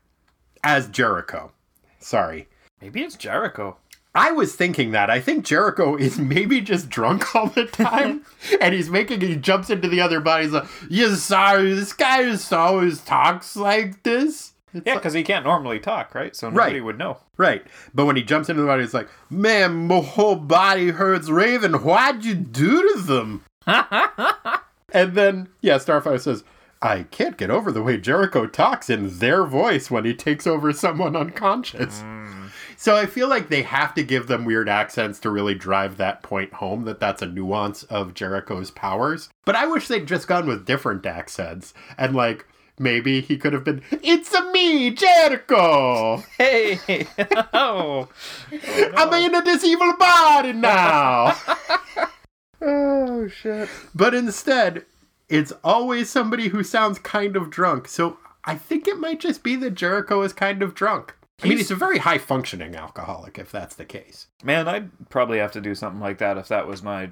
as 0.64 0.88
Jericho. 0.88 1.52
Sorry. 2.00 2.48
maybe 2.82 3.02
it's 3.02 3.16
Jericho. 3.16 3.78
I 4.16 4.32
was 4.32 4.56
thinking 4.56 4.92
that. 4.92 5.10
I 5.12 5.20
think 5.20 5.46
Jericho 5.46 5.96
is 5.96 6.18
maybe 6.18 6.62
just 6.62 6.90
drunk 6.90 7.36
all 7.36 7.46
the 7.48 7.66
time. 7.66 8.26
and 8.62 8.74
he's 8.74 8.90
making, 8.90 9.22
he 9.22 9.36
jumps 9.36 9.70
into 9.70 9.88
the 9.88 10.02
other 10.02 10.20
body. 10.20 10.46
He's 10.46 10.54
like, 10.54 10.68
You 10.90 11.14
sorry, 11.16 11.74
this 11.74 11.94
guy 11.94 12.24
just 12.24 12.52
always 12.52 13.02
talks 13.02 13.56
like 13.56 14.02
this. 14.04 14.54
It's 14.74 14.84
Yeah, 14.86 14.94
like- 14.94 15.02
because 15.04 15.14
he 15.14 15.24
can't 15.24 15.46
normally 15.46 15.80
talk, 15.80 16.16
right? 16.16 16.36
So 16.36 16.50
nobody 16.50 16.76
Right. 16.76 16.84
would 16.86 16.98
know. 16.98 17.18
right. 17.38 17.64
But 17.94 18.06
when 18.06 18.16
he 18.16 18.24
jumps 18.24 18.50
into 18.50 18.62
the 18.64 18.68
body, 18.68 18.84
it's 18.84 18.94
like, 18.96 19.10
Man, 19.30 19.88
my 19.88 20.00
whole 20.00 20.36
body 20.36 20.90
hurts. 20.90 21.30
Raven, 21.30 21.74
why'd 21.84 22.26
you 22.26 22.34
do 22.34 22.96
to 22.96 23.02
them? 23.02 23.44
and 24.94 25.14
then, 25.14 25.50
yeah, 25.62 25.76
Starfire 25.76 26.20
says, 26.20 26.44
I 26.82 27.04
can't 27.04 27.38
get 27.38 27.50
over 27.50 27.72
the 27.72 27.84
way 27.84 27.98
Jericho 27.98 28.48
talks 28.48 28.90
in 28.90 29.20
their 29.20 29.44
voice 29.44 29.92
when 29.92 30.06
he 30.06 30.14
takes 30.14 30.48
over 30.48 30.72
someone 30.72 31.16
unconscious. 31.16 32.02
Hmm. 32.02 32.48
So 32.78 32.96
I 32.96 33.08
feel 33.08 33.28
like 33.28 33.50
they 33.50 33.64
have 33.64 33.94
to 33.96 34.04
give 34.04 34.28
them 34.28 34.46
weird 34.46 34.70
accents 34.70 35.20
to 35.20 35.30
really 35.30 35.54
drive 35.54 35.98
that 35.98 36.24
point 36.24 36.54
home 36.54 36.86
that 36.86 37.02
that's 37.02 37.22
a 37.22 37.26
nuance 37.26 37.84
of 37.84 38.14
Jericho's 38.14 38.72
powers. 38.72 39.30
But 39.44 39.58
I 39.58 39.68
wish 39.68 39.90
they'd 39.90 40.08
just 40.08 40.30
gone 40.30 40.48
with 40.48 40.66
different 40.66 41.06
accents 41.06 41.74
and 41.98 42.16
like 42.16 42.48
maybe 42.80 43.20
he 43.20 43.38
could 43.38 43.52
have 43.52 43.66
been 43.66 43.82
it's 43.92 44.34
a 44.34 44.50
me 44.54 44.92
Jericho. 44.92 46.24
Hey! 46.38 47.06
oh! 47.54 48.08
I'm 48.96 49.34
in 49.36 49.44
this 49.44 49.66
evil 49.66 49.98
body 49.98 50.54
now. 50.54 51.36
oh 52.62 53.28
shit. 53.28 53.70
But 53.94 54.14
instead, 54.14 54.86
it's 55.28 55.54
always 55.64 56.10
somebody 56.10 56.50
who 56.50 56.64
sounds 56.64 57.00
kind 57.00 57.36
of 57.36 57.50
drunk. 57.50 57.88
So 57.88 58.18
I 58.46 58.56
think 58.56 58.88
it 58.88 58.98
might 59.00 59.20
just 59.20 59.44
be 59.44 59.56
that 59.58 59.72
Jericho 59.72 60.22
is 60.22 60.34
kind 60.34 60.62
of 60.64 60.74
drunk. 60.74 61.16
I 61.42 61.48
mean, 61.48 61.58
he's 61.58 61.72
a 61.72 61.76
very 61.76 62.00
high 62.00 62.18
functioning 62.18 62.76
alcoholic 62.76 63.40
if 63.40 63.52
that's 63.52 63.76
the 63.76 63.86
case. 63.86 64.28
Man, 64.44 64.68
I'd 64.68 65.10
probably 65.10 65.38
have 65.38 65.54
to 65.54 65.62
do 65.62 65.74
something 65.74 66.02
like 66.02 66.18
that 66.18 66.38
if 66.38 66.50
that 66.50 66.68
was 66.68 66.84
my 66.84 67.12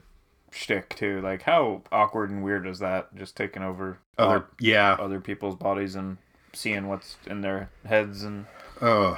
shtick 0.52 0.96
too. 0.96 1.22
Like, 1.22 1.44
how 1.44 1.84
awkward 1.92 2.30
and 2.30 2.44
weird 2.44 2.68
is 2.68 2.80
that? 2.80 3.16
Just 3.16 3.38
taking 3.38 3.64
over 3.64 4.00
Other, 4.18 4.48
yeah. 4.60 4.98
other 5.00 5.22
people's 5.22 5.56
bodies 5.56 5.96
and 5.96 6.18
seeing 6.54 6.88
what's 6.88 7.16
in 7.26 7.42
their 7.42 7.70
heads, 7.86 8.24
and 8.24 8.48
Oh, 8.82 9.18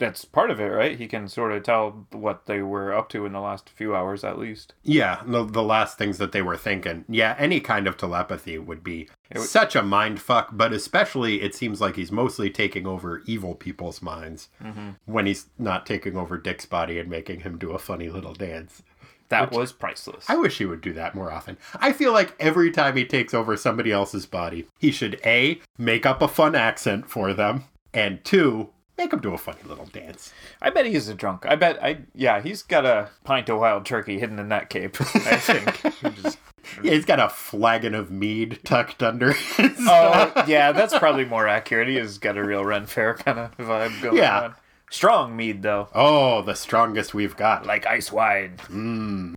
that's 0.00 0.24
part 0.24 0.50
of 0.50 0.58
it, 0.58 0.66
right? 0.66 0.98
He 0.98 1.06
can 1.06 1.28
sort 1.28 1.52
of 1.52 1.62
tell 1.62 2.06
what 2.10 2.46
they 2.46 2.62
were 2.62 2.92
up 2.92 3.08
to 3.10 3.24
in 3.26 3.32
the 3.32 3.40
last 3.40 3.68
few 3.68 3.94
hours, 3.94 4.24
at 4.24 4.38
least. 4.38 4.74
yeah. 4.82 5.22
The, 5.24 5.44
the 5.44 5.62
last 5.62 5.96
things 5.96 6.18
that 6.18 6.32
they 6.32 6.42
were 6.42 6.56
thinking. 6.56 7.04
Yeah, 7.08 7.36
any 7.38 7.60
kind 7.60 7.86
of 7.86 7.96
telepathy 7.96 8.58
would 8.58 8.82
be 8.82 9.08
would- 9.32 9.44
such 9.44 9.76
a 9.76 9.82
mind 9.82 10.20
fuck. 10.20 10.48
But 10.52 10.72
especially, 10.72 11.42
it 11.42 11.54
seems 11.54 11.80
like 11.80 11.94
he's 11.94 12.10
mostly 12.10 12.50
taking 12.50 12.86
over 12.86 13.22
evil 13.26 13.54
people's 13.54 14.02
minds 14.02 14.48
mm-hmm. 14.60 14.90
when 15.04 15.26
he's 15.26 15.46
not 15.58 15.86
taking 15.86 16.16
over 16.16 16.36
Dick's 16.36 16.66
body 16.66 16.98
and 16.98 17.08
making 17.08 17.40
him 17.40 17.58
do 17.58 17.70
a 17.70 17.78
funny 17.78 18.08
little 18.08 18.34
dance. 18.34 18.82
That 19.28 19.52
was 19.52 19.70
priceless. 19.70 20.24
I 20.28 20.34
wish 20.36 20.58
he 20.58 20.64
would 20.64 20.80
do 20.80 20.92
that 20.94 21.14
more 21.14 21.30
often. 21.30 21.56
I 21.76 21.92
feel 21.92 22.12
like 22.12 22.34
every 22.40 22.72
time 22.72 22.96
he 22.96 23.04
takes 23.04 23.32
over 23.32 23.56
somebody 23.56 23.92
else's 23.92 24.26
body, 24.26 24.66
he 24.80 24.90
should 24.90 25.20
A, 25.24 25.60
make 25.78 26.04
up 26.04 26.20
a 26.20 26.26
fun 26.26 26.56
accent 26.56 27.08
for 27.08 27.32
them, 27.32 27.62
and 27.94 28.24
two, 28.24 28.70
make 29.00 29.12
him 29.12 29.20
do 29.20 29.32
a 29.34 29.38
funny 29.38 29.60
little 29.66 29.86
dance. 29.86 30.32
I 30.60 30.70
bet 30.70 30.86
he's 30.86 31.08
a 31.08 31.14
drunk. 31.14 31.46
I 31.46 31.56
bet 31.56 31.82
I 31.82 32.00
yeah, 32.14 32.40
he's 32.40 32.62
got 32.62 32.84
a 32.84 33.08
pint 33.24 33.48
of 33.48 33.58
wild 33.58 33.84
turkey 33.86 34.18
hidden 34.18 34.38
in 34.38 34.48
that 34.50 34.68
cape. 34.70 35.00
I 35.00 35.04
think. 35.36 35.76
He 35.96 36.22
just- 36.22 36.38
Yeah, 36.82 36.92
he's 36.92 37.04
got 37.06 37.18
a 37.18 37.28
flagon 37.30 37.94
of 37.94 38.10
mead 38.10 38.60
tucked 38.64 39.02
under 39.02 39.32
his. 39.32 39.72
oh 39.80 40.44
yeah, 40.46 40.72
that's 40.72 40.96
probably 40.98 41.24
more 41.24 41.48
accurate. 41.48 41.88
He 41.88 41.96
has 41.96 42.18
got 42.18 42.36
a 42.36 42.44
real 42.44 42.64
Ren 42.64 42.86
Fair 42.86 43.14
kind 43.14 43.38
of 43.38 43.56
vibe 43.56 44.02
going 44.02 44.16
Yeah. 44.18 44.40
on. 44.42 44.54
Strong 44.90 45.36
mead 45.36 45.62
though, 45.62 45.88
Oh, 45.94 46.42
the 46.42 46.54
strongest 46.54 47.14
we've 47.14 47.36
got. 47.36 47.64
like 47.64 47.86
ice 47.86 48.10
wine. 48.12 48.56
Mm. 48.68 49.34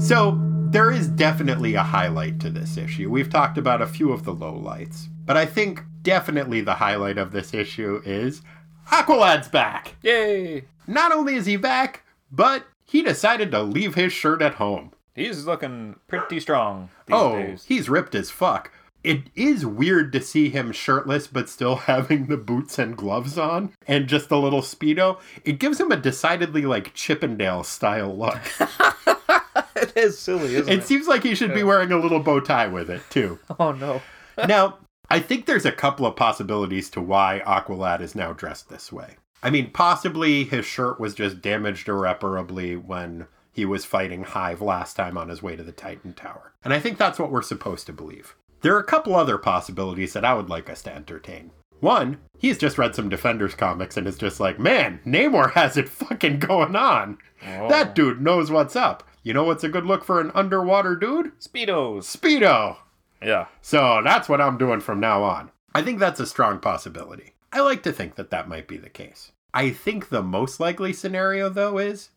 So, 0.00 0.38
there 0.70 0.90
is 0.90 1.08
definitely 1.08 1.74
a 1.74 1.82
highlight 1.82 2.38
to 2.40 2.50
this 2.50 2.76
issue. 2.76 3.08
We've 3.10 3.30
talked 3.30 3.56
about 3.58 3.80
a 3.82 3.86
few 3.86 4.12
of 4.12 4.24
the 4.24 4.34
lowlights, 4.34 5.08
but 5.26 5.36
I 5.36 5.44
think 5.44 5.82
definitely 6.02 6.60
the 6.60 6.74
highlight 6.74 7.18
of 7.18 7.32
this 7.32 7.52
issue 7.52 8.00
is 8.04 8.42
Aqualad's 8.88 9.48
back. 9.48 9.96
Yay! 10.02 10.64
Not 10.86 11.12
only 11.12 11.34
is 11.34 11.46
he 11.46 11.56
back, 11.56 12.04
but 12.30 12.64
he 12.84 13.02
decided 13.02 13.50
to 13.50 13.62
leave 13.62 13.94
his 13.94 14.12
shirt 14.12 14.40
at 14.40 14.54
home. 14.54 14.92
He's 15.14 15.46
looking 15.46 15.96
pretty 16.08 16.40
strong 16.40 16.90
these 17.06 17.16
oh, 17.16 17.32
days. 17.32 17.64
he's 17.66 17.88
ripped 17.88 18.14
as 18.14 18.30
fuck. 18.30 18.70
It 19.02 19.30
is 19.34 19.64
weird 19.64 20.12
to 20.12 20.20
see 20.20 20.48
him 20.48 20.72
shirtless 20.72 21.26
but 21.26 21.48
still 21.48 21.76
having 21.90 22.26
the 22.26 22.36
boots 22.36 22.78
and 22.78 22.96
gloves 22.96 23.38
on 23.38 23.72
and 23.86 24.08
just 24.08 24.30
a 24.30 24.36
little 24.36 24.62
Speedo. 24.62 25.18
It 25.44 25.58
gives 25.58 25.80
him 25.80 25.90
a 25.90 25.96
decidedly 25.96 26.62
like 26.62 26.92
Chippendale 26.94 27.64
style 27.64 28.16
look. 28.16 28.40
it 29.76 29.96
is 29.96 30.18
silly, 30.18 30.56
isn't 30.56 30.72
it 30.72 30.80
it? 30.80 30.84
seems 30.84 31.06
like 31.08 31.22
he 31.22 31.34
should 31.34 31.54
be 31.54 31.62
wearing 31.62 31.92
a 31.92 31.98
little 31.98 32.20
bow 32.20 32.40
tie 32.40 32.66
with 32.66 32.90
it 32.90 33.02
too. 33.08 33.38
oh 33.58 33.72
no. 33.72 34.02
now, 34.46 34.78
I 35.08 35.20
think 35.20 35.46
there's 35.46 35.64
a 35.64 35.72
couple 35.72 36.06
of 36.06 36.16
possibilities 36.16 36.90
to 36.90 37.00
why 37.00 37.42
Aqualad 37.46 38.00
is 38.00 38.14
now 38.14 38.32
dressed 38.32 38.68
this 38.68 38.92
way. 38.92 39.16
I 39.42 39.50
mean, 39.50 39.70
possibly 39.70 40.44
his 40.44 40.66
shirt 40.66 40.98
was 40.98 41.14
just 41.14 41.40
damaged 41.40 41.88
irreparably 41.88 42.76
when 42.76 43.28
he 43.52 43.64
was 43.64 43.84
fighting 43.84 44.24
Hive 44.24 44.60
last 44.60 44.94
time 44.94 45.16
on 45.16 45.28
his 45.28 45.42
way 45.42 45.56
to 45.56 45.62
the 45.62 45.72
Titan 45.72 46.12
Tower. 46.12 46.52
And 46.64 46.74
I 46.74 46.80
think 46.80 46.98
that's 46.98 47.18
what 47.18 47.30
we're 47.30 47.42
supposed 47.42 47.86
to 47.86 47.92
believe. 47.92 48.34
There 48.62 48.74
are 48.74 48.80
a 48.80 48.84
couple 48.84 49.14
other 49.14 49.38
possibilities 49.38 50.12
that 50.14 50.24
I 50.24 50.34
would 50.34 50.48
like 50.48 50.68
us 50.68 50.82
to 50.82 50.94
entertain. 50.94 51.52
One, 51.80 52.18
he's 52.38 52.58
just 52.58 52.78
read 52.78 52.94
some 52.94 53.08
Defenders 53.08 53.54
comics 53.54 53.96
and 53.96 54.06
is 54.06 54.18
just 54.18 54.40
like, 54.40 54.58
man, 54.58 55.00
Namor 55.06 55.52
has 55.52 55.76
it 55.76 55.88
fucking 55.88 56.38
going 56.40 56.74
on. 56.74 57.18
Oh. 57.46 57.68
That 57.68 57.94
dude 57.94 58.20
knows 58.20 58.50
what's 58.50 58.74
up. 58.74 59.06
You 59.22 59.34
know 59.34 59.44
what's 59.44 59.64
a 59.64 59.68
good 59.68 59.84
look 59.84 60.04
for 60.04 60.20
an 60.20 60.32
underwater 60.34 60.96
dude? 60.96 61.38
Speedos. 61.38 62.04
Speedo. 62.04 62.78
Yeah. 63.22 63.46
So 63.62 64.00
that's 64.04 64.28
what 64.28 64.40
I'm 64.40 64.58
doing 64.58 64.80
from 64.80 65.00
now 65.00 65.22
on. 65.22 65.50
I 65.74 65.82
think 65.82 65.98
that's 65.98 66.20
a 66.20 66.26
strong 66.26 66.58
possibility. 66.58 67.34
I 67.52 67.60
like 67.60 67.82
to 67.84 67.92
think 67.92 68.16
that 68.16 68.30
that 68.30 68.48
might 68.48 68.68
be 68.68 68.76
the 68.76 68.88
case. 68.88 69.32
I 69.54 69.70
think 69.70 70.08
the 70.08 70.22
most 70.22 70.60
likely 70.60 70.92
scenario, 70.92 71.48
though, 71.48 71.78
is 71.78 72.10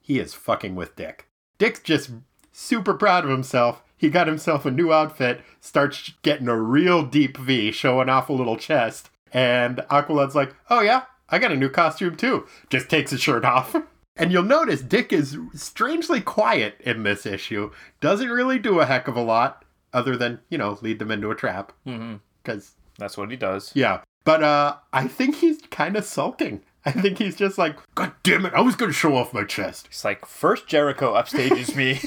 he 0.00 0.18
is 0.18 0.34
fucking 0.34 0.74
with 0.74 0.96
Dick. 0.96 1.28
Dick's 1.58 1.80
just 1.80 2.10
super 2.52 2.94
proud 2.94 3.24
of 3.24 3.30
himself. 3.30 3.82
He 3.96 4.08
got 4.08 4.26
himself 4.26 4.64
a 4.64 4.70
new 4.70 4.92
outfit, 4.92 5.42
starts 5.60 6.12
getting 6.22 6.48
a 6.48 6.56
real 6.56 7.02
deep 7.02 7.36
V, 7.36 7.72
showing 7.72 8.08
off 8.08 8.28
a 8.28 8.32
little 8.32 8.56
chest. 8.56 9.10
And 9.32 9.78
Aqualad's 9.90 10.34
like, 10.34 10.54
oh 10.70 10.80
yeah, 10.80 11.02
I 11.28 11.38
got 11.38 11.52
a 11.52 11.56
new 11.56 11.68
costume 11.68 12.16
too. 12.16 12.46
Just 12.70 12.88
takes 12.88 13.10
his 13.10 13.20
shirt 13.20 13.44
off. 13.44 13.76
And 14.20 14.32
you'll 14.32 14.42
notice 14.42 14.80
Dick 14.82 15.12
is 15.12 15.38
strangely 15.54 16.20
quiet 16.20 16.74
in 16.80 17.04
this 17.04 17.24
issue. 17.24 17.70
Doesn't 18.00 18.28
really 18.28 18.58
do 18.58 18.80
a 18.80 18.84
heck 18.84 19.06
of 19.06 19.16
a 19.16 19.22
lot 19.22 19.64
other 19.92 20.16
than, 20.16 20.40
you 20.50 20.58
know, 20.58 20.78
lead 20.82 20.98
them 20.98 21.10
into 21.10 21.30
a 21.30 21.34
trap. 21.34 21.72
Mm-hmm. 21.86 22.16
Because, 22.42 22.72
That's 22.98 23.16
what 23.16 23.30
he 23.30 23.36
does. 23.36 23.72
yeah. 23.74 24.00
But 24.24 24.42
uh 24.42 24.76
I 24.92 25.06
think 25.08 25.36
he's 25.36 25.60
kind 25.70 25.96
of 25.96 26.04
sulking. 26.04 26.62
I 26.84 26.92
think 26.92 27.18
he's 27.18 27.36
just 27.36 27.58
like, 27.58 27.76
God 27.94 28.12
damn 28.22 28.46
it, 28.46 28.54
I 28.54 28.60
was 28.60 28.76
going 28.76 28.90
to 28.90 28.96
show 28.96 29.16
off 29.16 29.34
my 29.34 29.44
chest. 29.44 29.86
It's 29.86 30.04
like 30.04 30.24
first 30.24 30.66
Jericho 30.66 31.14
upstages 31.14 31.74
me, 31.76 31.98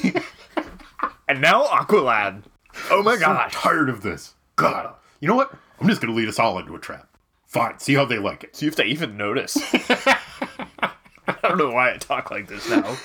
and 1.28 1.40
now 1.40 1.64
Aqualad. 1.66 2.44
Oh 2.90 3.02
my 3.02 3.14
I'm 3.14 3.50
tired 3.50 3.88
of 3.88 4.02
this. 4.02 4.34
God. 4.56 4.94
You 5.20 5.28
know 5.28 5.36
what? 5.36 5.52
I'm 5.80 5.88
just 5.88 6.00
going 6.00 6.12
to 6.12 6.16
lead 6.18 6.28
us 6.28 6.38
all 6.38 6.58
into 6.58 6.74
a 6.74 6.78
trap. 6.80 7.08
Fine, 7.46 7.78
see 7.80 7.94
how 7.94 8.04
they 8.04 8.18
like 8.18 8.44
it. 8.44 8.56
See 8.56 8.66
if 8.66 8.76
they 8.76 8.86
even 8.86 9.16
notice. 9.16 9.56
I 9.72 11.36
don't 11.42 11.58
know 11.58 11.70
why 11.70 11.92
I 11.92 11.96
talk 11.98 12.30
like 12.30 12.48
this 12.48 12.68
now. 12.70 12.96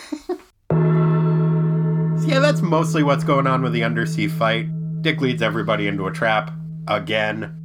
Yeah, 2.28 2.40
that's 2.40 2.62
mostly 2.62 3.04
what's 3.04 3.24
going 3.24 3.48
on 3.48 3.62
with 3.62 3.72
the 3.72 3.86
undersea 3.86 4.28
fight. 4.28 4.68
Dick 5.02 5.22
leads 5.22 5.42
everybody 5.42 5.88
into 5.88 6.08
a 6.08 6.12
trap 6.12 6.52
again. 6.86 7.56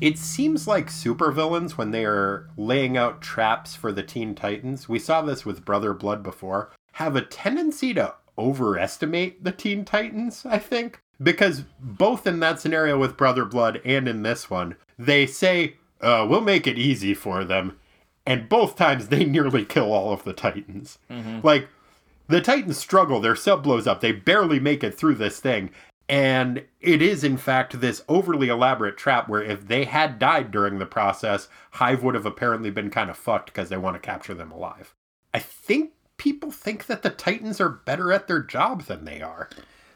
It 0.00 0.18
seems 0.18 0.66
like 0.66 0.88
supervillains, 0.88 1.72
when 1.72 1.92
they 1.92 2.04
are 2.04 2.48
laying 2.56 2.96
out 2.96 3.22
traps 3.22 3.76
for 3.76 3.92
the 3.92 4.02
Teen 4.02 4.34
Titans, 4.34 4.88
we 4.88 4.98
saw 4.98 5.22
this 5.22 5.46
with 5.46 5.64
Brother 5.64 5.94
Blood 5.94 6.24
before, 6.24 6.72
have 6.94 7.14
a 7.14 7.22
tendency 7.22 7.94
to 7.94 8.14
overestimate 8.36 9.44
the 9.44 9.52
Teen 9.52 9.84
Titans, 9.84 10.44
I 10.44 10.58
think. 10.58 11.00
Because 11.22 11.62
both 11.80 12.26
in 12.26 12.40
that 12.40 12.60
scenario 12.60 12.98
with 12.98 13.16
Brother 13.16 13.44
Blood 13.44 13.80
and 13.84 14.08
in 14.08 14.24
this 14.24 14.50
one, 14.50 14.74
they 14.98 15.26
say, 15.26 15.76
uh, 16.00 16.26
we'll 16.28 16.40
make 16.40 16.66
it 16.66 16.76
easy 16.76 17.14
for 17.14 17.44
them. 17.44 17.78
And 18.26 18.48
both 18.48 18.74
times 18.74 19.08
they 19.08 19.24
nearly 19.26 19.64
kill 19.64 19.92
all 19.92 20.12
of 20.12 20.24
the 20.24 20.32
Titans. 20.32 20.98
Like, 21.44 21.68
the 22.28 22.40
Titans 22.40 22.78
struggle, 22.78 23.20
their 23.20 23.34
sub 23.34 23.62
blows 23.62 23.86
up, 23.86 24.00
they 24.00 24.12
barely 24.12 24.60
make 24.60 24.84
it 24.84 24.94
through 24.94 25.16
this 25.16 25.40
thing. 25.40 25.70
And 26.10 26.64
it 26.80 27.02
is, 27.02 27.24
in 27.24 27.36
fact, 27.36 27.80
this 27.80 28.02
overly 28.08 28.48
elaborate 28.48 28.96
trap 28.96 29.28
where 29.28 29.42
if 29.42 29.66
they 29.66 29.84
had 29.84 30.18
died 30.18 30.50
during 30.50 30.78
the 30.78 30.86
process, 30.86 31.48
Hive 31.72 32.02
would 32.02 32.14
have 32.14 32.24
apparently 32.26 32.70
been 32.70 32.90
kind 32.90 33.10
of 33.10 33.16
fucked 33.16 33.46
because 33.46 33.68
they 33.68 33.76
want 33.76 33.94
to 33.94 34.00
capture 34.00 34.34
them 34.34 34.50
alive. 34.50 34.94
I 35.34 35.38
think 35.38 35.92
people 36.16 36.50
think 36.50 36.86
that 36.86 37.02
the 37.02 37.10
Titans 37.10 37.60
are 37.60 37.68
better 37.68 38.12
at 38.12 38.26
their 38.26 38.42
job 38.42 38.82
than 38.84 39.04
they 39.04 39.20
are. 39.20 39.50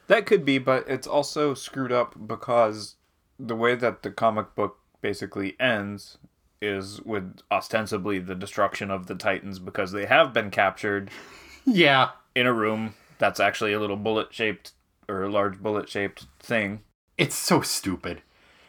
That 0.07 0.27
could 0.27 0.45
be, 0.45 0.59
but 0.59 0.85
it's 0.87 1.07
also 1.07 1.55
screwed 1.55 1.93
up 1.93 2.15
because 2.27 2.97
the 3.39 3.57
way 3.57 3.75
that 3.75 4.03
the 4.03 4.11
comic 4.11 4.55
book 4.55 4.79
basically 5.01 5.57
ends 5.59 6.19
is 6.61 7.01
with 7.03 7.39
ostensibly 7.51 8.19
the 8.19 8.35
destruction 8.35 8.91
of 8.91 9.07
the 9.07 9.15
Titans 9.15 9.59
because 9.59 9.93
they 9.93 10.05
have 10.07 10.33
been 10.33 10.51
captured 10.51 11.11
Yeah. 11.65 12.11
In 12.35 12.47
a 12.47 12.53
room 12.53 12.95
that's 13.19 13.41
actually 13.41 13.73
a 13.73 13.81
little 13.81 13.97
bullet 13.97 14.33
shaped 14.33 14.73
or 15.09 15.23
a 15.23 15.31
large 15.31 15.59
bullet 15.59 15.89
shaped 15.89 16.27
thing 16.41 16.81
It's 17.19 17.35
so 17.37 17.61
stupid. 17.61 18.23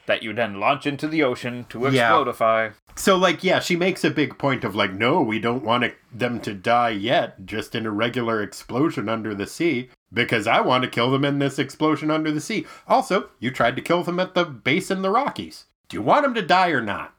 that 0.06 0.22
you 0.22 0.34
then 0.34 0.60
launch 0.60 0.86
into 0.86 1.08
the 1.08 1.24
ocean 1.24 1.66
to 1.70 1.80
Yeah. 1.90 2.12
explodify. 2.12 2.74
So, 2.96 3.16
like, 3.16 3.42
yeah, 3.44 3.60
she 3.60 3.76
makes 3.78 4.04
a 4.04 4.10
big 4.12 4.38
point 4.38 4.66
of, 4.66 4.76
like, 4.76 4.92
no, 4.92 5.22
we 5.22 5.40
don't 5.40 5.64
want 5.64 5.86
it- 5.86 5.98
them 6.12 6.42
to 6.42 6.54
die 6.54 6.90
yet, 6.90 7.46
just 7.46 7.74
in 7.74 7.86
a 7.86 7.92
regular 7.92 8.44
explosion 8.44 9.08
under 9.08 9.34
the 9.34 9.48
sea, 9.48 9.90
because 10.12 10.46
I 10.46 10.60
want 10.60 10.84
to 10.84 10.90
kill 10.90 11.10
them 11.10 11.24
in 11.24 11.40
this 11.40 11.58
explosion 11.58 12.12
under 12.12 12.32
the 12.32 12.42
sea. 12.42 12.68
Also, 12.86 13.30
you 13.40 13.50
tried 13.50 13.78
to 13.78 13.82
kill 13.82 14.04
them 14.04 14.20
at 14.20 14.34
the 14.36 14.44
base 14.44 14.92
in 14.92 15.02
the 15.04 15.10
Rockies. 15.10 15.66
Do 15.88 15.96
you 15.96 16.02
want 16.04 16.24
them 16.24 16.34
to 16.34 16.42
die 16.42 16.70
or 16.72 16.82
not? 16.82 17.14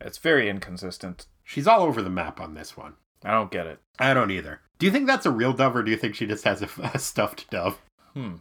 It's 0.00 0.18
very 0.18 0.48
inconsistent. 0.50 1.26
She's 1.44 1.66
all 1.66 1.82
over 1.82 2.02
the 2.02 2.10
map 2.10 2.40
on 2.40 2.52
this 2.54 2.76
one. 2.76 2.94
I 3.24 3.30
don't 3.30 3.50
get 3.50 3.66
it. 3.66 3.80
I 3.98 4.12
don't 4.14 4.30
either. 4.30 4.60
Do 4.82 4.86
you 4.86 4.90
think 4.92 5.06
that's 5.06 5.26
a 5.26 5.30
real 5.30 5.52
dove, 5.52 5.76
or 5.76 5.84
do 5.84 5.92
you 5.92 5.96
think 5.96 6.16
she 6.16 6.26
just 6.26 6.42
has 6.42 6.60
a, 6.60 6.68
a 6.92 6.98
stuffed 6.98 7.48
dove? 7.50 7.78
Hmm. 8.14 8.38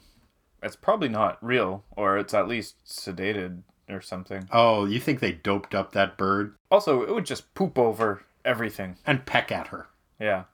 It's 0.64 0.76
probably 0.76 1.08
not 1.08 1.38
real, 1.40 1.84
or 1.96 2.18
it's 2.18 2.34
at 2.34 2.48
least 2.48 2.78
sedated 2.84 3.62
or 3.88 4.02
something. 4.02 4.50
Oh, 4.52 4.86
you 4.86 5.00
think 5.00 5.20
they 5.20 5.34
doped 5.34 5.76
up 5.76 5.92
that 5.92 6.18
bird 6.18 6.56
Also, 6.72 7.04
it 7.04 7.14
would 7.14 7.28
just 7.28 7.54
poop 7.54 7.78
over 7.78 8.24
everything. 8.44 8.96
and 9.06 9.24
peck 9.24 9.52
at 9.52 9.68
her? 9.68 9.90
Yeah. 10.20 10.46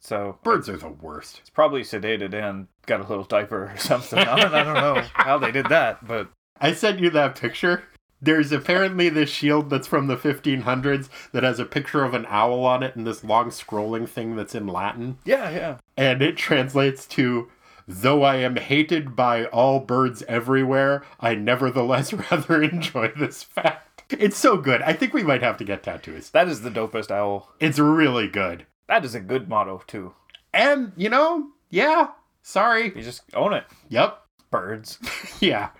So 0.00 0.38
Birds 0.42 0.66
are 0.70 0.78
the 0.78 0.88
worst. 0.88 1.40
it's 1.40 1.50
probably 1.50 1.82
sedated 1.82 2.32
and 2.32 2.68
got 2.86 3.00
a 3.00 3.06
little 3.06 3.24
diaper 3.24 3.64
or 3.70 3.76
something. 3.76 4.18
I 4.18 4.40
don't, 4.40 4.54
I 4.54 4.64
don't 4.64 4.74
know 4.74 5.02
how 5.12 5.36
they 5.36 5.52
did 5.52 5.66
that, 5.66 6.06
but 6.08 6.30
I 6.58 6.72
sent 6.72 7.00
you 7.00 7.10
that 7.10 7.34
picture. 7.38 7.82
There's 8.20 8.50
apparently 8.52 9.08
this 9.08 9.30
shield 9.30 9.70
that's 9.70 9.86
from 9.86 10.08
the 10.08 10.16
1500s 10.16 11.08
that 11.32 11.44
has 11.44 11.58
a 11.58 11.64
picture 11.64 12.04
of 12.04 12.14
an 12.14 12.26
owl 12.28 12.64
on 12.64 12.82
it 12.82 12.96
and 12.96 13.06
this 13.06 13.22
long 13.22 13.50
scrolling 13.50 14.08
thing 14.08 14.34
that's 14.36 14.54
in 14.54 14.66
Latin. 14.66 15.18
yeah, 15.24 15.50
yeah. 15.50 15.78
And 15.96 16.20
it 16.22 16.36
translates 16.36 17.06
to 17.06 17.48
Though 17.90 18.22
I 18.22 18.36
am 18.36 18.56
hated 18.56 19.16
by 19.16 19.46
all 19.46 19.80
birds 19.80 20.22
everywhere, 20.28 21.02
I 21.20 21.34
nevertheless 21.34 22.12
rather 22.30 22.62
enjoy 22.62 23.12
this 23.16 23.42
fact. 23.42 24.02
It's 24.10 24.36
so 24.36 24.58
good. 24.58 24.82
I 24.82 24.92
think 24.92 25.14
we 25.14 25.22
might 25.22 25.42
have 25.42 25.56
to 25.56 25.64
get 25.64 25.82
tattoos. 25.82 26.28
That 26.30 26.48
is 26.48 26.60
the 26.60 26.70
dopest 26.70 27.10
owl. 27.10 27.50
It's 27.60 27.78
really 27.78 28.28
good. 28.28 28.66
That 28.88 29.06
is 29.06 29.14
a 29.14 29.20
good 29.20 29.48
motto 29.48 29.82
too. 29.86 30.12
And, 30.52 30.92
you 30.96 31.08
know, 31.08 31.48
yeah, 31.70 32.08
sorry. 32.42 32.92
You 32.94 33.02
just 33.02 33.22
own 33.34 33.54
it. 33.54 33.64
Yep. 33.88 34.20
Birds. 34.50 34.98
Yeah. 35.40 35.70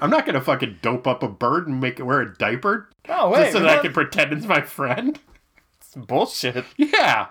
I'm 0.00 0.10
not 0.10 0.26
to 0.26 0.40
fucking 0.40 0.78
dope 0.82 1.06
up 1.06 1.22
a 1.22 1.28
bird 1.28 1.68
and 1.68 1.80
make 1.80 1.98
it 1.98 2.04
wear 2.04 2.20
a 2.20 2.34
diaper 2.34 2.88
Oh 3.08 3.30
wait, 3.30 3.42
just 3.42 3.52
so 3.52 3.60
that 3.60 3.78
I 3.78 3.82
can 3.82 3.92
pretend 3.92 4.32
it's 4.32 4.46
my 4.46 4.62
friend. 4.62 5.18
It's 5.78 5.94
bullshit. 5.94 6.64
Yeah. 6.76 7.28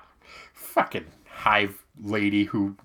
Fucking 0.53 1.05
hive 1.27 1.83
lady 2.01 2.45
who. 2.45 2.77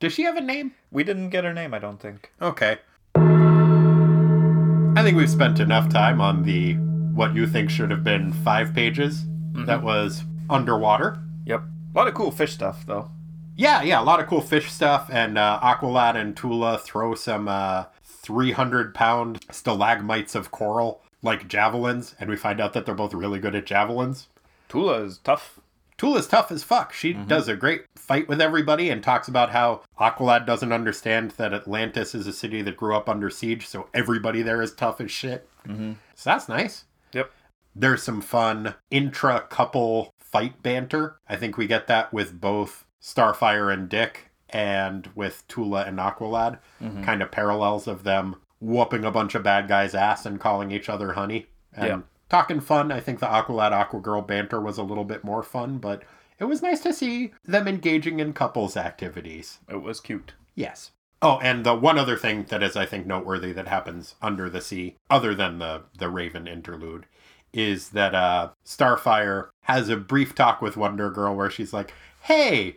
Does 0.00 0.12
she 0.12 0.22
have 0.22 0.36
a 0.36 0.40
name? 0.40 0.72
We 0.90 1.04
didn't 1.04 1.30
get 1.30 1.44
her 1.44 1.54
name, 1.54 1.74
I 1.74 1.78
don't 1.78 2.00
think. 2.00 2.32
Okay. 2.40 2.78
I 3.16 5.02
think 5.02 5.16
we've 5.16 5.30
spent 5.30 5.60
enough 5.60 5.88
time 5.88 6.20
on 6.20 6.42
the 6.42 6.74
what 7.14 7.34
you 7.34 7.46
think 7.46 7.70
should 7.70 7.90
have 7.90 8.04
been 8.04 8.32
five 8.32 8.74
pages. 8.74 9.24
That 9.66 9.82
was 9.82 10.22
underwater. 10.48 11.18
Yep. 11.46 11.62
A 11.62 11.98
lot 11.98 12.08
of 12.08 12.14
cool 12.14 12.30
fish 12.30 12.52
stuff 12.52 12.86
though. 12.86 13.10
Yeah, 13.56 13.82
yeah, 13.82 14.00
a 14.00 14.04
lot 14.04 14.20
of 14.20 14.28
cool 14.28 14.40
fish 14.40 14.70
stuff, 14.70 15.10
and 15.12 15.36
uh, 15.36 15.58
Aqualad 15.60 16.14
and 16.14 16.36
Tula 16.36 16.78
throw 16.78 17.16
some 17.16 17.48
uh, 17.48 17.86
300 18.28 18.94
pound 18.94 19.42
stalagmites 19.50 20.34
of 20.34 20.50
coral 20.50 21.00
like 21.22 21.48
javelins, 21.48 22.14
and 22.20 22.28
we 22.28 22.36
find 22.36 22.60
out 22.60 22.74
that 22.74 22.84
they're 22.84 22.94
both 22.94 23.14
really 23.14 23.40
good 23.40 23.54
at 23.54 23.64
javelins. 23.64 24.28
Tula 24.68 25.02
is 25.02 25.16
tough. 25.16 25.58
Tula's 25.96 26.28
tough 26.28 26.52
as 26.52 26.62
fuck. 26.62 26.92
She 26.92 27.14
does 27.14 27.48
a 27.48 27.56
great 27.56 27.86
fight 27.96 28.28
with 28.28 28.40
everybody 28.40 28.90
and 28.90 29.02
talks 29.02 29.28
about 29.28 29.50
how 29.50 29.80
Aqualad 29.98 30.44
doesn't 30.44 30.74
understand 30.74 31.32
that 31.32 31.54
Atlantis 31.54 32.14
is 32.14 32.26
a 32.26 32.32
city 32.34 32.60
that 32.62 32.76
grew 32.76 32.94
up 32.94 33.08
under 33.08 33.30
siege, 33.30 33.66
so 33.66 33.88
everybody 33.94 34.42
there 34.42 34.60
is 34.60 34.74
tough 34.74 35.00
as 35.00 35.10
shit. 35.10 35.48
Mm-hmm. 35.66 35.92
So 36.14 36.30
that's 36.30 36.50
nice. 36.50 36.84
Yep. 37.14 37.32
There's 37.74 38.02
some 38.02 38.20
fun 38.20 38.74
intra 38.90 39.40
couple 39.40 40.12
fight 40.20 40.62
banter. 40.62 41.16
I 41.28 41.36
think 41.36 41.56
we 41.56 41.66
get 41.66 41.86
that 41.86 42.12
with 42.12 42.38
both 42.38 42.84
Starfire 43.02 43.72
and 43.72 43.88
Dick 43.88 44.27
and 44.50 45.08
with 45.14 45.46
Tula 45.48 45.84
and 45.84 45.98
Aqualad. 45.98 46.58
Kind 47.04 47.22
of 47.22 47.30
parallels 47.30 47.86
of 47.86 48.04
them 48.04 48.36
whooping 48.60 49.04
a 49.04 49.10
bunch 49.10 49.34
of 49.34 49.42
bad 49.42 49.68
guys' 49.68 49.94
ass 49.94 50.26
and 50.26 50.40
calling 50.40 50.70
each 50.70 50.88
other 50.88 51.12
honey. 51.12 51.46
And 51.74 51.86
Yeah. 51.86 51.98
talking 52.28 52.60
fun. 52.60 52.90
I 52.90 53.00
think 53.00 53.20
the 53.20 53.26
Aqualad 53.26 53.72
Aquagirl 53.72 54.26
banter 54.26 54.60
was 54.60 54.78
a 54.78 54.82
little 54.82 55.04
bit 55.04 55.22
more 55.24 55.42
fun, 55.42 55.78
but 55.78 56.02
it 56.38 56.44
was 56.44 56.62
nice 56.62 56.80
to 56.80 56.92
see 56.92 57.32
them 57.44 57.66
engaging 57.68 58.20
in 58.20 58.32
couples 58.32 58.76
activities. 58.76 59.58
It 59.68 59.82
was 59.82 60.00
cute. 60.00 60.32
Yes. 60.54 60.90
Oh, 61.20 61.38
and 61.42 61.64
the 61.66 61.74
one 61.74 61.98
other 61.98 62.16
thing 62.16 62.44
that 62.44 62.62
is, 62.62 62.76
I 62.76 62.86
think, 62.86 63.04
noteworthy 63.06 63.52
that 63.52 63.66
happens 63.68 64.14
under 64.22 64.48
the 64.48 64.60
sea, 64.60 64.96
other 65.10 65.34
than 65.34 65.58
the 65.58 65.82
the 65.98 66.08
Raven 66.08 66.46
interlude, 66.46 67.06
is 67.52 67.90
that 67.90 68.14
uh, 68.14 68.50
Starfire 68.64 69.48
has 69.62 69.88
a 69.88 69.96
brief 69.96 70.34
talk 70.34 70.62
with 70.62 70.76
Wonder 70.76 71.10
Girl 71.10 71.34
where 71.34 71.50
she's 71.50 71.72
like, 71.72 71.92
"Hey, 72.22 72.76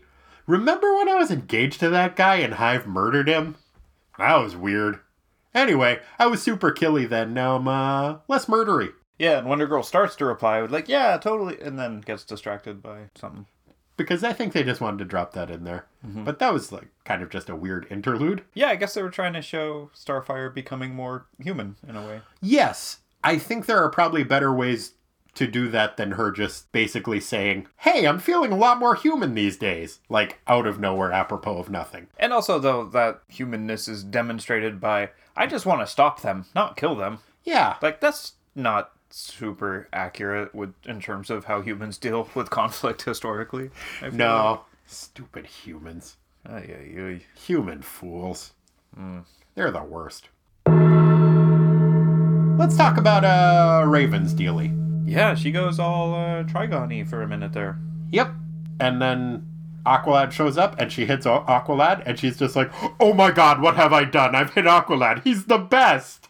remember 0.52 0.96
when 0.96 1.10
I 1.10 1.16
was 1.16 1.32
engaged 1.32 1.80
to 1.80 1.90
that 1.90 2.16
guy 2.16 2.36
and 2.36 2.56
Hive 2.56 2.86
murdered 2.86 3.28
him? 3.28 3.56
That 4.18 4.36
was 4.36 4.56
weird. 4.56 5.00
Anyway, 5.54 6.00
I 6.20 6.28
was 6.28 6.42
super 6.42 6.72
killy 6.72 7.06
then. 7.06 7.34
Now 7.34 7.56
I'm 7.56 7.68
uh, 7.68 8.18
less 8.28 8.46
murdery." 8.46 8.94
Yeah, 9.18 9.38
and 9.38 9.48
Wonder 9.48 9.68
Girl 9.68 9.84
starts 9.84 10.16
to 10.18 10.26
reply 10.26 10.62
with 10.62 10.72
like, 10.72 10.90
"Yeah, 10.90 11.18
totally," 11.18 11.60
and 11.62 11.80
then 11.80 12.02
gets 12.02 12.24
distracted 12.24 12.82
by 12.82 13.10
something. 13.16 13.46
Because 13.98 14.24
I 14.24 14.34
think 14.34 14.54
they 14.54 14.64
just 14.64 14.82
wanted 14.82 15.00
to 15.00 15.06
drop 15.06 15.34
that 15.34 15.52
in 15.52 15.64
there. 15.64 15.86
But 16.04 16.40
that 16.40 16.54
was 16.54 16.72
like 16.72 16.88
kind 17.06 17.22
of 17.22 17.30
just 17.30 17.50
a 17.50 17.56
weird 17.56 17.86
interlude. 17.92 18.44
Yeah, 18.54 18.70
I 18.70 18.76
guess 18.76 18.96
they 18.96 19.04
were 19.04 19.12
trying 19.12 19.34
to 19.34 19.42
show 19.44 19.92
Starfire 19.96 20.52
becoming 20.52 20.96
more 20.96 21.28
human 21.40 21.76
in 21.88 21.96
a 21.96 22.02
way. 22.08 22.22
Yes, 22.42 23.00
I 23.24 23.38
think 23.38 23.66
there 23.66 23.84
are 23.84 23.90
probably 23.92 24.24
better 24.24 24.52
ways 24.52 24.94
to 25.36 25.48
do 25.48 25.70
that 25.70 25.98
than 25.98 26.12
her 26.12 26.32
just 26.32 26.72
basically 26.72 27.20
saying, 27.20 27.68
Hey, 27.78 28.06
I'm 28.06 28.20
feeling 28.20 28.52
a 28.52 28.58
lot 28.58 28.80
more 28.80 28.96
human 28.96 29.34
these 29.34 29.58
days. 29.58 30.00
Like 30.10 30.40
out 30.48 30.68
of 30.68 30.80
nowhere, 30.80 31.12
apropos 31.12 31.58
of 31.58 31.70
nothing. 31.70 32.08
And 32.18 32.34
also, 32.34 32.60
though, 32.60 32.86
that 32.88 33.22
humanness 33.28 33.88
is 33.88 34.04
demonstrated 34.04 34.80
by, 34.80 35.10
I 35.36 35.48
just 35.48 35.66
want 35.66 35.82
to 35.82 35.88
stop 35.88 36.22
them, 36.22 36.46
not 36.54 36.76
kill 36.78 36.96
them. 36.96 37.20
Yeah. 37.44 37.78
Like, 37.82 38.02
that's 38.02 38.34
not 38.56 38.92
super 39.10 39.88
accurate 39.92 40.54
with 40.56 40.74
in 40.86 41.02
terms 41.02 41.30
of 41.30 41.46
how 41.46 41.62
humans 41.62 41.98
deal 41.98 42.30
with 42.36 42.50
conflict 42.50 43.02
historically. 43.06 43.70
No. 44.12 44.62
Stupid 44.86 45.46
humans. 45.46 46.18
like. 46.50 46.70
Ay, 46.70 46.74
ay, 46.74 47.02
ay. 47.02 47.22
Human 47.48 47.82
fools. 47.82 48.54
They're 49.56 49.72
the 49.72 49.84
worst. 49.84 50.30
Let's 52.58 52.76
talk 52.78 52.98
about 52.98 53.24
uh 53.24 53.86
Raven's 53.88 54.34
dealy. 54.34 54.72
Yeah, 55.06 55.36
she 55.36 55.52
goes 55.52 55.80
all 55.80 56.14
uh, 56.14 56.44
Trigon 56.44 57.08
for 57.08 57.22
a 57.22 57.28
minute 57.28 57.54
there. 57.54 57.78
Yep. 58.12 58.32
And 58.80 59.02
then 59.02 59.48
Aqualad 59.86 60.32
shows 60.32 60.58
up 60.58 60.80
and 60.80 60.92
she 60.92 61.06
hits 61.06 61.26
Aqualad 61.26 62.04
and 62.06 62.20
she's 62.20 62.38
just 62.38 62.56
like, 62.56 62.72
Oh 63.00 63.14
my 63.14 63.32
god, 63.32 63.62
what 63.62 63.76
have 63.76 63.94
I 63.94 64.04
done? 64.04 64.36
I've 64.36 64.54
hit 64.54 64.66
Aqualad. 64.66 65.24
He's 65.24 65.46
the 65.46 65.58
best. 65.58 66.28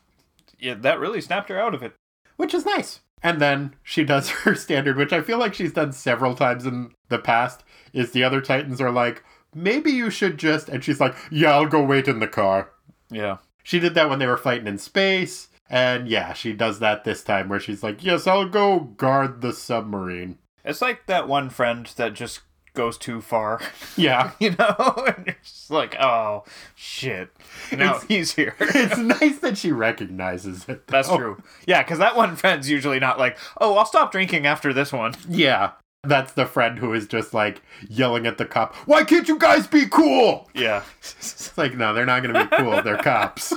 Yeah, 0.59 0.75
that 0.75 0.99
really 0.99 1.21
snapped 1.21 1.49
her 1.49 1.59
out 1.59 1.73
of 1.73 1.81
it. 1.83 1.93
which 2.37 2.53
is 2.53 2.65
nice. 2.65 3.01
And 3.23 3.39
then 3.39 3.75
she 3.83 4.03
does 4.03 4.29
her 4.45 4.55
standard, 4.55 4.97
which 4.97 5.13
I 5.13 5.21
feel 5.21 5.37
like 5.37 5.53
she's 5.53 5.73
done 5.73 5.91
several 5.91 6.35
times 6.35 6.65
in 6.65 6.91
the 7.09 7.19
past. 7.19 7.63
Is 7.93 8.11
the 8.11 8.23
other 8.23 8.41
Titans 8.41 8.79
are 8.79 8.91
like, 8.91 9.23
maybe 9.53 9.91
you 9.91 10.09
should 10.09 10.37
just, 10.37 10.69
and 10.69 10.83
she's 10.83 10.99
like, 10.99 11.15
yeah, 11.29 11.51
I'll 11.51 11.67
go 11.67 11.83
wait 11.83 12.07
in 12.07 12.19
the 12.19 12.27
car. 12.27 12.69
Yeah. 13.09 13.37
She 13.63 13.79
did 13.79 13.93
that 13.95 14.09
when 14.09 14.19
they 14.19 14.27
were 14.27 14.37
fighting 14.37 14.65
in 14.67 14.77
space, 14.77 15.49
and 15.71 16.07
yeah, 16.07 16.33
she 16.33 16.53
does 16.53 16.77
that 16.79 17.03
this 17.05 17.23
time 17.23 17.49
where 17.49 17.59
she's 17.59 17.81
like, 17.81 18.03
yes, 18.03 18.27
I'll 18.27 18.47
go 18.47 18.79
guard 18.81 19.41
the 19.41 19.53
submarine. 19.53 20.37
It's 20.63 20.81
like 20.81 21.07
that 21.07 21.27
one 21.27 21.49
friend 21.49 21.87
that 21.95 22.13
just 22.13 22.41
goes 22.73 22.97
too 22.97 23.19
far, 23.19 23.59
Yeah, 23.97 24.31
you 24.39 24.51
know? 24.51 25.03
and 25.17 25.25
you're 25.25 25.35
just 25.43 25.71
like, 25.71 25.95
oh, 25.99 26.43
shit. 26.75 27.29
Now 27.71 27.95
It's- 27.95 28.05
he's 28.07 28.35
here. 28.35 28.55
it's 28.59 28.97
nice 28.97 29.39
that 29.39 29.57
she 29.57 29.71
recognizes 29.71 30.67
it. 30.69 30.85
That's 30.87 31.09
true. 31.09 31.41
Yeah, 31.65 31.81
because 31.83 31.99
that 31.99 32.15
one 32.15 32.35
friend's 32.35 32.69
usually 32.69 32.99
not 32.99 33.17
like, 33.17 33.37
oh, 33.59 33.75
I'll 33.77 33.85
stop 33.85 34.11
drinking 34.11 34.45
after 34.45 34.71
this 34.73 34.93
one. 34.93 35.15
Yeah, 35.27 35.71
that's 36.03 36.33
the 36.33 36.45
friend 36.45 36.79
who 36.79 36.93
is 36.93 37.07
just 37.07 37.33
like 37.33 37.61
yelling 37.89 38.25
at 38.25 38.37
the 38.37 38.45
cop. 38.45 38.73
Why 38.87 39.03
can't 39.03 39.27
you 39.27 39.37
guys 39.37 39.67
be 39.67 39.87
cool? 39.87 40.49
Yeah. 40.53 40.83
It's 40.99 41.57
like, 41.57 41.75
no, 41.75 41.93
they're 41.93 42.05
not 42.05 42.23
going 42.23 42.33
to 42.35 42.43
be 42.45 42.55
cool. 42.57 42.81
They're 42.83 42.97
cops. 42.97 43.53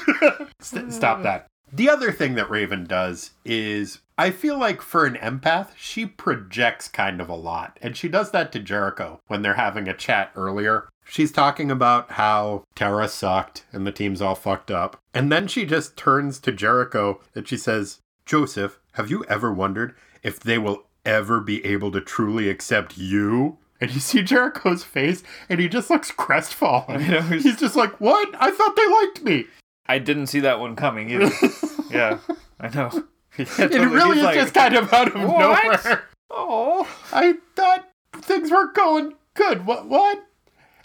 St- 0.60 0.92
Stop 0.92 1.22
that. 1.22 1.46
The 1.76 1.90
other 1.90 2.12
thing 2.12 2.34
that 2.36 2.48
Raven 2.50 2.84
does 2.84 3.32
is 3.44 3.98
I 4.16 4.30
feel 4.30 4.56
like 4.56 4.80
for 4.80 5.06
an 5.06 5.16
empath, 5.16 5.70
she 5.76 6.06
projects 6.06 6.86
kind 6.86 7.20
of 7.20 7.28
a 7.28 7.34
lot. 7.34 7.78
And 7.82 7.96
she 7.96 8.08
does 8.08 8.30
that 8.30 8.52
to 8.52 8.60
Jericho 8.60 9.20
when 9.26 9.42
they're 9.42 9.54
having 9.54 9.88
a 9.88 9.94
chat 9.96 10.30
earlier. 10.36 10.88
She's 11.04 11.32
talking 11.32 11.72
about 11.72 12.12
how 12.12 12.62
Terra 12.76 13.08
sucked 13.08 13.64
and 13.72 13.84
the 13.84 13.90
team's 13.92 14.22
all 14.22 14.36
fucked 14.36 14.70
up. 14.70 15.00
And 15.12 15.32
then 15.32 15.48
she 15.48 15.66
just 15.66 15.96
turns 15.96 16.38
to 16.40 16.52
Jericho 16.52 17.20
and 17.34 17.46
she 17.48 17.56
says, 17.56 17.98
Joseph, 18.24 18.78
have 18.92 19.10
you 19.10 19.24
ever 19.28 19.52
wondered 19.52 19.96
if 20.22 20.38
they 20.38 20.58
will 20.58 20.84
ever 21.04 21.40
be 21.40 21.64
able 21.66 21.90
to 21.90 22.00
truly 22.00 22.48
accept 22.48 22.96
you? 22.96 23.58
And 23.80 23.90
you 23.92 23.98
see 23.98 24.22
Jericho's 24.22 24.84
face 24.84 25.24
and 25.48 25.58
he 25.60 25.68
just 25.68 25.90
looks 25.90 26.12
crestfallen. 26.12 27.02
I 27.02 27.08
know, 27.08 27.20
he's- 27.22 27.42
He's 27.42 27.56
just 27.58 27.74
like, 27.74 28.00
What? 28.00 28.32
I 28.38 28.52
thought 28.52 28.76
they 28.76 28.86
liked 28.86 29.22
me. 29.24 29.46
I 29.86 29.98
didn't 29.98 30.28
see 30.28 30.40
that 30.40 30.60
one 30.60 30.76
coming 30.76 31.10
either. 31.10 31.30
yeah, 31.90 32.18
I 32.60 32.68
know. 32.68 33.04
Yeah, 33.36 33.46
It 33.58 33.72
really 33.72 34.10
He's 34.10 34.18
is 34.18 34.22
like, 34.22 34.34
just 34.36 34.54
kind 34.54 34.76
of 34.76 34.92
out 34.92 35.08
of 35.08 35.14
"What?" 35.28 35.40
nowhere. 35.40 36.04
Oh. 36.30 36.88
I 37.12 37.34
thought 37.56 37.88
things 38.12 38.52
were 38.52 38.72
going 38.72 39.14
good. 39.34 39.66
What? 39.66 39.88
What? 39.88 40.24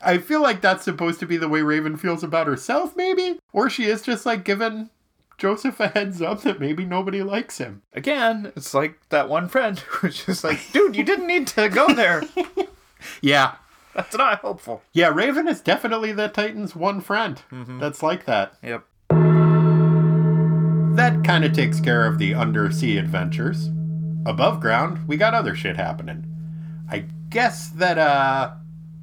I 0.01 0.17
feel 0.17 0.41
like 0.41 0.59
that's 0.59 0.83
supposed 0.83 1.19
to 1.19 1.27
be 1.27 1.37
the 1.37 1.47
way 1.47 1.61
Raven 1.61 1.95
feels 1.95 2.23
about 2.23 2.47
herself, 2.47 2.95
maybe? 2.95 3.39
Or 3.53 3.69
she 3.69 3.83
is 3.85 4.01
just 4.01 4.25
like 4.25 4.43
giving 4.43 4.89
Joseph 5.37 5.79
a 5.79 5.89
heads 5.89 6.21
up 6.21 6.41
that 6.41 6.59
maybe 6.59 6.85
nobody 6.85 7.21
likes 7.21 7.57
him. 7.57 7.81
Again, 7.93 8.51
it's 8.55 8.73
like 8.73 8.99
that 9.09 9.29
one 9.29 9.47
friend 9.47 9.77
who's 9.87 10.25
just 10.25 10.43
like, 10.43 10.59
dude, 10.71 10.95
you 10.95 11.03
didn't 11.03 11.27
need 11.27 11.47
to 11.47 11.69
go 11.69 11.93
there. 11.93 12.23
Yeah. 13.21 13.55
That's 13.93 14.15
not 14.15 14.41
helpful. 14.41 14.83
Yeah, 14.93 15.09
Raven 15.09 15.47
is 15.47 15.61
definitely 15.61 16.11
the 16.11 16.27
Titan's 16.27 16.75
one 16.75 17.01
friend 17.01 17.41
mm-hmm. 17.51 17.79
that's 17.79 18.03
like 18.03 18.25
that. 18.25 18.53
Yep. 18.61 18.85
That 20.95 21.23
kind 21.23 21.45
of 21.45 21.53
takes 21.53 21.79
care 21.79 22.05
of 22.05 22.17
the 22.17 22.33
undersea 22.33 22.97
adventures. 22.97 23.69
Above 24.25 24.59
ground, 24.59 25.07
we 25.07 25.15
got 25.17 25.33
other 25.33 25.55
shit 25.55 25.77
happening. 25.77 26.25
I 26.89 27.05
guess 27.29 27.69
that 27.69 27.97
uh 27.97 28.55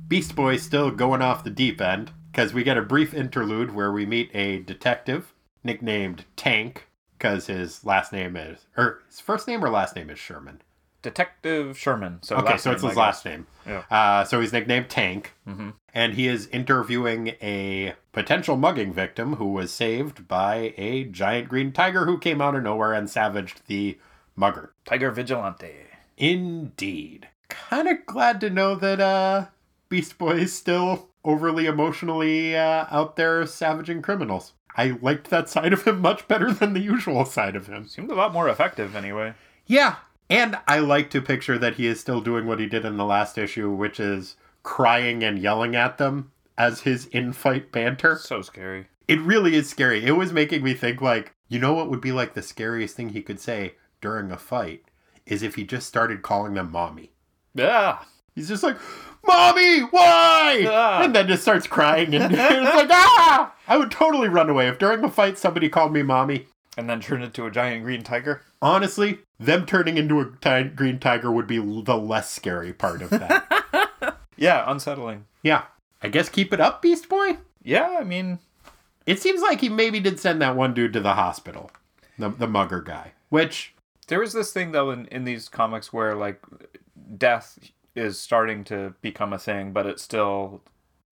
Beast 0.08 0.36
Boy's 0.36 0.62
still 0.62 0.90
going 0.90 1.22
off 1.22 1.44
the 1.44 1.50
deep 1.50 1.80
end 1.80 2.10
cuz 2.34 2.52
we 2.52 2.64
get 2.64 2.76
a 2.76 2.82
brief 2.82 3.14
interlude 3.14 3.74
where 3.74 3.90
we 3.90 4.04
meet 4.04 4.30
a 4.34 4.58
detective 4.58 5.32
nicknamed 5.64 6.24
Tank 6.36 6.88
cuz 7.18 7.46
his 7.46 7.84
last 7.84 8.12
name 8.12 8.36
is 8.36 8.66
or 8.76 9.02
his 9.08 9.20
first 9.20 9.48
name 9.48 9.64
or 9.64 9.70
last 9.70 9.96
name 9.96 10.10
is 10.10 10.18
Sherman. 10.18 10.60
Detective 11.06 11.78
Sherman. 11.78 12.18
So 12.22 12.36
Okay, 12.38 12.56
so 12.56 12.72
it's 12.72 12.82
his 12.82 12.96
last 12.96 13.24
name. 13.24 13.46
Yeah. 13.64 13.84
Uh, 13.90 14.24
so 14.24 14.40
he's 14.40 14.52
nicknamed 14.52 14.88
Tank, 14.88 15.34
Mhm. 15.48 15.74
and 15.94 16.14
he 16.14 16.26
is 16.26 16.48
interviewing 16.48 17.28
a 17.40 17.94
potential 18.12 18.56
mugging 18.56 18.92
victim 18.92 19.34
who 19.36 19.52
was 19.52 19.72
saved 19.72 20.26
by 20.26 20.74
a 20.76 21.04
giant 21.04 21.48
green 21.48 21.70
tiger 21.72 22.06
who 22.06 22.18
came 22.18 22.40
out 22.40 22.56
of 22.56 22.64
nowhere 22.64 22.92
and 22.92 23.08
savaged 23.08 23.60
the 23.68 23.98
mugger. 24.34 24.72
Tiger 24.84 25.12
Vigilante. 25.12 25.86
Indeed. 26.18 27.28
Kind 27.48 27.86
of 27.88 28.04
glad 28.04 28.40
to 28.40 28.50
know 28.50 28.74
that 28.74 29.00
uh, 29.00 29.46
Beast 29.88 30.18
Boy 30.18 30.32
is 30.38 30.52
still 30.52 31.10
overly 31.24 31.66
emotionally 31.66 32.56
uh, 32.56 32.86
out 32.90 33.14
there 33.14 33.46
savaging 33.46 34.02
criminals. 34.02 34.54
I 34.76 34.98
liked 35.00 35.30
that 35.30 35.48
side 35.48 35.72
of 35.72 35.84
him 35.84 36.00
much 36.00 36.26
better 36.28 36.52
than 36.52 36.72
the 36.72 36.80
usual 36.80 37.24
side 37.24 37.54
of 37.56 37.68
him. 37.68 37.86
Seemed 37.86 38.10
a 38.10 38.14
lot 38.14 38.32
more 38.32 38.48
effective 38.48 38.94
anyway. 38.96 39.34
Yeah. 39.66 39.96
And 40.28 40.58
I 40.66 40.80
like 40.80 41.10
to 41.10 41.22
picture 41.22 41.58
that 41.58 41.74
he 41.74 41.86
is 41.86 42.00
still 42.00 42.20
doing 42.20 42.46
what 42.46 42.58
he 42.58 42.66
did 42.66 42.84
in 42.84 42.96
the 42.96 43.04
last 43.04 43.38
issue, 43.38 43.70
which 43.70 44.00
is 44.00 44.36
crying 44.62 45.22
and 45.22 45.38
yelling 45.38 45.76
at 45.76 45.98
them 45.98 46.32
as 46.58 46.80
his 46.80 47.06
in 47.06 47.32
fight 47.32 47.70
banter. 47.70 48.16
So 48.16 48.42
scary. 48.42 48.88
It 49.06 49.20
really 49.20 49.54
is 49.54 49.68
scary. 49.68 50.04
It 50.04 50.16
was 50.16 50.32
making 50.32 50.64
me 50.64 50.74
think, 50.74 51.00
like, 51.00 51.34
you 51.48 51.60
know 51.60 51.74
what 51.74 51.88
would 51.88 52.00
be 52.00 52.10
like 52.10 52.34
the 52.34 52.42
scariest 52.42 52.96
thing 52.96 53.10
he 53.10 53.22
could 53.22 53.38
say 53.38 53.74
during 54.00 54.32
a 54.32 54.36
fight? 54.36 54.82
Is 55.26 55.42
if 55.42 55.54
he 55.54 55.64
just 55.64 55.86
started 55.86 56.22
calling 56.22 56.54
them 56.54 56.72
mommy. 56.72 57.12
Yeah. 57.54 57.98
He's 58.34 58.48
just 58.48 58.62
like, 58.62 58.76
Mommy, 59.26 59.80
why? 59.80 60.64
Ah. 60.68 61.02
And 61.02 61.14
then 61.14 61.26
just 61.26 61.42
starts 61.42 61.66
crying 61.66 62.14
and 62.14 62.24
it's 62.32 62.74
like, 62.74 62.90
ah! 62.90 63.54
I 63.66 63.76
would 63.76 63.90
totally 63.90 64.28
run 64.28 64.48
away 64.48 64.68
if 64.68 64.78
during 64.78 65.02
a 65.02 65.10
fight 65.10 65.38
somebody 65.38 65.68
called 65.68 65.92
me 65.92 66.02
mommy. 66.02 66.46
And 66.78 66.88
then 66.88 67.00
turned 67.00 67.24
into 67.24 67.46
a 67.46 67.50
giant 67.50 67.84
green 67.84 68.02
tiger. 68.02 68.42
Honestly, 68.60 69.20
them 69.38 69.66
turning 69.66 69.98
into 69.98 70.20
a 70.20 70.30
ti- 70.40 70.70
green 70.70 70.98
tiger 70.98 71.30
would 71.30 71.46
be 71.46 71.58
the 71.58 71.96
less 71.96 72.30
scary 72.30 72.72
part 72.72 73.02
of 73.02 73.10
that. 73.10 74.16
Yeah, 74.38 74.64
unsettling. 74.70 75.24
yeah. 75.42 75.62
I 76.02 76.08
guess 76.08 76.28
keep 76.28 76.52
it 76.52 76.60
up, 76.60 76.82
Beast 76.82 77.08
Boy. 77.08 77.38
Yeah, 77.62 77.96
I 77.98 78.04
mean, 78.04 78.38
It 79.06 79.18
seems 79.18 79.40
like 79.40 79.62
he 79.62 79.70
maybe 79.70 79.98
did 79.98 80.20
send 80.20 80.42
that 80.42 80.54
one 80.56 80.74
dude 80.74 80.92
to 80.92 81.00
the 81.00 81.14
hospital, 81.14 81.70
the, 82.18 82.28
the 82.28 82.46
mugger 82.46 82.82
guy. 82.82 83.12
Which, 83.30 83.74
there 84.08 84.20
was 84.20 84.34
this 84.34 84.52
thing 84.52 84.72
though 84.72 84.90
in, 84.90 85.06
in 85.06 85.24
these 85.24 85.48
comics 85.48 85.90
where 85.90 86.14
like 86.14 86.42
death 87.16 87.58
is 87.94 88.18
starting 88.20 88.62
to 88.64 88.94
become 89.00 89.32
a 89.32 89.38
thing, 89.38 89.72
but 89.72 89.86
it's 89.86 90.02
still 90.02 90.60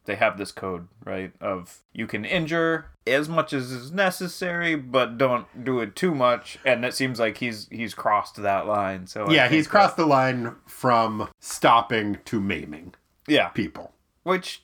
they 0.07 0.17
have 0.17 0.37
this 0.39 0.53
code, 0.53 0.89
right? 1.05 1.33
Of 1.41 1.79
you 1.93 2.07
can 2.07 2.25
injure 2.25 2.87
as 3.07 3.29
much 3.29 3.53
as 3.53 3.71
is 3.71 3.91
necessary, 3.93 4.75
but 4.77 5.17
don't 5.19 5.47
do 5.65 5.81
it 5.81 5.97
too 5.97 6.15
much. 6.15 6.59
And 6.65 6.85
it 6.85 6.95
seems 6.95 7.19
like 7.21 7.39
he's 7.39 7.69
he's 7.71 7.95
crossed 7.95 8.37
that 8.43 8.67
line. 8.67 9.07
So 9.07 9.31
yeah, 9.31 9.49
he's 9.49 9.65
that- 9.67 9.71
crossed 9.71 9.97
the 9.97 10.07
line 10.07 10.57
from 10.67 11.29
stopping 11.41 12.19
to 12.27 12.41
maiming 12.41 12.95
yeah, 13.27 13.49
people. 13.49 13.93
which 14.23 14.63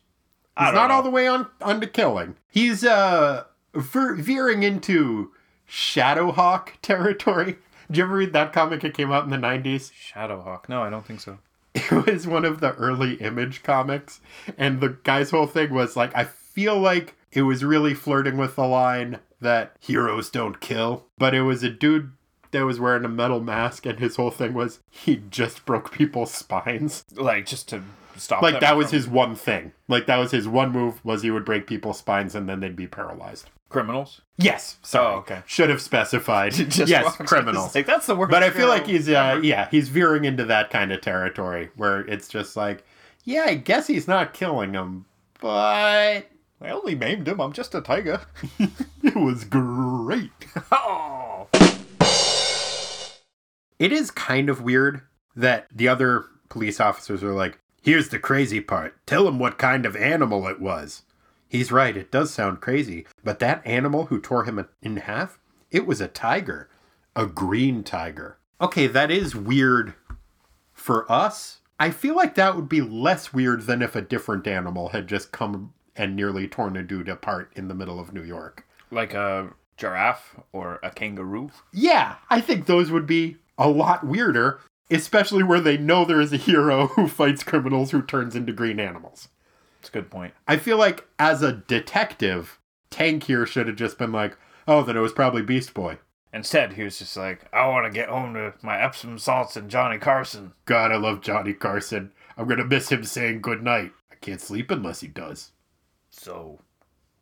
I 0.56 0.66
He's 0.66 0.74
not 0.74 0.88
know. 0.88 0.94
all 0.96 1.02
the 1.02 1.10
way 1.10 1.26
on 1.26 1.46
onto 1.62 1.86
killing. 1.86 2.36
He's 2.50 2.84
uh 2.84 3.44
ver- 3.74 4.16
veering 4.16 4.62
into 4.62 5.32
Shadowhawk 5.68 6.70
territory. 6.82 7.58
Did 7.88 7.96
you 7.96 8.04
ever 8.04 8.14
read 8.16 8.32
that 8.34 8.52
comic? 8.52 8.84
It 8.84 8.94
came 8.94 9.10
out 9.10 9.24
in 9.24 9.30
the 9.30 9.36
'90s. 9.36 9.90
Shadowhawk. 9.92 10.68
No, 10.68 10.82
I 10.82 10.90
don't 10.90 11.04
think 11.06 11.20
so. 11.20 11.38
It 11.90 12.06
was 12.06 12.26
one 12.26 12.44
of 12.44 12.60
the 12.60 12.72
early 12.74 13.14
Image 13.14 13.62
comics, 13.62 14.20
and 14.58 14.80
the 14.80 14.96
guy's 15.04 15.30
whole 15.30 15.46
thing 15.46 15.72
was 15.72 15.96
like, 15.96 16.14
I 16.16 16.24
feel 16.24 16.78
like 16.78 17.14
it 17.32 17.42
was 17.42 17.64
really 17.64 17.94
flirting 17.94 18.36
with 18.36 18.56
the 18.56 18.66
line 18.66 19.20
that 19.40 19.76
heroes 19.80 20.30
don't 20.30 20.60
kill, 20.60 21.06
but 21.18 21.34
it 21.34 21.42
was 21.42 21.62
a 21.62 21.70
dude 21.70 22.12
that 22.50 22.64
was 22.64 22.80
wearing 22.80 23.04
a 23.04 23.08
metal 23.08 23.40
mask, 23.40 23.86
and 23.86 23.98
his 24.00 24.16
whole 24.16 24.30
thing 24.30 24.54
was 24.54 24.80
he 24.90 25.22
just 25.30 25.64
broke 25.64 25.92
people's 25.92 26.32
spines. 26.32 27.04
Like 27.14 27.46
just 27.46 27.68
to 27.68 27.82
stop. 28.16 28.42
Like 28.42 28.60
that 28.60 28.76
was 28.76 28.88
from- 28.90 28.96
his 28.96 29.08
one 29.08 29.34
thing. 29.36 29.72
Like 29.88 30.06
that 30.06 30.16
was 30.16 30.32
his 30.32 30.48
one 30.48 30.72
move 30.72 31.04
was 31.04 31.22
he 31.22 31.30
would 31.30 31.44
break 31.44 31.66
people's 31.66 31.98
spines 31.98 32.34
and 32.34 32.48
then 32.48 32.60
they'd 32.60 32.76
be 32.76 32.86
paralyzed. 32.88 33.48
Criminals. 33.70 34.20
Yes, 34.36 34.76
sorry. 34.82 35.14
Oh, 35.14 35.18
okay. 35.20 35.42
Should 35.46 35.70
have 35.70 35.80
specified. 35.80 36.52
Just 36.68 36.90
yes, 36.90 37.16
criminals. 37.16 37.74
Like 37.74 37.86
that's 37.86 38.06
the 38.06 38.14
worst. 38.14 38.30
But 38.30 38.42
I 38.42 38.50
feel 38.50 38.68
like 38.68 38.86
he's 38.86 39.08
uh 39.08 39.40
yeah, 39.42 39.68
he's 39.70 39.88
veering 39.88 40.26
into 40.26 40.44
that 40.44 40.68
kind 40.68 40.92
of 40.92 41.00
territory 41.00 41.70
where 41.76 42.00
it's 42.00 42.28
just 42.28 42.56
like, 42.56 42.84
yeah, 43.24 43.44
I 43.46 43.54
guess 43.54 43.86
he's 43.86 44.06
not 44.06 44.34
killing 44.34 44.74
him, 44.74 45.06
but 45.40 46.26
I 46.60 46.70
only 46.70 46.94
maimed 46.94 47.26
him. 47.26 47.40
I'm 47.40 47.52
just 47.52 47.74
a 47.74 47.80
tiger. 47.80 48.20
it 49.02 49.16
was 49.16 49.44
great. 49.44 50.30
oh. 50.72 51.48
It 53.78 53.92
is 53.92 54.10
kind 54.10 54.50
of 54.50 54.60
weird 54.60 55.00
that 55.34 55.68
the 55.74 55.88
other 55.88 56.26
police 56.50 56.80
officers 56.80 57.22
are 57.22 57.32
like, 57.32 57.58
here's 57.82 58.10
the 58.10 58.18
crazy 58.18 58.60
part. 58.60 58.94
Tell 59.06 59.26
him 59.26 59.38
what 59.38 59.56
kind 59.56 59.86
of 59.86 59.96
animal 59.96 60.46
it 60.48 60.60
was. 60.60 61.02
He's 61.50 61.72
right, 61.72 61.96
it 61.96 62.12
does 62.12 62.32
sound 62.32 62.60
crazy, 62.60 63.06
but 63.24 63.40
that 63.40 63.66
animal 63.66 64.06
who 64.06 64.20
tore 64.20 64.44
him 64.44 64.64
in 64.82 64.98
half, 64.98 65.40
it 65.72 65.84
was 65.84 66.00
a 66.00 66.06
tiger. 66.06 66.70
A 67.16 67.26
green 67.26 67.82
tiger. 67.82 68.38
Okay, 68.60 68.86
that 68.86 69.10
is 69.10 69.34
weird 69.34 69.94
for 70.72 71.10
us. 71.10 71.58
I 71.80 71.90
feel 71.90 72.14
like 72.14 72.36
that 72.36 72.54
would 72.54 72.68
be 72.68 72.80
less 72.80 73.32
weird 73.32 73.62
than 73.62 73.82
if 73.82 73.96
a 73.96 74.00
different 74.00 74.46
animal 74.46 74.90
had 74.90 75.08
just 75.08 75.32
come 75.32 75.74
and 75.96 76.14
nearly 76.14 76.46
torn 76.46 76.76
a 76.76 76.84
dude 76.84 77.08
apart 77.08 77.50
in 77.56 77.66
the 77.66 77.74
middle 77.74 77.98
of 77.98 78.14
New 78.14 78.22
York. 78.22 78.64
Like 78.92 79.12
a 79.12 79.50
giraffe 79.76 80.36
or 80.52 80.78
a 80.84 80.90
kangaroo. 80.90 81.50
Yeah, 81.72 82.16
I 82.28 82.40
think 82.40 82.66
those 82.66 82.92
would 82.92 83.06
be 83.08 83.38
a 83.58 83.68
lot 83.68 84.06
weirder, 84.06 84.60
especially 84.88 85.42
where 85.42 85.60
they 85.60 85.76
know 85.76 86.04
there 86.04 86.20
is 86.20 86.32
a 86.32 86.36
hero 86.36 86.86
who 86.94 87.08
fights 87.08 87.42
criminals 87.42 87.90
who 87.90 88.02
turns 88.02 88.36
into 88.36 88.52
green 88.52 88.78
animals. 88.78 89.28
That's 89.80 89.88
a 89.88 89.92
good 89.92 90.10
point. 90.10 90.34
I 90.46 90.58
feel 90.58 90.76
like 90.76 91.06
as 91.18 91.42
a 91.42 91.52
detective, 91.52 92.60
Tank 92.90 93.24
here 93.24 93.46
should 93.46 93.66
have 93.66 93.76
just 93.76 93.96
been 93.96 94.12
like, 94.12 94.36
oh, 94.68 94.82
then 94.82 94.94
it 94.94 95.00
was 95.00 95.14
probably 95.14 95.40
Beast 95.40 95.72
Boy. 95.72 95.96
Instead, 96.34 96.74
he 96.74 96.82
was 96.82 96.98
just 96.98 97.16
like, 97.16 97.46
I 97.50 97.66
want 97.66 97.86
to 97.86 97.90
get 97.90 98.10
home 98.10 98.34
to 98.34 98.52
my 98.60 98.78
Epsom 98.78 99.18
salts 99.18 99.56
and 99.56 99.70
Johnny 99.70 99.96
Carson. 99.96 100.52
God, 100.66 100.92
I 100.92 100.96
love 100.96 101.22
Johnny 101.22 101.54
Carson. 101.54 102.12
I'm 102.36 102.46
gonna 102.46 102.64
miss 102.64 102.92
him 102.92 103.04
saying 103.04 103.40
goodnight. 103.40 103.92
I 104.12 104.16
can't 104.16 104.40
sleep 104.40 104.70
unless 104.70 105.00
he 105.00 105.08
does. 105.08 105.52
So 106.10 106.60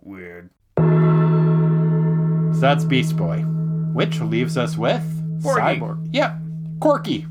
weird. 0.01 0.51
So 0.77 2.61
that's 2.61 2.85
Beast 2.85 3.17
Boy. 3.17 3.43
Which 3.93 4.21
leaves 4.21 4.59
us 4.59 4.77
with 4.77 5.05
Corgi. 5.43 5.79
Cyborg. 5.79 6.09
Yeah, 6.13 6.39
Corky. 6.81 7.27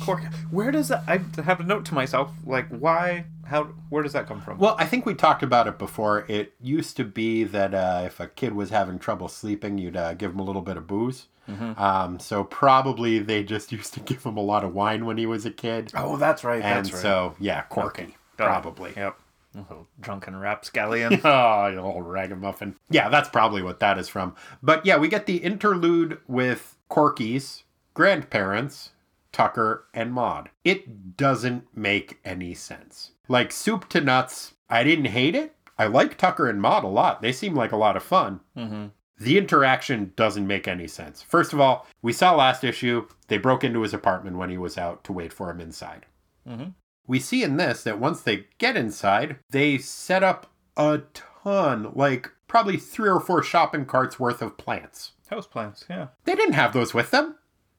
Cork. 0.00 0.22
Where 0.52 0.70
does 0.70 0.88
that? 0.88 1.02
I 1.08 1.20
have 1.42 1.58
a 1.58 1.64
note 1.64 1.84
to 1.86 1.94
myself. 1.94 2.30
Like, 2.46 2.68
why? 2.68 3.24
How? 3.48 3.64
Where 3.88 4.02
does 4.02 4.12
that 4.12 4.26
come 4.26 4.40
from? 4.40 4.58
Well, 4.58 4.76
I 4.78 4.84
think 4.86 5.06
we 5.06 5.14
talked 5.14 5.42
about 5.42 5.66
it 5.66 5.78
before. 5.78 6.24
It 6.28 6.52
used 6.60 6.96
to 6.98 7.04
be 7.04 7.44
that 7.44 7.74
uh, 7.74 8.02
if 8.06 8.20
a 8.20 8.28
kid 8.28 8.54
was 8.54 8.70
having 8.70 8.98
trouble 8.98 9.28
sleeping, 9.28 9.78
you'd 9.78 9.96
uh, 9.96 10.14
give 10.14 10.32
him 10.32 10.38
a 10.38 10.44
little 10.44 10.62
bit 10.62 10.76
of 10.76 10.86
booze. 10.86 11.26
Um, 11.78 12.18
so 12.20 12.44
probably 12.44 13.18
they 13.20 13.42
just 13.42 13.72
used 13.78 13.94
to 13.94 14.00
give 14.00 14.22
him 14.24 14.36
a 14.36 14.42
lot 14.42 14.64
of 14.64 14.74
wine 14.74 15.06
when 15.06 15.16
he 15.16 15.24
was 15.26 15.46
a 15.46 15.50
kid. 15.50 15.90
oh, 15.94 16.16
that's 16.18 16.44
right. 16.44 16.62
and 16.62 16.84
That's 16.84 16.92
right. 16.92 17.00
so, 17.02 17.34
yeah, 17.40 17.62
Corky. 17.62 18.02
Okay. 18.02 18.14
Probably. 18.36 18.92
Yep. 18.94 19.18
A 19.54 19.58
little 19.58 19.88
drunken 19.98 20.36
rapscallion. 20.36 21.20
Oh, 21.24 21.66
you 21.68 21.76
little 21.76 22.02
ragamuffin. 22.02 22.76
Yeah, 22.90 23.08
that's 23.08 23.30
probably 23.30 23.62
what 23.62 23.80
that 23.80 23.98
is 23.98 24.08
from. 24.08 24.36
But 24.62 24.84
yeah, 24.84 24.98
we 24.98 25.08
get 25.08 25.24
the 25.24 25.38
interlude 25.38 26.18
with 26.28 26.76
Corky's 26.90 27.64
grandparents, 27.94 28.90
Tucker 29.32 29.86
and 29.94 30.12
Maud. 30.12 30.50
It 30.64 31.16
doesn't 31.16 31.66
make 31.74 32.18
any 32.24 32.52
sense. 32.54 33.12
Like 33.28 33.52
soup 33.52 33.88
to 33.90 34.00
nuts, 34.00 34.54
I 34.68 34.82
didn't 34.84 35.06
hate 35.06 35.34
it. 35.34 35.54
I 35.78 35.86
like 35.86 36.18
Tucker 36.18 36.48
and 36.48 36.60
Maud 36.60 36.82
a 36.84 36.88
lot. 36.88 37.22
They 37.22 37.30
seem 37.32 37.54
like 37.54 37.72
a 37.72 37.76
lot 37.76 37.96
of 37.96 38.02
fun. 38.02 38.40
mm-hmm. 38.56 38.86
The 39.20 39.36
interaction 39.36 40.12
doesn't 40.14 40.46
make 40.46 40.68
any 40.68 40.86
sense. 40.86 41.22
First 41.22 41.52
of 41.52 41.60
all, 41.60 41.86
we 42.02 42.12
saw 42.12 42.34
last 42.36 42.62
issue, 42.62 43.08
they 43.26 43.36
broke 43.36 43.64
into 43.64 43.82
his 43.82 43.92
apartment 43.92 44.36
when 44.36 44.48
he 44.48 44.56
was 44.58 44.78
out 44.78 45.02
to 45.04 45.12
wait 45.12 45.32
for 45.32 45.50
him 45.50 45.60
inside. 45.60 46.06
Mhm. 46.48 46.74
We 47.06 47.18
see 47.18 47.42
in 47.42 47.56
this 47.56 47.82
that 47.82 47.98
once 47.98 48.20
they 48.20 48.46
get 48.58 48.76
inside, 48.76 49.38
they 49.50 49.76
set 49.78 50.22
up 50.22 50.46
a 50.76 51.02
ton, 51.14 51.90
like 51.94 52.30
probably 52.46 52.76
three 52.76 53.08
or 53.08 53.18
four 53.18 53.42
shopping 53.42 53.86
carts 53.86 54.20
worth 54.20 54.40
of 54.40 54.56
plants. 54.56 55.12
House 55.28 55.48
plants, 55.48 55.84
Yeah. 55.90 56.08
They 56.24 56.36
didn't 56.36 56.54
have 56.54 56.72
those 56.72 56.94
with 56.94 57.10
them. 57.10 57.34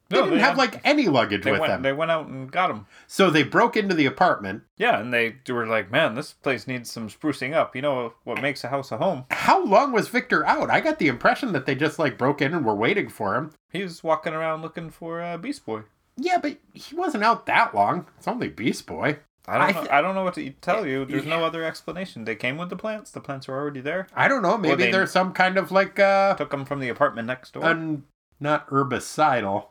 They 0.10 0.18
No, 0.18 0.24
didn't 0.24 0.38
they 0.38 0.42
have 0.42 0.50
had- 0.52 0.58
like 0.58 0.82
any 0.84 1.08
luggage 1.08 1.46
with 1.46 1.60
went. 1.60 1.72
them. 1.72 1.82
They 1.84 1.94
went 1.94 2.10
out 2.10 2.26
and 2.28 2.52
got 2.52 2.70
them. 2.70 2.88
So 3.06 3.30
they 3.30 3.44
broke 3.44 3.78
into 3.78 3.94
the 3.94 4.08
apartment. 4.08 4.64
Yeah, 4.78 5.00
and 5.00 5.14
they 5.14 5.36
were 5.48 5.68
like, 5.68 5.92
"Man, 5.92 6.16
this 6.16 6.34
place 6.34 6.66
needs 6.68 6.92
some 6.92 7.10
sprucing 7.10 7.54
up." 7.54 7.76
You 7.76 7.84
know 7.84 8.14
what 8.24 8.42
makes 8.42 8.64
a 8.64 8.70
house 8.70 8.92
a 8.92 8.98
home? 8.98 9.26
How 9.30 9.64
long 9.64 9.92
was 9.92 10.08
Victor 10.10 10.44
out? 10.48 10.70
I 10.72 10.80
got 10.82 10.98
the 11.00 11.08
impression 11.10 11.52
that 11.54 11.66
they 11.68 11.76
just 11.76 12.00
like 12.00 12.18
broke 12.18 12.42
in 12.42 12.54
and 12.56 12.66
were 12.66 12.74
waiting 12.76 13.08
for 13.10 13.36
him. 13.36 13.52
He 13.72 13.84
was 13.84 14.04
walking 14.04 14.34
around 14.34 14.64
looking 14.64 14.90
for 14.90 15.22
uh, 15.22 15.38
Beast 15.38 15.66
Boy. 15.66 15.82
Yeah, 16.18 16.40
but 16.40 16.58
he 16.74 16.96
wasn't 16.96 17.24
out 17.24 17.46
that 17.46 17.76
long. 17.76 18.08
It's 18.18 18.28
only 18.28 18.50
Beast 18.50 18.88
Boy. 18.88 19.20
I 19.48 19.58
don't. 19.58 19.62
I 19.62 19.72
know, 19.72 19.80
th- 19.80 19.92
I 19.92 20.02
don't 20.02 20.16
know 20.16 20.24
what 20.24 20.34
to 20.36 20.50
tell 20.62 20.86
you. 20.86 21.06
There's 21.06 21.26
no 21.26 21.44
other 21.46 21.64
explanation. 21.64 22.26
They 22.26 22.36
came 22.36 22.58
with 22.58 22.70
the 22.70 22.76
plants. 22.76 23.10
The 23.12 23.22
plants 23.22 23.48
were 23.48 23.56
already 23.56 23.82
there. 23.82 24.08
I 24.16 24.28
don't 24.28 24.42
know. 24.42 24.58
Maybe 24.58 24.86
they- 24.86 24.92
there's 24.92 25.12
some 25.12 25.34
kind 25.34 25.58
of 25.58 25.72
like 25.72 26.00
uh, 26.00 26.36
Took 26.36 26.50
them 26.52 26.66
from 26.66 26.80
the 26.82 26.90
apartment 26.90 27.28
next 27.28 27.54
door. 27.54 27.64
un, 27.64 28.04
not 28.40 28.68
herbicidal. 28.70 29.68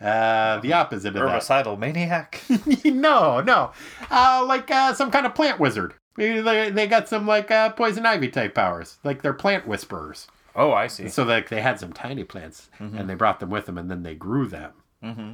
Uh, 0.00 0.58
the 0.60 0.72
opposite 0.72 1.14
of 1.14 1.22
Herbicidal 1.22 1.78
maniac. 1.78 2.42
no, 2.84 3.40
no. 3.40 3.72
Uh, 4.10 4.44
like 4.46 4.70
uh, 4.70 4.94
some 4.94 5.10
kind 5.10 5.26
of 5.26 5.34
plant 5.34 5.60
wizard. 5.60 5.94
Maybe 6.16 6.40
they, 6.40 6.70
they 6.70 6.86
got 6.86 7.08
some 7.08 7.26
like 7.26 7.50
uh, 7.50 7.70
poison 7.70 8.06
ivy 8.06 8.28
type 8.28 8.54
powers. 8.54 8.98
Like 9.04 9.22
they're 9.22 9.32
plant 9.32 9.66
whisperers. 9.66 10.26
oh, 10.56 10.72
I 10.72 10.86
see. 10.86 11.08
So 11.08 11.22
like 11.24 11.48
they 11.48 11.60
had 11.60 11.78
some 11.78 11.92
tiny 11.92 12.24
plants 12.24 12.68
and 12.78 13.08
they 13.08 13.14
brought 13.14 13.40
them 13.40 13.50
with 13.50 13.66
them 13.66 13.78
and 13.78 13.90
then 13.90 14.02
they 14.02 14.14
grew 14.14 14.46
them. 14.46 14.72
Mm-hmm. 15.04 15.32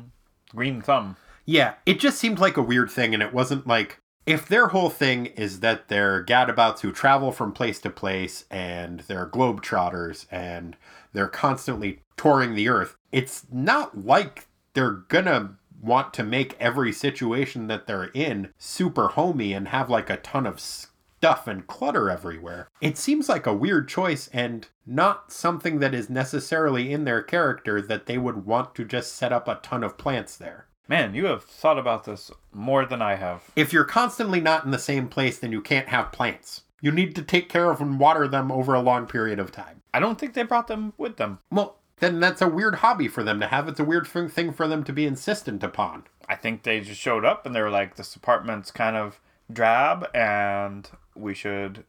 Green 0.55 0.81
thumb. 0.83 1.17
Yeah, 1.45 1.75
it 1.87 2.01
just 2.01 2.19
seemed 2.19 2.41
like 2.41 2.57
a 2.57 2.63
weird 2.63 2.91
thing, 2.91 3.15
and 3.15 3.23
it 3.23 3.33
wasn't 3.33 3.69
like 3.69 4.01
if 4.27 4.49
their 4.49 4.69
whole 4.69 4.91
thing 4.91 5.27
is 5.27 5.61
that 5.61 5.87
they're 5.89 6.25
gadabouts 6.25 6.81
who 6.81 6.91
travel 6.91 7.31
from 7.31 7.53
place 7.53 7.79
to 7.81 7.91
place 7.91 8.45
and 8.51 9.01
they're 9.01 9.29
globetrotters 9.29 10.27
and 10.31 10.77
they're 11.13 11.29
constantly 11.29 12.01
touring 12.17 12.55
the 12.55 12.69
earth. 12.69 12.97
It's 13.13 13.47
not 13.53 14.05
like 14.05 14.49
they're 14.77 14.91
gonna 15.09 15.57
want 15.81 16.13
to 16.13 16.23
make 16.23 16.55
every 16.61 16.93
situation 16.93 17.67
that 17.67 17.87
they're 17.87 18.11
in 18.13 18.53
super 18.59 19.09
homey 19.09 19.55
and 19.55 19.69
have 19.69 19.89
like 19.89 20.11
a 20.11 20.19
ton 20.19 20.47
of 20.47 20.61
stuff 20.61 21.47
and 21.47 21.67
clutter 21.67 22.11
everywhere. 22.11 22.69
It 22.83 22.99
seems 22.99 23.27
like 23.27 23.47
a 23.47 23.55
weird 23.55 23.89
choice 23.89 24.29
and 24.35 24.69
not 24.85 25.33
something 25.33 25.79
that 25.79 25.95
is 25.95 26.11
necessarily 26.11 26.93
in 26.93 27.05
their 27.05 27.23
character 27.23 27.81
that 27.81 28.05
they 28.05 28.19
would 28.19 28.45
want 28.45 28.75
to 28.75 28.85
just 28.85 29.17
set 29.17 29.33
up 29.33 29.49
a 29.49 29.61
ton 29.63 29.83
of 29.83 29.97
plants 29.97 30.37
there. 30.37 30.67
Man, 30.89 31.15
you 31.15 31.25
have 31.25 31.45
thought 31.45 31.79
about 31.79 32.05
this 32.05 32.31
more 32.53 32.85
than 32.85 33.01
I 33.01 33.15
have. 33.15 33.45
If 33.57 33.73
you're 33.73 33.85
constantly 33.85 34.43
not 34.43 34.67
in 34.67 34.73
the 34.73 34.79
same 34.79 35.09
place, 35.09 35.39
then 35.39 35.53
you 35.53 35.63
can't 35.63 35.89
have 35.89 36.13
plants. 36.13 36.65
You 36.83 36.93
need 36.93 37.17
to 37.17 37.23
take 37.23 37.49
care 37.49 37.71
of 37.71 37.81
and 37.81 37.99
water 37.99 38.29
them 38.29 38.53
over 38.53 38.75
a 38.75 38.81
long 38.81 39.07
period 39.07 39.39
of 39.39 39.51
time. 39.51 39.81
I 39.95 40.01
don't 40.01 40.21
think 40.21 40.35
they 40.35 40.43
brought 40.43 40.69
them 40.69 40.93
with 40.99 41.17
them. 41.17 41.39
Well, 41.51 41.79
then 42.01 42.21
that's 42.21 42.43
a 42.43 42.49
weird 42.49 42.77
hobby 42.77 43.09
for 43.09 43.23
them 43.23 43.41
to 43.41 43.47
have. 43.47 43.69
It's 43.69 43.81
a 43.81 43.85
weird 43.85 44.07
thing 44.07 44.29
thing 44.29 44.53
for 44.53 44.69
them 44.69 44.85
to 44.85 44.93
be 44.93 45.07
insistent 45.07 45.63
upon. 45.63 46.05
I 46.29 46.37
think 46.37 46.63
they 46.63 46.81
just 46.81 47.01
showed 47.01 47.25
up 47.25 47.47
and 47.47 47.55
they 47.55 47.61
were 47.63 47.71
like, 47.71 47.97
"This 47.97 48.15
apartment's 48.17 48.71
kind 48.71 48.97
of 48.97 49.21
drab, 49.53 50.09
and 50.15 50.89
we 51.15 51.35
should 51.35 51.85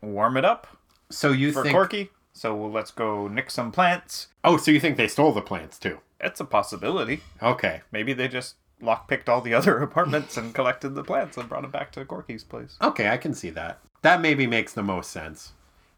warm 0.00 0.36
it 0.36 0.44
up 0.44 0.66
So 1.10 1.30
you 1.30 1.52
for 1.52 1.62
think? 1.62 1.74
Corky. 1.74 2.10
So 2.32 2.56
let's 2.66 2.90
go 2.90 3.28
nick 3.28 3.50
some 3.50 3.70
plants." 3.70 4.28
Oh, 4.42 4.56
so 4.56 4.70
you 4.70 4.80
think 4.80 4.96
they 4.96 5.08
stole 5.08 5.32
the 5.32 5.42
plants 5.42 5.78
too? 5.78 5.98
It's 6.20 6.40
a 6.40 6.44
possibility. 6.44 7.20
Okay. 7.42 7.82
Maybe 7.90 8.12
they 8.12 8.28
just 8.28 8.56
lockpicked 8.80 9.28
all 9.28 9.40
the 9.40 9.54
other 9.58 9.78
apartments 9.78 10.36
and 10.36 10.54
collected 10.54 10.90
the 10.90 11.04
plants 11.04 11.36
and 11.36 11.48
brought 11.48 11.62
them 11.62 11.70
back 11.70 11.92
to 11.92 12.04
Corky's 12.04 12.44
place. 12.44 12.76
Okay, 12.82 13.08
I 13.08 13.16
can 13.16 13.34
see 13.34 13.50
that. 13.50 13.80
That 14.02 14.20
maybe 14.20 14.46
makes 14.46 14.72
the 14.72 14.82
most 14.82 15.10
sense. 15.10 15.52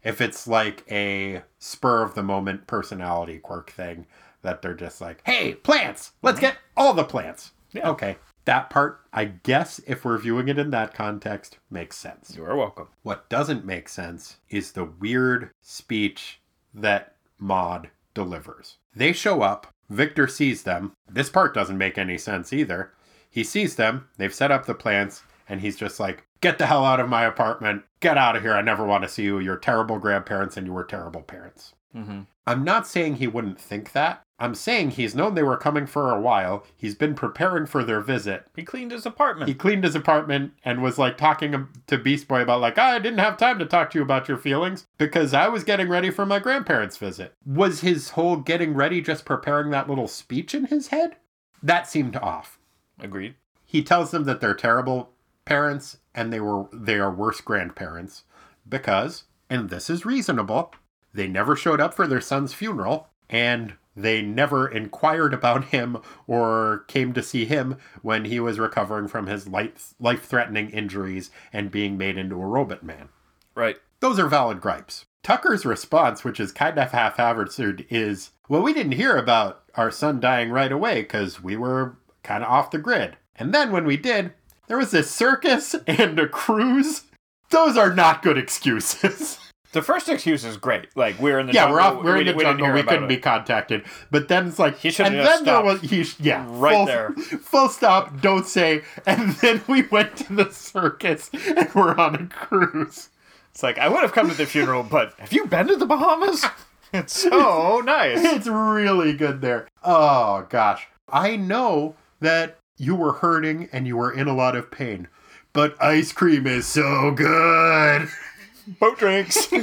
If 0.05 0.21
it's 0.21 0.47
like 0.47 0.85
a 0.89 1.41
spur 1.59 2.03
of 2.03 2.13
the 2.15 2.23
moment 2.23 2.67
personality 2.67 3.39
quirk 3.39 3.71
thing 3.71 4.05
that 4.43 4.61
they're 4.61 4.75
just 4.75 5.01
like, 5.01 5.21
hey, 5.25 5.55
plants, 5.55 6.11
let's 6.21 6.39
get 6.39 6.57
all 6.77 6.93
the 6.93 7.03
plants. 7.03 7.51
Yeah. 7.73 7.89
Okay. 7.89 8.17
That 8.45 8.69
part, 8.69 9.01
I 9.11 9.25
guess, 9.25 9.81
if 9.87 10.05
we're 10.05 10.19
viewing 10.19 10.47
it 10.47 10.59
in 10.59 10.69
that 10.69 10.93
context, 10.93 11.57
makes 11.71 11.97
sense. 11.97 12.35
You 12.37 12.45
are 12.45 12.55
welcome. 12.55 12.89
What 13.01 13.27
doesn't 13.27 13.65
make 13.65 13.89
sense 13.89 14.37
is 14.49 14.71
the 14.71 14.85
weird 14.85 15.49
speech 15.61 16.39
that 16.75 17.15
Maud 17.39 17.89
delivers. 18.13 18.77
They 18.95 19.11
show 19.11 19.41
up, 19.41 19.73
Victor 19.89 20.27
sees 20.27 20.61
them. 20.61 20.93
This 21.09 21.29
part 21.29 21.55
doesn't 21.55 21.79
make 21.79 21.97
any 21.97 22.19
sense 22.19 22.53
either. 22.53 22.93
He 23.31 23.43
sees 23.43 23.75
them, 23.75 24.07
they've 24.17 24.33
set 24.33 24.51
up 24.51 24.67
the 24.67 24.75
plants, 24.75 25.23
and 25.49 25.59
he's 25.59 25.75
just 25.75 25.99
like, 25.99 26.23
Get 26.45 26.59
the 26.59 26.67
hell 26.67 26.85
out 26.85 26.99
of 26.99 27.09
my 27.09 27.25
apartment. 27.25 27.85
Get 28.01 28.19
out 28.19 28.35
of 28.35 28.43
here. 28.43 28.53
I 28.53 28.61
never 28.61 28.85
want 28.85 29.03
to 29.03 29.09
see 29.09 29.23
you. 29.23 29.39
You're 29.39 29.57
terrible 29.57 29.97
grandparents 29.97 30.55
and 30.55 30.67
you 30.67 30.73
were 30.73 30.83
terrible 30.83 31.23
parents. 31.23 31.73
Mm-hmm. 31.95 32.19
I'm 32.45 32.63
not 32.63 32.85
saying 32.85 33.15
he 33.15 33.25
wouldn't 33.25 33.59
think 33.59 33.93
that. 33.93 34.21
I'm 34.37 34.53
saying 34.53 34.91
he's 34.91 35.15
known 35.15 35.33
they 35.33 35.41
were 35.41 35.57
coming 35.57 35.87
for 35.87 36.11
a 36.11 36.21
while. 36.21 36.63
He's 36.77 36.93
been 36.93 37.15
preparing 37.15 37.65
for 37.65 37.83
their 37.83 37.99
visit. 37.99 38.45
He 38.55 38.61
cleaned 38.61 38.91
his 38.91 39.07
apartment. 39.07 39.49
He 39.49 39.55
cleaned 39.55 39.85
his 39.85 39.95
apartment 39.95 40.53
and 40.63 40.83
was 40.83 40.99
like 40.99 41.17
talking 41.17 41.67
to 41.87 41.97
Beast 41.97 42.27
Boy 42.27 42.41
about 42.41 42.61
like, 42.61 42.77
I 42.77 42.99
didn't 42.99 43.17
have 43.17 43.37
time 43.37 43.57
to 43.57 43.65
talk 43.65 43.89
to 43.89 43.97
you 43.97 44.03
about 44.03 44.27
your 44.27 44.37
feelings 44.37 44.85
because 44.99 45.33
I 45.33 45.47
was 45.47 45.63
getting 45.63 45.89
ready 45.89 46.11
for 46.11 46.27
my 46.27 46.37
grandparents' 46.37 46.97
visit. 46.97 47.33
Was 47.43 47.81
his 47.81 48.11
whole 48.11 48.35
getting 48.35 48.75
ready 48.75 49.01
just 49.01 49.25
preparing 49.25 49.71
that 49.71 49.89
little 49.89 50.07
speech 50.07 50.53
in 50.53 50.65
his 50.65 50.89
head? 50.89 51.15
That 51.63 51.89
seemed 51.89 52.15
off. 52.17 52.59
Agreed. 52.99 53.33
He 53.63 53.81
tells 53.81 54.11
them 54.11 54.25
that 54.25 54.41
they're 54.41 54.53
terrible 54.53 55.09
parents 55.45 55.97
and 56.13 56.33
they 56.33 56.39
were 56.39 56.65
they 56.73 56.95
are 56.95 57.11
worse 57.11 57.41
grandparents 57.41 58.23
because, 58.67 59.23
and 59.49 59.69
this 59.69 59.89
is 59.89 60.05
reasonable, 60.05 60.73
they 61.13 61.27
never 61.27 61.55
showed 61.55 61.79
up 61.79 61.93
for 61.93 62.07
their 62.07 62.21
son's 62.21 62.53
funeral 62.53 63.09
and 63.29 63.73
they 63.95 64.21
never 64.21 64.67
inquired 64.67 65.33
about 65.33 65.65
him 65.75 65.97
or 66.27 66.85
came 66.87 67.13
to 67.13 67.23
see 67.23 67.45
him 67.45 67.77
when 68.01 68.25
he 68.25 68.39
was 68.39 68.59
recovering 68.59 69.07
from 69.07 69.27
his 69.27 69.47
life 69.47 70.25
threatening 70.25 70.69
injuries 70.69 71.31
and 71.53 71.71
being 71.71 71.97
made 71.97 72.17
into 72.17 72.35
a 72.35 72.45
robot 72.45 72.83
man. 72.83 73.09
Right. 73.55 73.77
Those 74.01 74.19
are 74.19 74.27
valid 74.27 74.59
gripes. 74.59 75.05
Tucker's 75.23 75.65
response, 75.65 76.23
which 76.23 76.39
is 76.39 76.51
kind 76.51 76.77
of 76.77 76.91
half 76.91 77.17
hazard, 77.17 77.85
is 77.89 78.31
well, 78.47 78.61
we 78.61 78.73
didn't 78.73 78.91
hear 78.91 79.17
about 79.17 79.63
our 79.73 79.89
son 79.89 80.19
dying 80.19 80.51
right 80.51 80.71
away 80.71 81.01
because 81.01 81.41
we 81.41 81.55
were 81.55 81.97
kind 82.21 82.43
of 82.43 82.51
off 82.51 82.69
the 82.69 82.77
grid. 82.77 83.17
And 83.35 83.53
then 83.53 83.71
when 83.71 83.85
we 83.85 83.97
did, 83.97 84.33
there 84.67 84.77
was 84.77 84.91
this 84.91 85.09
circus 85.11 85.75
and 85.87 86.19
a 86.19 86.27
cruise. 86.27 87.03
Those 87.49 87.77
are 87.77 87.93
not 87.93 88.21
good 88.21 88.37
excuses. 88.37 89.39
The 89.75 89.81
first 89.81 90.07
excuse 90.07 90.45
is 90.45 90.55
great. 90.55 90.87
Like 90.95 91.19
we're 91.19 91.37
in 91.37 91.47
the 91.47 91.53
yeah, 91.53 91.63
jungle. 91.63 91.75
we're 91.75 91.81
off. 91.81 92.03
We're 92.03 92.13
we, 92.13 92.19
in 92.21 92.27
the 92.27 92.33
we 92.33 92.43
jungle. 92.43 92.71
We 92.71 92.81
couldn't 92.81 93.03
it. 93.03 93.07
be 93.09 93.17
contacted. 93.17 93.83
But 94.09 94.29
then 94.29 94.47
it's 94.47 94.57
like, 94.57 94.77
He 94.77 94.89
should've 94.89 95.11
and 95.11 95.21
then 95.21 95.43
there 95.43 95.55
stopped. 95.55 95.81
was 95.81 95.91
he, 95.91 96.05
yeah, 96.23 96.45
Right 96.47 96.73
full, 96.73 96.85
there. 96.85 97.11
Full 97.41 97.67
stop. 97.67 98.21
Don't 98.21 98.45
say. 98.45 98.83
And 99.05 99.31
then 99.41 99.61
we 99.67 99.81
went 99.81 100.15
to 100.17 100.33
the 100.33 100.49
circus 100.49 101.29
and 101.33 101.73
we're 101.75 101.93
on 101.97 102.15
a 102.15 102.25
cruise. 102.27 103.09
It's 103.51 103.63
like 103.63 103.77
I 103.77 103.89
would 103.89 104.01
have 104.01 104.13
come 104.13 104.29
to 104.29 104.35
the 104.37 104.45
funeral, 104.45 104.83
but 104.83 105.13
have 105.19 105.33
you 105.33 105.45
been 105.45 105.67
to 105.67 105.75
the 105.75 105.85
Bahamas? 105.85 106.45
It's 106.93 107.23
so 107.23 107.81
nice. 107.83 108.23
It's 108.23 108.47
really 108.47 109.11
good 109.11 109.41
there. 109.41 109.67
Oh 109.83 110.45
gosh, 110.49 110.87
I 111.09 111.35
know 111.35 111.95
that 112.21 112.57
you 112.77 112.95
were 112.95 113.13
hurting 113.13 113.69
and 113.71 113.87
you 113.87 113.97
were 113.97 114.11
in 114.11 114.27
a 114.27 114.35
lot 114.35 114.55
of 114.55 114.71
pain, 114.71 115.07
but 115.53 115.81
ice 115.81 116.11
cream 116.11 116.45
is 116.47 116.67
so 116.67 117.11
good. 117.11 118.07
Boat 118.79 118.97
drinks. 118.97 119.47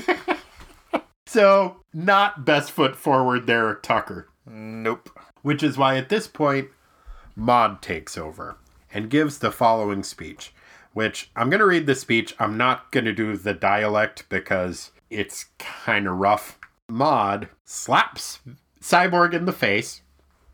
So, 1.26 1.78
not 1.94 2.44
best 2.44 2.70
foot 2.72 2.94
forward 2.94 3.46
there, 3.46 3.74
Tucker. 3.76 4.28
nope. 4.46 5.08
Which 5.40 5.62
is 5.62 5.78
why 5.78 5.96
at 5.96 6.10
this 6.10 6.28
point, 6.28 6.68
Maud 7.34 7.80
takes 7.80 8.18
over 8.18 8.58
and 8.92 9.08
gives 9.08 9.38
the 9.38 9.50
following 9.50 10.02
speech. 10.02 10.52
Which 10.92 11.30
I'm 11.34 11.48
going 11.48 11.60
to 11.60 11.66
read 11.66 11.86
the 11.86 11.94
speech. 11.94 12.34
I'm 12.38 12.58
not 12.58 12.92
going 12.92 13.06
to 13.06 13.14
do 13.14 13.34
the 13.34 13.54
dialect 13.54 14.28
because 14.28 14.90
it's 15.08 15.46
kind 15.58 16.06
of 16.06 16.18
rough. 16.18 16.58
Maud 16.90 17.48
slaps 17.64 18.40
Cyborg 18.82 19.32
in 19.32 19.46
the 19.46 19.52
face, 19.54 20.02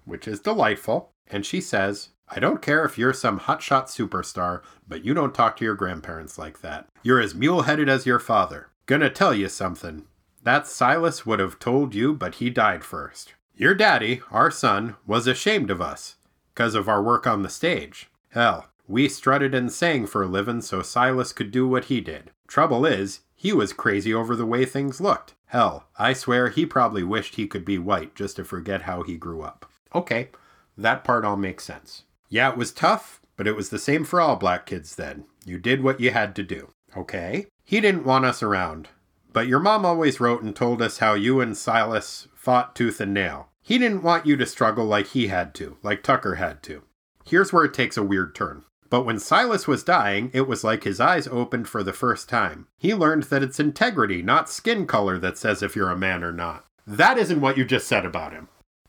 which 0.04 0.28
is 0.28 0.38
delightful, 0.38 1.10
and 1.26 1.44
she 1.44 1.60
says, 1.60 2.10
I 2.30 2.40
don't 2.40 2.62
care 2.62 2.84
if 2.84 2.98
you're 2.98 3.12
some 3.12 3.40
hotshot 3.40 3.86
superstar, 3.86 4.62
but 4.86 5.04
you 5.04 5.14
don't 5.14 5.34
talk 5.34 5.56
to 5.56 5.64
your 5.64 5.74
grandparents 5.74 6.38
like 6.38 6.60
that. 6.60 6.86
You're 7.02 7.20
as 7.20 7.34
mule 7.34 7.62
headed 7.62 7.88
as 7.88 8.06
your 8.06 8.18
father. 8.18 8.68
Gonna 8.86 9.10
tell 9.10 9.34
you 9.34 9.48
something. 9.48 10.04
That 10.42 10.66
Silas 10.66 11.24
would 11.26 11.40
have 11.40 11.58
told 11.58 11.94
you, 11.94 12.14
but 12.14 12.36
he 12.36 12.50
died 12.50 12.84
first. 12.84 13.34
Your 13.54 13.74
daddy, 13.74 14.22
our 14.30 14.50
son, 14.50 14.96
was 15.06 15.26
ashamed 15.26 15.70
of 15.70 15.80
us, 15.80 16.16
'cause 16.54 16.74
of 16.74 16.88
our 16.88 17.02
work 17.02 17.26
on 17.26 17.42
the 17.42 17.48
stage. 17.48 18.10
Hell, 18.30 18.68
we 18.86 19.08
strutted 19.08 19.54
and 19.54 19.72
sang 19.72 20.06
for 20.06 20.22
a 20.22 20.26
living 20.26 20.60
so 20.60 20.80
Silas 20.80 21.32
could 21.32 21.50
do 21.50 21.66
what 21.66 21.86
he 21.86 22.00
did. 22.00 22.30
Trouble 22.46 22.86
is, 22.86 23.20
he 23.34 23.52
was 23.52 23.72
crazy 23.72 24.14
over 24.14 24.36
the 24.36 24.46
way 24.46 24.64
things 24.64 25.00
looked. 25.00 25.34
Hell, 25.46 25.88
I 25.98 26.12
swear 26.12 26.48
he 26.48 26.66
probably 26.66 27.02
wished 27.02 27.34
he 27.34 27.46
could 27.46 27.64
be 27.64 27.78
white 27.78 28.14
just 28.14 28.36
to 28.36 28.44
forget 28.44 28.82
how 28.82 29.02
he 29.02 29.16
grew 29.16 29.42
up. 29.42 29.66
Okay, 29.94 30.30
that 30.76 31.04
part 31.04 31.24
all 31.24 31.36
makes 31.36 31.64
sense. 31.64 32.04
Yeah, 32.28 32.50
it 32.50 32.56
was 32.56 32.72
tough, 32.72 33.20
but 33.36 33.46
it 33.46 33.56
was 33.56 33.70
the 33.70 33.78
same 33.78 34.04
for 34.04 34.20
all 34.20 34.36
black 34.36 34.66
kids 34.66 34.96
then. 34.96 35.24
You 35.44 35.58
did 35.58 35.82
what 35.82 36.00
you 36.00 36.10
had 36.10 36.36
to 36.36 36.42
do. 36.42 36.72
Okay? 36.96 37.46
He 37.64 37.80
didn't 37.80 38.04
want 38.04 38.24
us 38.24 38.42
around. 38.42 38.88
But 39.32 39.46
your 39.46 39.60
mom 39.60 39.84
always 39.84 40.20
wrote 40.20 40.42
and 40.42 40.54
told 40.54 40.82
us 40.82 40.98
how 40.98 41.14
you 41.14 41.40
and 41.40 41.56
Silas 41.56 42.28
fought 42.34 42.74
tooth 42.74 43.00
and 43.00 43.14
nail. 43.14 43.48
He 43.62 43.78
didn't 43.78 44.02
want 44.02 44.26
you 44.26 44.36
to 44.36 44.46
struggle 44.46 44.86
like 44.86 45.08
he 45.08 45.28
had 45.28 45.54
to, 45.56 45.76
like 45.82 46.02
Tucker 46.02 46.36
had 46.36 46.62
to. 46.64 46.82
Here's 47.24 47.52
where 47.52 47.64
it 47.64 47.74
takes 47.74 47.96
a 47.96 48.02
weird 48.02 48.34
turn. 48.34 48.64
But 48.90 49.04
when 49.04 49.18
Silas 49.18 49.68
was 49.68 49.84
dying, 49.84 50.30
it 50.32 50.48
was 50.48 50.64
like 50.64 50.84
his 50.84 50.98
eyes 50.98 51.28
opened 51.28 51.68
for 51.68 51.82
the 51.82 51.92
first 51.92 52.28
time. 52.28 52.68
He 52.78 52.94
learned 52.94 53.24
that 53.24 53.42
it's 53.42 53.60
integrity, 53.60 54.22
not 54.22 54.48
skin 54.48 54.86
color, 54.86 55.18
that 55.18 55.36
says 55.36 55.62
if 55.62 55.76
you're 55.76 55.90
a 55.90 55.96
man 55.96 56.24
or 56.24 56.32
not. 56.32 56.64
That 56.86 57.18
isn't 57.18 57.42
what 57.42 57.58
you 57.58 57.66
just 57.66 57.86
said 57.86 58.06
about 58.06 58.32
him. 58.32 58.48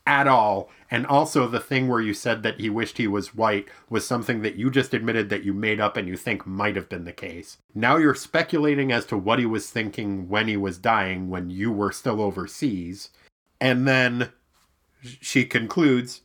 At 0.09 0.27
all. 0.27 0.71
And 0.89 1.05
also, 1.05 1.47
the 1.47 1.59
thing 1.59 1.87
where 1.87 2.01
you 2.01 2.15
said 2.15 2.41
that 2.41 2.59
he 2.59 2.67
wished 2.67 2.97
he 2.97 3.05
was 3.05 3.35
white 3.35 3.67
was 3.91 4.07
something 4.07 4.41
that 4.41 4.55
you 4.55 4.71
just 4.71 4.91
admitted 4.91 5.29
that 5.29 5.43
you 5.43 5.53
made 5.53 5.79
up 5.79 5.95
and 5.97 6.07
you 6.07 6.17
think 6.17 6.47
might 6.47 6.75
have 6.75 6.89
been 6.89 7.03
the 7.03 7.13
case. 7.13 7.57
Now 7.75 7.97
you're 7.97 8.15
speculating 8.15 8.91
as 8.91 9.05
to 9.05 9.17
what 9.17 9.37
he 9.37 9.45
was 9.45 9.69
thinking 9.69 10.27
when 10.27 10.47
he 10.47 10.57
was 10.57 10.79
dying 10.79 11.29
when 11.29 11.51
you 11.51 11.71
were 11.71 11.91
still 11.91 12.21
overseas. 12.21 13.11
And 13.61 13.87
then 13.87 14.31
she 15.03 15.45
concludes 15.45 16.21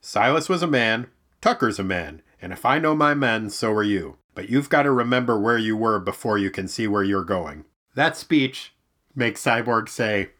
Silas 0.00 0.48
was 0.48 0.62
a 0.62 0.68
man, 0.68 1.08
Tucker's 1.40 1.80
a 1.80 1.84
man, 1.84 2.22
and 2.40 2.52
if 2.52 2.64
I 2.64 2.78
know 2.78 2.94
my 2.94 3.14
men, 3.14 3.50
so 3.50 3.72
are 3.72 3.82
you. 3.82 4.16
But 4.36 4.48
you've 4.48 4.70
got 4.70 4.84
to 4.84 4.92
remember 4.92 5.40
where 5.40 5.58
you 5.58 5.76
were 5.76 5.98
before 5.98 6.38
you 6.38 6.52
can 6.52 6.68
see 6.68 6.86
where 6.86 7.02
you're 7.02 7.24
going. 7.24 7.64
That 7.96 8.16
speech 8.16 8.74
makes 9.12 9.42
Cyborg 9.42 9.88
say, 9.88 10.30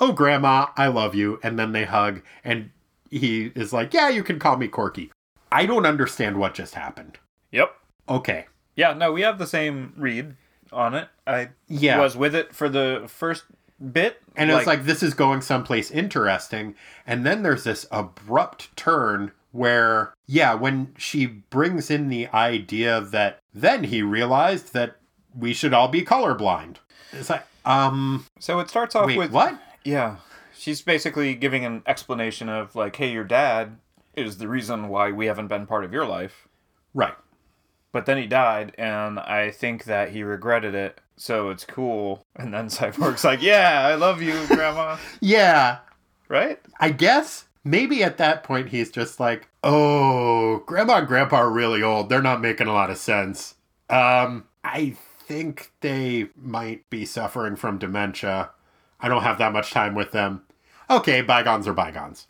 Oh, 0.00 0.12
Grandma, 0.12 0.66
I 0.76 0.88
love 0.88 1.14
you. 1.14 1.40
And 1.42 1.58
then 1.58 1.72
they 1.72 1.84
hug, 1.84 2.22
and 2.44 2.70
he 3.10 3.52
is 3.54 3.72
like, 3.72 3.94
Yeah, 3.94 4.08
you 4.08 4.22
can 4.22 4.38
call 4.38 4.56
me 4.56 4.68
Corky. 4.68 5.10
I 5.50 5.66
don't 5.66 5.86
understand 5.86 6.38
what 6.38 6.54
just 6.54 6.74
happened. 6.74 7.18
Yep. 7.52 7.74
Okay. 8.08 8.46
Yeah. 8.74 8.92
No, 8.92 9.12
we 9.12 9.22
have 9.22 9.38
the 9.38 9.46
same 9.46 9.94
read 9.96 10.34
on 10.72 10.94
it. 10.94 11.08
I 11.26 11.50
Yeah. 11.68 12.00
was 12.00 12.16
with 12.16 12.34
it 12.34 12.54
for 12.54 12.68
the 12.68 13.04
first 13.06 13.44
bit, 13.92 14.20
And 14.34 14.50
it's 14.50 14.66
like, 14.66 14.84
this 14.84 15.02
is 15.02 15.14
going 15.14 15.40
someplace 15.42 15.90
interesting. 15.90 16.74
And 17.06 17.24
then 17.24 17.42
there's 17.42 17.64
this 17.64 17.86
abrupt 17.90 18.74
turn 18.76 19.32
where, 19.52 20.12
yeah, 20.26 20.54
when 20.54 20.94
she 20.98 21.26
brings 21.26 21.90
in 21.90 22.08
the 22.08 22.28
idea 22.28 23.00
that 23.00 23.38
then 23.54 23.84
he 23.84 24.02
realized 24.02 24.72
that 24.72 24.96
we 25.34 25.52
should 25.52 25.72
all 25.74 25.88
be 25.88 26.02
colorblind. 26.04 26.76
It's 27.12 27.30
like, 27.30 27.44
um, 27.64 28.26
so 28.38 28.58
it 28.60 28.68
starts 28.68 28.94
off 28.94 29.06
wait, 29.06 29.18
with 29.18 29.30
what? 29.30 29.58
Yeah. 29.86 30.16
She's 30.58 30.82
basically 30.82 31.34
giving 31.34 31.64
an 31.64 31.82
explanation 31.86 32.48
of 32.48 32.74
like, 32.74 32.96
hey, 32.96 33.12
your 33.12 33.24
dad 33.24 33.76
is 34.14 34.38
the 34.38 34.48
reason 34.48 34.88
why 34.88 35.12
we 35.12 35.26
haven't 35.26 35.48
been 35.48 35.66
part 35.66 35.84
of 35.84 35.92
your 35.92 36.06
life. 36.06 36.48
Right. 36.94 37.14
But 37.92 38.06
then 38.06 38.18
he 38.18 38.26
died, 38.26 38.74
and 38.76 39.18
I 39.20 39.50
think 39.50 39.84
that 39.84 40.10
he 40.10 40.22
regretted 40.22 40.74
it, 40.74 41.00
so 41.16 41.48
it's 41.50 41.64
cool. 41.64 42.26
And 42.34 42.52
then 42.52 42.66
Cyborg's 42.68 43.24
like, 43.24 43.40
yeah, 43.42 43.86
I 43.86 43.94
love 43.94 44.20
you, 44.20 44.46
Grandma. 44.48 44.96
Yeah. 45.20 45.78
right? 46.28 46.58
I 46.80 46.90
guess 46.90 47.44
maybe 47.64 48.02
at 48.02 48.18
that 48.18 48.42
point 48.42 48.68
he's 48.70 48.90
just 48.90 49.20
like, 49.20 49.48
oh, 49.62 50.58
grandma 50.66 50.96
and 50.98 51.06
grandpa 51.08 51.36
are 51.36 51.50
really 51.50 51.82
old. 51.82 52.08
They're 52.08 52.22
not 52.22 52.40
making 52.40 52.66
a 52.66 52.72
lot 52.72 52.90
of 52.90 52.98
sense. 52.98 53.54
Um, 53.88 54.44
I 54.64 54.96
think 55.26 55.72
they 55.80 56.28
might 56.36 56.88
be 56.90 57.04
suffering 57.04 57.56
from 57.56 57.78
dementia. 57.78 58.50
I 59.00 59.08
don't 59.08 59.22
have 59.22 59.38
that 59.38 59.52
much 59.52 59.70
time 59.70 59.94
with 59.94 60.12
them. 60.12 60.42
Okay, 60.88 61.20
bygones 61.20 61.66
are 61.66 61.72
bygones. 61.72 62.26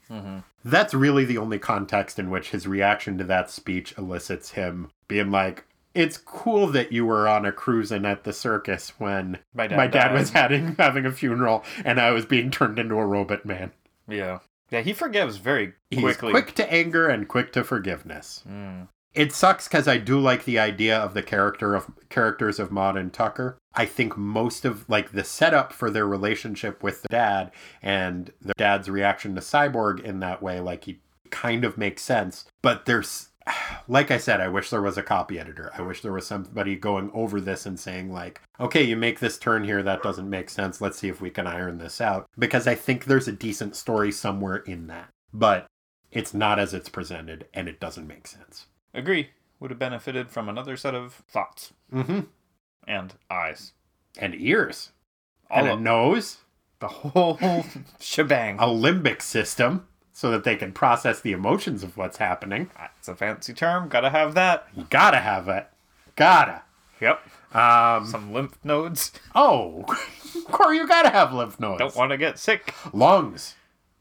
That's 0.65 0.95
really 0.95 1.25
the 1.25 1.39
only 1.39 1.59
context 1.59 2.19
in 2.19 2.31
which 2.31 2.51
his 2.51 2.67
reaction 2.67 3.19
to 3.19 3.25
that 3.25 3.51
speech 3.51 3.95
elicits 3.97 4.53
him 4.53 4.91
being 5.09 5.31
like, 5.31 5.65
it's 5.95 6.19
cool 6.19 6.67
that 6.69 6.93
you 6.93 7.07
were 7.07 7.29
on 7.29 7.47
a 7.47 7.53
cruise 7.53 7.91
and 7.93 8.07
at 8.07 8.25
the 8.25 8.33
circus 8.33 8.93
when 8.99 9.39
My 9.55 9.67
dad 9.67 9.77
my 9.77 9.87
dad 9.87 10.13
was 10.13 10.31
having 10.31 10.75
having 10.79 11.07
a 11.07 11.13
funeral 11.13 11.65
and 11.85 12.01
I 12.01 12.11
was 12.11 12.27
being 12.27 12.51
turned 12.51 12.79
into 12.79 12.97
a 12.97 13.07
robot 13.07 13.47
man. 13.47 13.73
Yeah. 14.09 14.41
Yeah, 14.71 14.81
he 14.81 14.93
forgives 14.93 15.37
very 15.37 15.73
He's 15.91 16.01
quickly. 16.01 16.33
quick 16.33 16.55
to 16.57 16.71
anger 16.73 17.09
and 17.09 17.29
quick 17.29 17.53
to 17.53 17.63
forgiveness. 17.63 18.43
Mm. 18.51 18.89
It 19.15 19.33
sucks 19.33 19.69
because 19.69 19.89
I 19.89 19.97
do 19.99 20.19
like 20.19 20.45
the 20.45 20.59
idea 20.59 20.99
of 20.99 21.15
the 21.15 21.23
character 21.23 21.75
of 21.75 21.87
characters 22.11 22.59
of 22.59 22.71
Maud 22.73 22.97
and 22.99 23.13
Tucker. 23.13 23.57
I 23.77 23.85
think 23.87 24.17
most 24.17 24.65
of 24.65 24.89
like 24.89 25.13
the 25.13 25.25
setup 25.25 25.73
for 25.73 25.91
their 25.91 26.07
relationship 26.07 26.83
with 26.83 27.03
the 27.03 27.09
dad 27.11 27.53
and 27.83 28.33
the 28.41 28.55
dad's 28.57 28.89
reaction 28.89 29.35
to 29.35 29.41
Cyborg 29.41 30.03
in 30.03 30.21
that 30.21 30.43
way, 30.43 30.61
like 30.61 30.85
he 30.85 31.01
kind 31.31 31.65
of 31.65 31.77
makes 31.77 32.03
sense. 32.03 32.47
But 32.63 32.87
there's 32.87 33.29
like 33.89 34.11
I 34.11 34.19
said, 34.19 34.41
I 34.41 34.49
wish 34.49 34.71
there 34.71 34.83
was 34.83 34.99
a 34.99 35.03
copy 35.03 35.39
editor. 35.39 35.71
I 35.77 35.83
wish 35.83 36.01
there 36.01 36.13
was 36.13 36.27
somebody 36.27 36.77
going 36.77 37.11
over 37.13 37.41
this 37.41 37.67
and 37.67 37.79
saying 37.79 38.13
like, 38.13 38.41
okay, 38.59 38.83
you 38.83 38.97
make 38.97 39.21
this 39.21 39.39
turn 39.39 39.65
here, 39.65 39.83
that 39.83 40.03
doesn't 40.03 40.31
make 40.31 40.51
sense. 40.51 40.81
Let's 40.81 40.99
see 40.99 41.09
if 41.09 41.21
we 41.21 41.31
can 41.31 41.47
iron 41.47 41.79
this 41.79 42.01
out. 42.01 42.27
Because 42.39 42.67
I 42.67 42.75
think 42.75 43.05
there's 43.05 43.29
a 43.29 43.33
decent 43.33 43.77
story 43.77 44.11
somewhere 44.11 44.57
in 44.57 44.87
that. 44.89 45.11
But 45.33 45.67
it's 46.11 46.33
not 46.33 46.59
as 46.59 46.73
it's 46.73 46.89
presented 46.89 47.47
and 47.53 47.69
it 47.69 47.81
doesn't 47.81 48.07
make 48.07 48.27
sense. 48.27 48.67
Agree. 48.95 49.31
Would 49.61 49.71
have 49.71 49.79
benefited 49.79 50.31
from 50.31 50.49
another 50.49 50.77
set 50.77 50.95
of 50.95 51.15
thoughts 51.29 51.73
Mm-hmm. 51.93 52.21
And 52.87 53.15
eyes. 53.31 53.73
And 54.19 54.35
ears. 54.35 54.93
All 55.51 55.59
and 55.61 55.69
a 55.69 55.73
of 55.75 55.81
nose. 55.81 56.39
the 56.81 56.89
whole 56.89 57.39
shebang. 58.01 58.57
A 58.59 58.67
limbic 58.67 59.23
system 59.23 59.87
so 60.13 60.31
that 60.31 60.45
they 60.45 60.57
can 60.57 60.73
process 60.73 61.21
the 61.21 61.33
emotions 61.33 61.83
of 61.83 61.97
what's 61.97 62.17
happening. 62.17 62.71
It's 62.99 63.09
a 63.09 63.15
fancy 63.15 63.53
term. 63.53 63.89
Gotta 63.89 64.11
have 64.11 64.35
that. 64.35 64.67
You 64.75 64.87
gotta 64.91 65.19
have 65.19 65.49
it. 65.49 65.67
Gotta. 66.17 66.63
Yep. 67.01 67.21
Um, 67.55 68.07
Some 68.07 68.33
lymph 68.33 68.59
nodes. 68.65 69.13
oh, 69.35 69.85
Corey, 70.47 70.79
you 70.79 70.87
gotta 70.89 71.11
have 71.11 71.33
lymph 71.35 71.61
nodes. 71.61 71.79
Don't 71.79 71.97
want 71.97 72.11
to 72.13 72.17
get 72.17 72.39
sick. 72.39 72.75
lungs. 72.93 73.55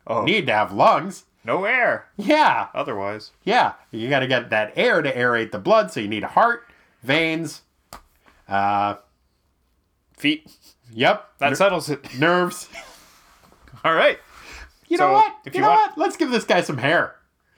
Oh, 0.07 0.23
Need 0.23 0.47
to 0.47 0.53
have 0.53 0.71
lungs. 0.71 1.25
no 1.43 1.65
air. 1.65 2.05
Yeah, 2.15 2.67
Otherwise, 2.73 3.31
yeah. 3.43 3.73
You 3.91 4.09
gotta 4.09 4.27
get 4.27 4.49
that 4.51 4.71
air 4.77 5.01
to 5.01 5.13
aerate 5.13 5.51
the 5.51 5.59
blood, 5.59 5.91
so 5.91 5.99
you 5.99 6.07
need 6.07 6.23
a 6.23 6.27
heart, 6.29 6.65
veins. 7.03 7.61
Uh, 8.47 8.95
feet. 10.17 10.51
yep. 10.91 11.29
That 11.39 11.49
ner- 11.49 11.55
settles 11.55 11.89
it. 11.89 12.17
nerves. 12.19 12.69
All 13.83 13.93
right. 13.93 14.19
You 14.87 14.97
So, 14.97 15.07
know 15.07 15.13
what? 15.13 15.33
if 15.45 15.55
you, 15.55 15.61
know 15.61 15.69
want- 15.69 15.91
what? 15.91 15.97
Let's 15.97 16.15
give 16.17 16.31
this 16.31 16.43
guy 16.45 16.61
some 16.61 16.77
hair. 16.77 17.15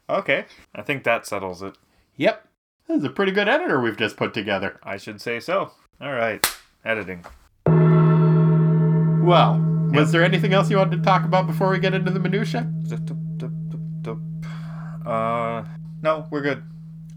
Okay. 0.10 0.46
I 0.74 0.82
think 0.82 1.04
that 1.04 1.26
settles 1.26 1.62
it. 1.62 1.78
Yep. 2.16 2.48
This 2.88 3.00
is 3.00 3.04
a 3.04 3.10
pretty 3.10 3.34
good 3.34 3.50
editor 3.50 3.82
we've 3.82 3.98
just 3.98 4.16
put 4.16 4.34
together. 4.34 4.80
I 4.82 4.96
should 4.98 5.20
say 5.22 5.40
so. 5.42 5.72
All 6.00 6.14
right. 6.14 6.46
Editing. 6.86 7.26
Well, 9.26 9.60
was 9.92 10.14
there 10.14 10.24
anything 10.24 10.54
else 10.54 10.70
you 10.70 10.78
wanted 10.78 10.98
to 10.98 11.04
talk 11.04 11.26
about 11.26 11.48
before 11.48 11.70
we 11.70 11.80
get 11.80 11.94
into 11.94 12.12
the 12.12 12.20
minutia? 12.20 12.72
Uh, 15.06 15.66
no, 16.02 16.28
we're 16.32 16.42
good. 16.42 16.64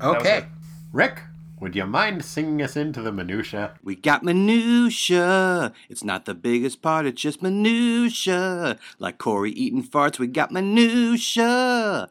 Okay. 0.01 0.47
Rick, 0.93 1.21
would 1.61 1.77
you 1.77 1.85
mind 1.85 2.25
singing 2.25 2.63
us 2.63 2.77
into 2.77 3.03
the 3.03 3.13
minutia? 3.13 3.75
We 3.83 3.95
got 3.95 4.25
minutia. 4.25 5.73
It's 5.89 6.03
not 6.03 6.25
the 6.25 6.35
biggest 6.35 6.81
part, 6.81 7.07
it's 7.07 7.21
just 7.21 7.43
minutia. 7.43 8.79
Like 8.99 9.19
Corey 9.19 9.51
eating 9.53 9.83
farts, 9.83 10.19
we 10.19 10.27
got 10.27 10.51
minutia. 10.51 12.09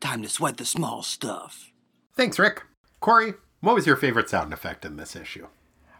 Time 0.00 0.22
to 0.22 0.28
sweat 0.28 0.58
the 0.58 0.64
small 0.64 1.02
stuff. 1.02 1.72
Thanks, 2.14 2.38
Rick. 2.38 2.64
Corey, 3.00 3.34
what 3.60 3.74
was 3.74 3.86
your 3.86 3.96
favorite 3.96 4.28
sound 4.28 4.52
effect 4.52 4.84
in 4.84 4.96
this 4.96 5.16
issue? 5.16 5.46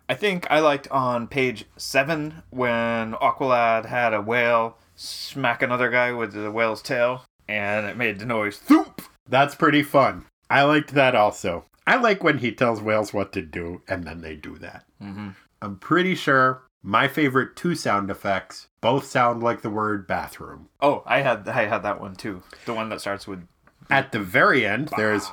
I 0.08 0.14
think 0.14 0.46
I 0.50 0.60
liked 0.60 0.88
on 0.88 1.28
page 1.28 1.64
seven 1.76 2.42
when 2.50 3.14
Aqualad 3.14 3.86
had 3.86 4.12
a 4.12 4.20
whale 4.20 4.76
smack 4.94 5.62
another 5.62 5.88
guy 5.88 6.12
with 6.12 6.32
the 6.32 6.50
whale's 6.50 6.82
tail, 6.82 7.24
and 7.48 7.86
it 7.86 7.96
made 7.96 8.18
the 8.18 8.26
noise 8.26 8.58
thoop. 8.58 9.00
That's 9.26 9.54
pretty 9.54 9.82
fun. 9.82 10.26
I 10.50 10.64
liked 10.64 10.92
that 10.94 11.14
also. 11.14 11.64
I 11.86 11.96
like 11.96 12.22
when 12.22 12.38
he 12.38 12.52
tells 12.52 12.80
whales 12.80 13.12
what 13.12 13.32
to 13.32 13.42
do 13.42 13.82
and 13.88 14.04
then 14.04 14.20
they 14.20 14.36
do 14.36 14.56
that. 14.58 14.84
Mm-hmm. 15.02 15.30
I'm 15.60 15.78
pretty 15.78 16.14
sure 16.14 16.62
my 16.82 17.08
favorite 17.08 17.56
two 17.56 17.74
sound 17.74 18.10
effects 18.10 18.68
both 18.80 19.04
sound 19.06 19.42
like 19.42 19.62
the 19.62 19.70
word 19.70 20.06
bathroom. 20.06 20.68
Oh, 20.80 21.02
I 21.06 21.20
had 21.20 21.48
I 21.48 21.66
had 21.66 21.82
that 21.84 22.00
one 22.00 22.16
too. 22.16 22.42
The 22.66 22.74
one 22.74 22.88
that 22.90 23.00
starts 23.00 23.26
with 23.26 23.46
At 23.90 24.12
the 24.12 24.20
very 24.20 24.66
end, 24.66 24.90
there's 24.96 25.30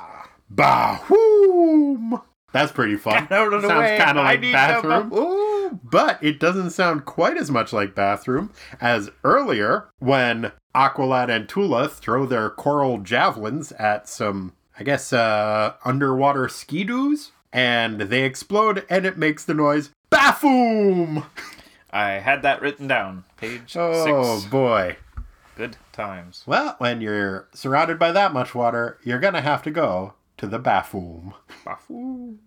Bahoom. 0.52 2.22
That's 2.52 2.72
pretty 2.72 2.96
fun. 2.96 3.28
out 3.30 3.52
of 3.52 3.62
the 3.62 3.68
Sounds 3.68 4.02
kind 4.02 4.18
of 4.18 4.24
like 4.24 4.40
bathroom. 4.40 5.12
Ooh. 5.12 5.78
But 5.84 6.22
it 6.22 6.40
doesn't 6.40 6.70
sound 6.70 7.04
quite 7.04 7.36
as 7.36 7.50
much 7.50 7.72
like 7.72 7.94
bathroom 7.94 8.50
as 8.80 9.10
earlier 9.22 9.88
when 10.00 10.50
Aqualad 10.74 11.30
and 11.30 11.48
Tula 11.48 11.88
throw 11.88 12.26
their 12.26 12.50
coral 12.50 12.98
javelins 12.98 13.70
at 13.72 14.08
some, 14.08 14.54
I 14.80 14.82
guess, 14.82 15.12
uh, 15.12 15.74
underwater 15.84 16.48
ski-doos, 16.48 17.32
and 17.52 18.00
they 18.00 18.24
explode, 18.24 18.86
and 18.88 19.04
it 19.04 19.18
makes 19.18 19.44
the 19.44 19.52
noise 19.52 19.90
Bafoom! 20.10 21.26
I 21.90 22.12
had 22.12 22.40
that 22.42 22.62
written 22.62 22.88
down. 22.88 23.24
Page 23.36 23.76
Oh 23.76 24.38
six. 24.38 24.50
boy. 24.50 24.96
Good 25.54 25.76
times. 25.92 26.44
Well, 26.46 26.76
when 26.78 27.02
you're 27.02 27.46
surrounded 27.52 27.98
by 27.98 28.10
that 28.12 28.32
much 28.32 28.54
water, 28.54 28.98
you're 29.04 29.18
gonna 29.18 29.42
have 29.42 29.62
to 29.64 29.70
go 29.70 30.14
to 30.38 30.46
the 30.46 30.58
Bafoom. 30.58 31.34
Bafoo. 31.66 32.38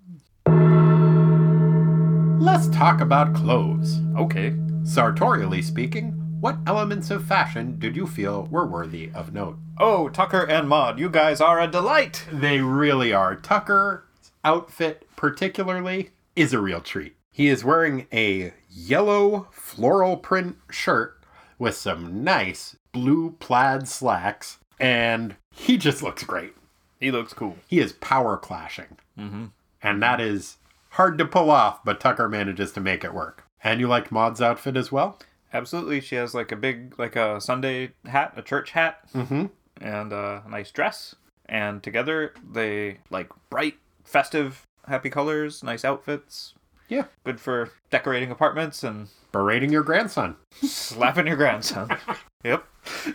Let's 2.42 2.68
talk 2.70 3.00
about 3.00 3.36
clothes. 3.36 4.00
Okay. 4.18 4.56
Sartorially 4.84 5.62
speaking, 5.62 6.14
what 6.42 6.58
elements 6.66 7.12
of 7.12 7.24
fashion 7.26 7.78
did 7.78 7.96
you 7.96 8.08
feel 8.08 8.48
were 8.50 8.66
worthy 8.66 9.12
of 9.14 9.34
note? 9.34 9.58
Oh, 9.80 10.08
Tucker 10.10 10.44
and 10.44 10.70
Maud, 10.70 11.00
you 11.00 11.10
guys 11.10 11.42
are 11.42 11.60
a 11.60 11.68
delight. 11.68 12.26
They 12.32 12.60
really 12.60 13.12
are. 13.12 13.36
Tucker's 13.36 14.32
outfit, 14.46 15.08
particularly, 15.16 16.12
is 16.36 16.54
a 16.54 16.60
real 16.60 16.80
treat. 16.80 17.16
He 17.32 17.48
is 17.48 17.64
wearing 17.64 18.08
a 18.14 18.54
yellow 18.70 19.48
floral 19.52 20.18
print 20.18 20.58
shirt 20.70 21.20
with 21.58 21.76
some 21.76 22.24
nice 22.24 22.76
blue 22.92 23.32
plaid 23.40 23.88
slacks, 23.88 24.60
and 24.80 25.36
he 25.52 25.78
just 25.78 26.04
looks 26.04 26.24
great. 26.24 26.54
He 27.00 27.10
looks 27.12 27.34
cool. 27.34 27.58
He 27.68 27.80
is 27.80 27.94
power 27.94 28.38
clashing. 28.38 28.98
Mm-hmm. 29.18 29.46
And 29.82 30.02
that 30.04 30.22
is 30.22 30.58
hard 30.92 31.18
to 31.18 31.26
pull 31.26 31.50
off, 31.50 31.84
but 31.84 32.00
Tucker 32.00 32.30
manages 32.30 32.72
to 32.74 32.80
make 32.80 33.04
it 33.04 33.14
work. 33.14 33.46
And 33.64 33.80
you 33.80 33.88
liked 33.88 34.12
Maud's 34.12 34.42
outfit 34.42 34.78
as 34.78 34.92
well? 34.92 35.20
Absolutely. 35.52 36.00
She 36.00 36.16
has 36.16 36.34
like 36.34 36.52
a 36.52 36.56
big, 36.56 36.98
like 37.00 37.16
a 37.16 37.42
Sunday 37.42 37.92
hat, 38.06 38.34
a 38.38 38.42
church 38.44 38.72
hat, 38.72 39.00
Mm-hmm. 39.14 39.48
And 39.84 40.12
a 40.12 40.42
nice 40.50 40.72
dress. 40.72 41.14
And 41.48 41.84
together 41.84 42.34
they 42.52 43.00
like 43.12 43.30
bright, 43.52 43.76
festive, 44.04 44.66
happy 44.88 45.10
colors, 45.12 45.62
nice 45.62 45.86
outfits. 45.86 46.54
Yeah. 46.90 47.06
Good 47.24 47.40
for 47.40 47.70
decorating 47.92 48.32
apartments 48.32 48.84
and 48.84 49.10
Berating 49.32 49.72
your 49.72 49.84
grandson. 49.84 50.36
slapping 50.62 51.28
your 51.28 51.36
grandson. 51.38 51.90
yep. 52.44 52.66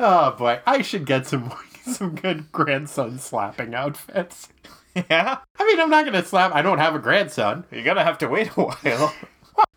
Oh 0.00 0.32
boy, 0.32 0.60
I 0.66 0.82
should 0.82 1.06
get 1.06 1.26
some 1.26 1.52
some 1.84 2.14
good 2.14 2.50
grandson 2.52 3.18
slapping 3.18 3.74
outfits. 3.74 4.48
Yeah. 4.94 5.38
I 5.58 5.64
mean, 5.66 5.78
I'm 5.80 5.90
not 5.90 6.04
gonna 6.04 6.24
slap. 6.24 6.54
I 6.54 6.60
don't 6.62 6.78
have 6.78 6.94
a 6.94 6.98
grandson. 6.98 7.64
You're 7.70 7.84
gonna 7.84 8.04
have 8.04 8.18
to 8.18 8.28
wait 8.28 8.48
a 8.56 8.62
while. 8.62 9.14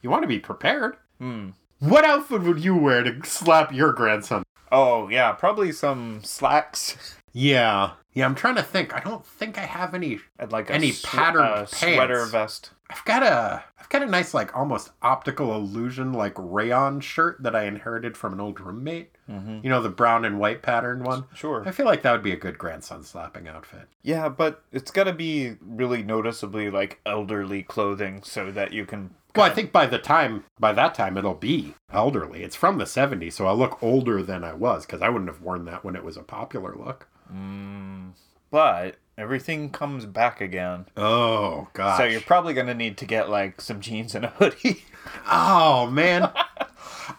You 0.04 0.10
want 0.12 0.22
to 0.24 0.28
be 0.28 0.40
prepared. 0.40 0.98
hmm. 1.20 1.50
What 1.80 2.06
outfit 2.06 2.44
would 2.44 2.64
you 2.64 2.76
wear 2.76 3.04
to 3.04 3.24
slap 3.28 3.72
your 3.74 3.92
grandson? 3.94 4.44
Oh 4.72 5.10
yeah, 5.10 5.32
probably 5.34 5.72
some 5.72 6.22
slacks. 6.24 7.18
Yeah, 7.34 7.92
yeah. 8.14 8.26
I'm 8.26 8.36
trying 8.36 8.56
to 8.56 8.64
think. 8.64 8.94
I 8.96 9.00
don't 9.00 9.26
think 9.26 9.58
I 9.58 9.62
have 9.66 9.94
any. 9.94 10.20
and 10.40 10.52
like 10.52 10.70
Any 10.70 10.92
sw- 10.92 11.06
patterned 11.06 11.46
uh, 11.46 11.66
sweater 11.66 12.16
pants? 12.18 12.32
vest. 12.32 12.72
I've 12.90 13.06
got 13.06 13.24
a. 13.24 13.64
I've 13.80 13.90
got 13.90 14.04
a 14.04 14.06
nice, 14.06 14.34
like, 14.34 14.56
almost 14.56 14.92
optical 15.02 15.54
illusion, 15.56 16.14
like 16.14 16.34
rayon 16.38 17.00
shirt 17.02 17.42
that 17.44 17.56
I 17.56 17.64
inherited 17.64 18.16
from 18.16 18.34
an 18.34 18.40
old 18.40 18.60
roommate. 18.60 19.12
Mm-hmm. 19.30 19.60
You 19.64 19.70
know, 19.70 19.82
the 19.82 19.90
brown 19.90 20.24
and 20.26 20.40
white 20.40 20.62
patterned 20.62 21.06
one. 21.06 21.26
Sure. 21.34 21.64
I 21.66 21.72
feel 21.72 21.86
like 21.86 22.02
that 22.04 22.12
would 22.12 22.24
be 22.24 22.32
a 22.34 22.38
good 22.38 22.58
grandson 22.58 23.04
slapping 23.04 23.48
outfit. 23.48 23.88
Yeah, 24.02 24.30
but 24.30 24.64
it's 24.72 24.92
got 24.92 25.06
to 25.06 25.14
be 25.14 25.56
really 25.62 26.04
noticeably 26.04 26.70
like 26.70 27.00
elderly 27.06 27.64
clothing 27.64 28.24
so 28.24 28.52
that 28.52 28.72
you 28.74 28.86
can. 28.86 29.12
Well, 29.36 29.46
I 29.46 29.50
think 29.54 29.72
by 29.72 29.86
the 29.86 29.98
time, 30.00 30.44
by 30.60 30.74
that 30.74 30.94
time, 30.94 31.18
it'll 31.18 31.34
be 31.34 31.76
elderly. 31.92 32.44
It's 32.44 32.56
from 32.58 32.78
the 32.78 32.84
70s, 32.84 33.32
so 33.34 33.48
I'll 33.48 33.56
look 33.56 33.82
older 33.82 34.22
than 34.22 34.44
I 34.44 34.52
was 34.54 34.86
because 34.86 35.02
I 35.02 35.08
wouldn't 35.08 35.30
have 35.32 35.42
worn 35.42 35.64
that 35.66 35.86
when 35.86 35.96
it 35.96 36.04
was 36.04 36.18
a 36.18 36.24
popular 36.24 36.76
look. 36.76 37.08
Mm, 37.34 38.12
but 38.50 38.98
everything 39.18 39.70
comes 39.70 40.06
back 40.06 40.42
again. 40.42 40.86
Oh, 40.98 41.68
gosh. 41.74 41.98
So 41.98 42.04
you're 42.04 42.22
probably 42.22 42.54
going 42.54 42.68
to 42.68 42.74
need 42.74 42.98
to 42.98 43.06
get 43.06 43.30
like 43.30 43.62
some 43.62 43.82
jeans 43.82 44.16
and 44.16 44.26
a 44.26 44.30
hoodie. 44.30 44.84
Oh, 45.26 45.88
man. 45.90 46.30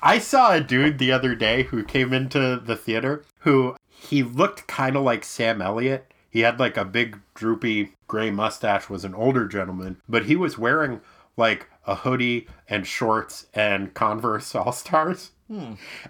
I 0.00 0.20
saw 0.20 0.52
a 0.52 0.60
dude 0.60 0.98
the 0.98 1.10
other 1.10 1.34
day 1.34 1.64
who 1.64 1.82
came 1.82 2.12
into 2.12 2.60
the 2.64 2.76
theater 2.76 3.24
who 3.40 3.74
he 3.88 4.22
looked 4.22 4.68
kind 4.68 4.94
of 4.96 5.02
like 5.02 5.24
Sam 5.24 5.60
Elliott. 5.60 6.12
He 6.30 6.40
had 6.40 6.60
like 6.60 6.76
a 6.76 6.84
big 6.84 7.18
droopy 7.34 7.94
gray 8.06 8.30
mustache, 8.30 8.88
was 8.88 9.04
an 9.04 9.14
older 9.14 9.48
gentleman, 9.48 10.00
but 10.08 10.26
he 10.26 10.36
was 10.36 10.56
wearing 10.56 11.00
like 11.36 11.68
a 11.86 11.96
hoodie 11.96 12.46
and 12.68 12.86
shorts 12.86 13.46
and 13.52 13.92
Converse 13.94 14.54
All 14.54 14.72
Stars. 14.72 15.32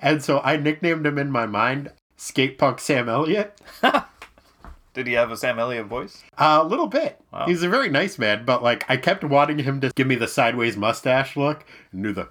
And 0.01 0.23
so 0.23 0.41
I 0.41 0.57
nicknamed 0.57 1.07
him 1.07 1.19
in 1.19 1.31
my 1.31 1.47
mind 1.47 1.91
Skate 2.23 2.57
Punk 2.57 2.79
Sam 2.79 3.09
Elliott. 3.09 3.61
Did 4.95 5.09
he 5.09 5.15
have 5.15 5.33
a 5.33 5.37
Sam 5.37 5.59
Elliott 5.59 5.87
voice? 5.87 6.23
A 6.39 6.63
little 6.63 6.87
bit. 6.87 7.21
Wow. 7.33 7.47
He's 7.47 7.65
a 7.65 7.69
very 7.69 7.89
nice 7.89 8.17
man, 8.17 8.45
but 8.45 8.63
like 8.63 8.89
I 8.89 8.97
kept 8.97 9.25
wanting 9.25 9.59
him 9.59 9.81
to 9.81 9.91
give 9.97 10.07
me 10.07 10.15
the 10.15 10.29
sideways 10.29 10.77
mustache 10.77 11.37
look 11.37 11.65
and 11.91 12.05
do 12.05 12.13
the, 12.13 12.29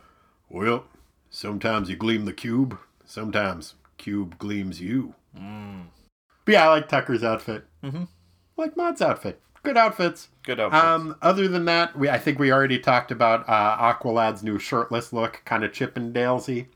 well, 0.49 0.85
sometimes 1.29 1.89
you 1.89 1.97
gleam 1.97 2.23
the 2.23 2.31
cube, 2.31 2.77
sometimes 3.03 3.73
cube 3.97 4.37
gleams 4.37 4.79
you. 4.79 5.13
But 5.33 6.53
yeah, 6.53 6.67
I 6.67 6.69
like 6.69 6.87
Tucker's 6.87 7.23
outfit. 7.23 7.65
Mhm. 7.83 8.07
Like 8.55 8.77
Maud's 8.77 9.01
outfit. 9.01 9.41
Good 9.63 9.75
outfits. 9.75 10.29
Good 10.43 10.59
outfit. 10.61 10.81
Um, 10.81 11.17
other 11.21 11.49
than 11.49 11.65
that, 11.65 11.97
we 11.99 12.09
I 12.09 12.17
think 12.17 12.39
we 12.39 12.53
already 12.53 12.79
talked 12.79 13.11
about 13.11 13.43
uh, 13.49 13.77
Aqualad's 13.93 14.41
new 14.41 14.57
shirtless 14.57 15.11
look, 15.11 15.41
kind 15.43 15.65
of 15.65 15.73
Chippendalesy. 15.73 16.67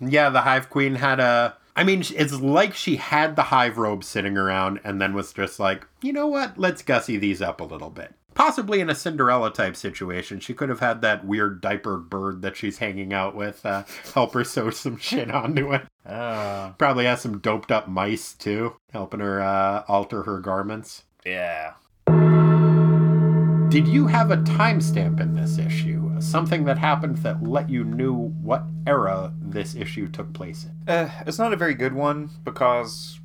Yeah, 0.00 0.28
the 0.28 0.42
Hive 0.42 0.68
Queen 0.68 0.96
had 0.96 1.18
a. 1.18 1.56
I 1.76 1.84
mean, 1.84 2.02
it's 2.14 2.32
like 2.40 2.74
she 2.74 2.96
had 2.96 3.36
the 3.36 3.44
hive 3.44 3.78
robe 3.78 4.04
sitting 4.04 4.36
around 4.36 4.80
and 4.84 5.00
then 5.00 5.14
was 5.14 5.32
just 5.32 5.58
like, 5.60 5.86
you 6.02 6.12
know 6.12 6.26
what? 6.26 6.58
Let's 6.58 6.82
gussy 6.82 7.16
these 7.16 7.40
up 7.40 7.60
a 7.60 7.64
little 7.64 7.90
bit. 7.90 8.14
Possibly 8.34 8.80
in 8.80 8.88
a 8.88 8.94
Cinderella 8.94 9.52
type 9.52 9.76
situation, 9.76 10.40
she 10.40 10.54
could 10.54 10.68
have 10.68 10.80
had 10.80 11.00
that 11.02 11.24
weird 11.24 11.60
diapered 11.60 12.08
bird 12.08 12.42
that 12.42 12.56
she's 12.56 12.78
hanging 12.78 13.12
out 13.12 13.34
with 13.34 13.64
uh, 13.66 13.84
help 14.14 14.34
her 14.34 14.44
sew 14.44 14.70
some 14.70 14.96
shit 14.98 15.30
onto 15.30 15.72
it. 15.72 15.82
Ah, 16.06 16.74
Probably 16.78 17.04
has 17.06 17.20
some 17.20 17.38
doped 17.38 17.70
up 17.72 17.88
mice 17.88 18.32
too, 18.34 18.76
helping 18.92 19.20
her 19.20 19.40
uh, 19.40 19.82
alter 19.88 20.22
her 20.22 20.38
garments. 20.38 21.04
yeah. 21.24 21.74
Did 23.68 23.86
you 23.86 24.08
have 24.08 24.32
a 24.32 24.36
timestamp 24.38 25.20
in 25.20 25.34
this 25.34 25.56
issue? 25.58 25.99
Something 26.20 26.64
that 26.64 26.78
happened 26.78 27.18
that 27.18 27.42
let 27.42 27.68
you 27.70 27.84
knew 27.84 28.14
what 28.42 28.64
era 28.86 29.32
this 29.40 29.74
issue 29.74 30.08
took 30.08 30.32
place 30.32 30.64
in? 30.64 30.92
Uh, 30.92 31.10
it's 31.26 31.38
not 31.38 31.52
a 31.52 31.56
very 31.56 31.74
good 31.74 31.94
one 31.94 32.30
because 32.44 33.20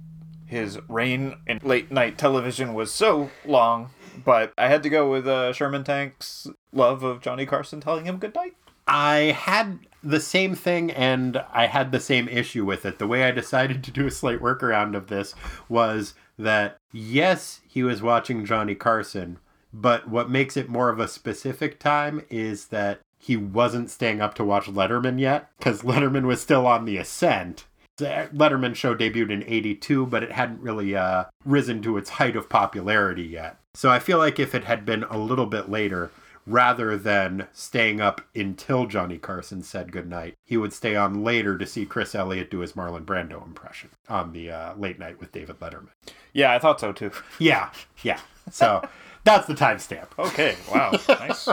his 0.46 0.80
reign 0.88 1.36
in 1.48 1.60
late 1.64 1.91
night 1.91 2.18
television 2.18 2.74
was 2.74 2.91
so 2.91 3.30
long. 3.46 3.89
But 4.24 4.54
I 4.58 4.68
had 4.68 4.84
to 4.84 4.89
go 4.89 5.12
with 5.12 5.28
uh, 5.28 5.52
Sherman 5.54 5.84
Tank's 5.84 6.48
love 6.72 7.04
of 7.04 7.22
Johnny 7.22 7.46
Carson 7.46 7.82
telling 7.82 8.06
him 8.06 8.18
good 8.18 8.34
night. 8.34 8.56
I 8.88 9.36
had 9.38 9.80
the 10.04 10.20
same 10.20 10.56
thing 10.56 10.91
and 10.91 11.43
I 11.52 11.66
had 11.66 11.91
the 11.91 12.00
same 12.00 12.30
issue 12.30 12.64
with 12.64 12.86
it. 12.86 13.00
The 13.00 13.08
way 13.08 13.24
I 13.24 13.32
decided 13.32 13.84
to 13.84 13.91
do 13.91 14.08
a 14.08 14.12
slight 14.12 14.39
workaround 14.39 14.96
of 14.96 15.08
this 15.08 15.34
was 15.68 16.14
that 16.38 16.78
yes, 16.93 17.62
he 17.68 17.84
was 17.84 18.02
watching 18.02 18.46
Johnny 18.46 18.76
Carson, 18.76 19.39
but 19.82 20.07
what 20.07 20.30
makes 20.30 20.55
it 20.55 20.69
more 20.69 20.89
of 20.89 20.99
a 20.99 21.07
specific 21.07 21.80
time 21.80 22.23
is 22.30 22.67
that 22.67 23.01
he 23.19 23.36
wasn't 23.36 23.89
staying 23.89 24.21
up 24.21 24.34
to 24.36 24.43
watch 24.43 24.67
Letterman 24.67 25.19
yet 25.19 25.49
because 25.57 25.82
Letterman 25.82 26.26
was 26.26 26.41
still 26.41 26.65
on 26.65 26.86
the 26.86 26.97
ascent. 26.97 27.65
The 27.97 28.30
Letterman 28.34 28.76
show 28.76 28.95
debuted 28.95 29.32
in 29.32 29.43
82, 29.43 30.05
but 30.05 30.23
it 30.23 30.32
hadn't 30.32 30.61
really 30.61 30.95
uh, 30.95 31.26
risen 31.43 31.82
to 31.82 31.97
its 31.97 32.11
height 32.11 32.38
of 32.38 32.49
popularity 32.49 33.23
yet. 33.23 33.57
So 33.73 33.89
I 33.89 33.99
feel 33.99 34.17
like 34.17 34.39
if 34.39 34.55
it 34.55 34.63
had 34.63 34.86
been 34.86 35.03
a 35.03 35.17
little 35.17 35.45
bit 35.45 35.69
later, 35.69 36.11
rather 36.47 36.97
than 36.97 37.47
staying 37.51 37.99
up 37.99 38.21
until 38.34 38.86
Johnny 38.86 39.17
Carson 39.17 39.61
said 39.61 39.91
goodnight, 39.91 40.36
he 40.45 40.55
would 40.55 40.73
stay 40.73 40.95
on 40.95 41.23
later 41.23 41.57
to 41.57 41.65
see 41.65 41.86
Chris 41.86 42.15
Elliott 42.15 42.51
do 42.51 42.59
his 42.59 42.73
Marlon 42.73 43.05
Brando 43.05 43.45
impression 43.45 43.89
on 44.07 44.32
the 44.32 44.51
uh, 44.51 44.76
late 44.76 44.99
night 44.99 45.19
with 45.19 45.32
David 45.32 45.59
Letterman. 45.59 45.89
Yeah, 46.34 46.53
I 46.53 46.59
thought 46.59 46.80
so 46.80 46.93
too. 46.93 47.11
Yeah, 47.39 47.71
yeah. 48.03 48.19
So 48.51 48.88
that's 49.26 49.47
the 49.47 49.53
timestamp. 49.53 50.07
Okay, 50.17 50.55
wow. 50.73 50.91
nice. 51.09 51.49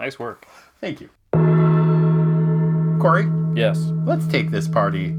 Nice 0.00 0.18
work. 0.18 0.46
Thank 0.80 1.00
you. 1.00 1.10
Corey, 3.00 3.26
Yes. 3.54 3.78
let's 4.04 4.26
take 4.26 4.50
this 4.50 4.66
party 4.68 5.10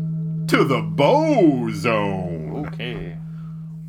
to 0.48 0.64
the 0.64 0.82
bozo. 0.82 2.68
Okay. 2.68 3.18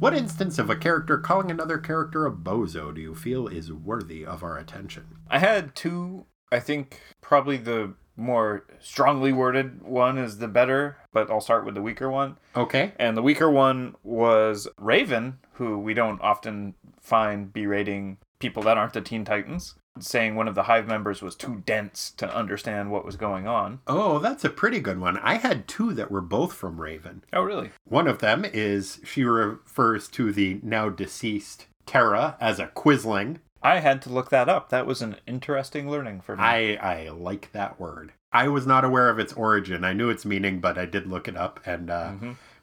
What 0.00 0.14
instance 0.14 0.58
of 0.58 0.68
a 0.68 0.76
character 0.76 1.16
calling 1.18 1.50
another 1.50 1.78
character 1.78 2.26
a 2.26 2.32
bozo 2.32 2.94
do 2.94 3.00
you 3.00 3.14
feel 3.14 3.46
is 3.48 3.72
worthy 3.72 4.24
of 4.26 4.42
our 4.42 4.58
attention? 4.58 5.04
I 5.30 5.38
had 5.38 5.74
two. 5.74 6.26
I 6.52 6.60
think 6.60 7.00
probably 7.20 7.56
the 7.56 7.94
more 8.16 8.64
strongly 8.80 9.32
worded 9.32 9.82
one 9.82 10.18
is 10.18 10.38
the 10.38 10.48
better, 10.48 10.98
but 11.12 11.30
I'll 11.30 11.40
start 11.40 11.64
with 11.64 11.74
the 11.74 11.82
weaker 11.82 12.10
one. 12.10 12.36
Okay. 12.54 12.92
And 12.98 13.16
the 13.16 13.22
weaker 13.22 13.50
one 13.50 13.94
was 14.02 14.68
Raven, 14.78 15.38
who 15.54 15.78
we 15.78 15.94
don't 15.94 16.20
often 16.20 16.74
find 17.00 17.52
berating 17.52 18.18
people 18.38 18.62
that 18.62 18.76
aren't 18.76 18.92
the 18.92 19.00
Teen 19.00 19.24
Titans, 19.24 19.74
saying 19.98 20.34
one 20.34 20.48
of 20.48 20.54
the 20.54 20.64
Hive 20.64 20.86
members 20.86 21.22
was 21.22 21.34
too 21.34 21.62
dense 21.64 22.10
to 22.16 22.34
understand 22.34 22.90
what 22.90 23.04
was 23.04 23.16
going 23.16 23.46
on. 23.46 23.80
Oh, 23.86 24.18
that's 24.18 24.44
a 24.44 24.50
pretty 24.50 24.80
good 24.80 25.00
one. 25.00 25.18
I 25.18 25.34
had 25.34 25.68
two 25.68 25.94
that 25.94 26.10
were 26.10 26.20
both 26.20 26.52
from 26.52 26.80
Raven. 26.80 27.24
Oh, 27.32 27.42
really? 27.42 27.70
One 27.84 28.08
of 28.08 28.18
them 28.18 28.44
is 28.44 29.00
she 29.04 29.24
refers 29.24 30.08
to 30.08 30.32
the 30.32 30.60
now 30.62 30.88
deceased 30.88 31.66
Terra 31.86 32.36
as 32.40 32.58
a 32.58 32.66
quisling. 32.68 33.38
I 33.62 33.80
had 33.80 34.02
to 34.02 34.12
look 34.12 34.28
that 34.30 34.48
up. 34.48 34.68
That 34.68 34.86
was 34.86 35.00
an 35.00 35.16
interesting 35.26 35.90
learning 35.90 36.20
for 36.20 36.36
me. 36.36 36.42
I, 36.42 36.74
I 36.74 37.08
like 37.08 37.52
that 37.52 37.80
word. 37.80 38.12
I 38.30 38.48
was 38.48 38.66
not 38.66 38.84
aware 38.84 39.08
of 39.08 39.18
its 39.18 39.32
origin. 39.32 39.84
I 39.84 39.92
knew 39.92 40.10
its 40.10 40.24
meaning, 40.24 40.60
but 40.60 40.76
I 40.76 40.86
did 40.86 41.06
look 41.06 41.28
it 41.28 41.36
up 41.36 41.60
and 41.64 41.88
uh, 41.88 42.12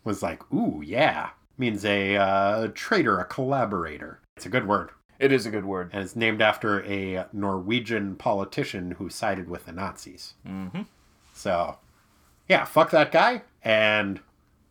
was 0.03 0.21
like, 0.21 0.43
ooh, 0.53 0.83
yeah. 0.85 1.29
Means 1.61 1.85
a 1.85 2.17
uh, 2.17 2.69
traitor, 2.73 3.19
a 3.19 3.25
collaborator. 3.25 4.19
It's 4.35 4.47
a 4.47 4.49
good 4.49 4.67
word. 4.67 4.89
It 5.19 5.31
is 5.31 5.45
a 5.45 5.51
good 5.51 5.63
word. 5.63 5.91
And 5.93 6.01
it's 6.01 6.15
named 6.15 6.41
after 6.41 6.83
a 6.85 7.27
Norwegian 7.31 8.15
politician 8.15 8.95
who 8.97 9.11
sided 9.11 9.47
with 9.47 9.67
the 9.67 9.71
Nazis. 9.71 10.33
Mm-hmm. 10.43 10.81
So, 11.35 11.77
yeah, 12.49 12.65
fuck 12.65 12.89
that 12.89 13.11
guy. 13.11 13.43
And 13.63 14.21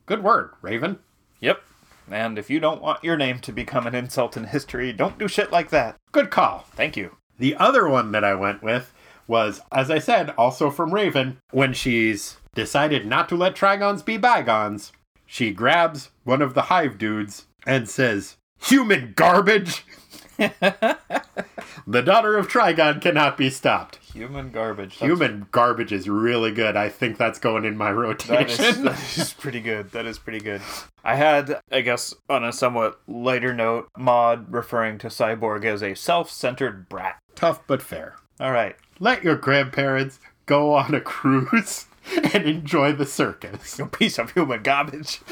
good 0.07 0.25
word, 0.25 0.51
Raven. 0.63 0.99
Yep. 1.39 1.63
And 2.11 2.37
if 2.37 2.51
you 2.51 2.59
don't 2.59 2.83
want 2.83 3.05
your 3.05 3.17
name 3.17 3.39
to 3.39 3.53
become 3.53 3.87
an 3.87 3.95
insult 3.95 4.37
in 4.37 4.43
history, 4.43 4.93
don't 4.93 5.17
do 5.17 5.29
shit 5.29 5.53
like 5.53 5.71
that. 5.71 5.95
Good 6.11 6.33
call. 6.33 6.67
Thank 6.73 6.97
you. 6.97 7.19
The 7.39 7.55
other 7.55 7.89
one 7.89 8.11
that 8.11 8.25
I 8.25 8.35
went 8.35 8.65
with 8.65 8.93
was, 9.29 9.61
as 9.71 9.93
I 9.93 10.01
said, 10.01 10.31
also 10.31 10.73
from 10.73 10.93
Raven, 10.93 11.39
when 11.53 11.73
she's 11.73 12.39
decided 12.57 13.07
not 13.07 13.29
to 13.29 13.37
let 13.37 13.55
Trigons 13.55 14.05
be 14.05 14.17
bygones, 14.17 14.91
she 15.33 15.53
grabs 15.53 16.11
one 16.25 16.43
of 16.43 16.55
the 16.55 16.63
hive 16.63 16.99
dudes 16.99 17.47
and 17.65 17.89
says, 17.89 18.37
Human 18.63 19.13
garbage! 19.15 19.85
the 20.37 22.03
daughter 22.05 22.37
of 22.37 22.49
Trigon 22.49 23.01
cannot 23.01 23.37
be 23.39 23.49
stopped. 23.49 24.01
Human 24.13 24.51
garbage. 24.51 24.99
That's- 24.99 25.09
Human 25.09 25.47
garbage 25.53 25.93
is 25.93 26.09
really 26.09 26.51
good. 26.51 26.77
I 26.77 26.89
think 26.89 27.17
that's 27.17 27.39
going 27.39 27.65
in 27.65 27.77
my 27.77 27.93
rotation. 27.93 28.65
is, 28.65 28.83
that 28.83 29.19
is 29.19 29.33
pretty 29.35 29.61
good. 29.61 29.93
That 29.93 30.05
is 30.05 30.19
pretty 30.19 30.41
good. 30.41 30.63
I 31.05 31.15
had, 31.15 31.61
I 31.71 31.83
guess, 31.83 32.13
on 32.29 32.43
a 32.43 32.53
somewhat 32.53 33.01
lighter 33.07 33.55
note, 33.55 33.89
Maud 33.97 34.53
referring 34.53 34.99
to 34.99 35.07
Cyborg 35.07 35.65
as 35.65 35.81
a 35.81 35.95
self 35.95 36.29
centered 36.29 36.89
brat. 36.89 37.19
Tough 37.37 37.65
but 37.69 37.83
fair. 37.83 38.17
All 38.41 38.51
right. 38.51 38.75
Let 38.99 39.23
your 39.23 39.37
grandparents 39.37 40.19
go 40.47 40.75
on 40.75 40.93
a 40.93 41.01
cruise 41.01 41.87
and 42.35 42.45
enjoy 42.45 42.93
the 42.93 43.07
circus. 43.07 43.79
You 43.79 43.87
piece 43.87 44.19
of 44.19 44.33
human 44.33 44.63
garbage. 44.63 45.21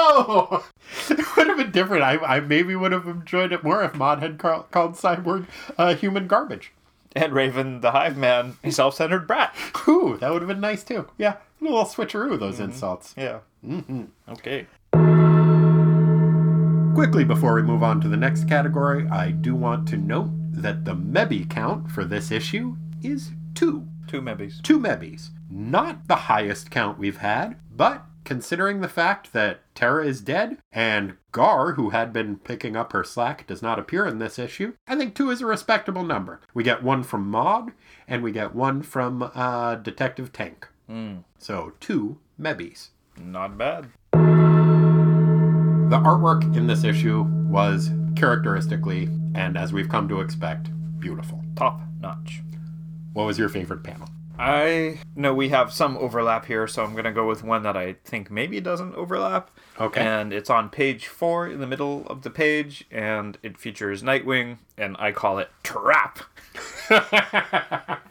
Oh, 0.00 0.68
it 1.10 1.36
would 1.36 1.48
have 1.48 1.56
been 1.56 1.70
different. 1.72 2.02
I, 2.04 2.18
I 2.18 2.40
maybe 2.40 2.76
would 2.76 2.92
have 2.92 3.06
enjoyed 3.08 3.52
it 3.52 3.64
more 3.64 3.82
if 3.82 3.94
Maud 3.94 4.20
had 4.20 4.38
call, 4.38 4.62
called 4.64 4.92
Cyborg 4.92 5.46
uh, 5.76 5.94
human 5.94 6.26
garbage. 6.28 6.72
And 7.16 7.32
Raven, 7.32 7.80
the 7.80 7.90
Hive 7.90 8.16
Man, 8.16 8.58
a 8.62 8.70
self 8.70 8.94
centered 8.94 9.26
brat. 9.26 9.54
Ooh, 9.88 10.16
that 10.18 10.30
would 10.30 10.42
have 10.42 10.48
been 10.48 10.60
nice 10.60 10.84
too. 10.84 11.08
Yeah, 11.16 11.36
a 11.60 11.64
little 11.64 11.84
switcheroo 11.84 12.34
of 12.34 12.40
those 12.40 12.60
insults. 12.60 13.14
Yeah. 13.16 13.40
Mm-hmm. 13.66 14.04
Okay. 14.28 14.66
Quickly 16.94 17.24
before 17.24 17.54
we 17.54 17.62
move 17.62 17.82
on 17.82 18.00
to 18.00 18.08
the 18.08 18.16
next 18.16 18.48
category, 18.48 19.08
I 19.08 19.30
do 19.30 19.54
want 19.54 19.88
to 19.88 19.96
note 19.96 20.30
that 20.52 20.84
the 20.84 20.94
Mebby 20.94 21.46
count 21.46 21.90
for 21.90 22.04
this 22.04 22.30
issue 22.30 22.76
is 23.02 23.30
two. 23.54 23.86
Two 24.08 24.20
Mebbies. 24.22 24.62
Two 24.62 24.78
Mebbies. 24.80 25.28
Not 25.50 26.08
the 26.08 26.16
highest 26.16 26.70
count 26.70 26.98
we've 26.98 27.18
had, 27.18 27.56
but 27.70 28.04
considering 28.24 28.80
the 28.80 28.88
fact 28.88 29.32
that 29.32 29.60
Terra 29.74 30.04
is 30.04 30.20
dead 30.20 30.58
and 30.72 31.16
Gar, 31.30 31.72
who 31.72 31.90
had 31.90 32.12
been 32.12 32.36
picking 32.36 32.74
up 32.74 32.92
her 32.92 33.04
slack, 33.04 33.46
does 33.46 33.62
not 33.62 33.78
appear 33.78 34.06
in 34.06 34.18
this 34.18 34.38
issue, 34.38 34.72
I 34.86 34.96
think 34.96 35.14
two 35.14 35.30
is 35.30 35.40
a 35.40 35.46
respectable 35.46 36.02
number. 36.04 36.40
We 36.54 36.64
get 36.64 36.82
one 36.82 37.02
from 37.02 37.30
Maud, 37.30 37.72
and 38.06 38.22
we 38.22 38.32
get 38.32 38.54
one 38.54 38.82
from 38.82 39.30
uh, 39.34 39.76
Detective 39.76 40.32
Tank. 40.32 40.66
So 41.38 41.74
two 41.80 42.18
Mebbies. 42.40 42.88
Not 43.18 43.58
bad. 43.58 43.90
The 44.12 45.96
artwork 45.96 46.56
in 46.56 46.66
this 46.66 46.84
issue 46.84 47.22
was 47.48 47.90
characteristically, 48.16 49.08
and 49.34 49.56
as 49.56 49.72
we've 49.72 49.88
come 49.88 50.08
to 50.08 50.20
expect, 50.20 50.70
beautiful. 50.98 51.42
Top 51.56 51.80
notch. 52.00 52.42
What 53.18 53.26
was 53.26 53.36
your 53.36 53.48
favorite 53.48 53.82
panel? 53.82 54.08
I 54.38 55.00
know 55.16 55.34
we 55.34 55.48
have 55.48 55.72
some 55.72 55.96
overlap 55.96 56.46
here, 56.46 56.68
so 56.68 56.84
I'm 56.84 56.94
gonna 56.94 57.10
go 57.10 57.26
with 57.26 57.42
one 57.42 57.64
that 57.64 57.76
I 57.76 57.94
think 58.04 58.30
maybe 58.30 58.60
doesn't 58.60 58.94
overlap. 58.94 59.50
Okay. 59.80 60.00
And 60.00 60.32
it's 60.32 60.48
on 60.48 60.70
page 60.70 61.08
four 61.08 61.48
in 61.48 61.58
the 61.58 61.66
middle 61.66 62.06
of 62.06 62.22
the 62.22 62.30
page, 62.30 62.84
and 62.92 63.36
it 63.42 63.58
features 63.58 64.04
Nightwing, 64.04 64.58
and 64.76 64.94
I 65.00 65.10
call 65.10 65.40
it 65.40 65.50
Trap. 65.64 66.20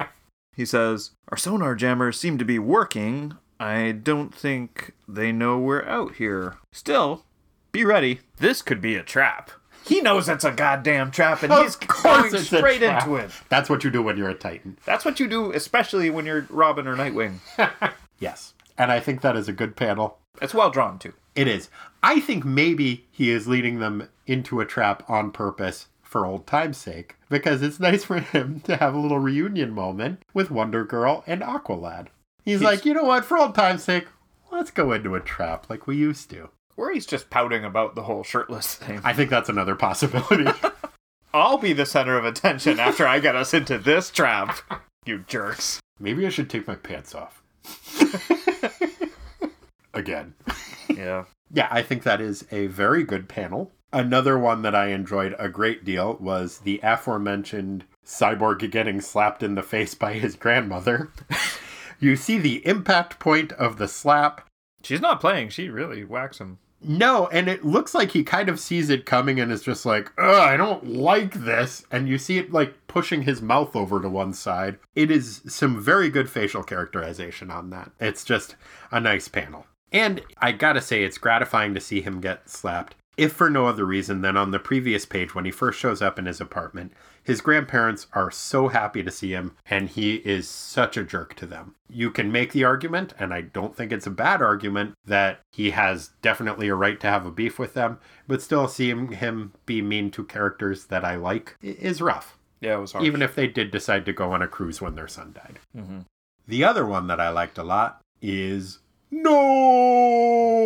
he 0.58 0.66
says, 0.66 1.12
Our 1.30 1.38
sonar 1.38 1.74
jammers 1.74 2.20
seem 2.20 2.38
to 2.38 2.43
be 2.43 2.60
working. 2.60 3.38
I 3.62 3.93
don't 3.93 4.36
think 4.36 4.91
they 5.08 5.32
know 5.32 5.58
we're 5.58 5.86
out 5.86 6.16
here. 6.16 6.58
Still, 6.74 7.24
be 7.72 7.86
ready. 7.86 8.20
This 8.39 8.62
could 8.62 8.82
be 8.82 8.95
a 8.95 9.03
trap. 9.03 9.51
He 9.88 10.02
knows 10.02 10.28
it's 10.28 10.44
a 10.44 10.52
goddamn 10.52 11.12
trap, 11.12 11.44
and 11.44 11.54
he's 11.54 11.76
going 11.76 12.36
straight 12.38 12.84
into 12.84 13.16
it. 13.16 13.32
That's 13.50 13.70
what 13.70 13.84
you 13.84 13.90
do 13.90 14.02
when 14.02 14.18
you're 14.18 14.30
a 14.30 14.36
Titan. 14.36 14.78
That's 14.86 15.06
what 15.06 15.20
you 15.20 15.28
do, 15.28 15.52
especially 15.54 16.10
when 16.10 16.26
you're 16.26 16.46
Robin 16.50 16.88
or 16.88 16.96
Nightwing. 16.96 17.40
Yes. 18.20 18.54
And 18.80 18.92
I 18.92 19.00
think 19.00 19.22
that 19.22 19.36
is 19.36 19.48
a 19.48 19.54
good 19.54 19.76
panel. 19.76 20.18
It's 20.42 20.54
well 20.54 20.72
drawn, 20.72 20.98
too. 20.98 21.14
It 21.36 21.48
is. 21.48 21.70
I 22.02 22.20
think 22.20 22.44
maybe 22.44 23.06
he 23.12 23.30
is 23.30 23.48
leading 23.48 23.80
them 23.80 24.10
into 24.26 24.60
a 24.60 24.66
trap 24.66 25.04
on 25.08 25.32
purpose 25.32 25.88
for 26.02 26.26
old 26.26 26.48
time's 26.48 26.78
sake, 26.78 27.16
because 27.30 27.62
it's 27.62 27.80
nice 27.80 28.04
for 28.06 28.20
him 28.20 28.62
to 28.62 28.78
have 28.78 28.96
a 28.96 29.00
little 29.00 29.20
reunion 29.20 29.72
moment 29.72 30.24
with 30.34 30.50
Wonder 30.50 30.84
Girl 30.84 31.24
and 31.28 31.42
Aqualad. 31.42 32.08
He's, 32.44 32.62
like, 32.62 32.86
you 32.86 32.94
know 32.94 33.04
what, 33.04 33.26
for 33.26 33.38
old 33.38 33.54
time's 33.54 33.84
sake, 33.84 34.08
let's 34.52 34.72
go 34.72 34.94
into 34.94 35.16
a 35.16 35.20
trap 35.20 35.70
like 35.70 35.86
we 35.86 35.98
used 35.98 36.30
to. 36.32 36.50
Or 36.78 36.91
he's 36.91 37.07
just 37.07 37.30
pouting 37.30 37.65
about 37.65 37.95
the 37.95 38.03
whole 38.03 38.23
shirtless 38.23 38.75
thing. 38.75 39.01
I 39.03 39.11
think 39.13 39.30
that's 39.30 39.49
another 39.49 39.75
possibility. 39.75 40.51
I'll 41.34 41.57
be 41.57 41.73
the 41.73 41.86
center 41.86 42.17
of 42.17 42.23
attention 42.23 42.80
after 42.80 43.05
I 43.05 43.19
get 43.19 43.36
us 43.36 43.53
into 43.53 43.78
this 43.78 44.09
trap. 44.09 44.57
You 45.05 45.19
jerks. 45.28 45.80
maybe 45.99 46.25
I 46.25 46.30
should 46.30 46.49
take 46.49 46.67
my 46.67 46.75
pants 46.75 47.15
off. 47.15 47.41
Again. 49.93 50.36
Yeah. 50.89 51.25
Yeah, 51.51 51.67
I 51.71 51.82
think 51.82 52.03
that 52.03 52.21
is 52.21 52.45
a 52.51 52.67
very 52.67 53.03
good 53.03 53.28
panel. 53.28 53.71
Another 53.93 54.38
one 54.38 54.63
that 54.63 54.75
I 54.75 54.88
enjoyed 54.89 55.36
a 55.39 55.49
great 55.49 55.86
deal 55.86 56.17
was 56.19 56.59
the 56.59 56.80
aforementioned 56.84 57.86
cyborg 58.05 58.69
getting 58.69 58.99
slapped 59.01 59.41
in 59.41 59.55
the 59.55 59.63
face 59.63 59.95
by 59.95 60.13
his 60.13 60.36
grandmother. 60.36 61.09
you 61.99 62.15
see 62.15 62.38
the 62.38 62.65
impact 62.67 63.19
point 63.19 63.53
of 63.53 63.78
the 63.78 63.88
slap. 63.88 64.45
She's 64.84 65.01
not 65.01 65.21
playing. 65.21 65.49
She 65.49 65.69
really 65.69 66.03
whacks 66.03 66.39
him. 66.39 66.59
No, 66.82 67.28
and 67.28 67.47
it 67.47 67.65
looks 67.65 67.95
like 67.95 68.11
he 68.11 68.23
kind 68.23 68.49
of 68.49 68.59
sees 68.59 68.89
it 68.89 69.05
coming 69.05 69.39
and 69.39 69.51
is 69.51 69.63
just 69.63 69.86
like, 69.86 70.11
Ugh, 70.17 70.36
I 70.36 70.57
don't 70.57 70.86
like 70.86 71.34
this. 71.34 71.86
And 71.91 72.07
you 72.07 72.17
see 72.17 72.38
it 72.38 72.51
like 72.51 72.88
pushing 72.88 73.23
his 73.23 73.41
mouth 73.41 73.75
over 73.75 73.99
to 74.01 74.09
one 74.09 74.34
side. 74.34 74.78
It 74.95 75.09
is 75.09 75.41
some 75.47 75.82
very 75.82 76.09
good 76.09 76.30
facial 76.30 76.63
characterization 76.63 77.49
on 77.49 77.71
that. 77.71 77.91
It's 77.99 78.23
just 78.23 78.55
a 78.91 78.99
nice 78.99 79.28
panel. 79.28 79.65
And 79.91 80.21
I 80.38 80.51
gotta 80.51 80.82
say, 80.82 81.03
it's 81.03 81.17
gratifying 81.17 81.73
to 81.73 81.82
see 81.82 82.01
him 82.01 82.21
get 82.21 82.49
slapped, 82.49 82.95
if 83.15 83.32
for 83.32 83.49
no 83.49 83.65
other 83.65 83.86
reason 83.86 84.21
than 84.21 84.38
on 84.38 84.51
the 84.51 84.59
previous 84.59 85.05
page 85.05 85.34
when 85.34 85.45
he 85.45 85.51
first 85.51 85.80
shows 85.80 86.01
up 86.01 86.19
in 86.19 86.25
his 86.25 86.41
apartment. 86.41 86.91
His 87.28 87.41
grandparents 87.41 88.07
are 88.13 88.32
so 88.32 88.69
happy 88.69 89.03
to 89.03 89.11
see 89.11 89.32
him, 89.32 89.51
and 89.69 89.89
he 89.89 90.15
is 90.15 90.47
such 90.47 90.95
a 90.95 91.03
jerk 91.03 91.34
to 91.36 91.45
them. 91.45 91.75
You 91.89 92.09
can 92.09 92.32
make 92.32 92.53
the 92.53 92.63
argument, 92.63 93.13
and 93.19 93.34
I 93.34 93.41
don't 93.41 93.75
think 93.75 93.91
it's 93.91 94.07
a 94.07 94.11
bad 94.11 94.41
argument, 94.41 94.93
that 95.03 95.41
he 95.51 95.71
has 95.71 96.11
definitely 96.21 96.69
a 96.69 96.75
right 96.75 96.97
to 97.01 97.07
have 97.07 97.25
a 97.25 97.32
beef 97.32 97.59
with 97.59 97.73
them, 97.73 97.99
but 98.30 98.41
still 98.41 98.69
seeing 98.69 99.11
him 99.11 99.51
be 99.65 99.82
mean 99.82 100.09
to 100.11 100.23
characters 100.23 100.86
that 100.86 101.03
I 101.03 101.17
like 101.17 101.57
is 101.61 102.01
rough 102.01 102.38
Yeah, 102.61 102.78
it 102.78 102.80
was 102.80 102.93
hard. 102.93 103.03
even 103.03 103.21
if 103.21 103.36
they 103.36 103.47
did 103.47 103.71
decide 103.71 104.05
to 104.05 104.13
go 104.13 104.32
on 104.32 104.41
a 104.41 104.47
cruise 104.47 104.80
when 104.80 104.95
their 104.95 105.09
son 105.09 105.34
died. 105.34 105.59
Mm-hmm. 105.75 105.99
The 106.47 106.63
other 106.63 106.86
one 106.86 107.07
that 107.07 107.19
I 107.19 107.28
liked 107.28 107.57
a 107.57 107.63
lot 107.63 107.99
is 108.21 108.80
No! 109.10 110.58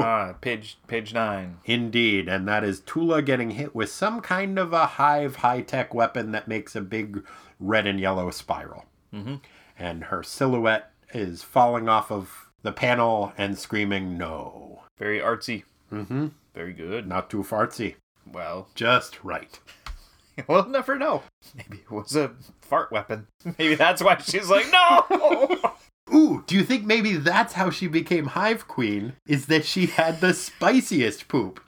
ah, 0.00 0.34
page 0.40 0.78
page 0.86 1.12
nine. 1.14 1.58
Indeed, 1.64 2.28
and 2.28 2.46
that 2.48 2.64
is 2.64 2.80
Tula 2.80 3.22
getting 3.22 3.50
hit 3.52 3.74
with 3.74 3.90
some 3.90 4.20
kind 4.20 4.58
of 4.58 4.72
a 4.72 4.86
hive 4.86 5.36
high 5.36 5.60
tech 5.62 5.94
weapon 5.94 6.32
that 6.32 6.48
makes 6.48 6.74
a 6.74 6.80
big 6.80 7.24
red 7.58 7.86
and 7.86 8.00
yellow 8.00 8.30
spiral. 8.30 8.86
Mm-hmm. 9.14 9.36
And 9.78 10.04
her 10.04 10.22
silhouette 10.22 10.90
is 11.12 11.42
falling 11.42 11.88
off 11.88 12.10
of 12.12 12.50
the 12.62 12.72
panel 12.72 13.32
and 13.38 13.58
screaming, 13.58 14.18
No. 14.18 14.82
Very 14.98 15.18
artsy. 15.20 15.64
Mm-hmm. 15.92 16.28
Very 16.54 16.72
good. 16.72 17.06
Not 17.06 17.30
too 17.30 17.42
fartsy. 17.42 17.94
Well, 18.30 18.68
Just 18.74 19.22
right. 19.24 19.58
we'll 20.48 20.66
never 20.68 20.98
know. 20.98 21.22
Maybe 21.56 21.78
it 21.78 21.90
was 21.90 22.14
a 22.16 22.32
fart 22.60 22.92
weapon. 22.92 23.26
Maybe 23.58 23.74
that's 23.74 24.02
why 24.02 24.18
she's 24.18 24.50
like, 24.50 24.66
no. 24.70 25.06
Ooh, 26.12 26.44
do 26.46 26.54
you 26.54 26.64
think 26.64 26.84
maybe 26.84 27.16
that's 27.16 27.54
how 27.54 27.70
she 27.70 27.86
became 27.86 28.26
Hive 28.26 28.66
Queen? 28.66 29.14
Is 29.26 29.46
that 29.46 29.64
she 29.64 29.86
had 29.86 30.20
the 30.20 30.34
spiciest 30.34 31.28
poop? 31.28 31.60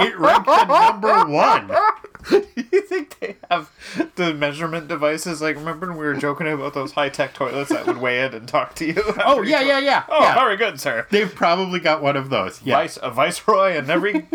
It 0.00 0.18
ranked 0.18 0.48
at 0.48 0.68
number 0.68 1.24
one. 1.26 1.70
you 2.30 2.82
think 2.82 3.18
they 3.18 3.36
have 3.50 3.70
the 4.16 4.34
measurement 4.34 4.88
devices? 4.88 5.40
Like, 5.40 5.56
remember 5.56 5.88
when 5.88 5.96
we 5.96 6.04
were 6.04 6.14
joking 6.14 6.48
about 6.48 6.74
those 6.74 6.92
high 6.92 7.08
tech 7.08 7.34
toilets 7.34 7.70
that 7.70 7.86
would 7.86 7.96
weigh 7.96 8.24
in 8.24 8.34
and 8.34 8.46
talk 8.46 8.74
to 8.76 8.86
you? 8.86 9.02
Oh, 9.24 9.42
yeah, 9.42 9.60
yeah, 9.60 9.78
yeah. 9.78 10.04
Oh, 10.08 10.22
yeah. 10.22 10.34
very 10.34 10.56
good, 10.56 10.80
sir. 10.80 11.06
They've 11.10 11.32
probably 11.32 11.78
got 11.78 12.02
one 12.02 12.16
of 12.16 12.30
those. 12.30 12.60
Yeah. 12.62 12.76
Vice, 12.76 12.98
a 13.02 13.10
viceroy 13.10 13.72
and 13.76 13.90
every 13.90 14.28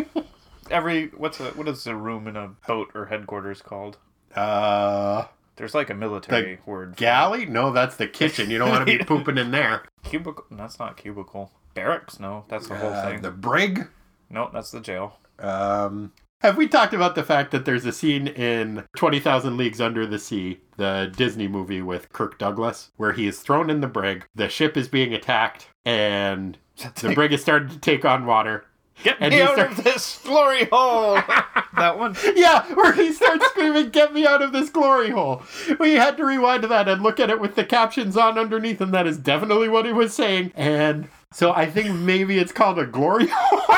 every 0.69 1.07
what's 1.07 1.39
a 1.39 1.45
what 1.51 1.67
is 1.67 1.85
a 1.87 1.95
room 1.95 2.27
in 2.27 2.35
a 2.35 2.49
boat 2.67 2.91
or 2.93 3.05
headquarters 3.05 3.61
called? 3.61 3.97
Uh, 4.35 5.25
There's 5.57 5.73
like 5.73 5.89
a 5.89 5.93
military 5.93 6.59
word. 6.65 6.91
for 6.95 6.95
galley? 6.97 7.45
No, 7.45 7.71
that's 7.71 7.95
the 7.95 8.07
kitchen. 8.07 8.49
You 8.49 8.57
don't 8.57 8.69
want 8.69 8.85
to 8.87 8.97
be 8.97 9.03
pooping 9.05 9.37
in 9.37 9.51
there. 9.51 9.83
Cubicle? 10.03 10.45
That's 10.51 10.79
not 10.79 10.97
cubicle. 10.97 11.51
Barracks? 11.73 12.19
No, 12.19 12.45
that's 12.47 12.67
the 12.67 12.75
whole 12.75 12.91
Uh, 12.93 13.03
thing. 13.09 13.21
the 13.21 13.31
brig? 13.31 13.87
No, 14.29 14.49
that's 14.53 14.71
the 14.71 14.81
jail. 14.81 15.17
Um, 15.39 16.11
have 16.41 16.57
we 16.57 16.67
talked 16.67 16.93
about 16.93 17.15
the 17.15 17.23
fact 17.23 17.51
that 17.51 17.65
there's 17.65 17.85
a 17.85 17.91
scene 17.91 18.27
in 18.27 18.83
20,000 18.97 19.57
Leagues 19.57 19.79
Under 19.81 20.05
the 20.05 20.19
Sea, 20.19 20.59
the 20.77 21.11
Disney 21.15 21.47
movie 21.47 21.81
with 21.81 22.11
Kirk 22.11 22.37
Douglas, 22.37 22.91
where 22.97 23.13
he 23.13 23.25
is 23.27 23.39
thrown 23.39 23.69
in 23.69 23.81
the 23.81 23.87
brig, 23.87 24.25
the 24.35 24.49
ship 24.49 24.75
is 24.77 24.87
being 24.87 25.13
attacked, 25.13 25.67
and 25.85 26.57
the 27.01 27.13
brig 27.13 27.31
is 27.33 27.41
starting 27.41 27.69
to 27.69 27.79
take 27.79 28.03
on 28.05 28.25
water. 28.25 28.65
Get 29.03 29.19
me 29.21 29.41
out 29.41 29.53
start- 29.53 29.71
of 29.71 29.83
this 29.83 30.19
glory 30.23 30.65
hole. 30.71 31.15
that 31.77 31.97
one. 31.99 32.15
Yeah, 32.35 32.65
where 32.73 32.93
he 32.93 33.11
starts 33.13 33.45
screaming, 33.47 33.89
Get 33.89 34.13
me 34.13 34.25
out 34.25 34.41
of 34.41 34.51
this 34.51 34.69
glory 34.69 35.09
hole. 35.11 35.43
We 35.79 35.93
had 35.93 36.17
to 36.17 36.25
rewind 36.25 36.61
to 36.63 36.67
that 36.69 36.87
and 36.87 37.01
look 37.03 37.19
at 37.19 37.29
it 37.29 37.39
with 37.39 37.55
the 37.55 37.65
captions 37.65 38.17
on 38.17 38.37
underneath, 38.39 38.81
and 38.81 38.93
that 38.93 39.05
is 39.07 39.17
definitely 39.17 39.69
what 39.69 39.85
he 39.85 39.91
was 39.91 40.13
saying. 40.13 40.51
And 40.55 41.09
so 41.31 41.51
I 41.51 41.69
think 41.69 41.93
maybe 41.93 42.39
it's 42.39 42.51
called 42.51 42.79
a 42.79 42.85
glory 42.85 43.27
hole. 43.31 43.77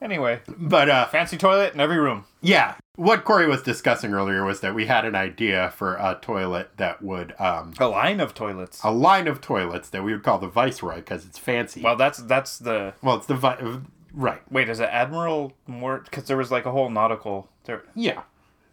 Anyway, 0.00 0.40
But 0.56 0.88
uh, 0.88 1.06
fancy 1.06 1.36
toilet 1.36 1.74
in 1.74 1.80
every 1.80 1.98
room. 1.98 2.24
yeah, 2.40 2.74
what 2.94 3.24
Corey 3.24 3.48
was 3.48 3.62
discussing 3.62 4.14
earlier 4.14 4.44
was 4.44 4.60
that 4.60 4.74
we 4.74 4.86
had 4.86 5.04
an 5.04 5.14
idea 5.16 5.72
for 5.76 5.94
a 5.96 6.18
toilet 6.22 6.70
that 6.76 7.02
would, 7.02 7.34
um, 7.40 7.74
A 7.80 7.88
line 7.88 8.20
of 8.20 8.32
toilets. 8.34 8.80
a 8.84 8.90
line 8.92 9.26
of 9.26 9.40
toilets 9.40 9.88
that 9.90 10.04
we 10.04 10.12
would 10.12 10.22
call 10.22 10.38
the 10.38 10.46
Viceroy 10.48 10.96
because 10.96 11.24
it's 11.26 11.38
fancy. 11.38 11.82
Well, 11.82 11.96
that's 11.96 12.18
that's 12.18 12.58
the 12.58 12.94
well 13.02 13.16
it's 13.16 13.26
the, 13.26 13.34
vi- 13.34 13.54
uh, 13.56 13.80
right. 14.12 14.40
wait. 14.52 14.68
Is 14.68 14.78
it 14.80 14.88
Admiral 14.90 15.52
more? 15.66 15.98
Because 15.98 16.24
there 16.24 16.36
was 16.36 16.50
like 16.52 16.64
a 16.64 16.70
whole 16.70 16.90
nautical. 16.90 17.48
There, 17.64 17.82
Yeah. 17.96 18.22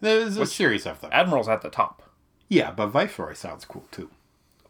There's 0.00 0.36
a 0.36 0.46
series 0.46 0.86
of 0.86 1.00
them. 1.00 1.10
Admiral's 1.12 1.48
at 1.48 1.62
the 1.62 1.70
top. 1.70 2.02
Yeah, 2.48 2.70
but 2.70 2.88
Viceroy 2.88 3.32
sounds 3.32 3.64
cool 3.64 3.84
too. 3.90 4.10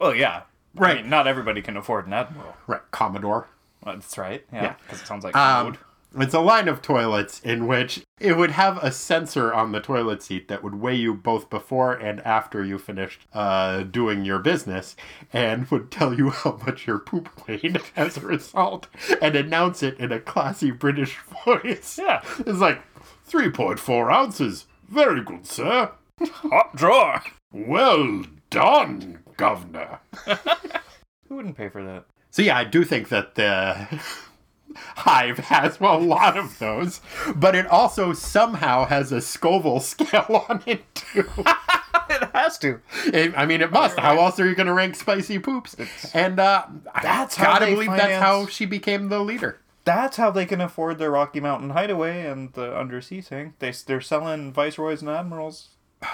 Well, 0.00 0.14
yeah. 0.14 0.42
Right. 0.74 0.98
I 0.98 1.00
mean, 1.02 1.10
not 1.10 1.26
everybody 1.26 1.60
can 1.62 1.76
afford 1.76 2.06
an 2.06 2.12
Admiral. 2.14 2.54
Right, 2.66 2.80
Commodore. 2.92 3.48
That's 3.84 4.16
right. 4.16 4.44
Yeah. 4.52 4.62
Yeah. 4.62 4.74
Because 4.82 5.02
it 5.02 5.06
sounds 5.06 5.24
like 5.24 5.36
Um, 5.36 5.72
food. 5.72 5.80
It's 6.14 6.34
a 6.34 6.40
line 6.40 6.68
of 6.68 6.82
toilets 6.82 7.40
in 7.40 7.66
which 7.66 8.02
it 8.18 8.36
would 8.36 8.52
have 8.52 8.82
a 8.82 8.90
sensor 8.90 9.52
on 9.52 9.72
the 9.72 9.80
toilet 9.80 10.22
seat 10.22 10.48
that 10.48 10.62
would 10.62 10.76
weigh 10.76 10.94
you 10.94 11.14
both 11.14 11.50
before 11.50 11.92
and 11.92 12.20
after 12.20 12.64
you 12.64 12.78
finished 12.78 13.26
uh, 13.34 13.82
doing 13.82 14.24
your 14.24 14.38
business 14.38 14.96
and 15.32 15.70
would 15.70 15.90
tell 15.90 16.14
you 16.14 16.30
how 16.30 16.58
much 16.66 16.86
your 16.86 16.98
poop 16.98 17.46
weighed 17.46 17.80
as 17.96 18.16
a 18.16 18.20
result 18.20 18.86
and 19.20 19.36
announce 19.36 19.82
it 19.82 19.98
in 19.98 20.12
a 20.12 20.20
classy 20.20 20.70
British 20.70 21.18
voice. 21.44 21.98
Yeah. 21.98 22.22
It's 22.38 22.60
like 22.60 22.80
3.4 23.28 24.12
ounces. 24.12 24.66
Very 24.88 25.22
good, 25.22 25.46
sir. 25.46 25.90
Hot 26.20 26.74
drawer. 26.76 27.22
Well 27.52 28.24
done, 28.50 29.20
governor. 29.36 30.00
Who 31.28 31.36
wouldn't 31.36 31.56
pay 31.56 31.68
for 31.68 31.82
that? 31.84 32.04
So 32.30 32.42
yeah, 32.42 32.56
I 32.56 32.64
do 32.64 32.84
think 32.84 33.08
that 33.08 33.34
the 33.34 34.00
Hive 34.76 35.38
has 35.38 35.78
a 35.80 35.96
lot 35.98 36.36
of 36.36 36.58
those, 36.58 37.00
but 37.34 37.54
it 37.54 37.66
also 37.66 38.12
somehow 38.12 38.84
has 38.86 39.12
a 39.12 39.20
Scoville 39.20 39.80
scale 39.80 40.44
on 40.48 40.62
it 40.66 40.82
too. 40.94 41.24
it 42.10 42.30
has 42.34 42.58
to. 42.58 42.80
It- 43.06 43.34
I 43.36 43.46
mean, 43.46 43.60
it 43.60 43.70
must. 43.72 43.98
How 43.98 44.18
else 44.18 44.38
are 44.40 44.48
you 44.48 44.54
going 44.54 44.66
to 44.68 44.74
rank 44.74 44.94
spicy 44.96 45.38
poops? 45.38 45.76
And 46.14 46.38
uh, 46.38 46.64
That's 47.02 47.38
I 47.38 47.44
how 47.44 47.52
gotta 47.54 47.66
believe 47.66 47.90
that's 47.90 48.22
how 48.22 48.46
she 48.46 48.66
became 48.66 49.08
the 49.08 49.20
leader. 49.20 49.60
That's 49.84 50.16
how 50.16 50.30
they 50.32 50.46
can 50.46 50.60
afford 50.60 50.98
their 50.98 51.10
Rocky 51.12 51.38
Mountain 51.40 51.70
Hideaway 51.70 52.26
and 52.26 52.52
the 52.54 52.76
undersea 52.76 53.20
thing. 53.20 53.54
They 53.60 53.72
they're 53.86 54.00
selling 54.00 54.52
viceroys 54.52 55.00
and 55.00 55.08
admirals 55.10 55.68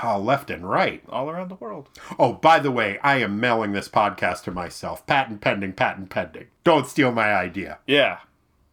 Oh, 0.05 0.19
left 0.19 0.49
and 0.51 0.69
right. 0.69 1.03
all 1.09 1.29
around 1.29 1.49
the 1.49 1.57
world. 1.57 1.89
Oh, 2.19 2.35
by 2.35 2.61
the 2.61 2.71
way, 2.71 2.99
I 3.03 3.17
am 3.17 3.41
mailing 3.41 3.73
this 3.73 3.89
podcast 3.89 4.45
to 4.45 4.53
myself. 4.53 5.05
Patent 5.07 5.41
pending, 5.41 5.73
patent 5.73 6.09
pending. 6.09 6.47
Don't 6.65 6.87
steal 6.87 7.11
my 7.13 7.35
idea. 7.35 7.79
Yeah, 7.87 8.19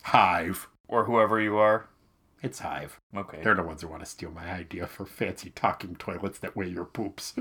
Hive. 0.09 0.67
or 0.87 1.05
whoever 1.05 1.39
you 1.39 1.57
are. 1.57 1.87
It's 2.41 2.57
Hive. 2.59 2.99
Okay. 3.15 3.41
They're 3.43 3.53
the 3.53 3.61
ones 3.61 3.83
who 3.83 3.87
want 3.89 4.03
to 4.03 4.09
steal 4.09 4.31
my 4.31 4.51
idea 4.51 4.87
for 4.87 5.05
fancy 5.05 5.51
talking 5.51 5.95
toilets 5.95 6.39
that 6.39 6.55
weigh 6.55 6.69
your 6.69 6.85
poops. 6.85 7.35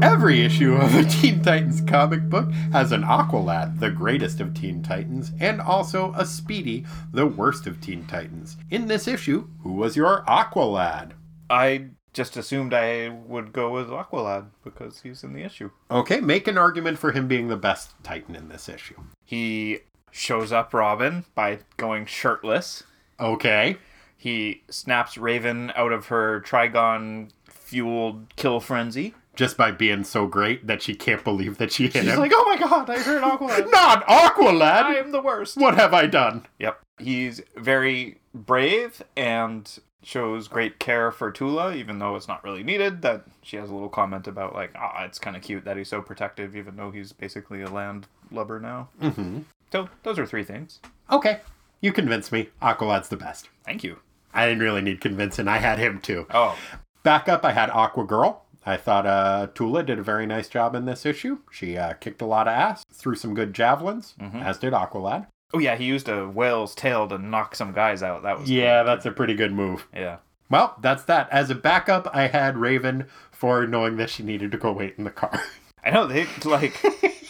Every 0.00 0.42
issue 0.42 0.74
of 0.74 0.94
a 0.94 1.02
Teen 1.04 1.42
Titans 1.42 1.80
comic 1.80 2.30
book 2.30 2.52
has 2.70 2.92
an 2.92 3.02
Aqualad, 3.02 3.80
the 3.80 3.90
greatest 3.90 4.40
of 4.40 4.54
Teen 4.54 4.80
Titans, 4.80 5.32
and 5.40 5.60
also 5.60 6.14
a 6.16 6.24
Speedy, 6.24 6.86
the 7.12 7.26
worst 7.26 7.66
of 7.66 7.80
Teen 7.80 8.06
Titans. 8.06 8.56
In 8.70 8.86
this 8.86 9.08
issue, 9.08 9.48
who 9.64 9.72
was 9.72 9.96
your 9.96 10.22
Aqualad? 10.28 11.14
I 11.50 11.86
just 12.12 12.36
assumed 12.36 12.72
I 12.72 13.08
would 13.08 13.52
go 13.52 13.72
with 13.72 13.88
Aqualad 13.88 14.50
because 14.62 15.00
he's 15.00 15.24
in 15.24 15.32
the 15.32 15.42
issue. 15.42 15.72
Okay, 15.90 16.20
make 16.20 16.46
an 16.46 16.58
argument 16.58 16.98
for 17.00 17.10
him 17.10 17.26
being 17.26 17.48
the 17.48 17.56
best 17.56 17.94
Titan 18.04 18.36
in 18.36 18.48
this 18.48 18.68
issue. 18.68 19.02
He 19.24 19.80
shows 20.14 20.52
up 20.52 20.72
Robin 20.72 21.24
by 21.34 21.58
going 21.76 22.06
shirtless. 22.06 22.84
Okay. 23.18 23.76
He 24.16 24.62
snaps 24.70 25.18
Raven 25.18 25.72
out 25.74 25.92
of 25.92 26.06
her 26.06 26.40
Trigon 26.40 27.30
fueled 27.48 28.34
kill 28.36 28.60
frenzy. 28.60 29.14
Just 29.34 29.56
by 29.56 29.72
being 29.72 30.04
so 30.04 30.28
great 30.28 30.68
that 30.68 30.80
she 30.80 30.94
can't 30.94 31.24
believe 31.24 31.58
that 31.58 31.72
she 31.72 31.84
hit 31.84 31.96
him. 31.96 32.04
She's 32.04 32.12
him. 32.12 32.20
like, 32.20 32.30
oh 32.32 32.44
my 32.44 32.56
god, 32.56 32.88
I 32.88 33.00
heard 33.00 33.22
Aqualad. 33.24 33.70
Not 33.72 34.06
Aqualad! 34.06 34.84
I 34.84 34.94
am 34.94 35.10
the 35.10 35.20
worst. 35.20 35.56
What 35.56 35.74
have 35.74 35.92
I 35.92 36.06
done? 36.06 36.46
Yep. 36.60 36.80
He's 37.00 37.42
very 37.56 38.18
brave 38.32 39.02
and 39.16 39.68
shows 40.04 40.46
great 40.46 40.78
care 40.78 41.10
for 41.10 41.32
Tula, 41.32 41.74
even 41.74 41.98
though 41.98 42.14
it's 42.14 42.28
not 42.28 42.44
really 42.44 42.62
needed. 42.62 43.02
That 43.02 43.24
she 43.42 43.56
has 43.56 43.68
a 43.70 43.74
little 43.74 43.88
comment 43.88 44.28
about, 44.28 44.54
like, 44.54 44.70
ah, 44.76 45.02
it's 45.02 45.18
kind 45.18 45.36
of 45.36 45.42
cute 45.42 45.64
that 45.64 45.76
he's 45.76 45.88
so 45.88 46.00
protective, 46.00 46.54
even 46.54 46.76
though 46.76 46.92
he's 46.92 47.10
basically 47.10 47.62
a 47.62 47.68
land 47.68 48.06
lubber 48.30 48.60
now. 48.60 48.88
Mm-hmm. 49.02 49.40
So, 49.74 49.88
those 50.04 50.20
are 50.20 50.26
three 50.26 50.44
things. 50.44 50.78
Okay, 51.10 51.40
you 51.80 51.92
convinced 51.92 52.30
me. 52.30 52.50
Aqualad's 52.62 53.08
the 53.08 53.16
best. 53.16 53.48
Thank 53.64 53.82
you. 53.82 53.98
I 54.32 54.46
didn't 54.46 54.62
really 54.62 54.82
need 54.82 55.00
convincing. 55.00 55.48
I 55.48 55.56
had 55.58 55.80
him 55.80 56.00
too. 56.00 56.28
Oh, 56.30 56.56
Back 57.02 57.28
up, 57.28 57.44
I 57.44 57.50
had 57.50 57.70
Aqua 57.70 58.04
Girl. 58.04 58.44
I 58.64 58.76
thought 58.76 59.04
uh, 59.04 59.48
Tula 59.52 59.82
did 59.82 59.98
a 59.98 60.02
very 60.04 60.26
nice 60.26 60.48
job 60.48 60.76
in 60.76 60.84
this 60.84 61.04
issue. 61.04 61.38
She 61.50 61.76
uh, 61.76 61.94
kicked 61.94 62.22
a 62.22 62.24
lot 62.24 62.46
of 62.46 62.52
ass, 62.52 62.84
threw 62.92 63.16
some 63.16 63.34
good 63.34 63.52
javelins, 63.52 64.14
as 64.20 64.58
did 64.58 64.74
Aqualad. 64.74 65.26
oh 65.52 65.58
yeah, 65.58 65.74
he 65.74 65.86
used 65.86 66.08
a 66.08 66.28
whale's 66.28 66.76
tail 66.76 67.08
to 67.08 67.18
knock 67.18 67.56
some 67.56 67.72
guys 67.72 68.00
out. 68.00 68.22
That 68.22 68.38
was 68.38 68.48
Yeah, 68.48 68.84
that's 68.84 69.06
a 69.06 69.10
pretty 69.10 69.34
good 69.34 69.52
move. 69.52 69.88
yeah. 69.92 70.18
Well, 70.48 70.76
that's 70.82 71.02
that. 71.06 71.28
As 71.32 71.50
a 71.50 71.56
backup, 71.56 72.08
I 72.14 72.28
had 72.28 72.56
Raven 72.58 73.06
for 73.32 73.66
knowing 73.66 73.96
that 73.96 74.08
she 74.08 74.22
needed 74.22 74.52
to 74.52 74.58
go 74.58 74.70
wait 74.70 74.94
in 74.98 75.02
the 75.02 75.10
car. 75.10 75.42
I 75.82 75.90
know 75.90 76.06
they 76.06 76.28
like. 76.44 76.80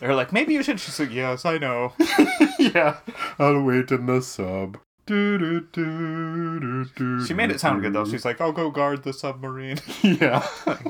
They're 0.00 0.14
like, 0.14 0.32
maybe 0.32 0.54
you 0.54 0.62
should. 0.62 0.80
She's 0.80 0.98
like, 0.98 1.12
yes, 1.12 1.44
I 1.44 1.58
know. 1.58 1.92
yeah, 2.58 2.98
I'll 3.38 3.62
wait 3.62 3.90
in 3.90 4.06
the 4.06 4.20
sub. 4.22 4.78
Do, 5.06 5.38
do, 5.38 5.60
do, 5.72 6.84
do, 6.94 7.24
She 7.24 7.32
made 7.32 7.50
it 7.50 7.60
sound 7.60 7.80
good 7.80 7.94
though. 7.94 8.04
She's 8.04 8.26
like, 8.26 8.42
I'll 8.42 8.52
go 8.52 8.70
guard 8.70 9.04
the 9.04 9.14
submarine. 9.14 9.78
Yeah, 10.02 10.46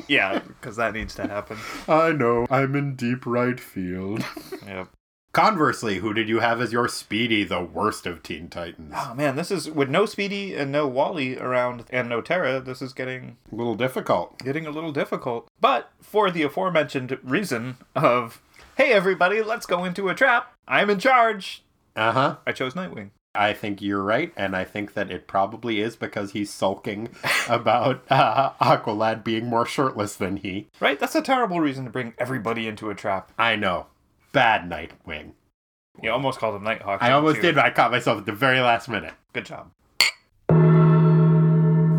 yeah, 0.08 0.40
because 0.40 0.74
that 0.74 0.92
needs 0.94 1.14
to 1.14 1.28
happen. 1.28 1.56
I 1.86 2.10
know. 2.10 2.46
I'm 2.50 2.74
in 2.74 2.96
deep 2.96 3.26
right 3.26 3.60
field. 3.60 4.24
Yep. 4.66 4.88
Conversely, 5.38 5.98
who 5.98 6.12
did 6.12 6.28
you 6.28 6.40
have 6.40 6.60
as 6.60 6.72
your 6.72 6.88
Speedy, 6.88 7.44
the 7.44 7.62
worst 7.62 8.08
of 8.08 8.24
Teen 8.24 8.48
Titans? 8.48 8.92
Oh 8.96 9.14
man, 9.14 9.36
this 9.36 9.52
is 9.52 9.70
with 9.70 9.88
no 9.88 10.04
Speedy 10.04 10.52
and 10.56 10.72
no 10.72 10.88
Wally 10.88 11.38
around 11.38 11.84
and 11.90 12.08
no 12.08 12.20
Terra. 12.20 12.58
This 12.58 12.82
is 12.82 12.92
getting 12.92 13.36
A 13.52 13.54
little 13.54 13.76
difficult. 13.76 14.36
getting 14.40 14.66
a 14.66 14.72
little 14.72 14.90
difficult. 14.90 15.48
But 15.60 15.92
for 16.02 16.32
the 16.32 16.42
aforementioned 16.42 17.16
reason 17.22 17.76
of, 17.94 18.42
hey 18.78 18.90
everybody, 18.90 19.40
let's 19.40 19.64
go 19.64 19.84
into 19.84 20.08
a 20.08 20.14
trap. 20.14 20.52
I'm 20.66 20.90
in 20.90 20.98
charge. 20.98 21.62
Uh 21.94 22.10
huh. 22.10 22.36
I 22.44 22.50
chose 22.50 22.74
Nightwing. 22.74 23.10
I 23.32 23.52
think 23.52 23.80
you're 23.80 24.02
right, 24.02 24.32
and 24.36 24.56
I 24.56 24.64
think 24.64 24.94
that 24.94 25.08
it 25.12 25.28
probably 25.28 25.80
is 25.80 25.94
because 25.94 26.32
he's 26.32 26.50
sulking 26.52 27.10
about 27.48 28.02
uh, 28.10 28.54
Aqualad 28.60 29.22
being 29.22 29.46
more 29.46 29.66
shirtless 29.66 30.16
than 30.16 30.38
he. 30.38 30.66
Right? 30.80 30.98
That's 30.98 31.14
a 31.14 31.22
terrible 31.22 31.60
reason 31.60 31.84
to 31.84 31.90
bring 31.90 32.14
everybody 32.18 32.66
into 32.66 32.90
a 32.90 32.94
trap. 32.96 33.30
I 33.38 33.54
know. 33.54 33.86
Bad 34.32 34.68
Nightwing. 34.68 35.32
You 36.02 36.10
almost 36.10 36.38
called 36.38 36.56
him 36.56 36.64
Nighthawk. 36.64 37.02
I 37.02 37.12
almost 37.12 37.36
you? 37.36 37.42
did, 37.42 37.54
but 37.56 37.64
I 37.64 37.70
caught 37.70 37.90
myself 37.90 38.18
at 38.18 38.26
the 38.26 38.32
very 38.32 38.60
last 38.60 38.88
minute. 38.88 39.14
Good 39.32 39.46
job. 39.46 39.70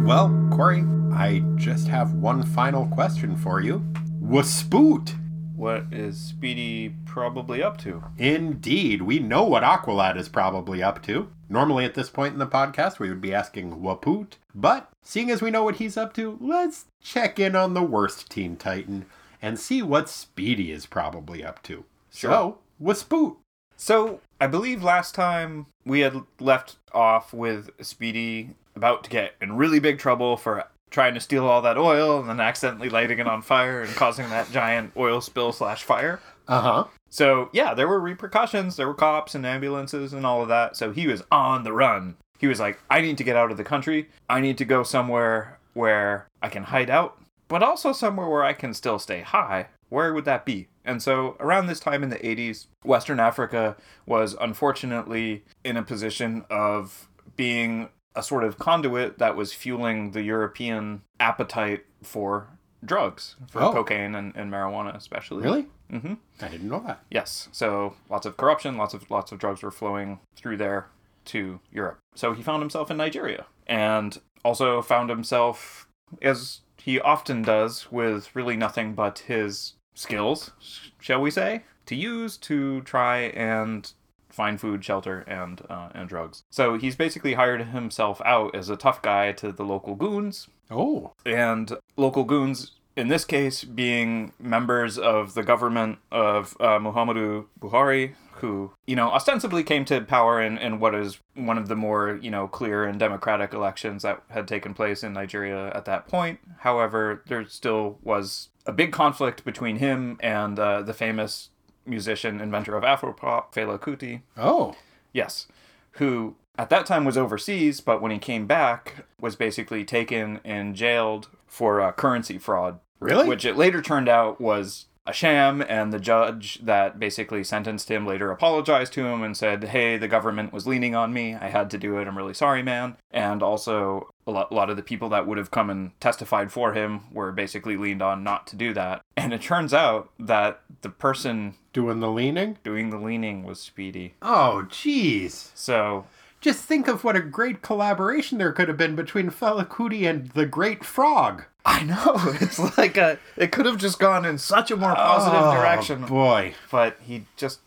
Well, 0.06 0.30
Corey, 0.52 0.84
I 1.14 1.44
just 1.56 1.88
have 1.88 2.14
one 2.14 2.44
final 2.44 2.88
question 2.88 3.36
for 3.36 3.62
you. 3.62 3.86
Waspoot! 4.24 5.16
What 5.56 5.86
is 5.92 6.18
Speedy 6.18 6.96
probably 7.06 7.62
up 7.62 7.78
to? 7.80 8.02
Indeed, 8.18 9.02
we 9.02 9.20
know 9.20 9.44
what 9.44 9.64
Aqualad 9.64 10.18
is 10.18 10.30
probably 10.30 10.82
up 10.82 11.04
to. 11.04 11.30
Normally, 11.50 11.84
at 11.84 11.96
this 11.96 12.10
point 12.10 12.32
in 12.32 12.40
the 12.40 12.48
podcast, 12.48 13.00
we 13.00 13.10
would 13.10 13.20
be 13.20 13.34
asking 13.34 13.82
Wapoot, 13.82 14.34
but 14.56 14.90
seeing 15.04 15.30
as 15.30 15.42
we 15.42 15.52
know 15.52 15.66
what 15.66 15.76
he's 15.76 15.98
up 15.98 16.14
to, 16.14 16.38
let's 16.40 16.86
check 17.04 17.40
in 17.40 17.56
on 17.56 17.74
the 17.74 17.84
worst 17.84 18.30
Teen 18.30 18.56
Titan 18.56 19.06
and 19.42 19.60
see 19.60 19.82
what 19.82 20.08
Speedy 20.08 20.72
is 20.72 20.86
probably 20.86 21.44
up 21.44 21.62
to. 21.64 21.84
So, 22.10 22.60
Waspoot. 22.82 23.38
So, 23.78 24.20
I 24.42 24.48
believe 24.48 24.84
last 24.84 25.16
time 25.16 25.68
we 25.86 26.02
had 26.02 26.24
left 26.40 26.78
off 26.94 27.34
with 27.34 27.70
Speedy 27.82 28.52
about 28.76 29.04
to 29.04 29.10
get 29.10 29.34
in 29.42 29.58
really 29.58 29.80
big 29.80 30.00
trouble 30.00 30.38
for 30.38 30.66
trying 30.90 31.14
to 31.14 31.20
steal 31.20 31.46
all 31.46 31.62
that 31.62 31.78
oil 31.78 32.20
and 32.20 32.30
then 32.30 32.40
accidentally 32.40 32.90
lighting 32.90 33.20
it 33.20 33.28
on 33.28 33.42
fire 33.42 33.82
and 33.82 33.94
causing 33.96 34.30
that 34.30 34.52
giant 34.52 34.92
oil 34.98 35.22
spill 35.22 35.52
slash 35.52 35.84
fire. 35.84 36.20
Uh 36.48 36.62
huh. 36.62 36.84
So, 37.10 37.50
yeah, 37.54 37.74
there 37.74 37.88
were 37.88 38.00
repercussions. 38.00 38.76
There 38.76 38.88
were 38.88 38.94
cops 38.94 39.36
and 39.36 39.46
ambulances 39.46 40.14
and 40.14 40.26
all 40.26 40.42
of 40.42 40.48
that. 40.50 40.76
So, 40.76 40.92
he 40.92 41.08
was 41.08 41.24
on 41.32 41.64
the 41.64 41.74
run. 41.74 42.16
He 42.40 42.48
was 42.48 42.60
like, 42.60 42.80
I 42.90 43.02
need 43.02 43.18
to 43.18 43.24
get 43.24 43.36
out 43.36 43.52
of 43.52 43.58
the 43.58 43.64
country. 43.64 44.10
I 44.30 44.42
need 44.42 44.58
to 44.60 44.66
go 44.66 44.84
somewhere 44.84 45.60
where 45.74 46.28
I 46.42 46.50
can 46.50 46.64
hide 46.64 46.90
out, 46.90 47.22
but 47.48 47.64
also 47.64 47.92
somewhere 47.92 48.28
where 48.30 48.44
I 48.44 48.54
can 48.54 48.74
still 48.74 48.98
stay 49.00 49.22
high. 49.22 49.68
Where 49.90 50.14
would 50.14 50.26
that 50.26 50.46
be? 50.46 50.68
And 50.86 51.02
so, 51.04 51.36
around 51.40 51.68
this 51.68 51.80
time 51.80 52.04
in 52.04 52.10
the 52.10 52.18
80s, 52.18 52.68
Western 52.84 53.20
Africa 53.20 53.76
was 54.06 54.36
unfortunately 54.40 55.44
in 55.64 55.78
a 55.78 55.84
position 55.84 56.46
of 56.50 57.08
being 57.36 57.90
a 58.16 58.24
sort 58.24 58.44
of 58.44 58.58
conduit 58.58 59.18
that 59.20 59.36
was 59.36 59.54
fueling 59.54 60.12
the 60.12 60.22
European 60.24 61.02
appetite 61.20 61.86
for 62.04 62.48
drugs, 62.84 63.36
for 63.50 63.62
Oh. 63.62 63.72
cocaine 63.74 64.16
and, 64.16 64.36
and 64.36 64.52
marijuana, 64.52 64.96
especially. 64.96 65.44
Really? 65.44 65.68
hmm 65.92 66.14
I 66.42 66.48
didn't 66.48 66.70
know 66.70 66.84
that. 66.86 67.04
Yes. 67.10 67.50
So 67.52 67.96
lots 68.10 68.26
of 68.26 68.38
corruption, 68.38 68.78
lots 68.78 68.94
of 68.94 69.10
lots 69.10 69.32
of 69.32 69.40
drugs 69.40 69.64
were 69.64 69.72
flowing 69.72 70.20
through 70.36 70.58
there 70.58 70.88
to 71.26 71.60
Europe. 71.72 71.98
So 72.16 72.34
he 72.34 72.44
found 72.44 72.62
himself 72.62 72.90
in 72.92 72.98
Nigeria 72.98 73.46
and 73.68 74.20
also 74.46 74.82
found 74.82 75.10
himself 75.10 75.88
as 76.22 76.62
he 76.78 77.00
often 77.00 77.42
does 77.42 77.92
with 77.92 78.34
really 78.36 78.56
nothing 78.56 78.94
but 78.94 79.20
his 79.20 79.74
skills, 80.00 80.52
shall 81.00 81.22
we 81.22 81.32
say, 81.32 81.64
to 81.86 81.96
use 81.96 82.38
to 82.38 82.82
try 82.82 83.18
and 83.20 83.92
find 84.30 84.60
food, 84.60 84.84
shelter, 84.86 85.22
and 85.28 85.62
uh, 85.70 85.90
and 85.94 86.08
drugs. 86.08 86.44
So 86.50 86.78
he's 86.78 86.96
basically 86.96 87.34
hired 87.34 87.62
himself 87.68 88.22
out 88.24 88.56
as 88.56 88.70
a 88.70 88.78
tough 88.78 89.02
guy 89.02 89.32
to 89.34 89.52
the 89.52 89.64
local 89.66 89.96
goons, 89.96 90.48
Oh. 90.72 91.14
and 91.26 91.72
local 91.98 92.24
goons 92.24 92.72
in 92.96 93.08
this 93.08 93.26
case 93.26 93.64
being 93.64 94.34
members 94.40 94.98
of 94.98 95.34
the 95.34 95.44
government 95.44 95.98
of 96.12 96.56
uh, 96.60 96.78
Muhammadu 96.80 97.46
Buhari 97.60 98.14
who 98.34 98.72
you 98.88 98.96
know 98.96 99.10
ostensibly 99.12 99.64
came 99.64 99.84
to 99.86 100.00
power 100.02 100.42
in, 100.42 100.58
in 100.58 100.80
what 100.80 100.96
is 100.96 101.20
one 101.34 101.58
of 101.58 101.68
the 101.68 101.76
more 101.76 102.18
you 102.22 102.32
know 102.32 102.48
clear 102.48 102.86
and 102.86 102.98
democratic 103.00 103.54
elections 103.54 104.04
that 104.04 104.22
had 104.30 104.48
taken 104.48 104.74
place 104.74 105.04
in 105.04 105.12
Nigeria 105.14 105.72
at 105.76 105.86
that 105.86 106.08
point 106.08 106.40
however 106.60 107.22
there 107.28 107.46
still 107.48 107.98
was 108.02 108.50
a 108.70 108.72
big 108.72 108.92
conflict 108.92 109.44
between 109.44 109.78
him 109.78 110.16
and 110.22 110.60
uh, 110.60 110.84
the 110.84 110.94
famous 110.94 111.50
musician 111.88 112.40
inventor 112.40 112.78
of 112.78 112.84
Afropop 112.84 113.52
Fela 113.52 113.80
Kuti 113.80 114.22
Oh. 114.38 114.76
Yes. 115.12 115.48
Who 115.94 116.36
at 116.58 116.70
that 116.70 116.86
time 116.86 117.04
was 117.04 117.18
overseas, 117.18 117.82
but 117.82 118.00
when 118.00 118.12
he 118.12 118.20
came 118.20 118.46
back, 118.46 119.06
was 119.20 119.36
basically 119.36 119.84
taken 119.84 120.40
and 120.46 120.76
jailed 120.76 121.30
for 121.48 121.82
uh, 121.82 121.92
currency 121.94 122.38
fraud. 122.38 122.80
Really? 123.00 123.28
Which 123.28 123.44
it 123.44 123.58
later 123.58 123.82
turned 123.82 124.08
out 124.08 124.40
was 124.40 124.86
a 125.06 125.14
sham, 125.14 125.62
and 125.68 125.92
the 125.92 126.00
judge 126.00 126.60
that 126.64 127.00
basically 127.00 127.44
sentenced 127.44 127.90
him 127.90 128.06
later 128.06 128.32
apologized 128.32 128.94
to 128.94 129.06
him 129.06 129.24
and 129.24 129.36
said, 129.36 129.64
Hey, 129.66 129.98
the 129.98 130.08
government 130.08 130.54
was 130.54 130.68
leaning 130.68 130.96
on 130.96 131.14
me. 131.14 131.36
I 131.36 131.50
had 131.50 131.70
to 131.72 131.78
do 131.78 131.98
it. 131.98 132.08
I'm 132.08 132.18
really 132.18 132.34
sorry, 132.34 132.62
man. 132.62 132.96
And 133.12 133.42
also, 133.42 134.10
a 134.28 134.32
lot, 134.32 134.52
a 134.52 134.54
lot 134.54 134.70
of 134.70 134.78
the 134.78 134.84
people 134.84 135.10
that 135.10 135.26
would 135.26 135.38
have 135.38 135.52
come 135.52 135.70
and 135.70 136.00
testified 136.00 136.52
for 136.52 136.74
him 136.74 137.02
were 137.12 137.32
basically 137.32 137.76
leaned 137.78 138.02
on 138.02 138.24
not 138.24 138.46
to 138.48 138.56
do 138.56 138.74
that. 138.74 139.02
And 139.18 139.34
it 139.34 139.42
turns 139.42 139.74
out 139.74 140.10
that 140.20 140.62
the 140.82 140.90
person 140.90 141.56
Doing 141.72 142.00
the 142.00 142.10
leaning? 142.10 142.58
doing 142.64 142.90
the 142.90 142.98
leaning 142.98 143.44
was 143.44 143.60
Speedy. 143.60 144.16
Oh, 144.22 144.66
jeez. 144.70 145.52
So 145.56 146.06
Just 146.42 146.64
think 146.64 146.88
of 146.88 147.04
what 147.04 147.16
a 147.18 147.20
great 147.22 147.62
collaboration 147.62 148.38
there 148.38 148.54
could 148.54 148.68
have 148.70 148.78
been 148.78 148.96
between 148.96 149.30
Fela 149.30 149.68
Kuti 149.68 150.10
and 150.10 150.30
the 150.30 150.46
Great 150.46 150.86
Frog. 150.86 151.44
I 151.66 151.84
know. 151.84 152.16
It's 152.42 152.78
like 152.78 152.96
a. 152.98 153.20
It 153.36 153.52
could 153.52 153.66
have 153.66 153.78
just 153.78 154.00
gone 154.00 154.24
in 154.26 154.38
such 154.38 154.72
a 154.72 154.78
more 154.78 154.96
positive 154.96 155.42
Oh, 155.44 155.54
direction. 155.54 156.06
boy. 156.06 156.54
But 156.72 156.98
he 157.02 157.26
just. 157.36 157.60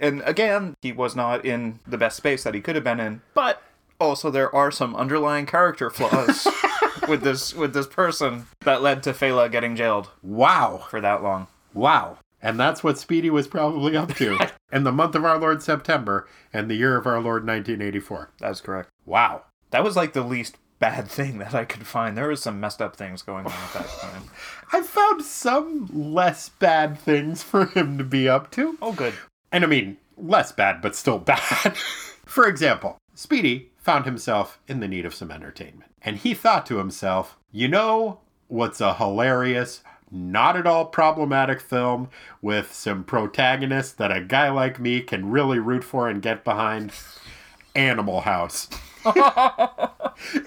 And 0.00 0.22
again, 0.22 0.74
he 0.82 0.90
was 0.90 1.14
not 1.14 1.44
in 1.44 1.78
the 1.86 1.98
best 1.98 2.16
space 2.16 2.42
that 2.44 2.54
he 2.54 2.60
could 2.60 2.74
have 2.74 2.82
been 2.84 2.98
in. 2.98 3.20
But 3.34 3.62
also, 4.00 4.30
there 4.30 4.52
are 4.54 4.70
some 4.70 4.96
underlying 4.96 5.46
character 5.46 5.90
flaws 5.90 6.48
with 7.08 7.20
this 7.22 7.54
with 7.54 7.74
this 7.74 7.86
person 7.86 8.46
that 8.60 8.82
led 8.82 9.02
to 9.04 9.12
Fela 9.12 9.50
getting 9.52 9.76
jailed 9.76 10.08
Wow. 10.22 10.86
for 10.90 11.00
that 11.00 11.22
long. 11.22 11.46
Wow. 11.74 12.18
And 12.44 12.60
that's 12.60 12.84
what 12.84 12.98
Speedy 12.98 13.30
was 13.30 13.48
probably 13.48 13.96
up 13.96 14.14
to 14.16 14.38
in 14.72 14.84
the 14.84 14.92
month 14.92 15.14
of 15.14 15.24
our 15.24 15.38
Lord 15.38 15.62
September 15.62 16.28
and 16.52 16.70
the 16.70 16.74
year 16.74 16.98
of 16.98 17.06
our 17.06 17.18
Lord 17.18 17.46
1984. 17.46 18.32
That's 18.38 18.60
correct. 18.60 18.90
Wow. 19.06 19.44
That 19.70 19.82
was 19.82 19.96
like 19.96 20.12
the 20.12 20.22
least 20.22 20.58
bad 20.78 21.08
thing 21.08 21.38
that 21.38 21.54
I 21.54 21.64
could 21.64 21.86
find. 21.86 22.18
There 22.18 22.28
was 22.28 22.42
some 22.42 22.60
messed 22.60 22.82
up 22.82 22.96
things 22.96 23.22
going 23.22 23.46
on 23.46 23.52
at 23.52 23.72
that 23.72 23.88
time. 24.00 24.24
I 24.74 24.82
found 24.82 25.24
some 25.24 25.88
less 25.90 26.50
bad 26.50 26.98
things 26.98 27.42
for 27.42 27.64
him 27.64 27.96
to 27.96 28.04
be 28.04 28.28
up 28.28 28.50
to. 28.52 28.76
Oh, 28.82 28.92
good. 28.92 29.14
And 29.50 29.64
I 29.64 29.66
mean, 29.66 29.96
less 30.18 30.52
bad, 30.52 30.82
but 30.82 30.94
still 30.94 31.18
bad. 31.18 31.74
For 32.26 32.46
example, 32.46 32.98
Speedy 33.14 33.70
found 33.78 34.04
himself 34.04 34.60
in 34.68 34.80
the 34.80 34.88
need 34.88 35.06
of 35.06 35.14
some 35.14 35.30
entertainment. 35.30 35.90
And 36.02 36.18
he 36.18 36.34
thought 36.34 36.66
to 36.66 36.76
himself, 36.76 37.38
you 37.50 37.68
know 37.68 38.20
what's 38.48 38.82
a 38.82 38.94
hilarious, 38.94 39.82
not 40.14 40.56
at 40.56 40.66
all 40.66 40.86
problematic 40.86 41.60
film 41.60 42.08
with 42.40 42.72
some 42.72 43.04
protagonists 43.04 43.92
that 43.92 44.16
a 44.16 44.20
guy 44.20 44.48
like 44.50 44.78
me 44.78 45.00
can 45.00 45.30
really 45.30 45.58
root 45.58 45.84
for 45.84 46.08
and 46.08 46.22
get 46.22 46.44
behind? 46.44 46.92
Animal 47.74 48.20
House. 48.20 48.68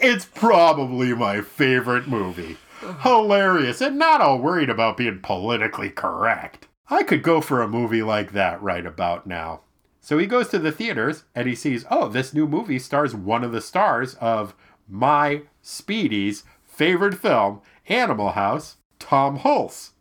it's 0.01 0.25
probably 0.25 1.13
my 1.13 1.41
favorite 1.41 2.07
movie. 2.07 2.57
Hilarious 3.01 3.81
and 3.81 3.99
not 3.99 4.21
all 4.21 4.39
worried 4.39 4.69
about 4.69 4.97
being 4.97 5.19
politically 5.19 5.89
correct. 5.89 6.67
I 6.89 7.03
could 7.03 7.21
go 7.21 7.41
for 7.41 7.61
a 7.61 7.67
movie 7.67 8.03
like 8.03 8.31
that 8.31 8.61
right 8.61 8.85
about 8.85 9.27
now. 9.27 9.61
So 9.99 10.17
he 10.17 10.25
goes 10.25 10.47
to 10.49 10.59
the 10.59 10.71
theaters 10.71 11.25
and 11.35 11.47
he 11.47 11.55
sees, 11.55 11.85
oh, 11.91 12.07
this 12.07 12.33
new 12.33 12.47
movie 12.47 12.79
stars 12.79 13.13
one 13.13 13.43
of 13.43 13.51
the 13.51 13.59
stars 13.59 14.15
of 14.15 14.55
my 14.87 15.41
Speedy's 15.61 16.43
favorite 16.65 17.15
film, 17.15 17.61
Animal 17.89 18.29
House, 18.31 18.76
Tom 18.99 19.39
Hulce. 19.39 19.91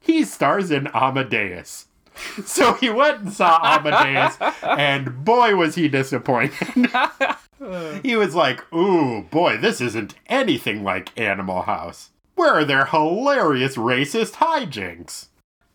He 0.00 0.24
stars 0.24 0.70
in 0.70 0.88
Amadeus. 0.88 1.86
So 2.44 2.74
he 2.74 2.90
went 2.90 3.20
and 3.22 3.32
saw 3.32 3.58
Amadeus, 3.62 4.36
and 4.62 5.24
boy, 5.24 5.56
was 5.56 5.74
he 5.74 5.88
disappointed. 5.88 6.90
he 8.02 8.16
was 8.16 8.34
like, 8.34 8.72
ooh, 8.72 9.22
boy, 9.22 9.56
this 9.56 9.80
isn't 9.80 10.14
anything 10.26 10.84
like 10.84 11.18
Animal 11.18 11.62
House. 11.62 12.10
Where 12.34 12.54
are 12.54 12.64
their 12.64 12.86
hilarious 12.86 13.76
racist 13.76 14.34
hijinks? 14.34 15.26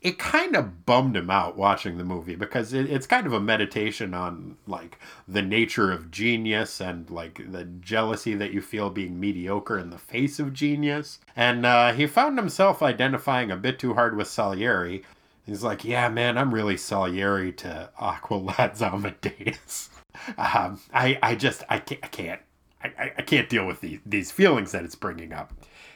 It 0.01 0.17
kind 0.17 0.55
of 0.55 0.85
bummed 0.85 1.17
him 1.17 1.29
out 1.29 1.57
watching 1.57 1.97
the 1.97 2.05
movie 2.05 2.35
because 2.35 2.71
it, 2.71 2.89
it's 2.89 3.05
kind 3.05 3.27
of 3.27 3.33
a 3.33 3.39
meditation 3.41 4.13
on 4.13 4.55
like 4.65 4.97
the 5.27 5.41
nature 5.41 5.91
of 5.91 6.09
genius 6.09 6.79
and 6.79 7.09
like 7.09 7.51
the 7.51 7.65
jealousy 7.65 8.33
that 8.35 8.53
you 8.53 8.61
feel 8.61 8.89
being 8.89 9.19
mediocre 9.19 9.77
in 9.77 9.89
the 9.89 9.97
face 9.97 10.39
of 10.39 10.53
genius. 10.53 11.19
And 11.35 11.65
uh, 11.65 11.91
he 11.91 12.07
found 12.07 12.37
himself 12.37 12.81
identifying 12.81 13.51
a 13.51 13.57
bit 13.57 13.77
too 13.77 13.93
hard 13.95 14.15
with 14.15 14.29
Salieri. 14.29 15.03
He's 15.45 15.63
like, 15.63 15.83
yeah, 15.83 16.07
man, 16.07 16.37
I'm 16.37 16.53
really 16.53 16.77
Salieri 16.77 17.51
to 17.53 17.89
Aqualad's 17.99 18.81
Amadeus. 18.81 19.89
Um, 20.37 20.81
I, 20.93 21.17
I 21.23 21.35
just, 21.35 21.63
I 21.69 21.79
can't, 21.79 22.03
I 22.03 22.07
can't, 22.07 22.41
I- 22.83 23.11
I 23.17 23.21
can't 23.21 23.47
deal 23.47 23.65
with 23.65 23.79
these, 23.79 23.99
these 24.05 24.31
feelings 24.31 24.71
that 24.73 24.83
it's 24.83 24.95
bringing 24.95 25.31
up. 25.31 25.53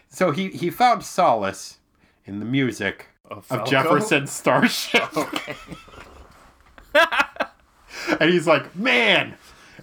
So 0.07 0.31
he, 0.31 0.49
he 0.49 0.69
found 0.69 1.03
solace 1.03 1.79
in 2.25 2.39
the 2.39 2.45
music 2.45 3.07
of 3.29 3.45
Falco? 3.45 3.69
Jefferson 3.69 4.27
Starship. 4.27 5.09
and 8.19 8.29
he's 8.29 8.47
like, 8.47 8.75
man, 8.75 9.35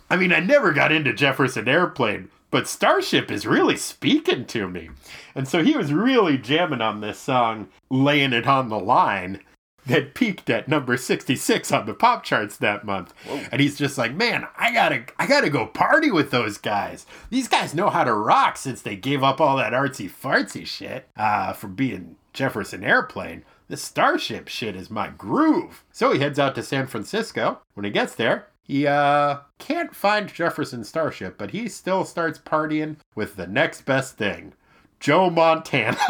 I 0.08 0.16
mean, 0.16 0.32
I 0.32 0.40
never 0.40 0.72
got 0.72 0.92
into 0.92 1.12
Jefferson 1.12 1.68
Airplane, 1.68 2.30
but 2.50 2.68
Starship 2.68 3.30
is 3.30 3.46
really 3.46 3.76
speaking 3.76 4.44
to 4.46 4.68
me. 4.68 4.90
And 5.34 5.46
so 5.46 5.62
he 5.62 5.76
was 5.76 5.92
really 5.92 6.38
jamming 6.38 6.80
on 6.80 7.00
this 7.00 7.18
song, 7.18 7.68
laying 7.90 8.32
it 8.32 8.46
on 8.46 8.68
the 8.68 8.78
line, 8.78 9.40
that 9.86 10.14
peaked 10.14 10.50
at 10.50 10.68
number 10.68 10.96
66 10.96 11.72
on 11.72 11.86
the 11.86 11.94
pop 11.94 12.22
charts 12.22 12.56
that 12.58 12.84
month. 12.84 13.14
And 13.50 13.60
he's 13.60 13.78
just 13.78 13.96
like, 13.96 14.14
man, 14.14 14.46
I 14.56 14.72
gotta, 14.72 15.04
I 15.18 15.26
gotta 15.26 15.50
go 15.50 15.66
party 15.66 16.10
with 16.10 16.30
those 16.30 16.58
guys. 16.58 17.06
These 17.30 17.48
guys 17.48 17.74
know 17.74 17.88
how 17.88 18.04
to 18.04 18.12
rock 18.12 18.56
since 18.56 18.82
they 18.82 18.96
gave 18.96 19.22
up 19.22 19.40
all 19.40 19.56
that 19.56 19.72
artsy 19.72 20.10
fartsy 20.10 20.66
shit 20.66 21.08
uh, 21.16 21.52
for 21.54 21.68
being 21.68 22.16
Jefferson 22.32 22.84
Airplane. 22.84 23.44
This 23.68 23.82
Starship 23.82 24.48
shit 24.48 24.74
is 24.74 24.90
my 24.90 25.08
groove. 25.08 25.84
So 25.92 26.12
he 26.12 26.18
heads 26.18 26.38
out 26.38 26.54
to 26.56 26.62
San 26.62 26.86
Francisco. 26.86 27.60
When 27.74 27.84
he 27.84 27.90
gets 27.90 28.14
there, 28.14 28.48
he 28.62 28.86
uh 28.86 29.38
can't 29.58 29.94
find 29.94 30.32
Jefferson 30.32 30.84
Starship, 30.84 31.36
but 31.38 31.50
he 31.50 31.68
still 31.68 32.04
starts 32.04 32.38
partying 32.38 32.96
with 33.14 33.36
the 33.36 33.46
next 33.46 33.82
best 33.82 34.16
thing. 34.16 34.54
Joe 34.98 35.30
Montana. 35.30 35.98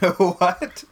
what? 0.16 0.84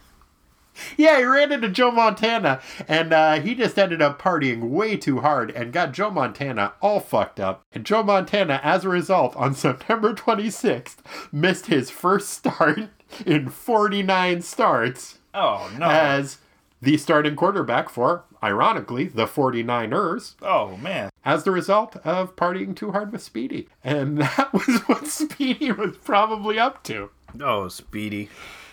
yeah, 0.97 1.19
he 1.19 1.23
ran 1.23 1.51
into 1.51 1.69
Joe 1.69 1.91
Montana 1.91 2.61
and 2.87 3.13
uh, 3.13 3.39
he 3.39 3.55
just 3.55 3.77
ended 3.77 4.01
up 4.01 4.21
partying 4.21 4.69
way 4.69 4.97
too 4.97 5.21
hard 5.21 5.51
and 5.51 5.73
got 5.73 5.93
Joe 5.93 6.09
Montana 6.09 6.73
all 6.81 6.99
fucked 6.99 7.39
up. 7.39 7.63
And 7.71 7.85
Joe 7.85 8.03
Montana, 8.03 8.59
as 8.63 8.85
a 8.85 8.89
result, 8.89 9.35
on 9.35 9.53
September 9.55 10.13
26th, 10.13 10.97
missed 11.31 11.67
his 11.67 11.89
first 11.89 12.29
start 12.29 12.89
in 13.21 13.49
49 13.49 14.41
starts 14.41 15.19
Oh 15.33 15.71
no! 15.77 15.87
as 15.87 16.37
the 16.81 16.97
starting 16.97 17.35
quarterback 17.35 17.89
for, 17.89 18.23
ironically, 18.43 19.05
the 19.05 19.25
49ers 19.25 20.35
oh 20.41 20.77
man! 20.77 21.09
as 21.23 21.43
the 21.43 21.51
result 21.51 21.95
of 21.97 22.35
partying 22.35 22.75
too 22.75 22.91
hard 22.91 23.11
with 23.11 23.21
Speedy. 23.21 23.67
And 23.83 24.17
that 24.19 24.53
was 24.53 24.81
what 24.87 25.07
Speedy 25.07 25.71
was 25.71 25.97
probably 25.97 26.59
up 26.59 26.83
to. 26.83 27.09
Oh, 27.41 27.67
Speedy. 27.67 28.29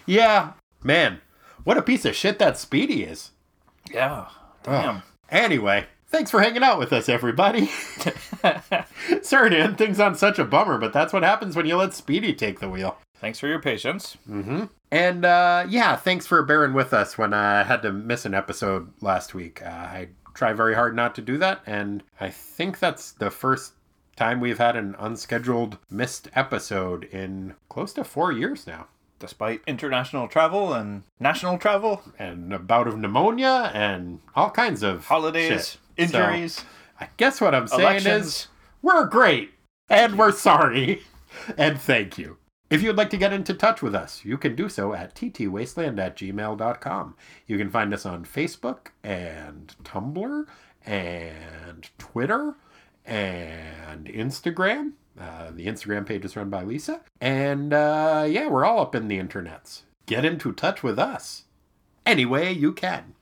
Yeah, 0.06 0.52
man, 0.82 1.20
what 1.64 1.78
a 1.78 1.82
piece 1.82 2.05
of 2.05 2.14
shit 2.16 2.39
that 2.39 2.59
Speedy 2.59 3.02
is. 3.05 3.31
Yeah. 3.93 4.27
Damn. 4.62 5.02
Anyway, 5.31 5.86
thanks 6.09 6.31
for 6.31 6.40
hanging 6.40 6.62
out 6.62 6.78
with 6.78 6.93
us, 6.93 7.09
everybody. 7.09 7.66
Sorry 9.23 9.51
to 9.51 9.59
end 9.59 9.78
things 9.78 9.98
on 9.98 10.14
such 10.14 10.39
a 10.39 10.44
bummer, 10.44 10.78
but 10.78 10.93
that's 10.93 11.12
what 11.12 11.23
happens 11.23 11.56
when 11.56 11.66
you 11.66 11.77
let 11.77 11.94
Speedy 11.94 12.35
take 12.35 12.60
the 12.60 12.69
wheel. 12.69 12.98
Thanks 13.22 13.38
for 13.38 13.46
your 13.46 13.60
patience. 13.60 14.16
And 14.90 15.24
uh, 15.24 15.64
yeah, 15.68 15.94
thanks 15.94 16.26
for 16.26 16.42
bearing 16.42 16.74
with 16.74 16.92
us 16.92 17.16
when 17.16 17.32
I 17.32 17.62
had 17.62 17.80
to 17.82 17.92
miss 17.92 18.24
an 18.24 18.34
episode 18.34 18.92
last 19.00 19.32
week. 19.32 19.62
Uh, 19.64 19.68
I 19.68 20.08
try 20.34 20.52
very 20.52 20.74
hard 20.74 20.96
not 20.96 21.14
to 21.14 21.22
do 21.22 21.38
that, 21.38 21.60
and 21.64 22.02
I 22.20 22.30
think 22.30 22.80
that's 22.80 23.12
the 23.12 23.30
first 23.30 23.74
time 24.16 24.40
we've 24.40 24.58
had 24.58 24.74
an 24.74 24.96
unscheduled 24.98 25.78
missed 25.88 26.30
episode 26.34 27.04
in 27.04 27.54
close 27.68 27.92
to 27.92 28.02
four 28.02 28.32
years 28.32 28.66
now. 28.66 28.88
Despite 29.20 29.60
international 29.68 30.26
travel 30.26 30.72
and 30.72 31.04
national 31.20 31.58
travel, 31.58 32.02
And 32.18 32.52
a 32.52 32.58
bout 32.58 32.88
of 32.88 32.98
pneumonia 32.98 33.70
and 33.72 34.18
all 34.34 34.50
kinds 34.50 34.82
of 34.82 35.06
holidays, 35.06 35.48
shit. 35.96 36.10
So, 36.10 36.18
injuries, 36.18 36.64
I 36.98 37.08
guess 37.18 37.40
what 37.40 37.54
I'm 37.54 37.68
saying 37.68 37.82
elections. 37.82 38.26
is 38.26 38.48
we're 38.82 39.06
great 39.06 39.52
and 39.88 40.18
we're 40.18 40.32
sorry 40.32 41.02
and 41.56 41.80
thank 41.80 42.18
you. 42.18 42.38
If 42.72 42.80
you'd 42.82 42.96
like 42.96 43.10
to 43.10 43.18
get 43.18 43.34
into 43.34 43.52
touch 43.52 43.82
with 43.82 43.94
us, 43.94 44.24
you 44.24 44.38
can 44.38 44.56
do 44.56 44.70
so 44.70 44.94
at 44.94 45.14
ttwasteland 45.14 45.98
at 45.98 46.16
gmail.com. 46.16 47.14
You 47.46 47.58
can 47.58 47.68
find 47.68 47.92
us 47.92 48.06
on 48.06 48.24
Facebook 48.24 48.86
and 49.04 49.74
Tumblr 49.84 50.46
and 50.86 51.90
Twitter 51.98 52.54
and 53.04 54.06
Instagram. 54.06 54.92
Uh, 55.20 55.50
the 55.50 55.66
Instagram 55.66 56.06
page 56.06 56.24
is 56.24 56.34
run 56.34 56.48
by 56.48 56.62
Lisa. 56.62 57.02
And 57.20 57.74
uh, 57.74 58.26
yeah, 58.26 58.48
we're 58.48 58.64
all 58.64 58.80
up 58.80 58.94
in 58.94 59.08
the 59.08 59.18
internets. 59.18 59.82
Get 60.06 60.24
into 60.24 60.50
touch 60.50 60.82
with 60.82 60.98
us 60.98 61.44
any 62.06 62.24
way 62.24 62.50
you 62.52 62.72
can. 62.72 63.12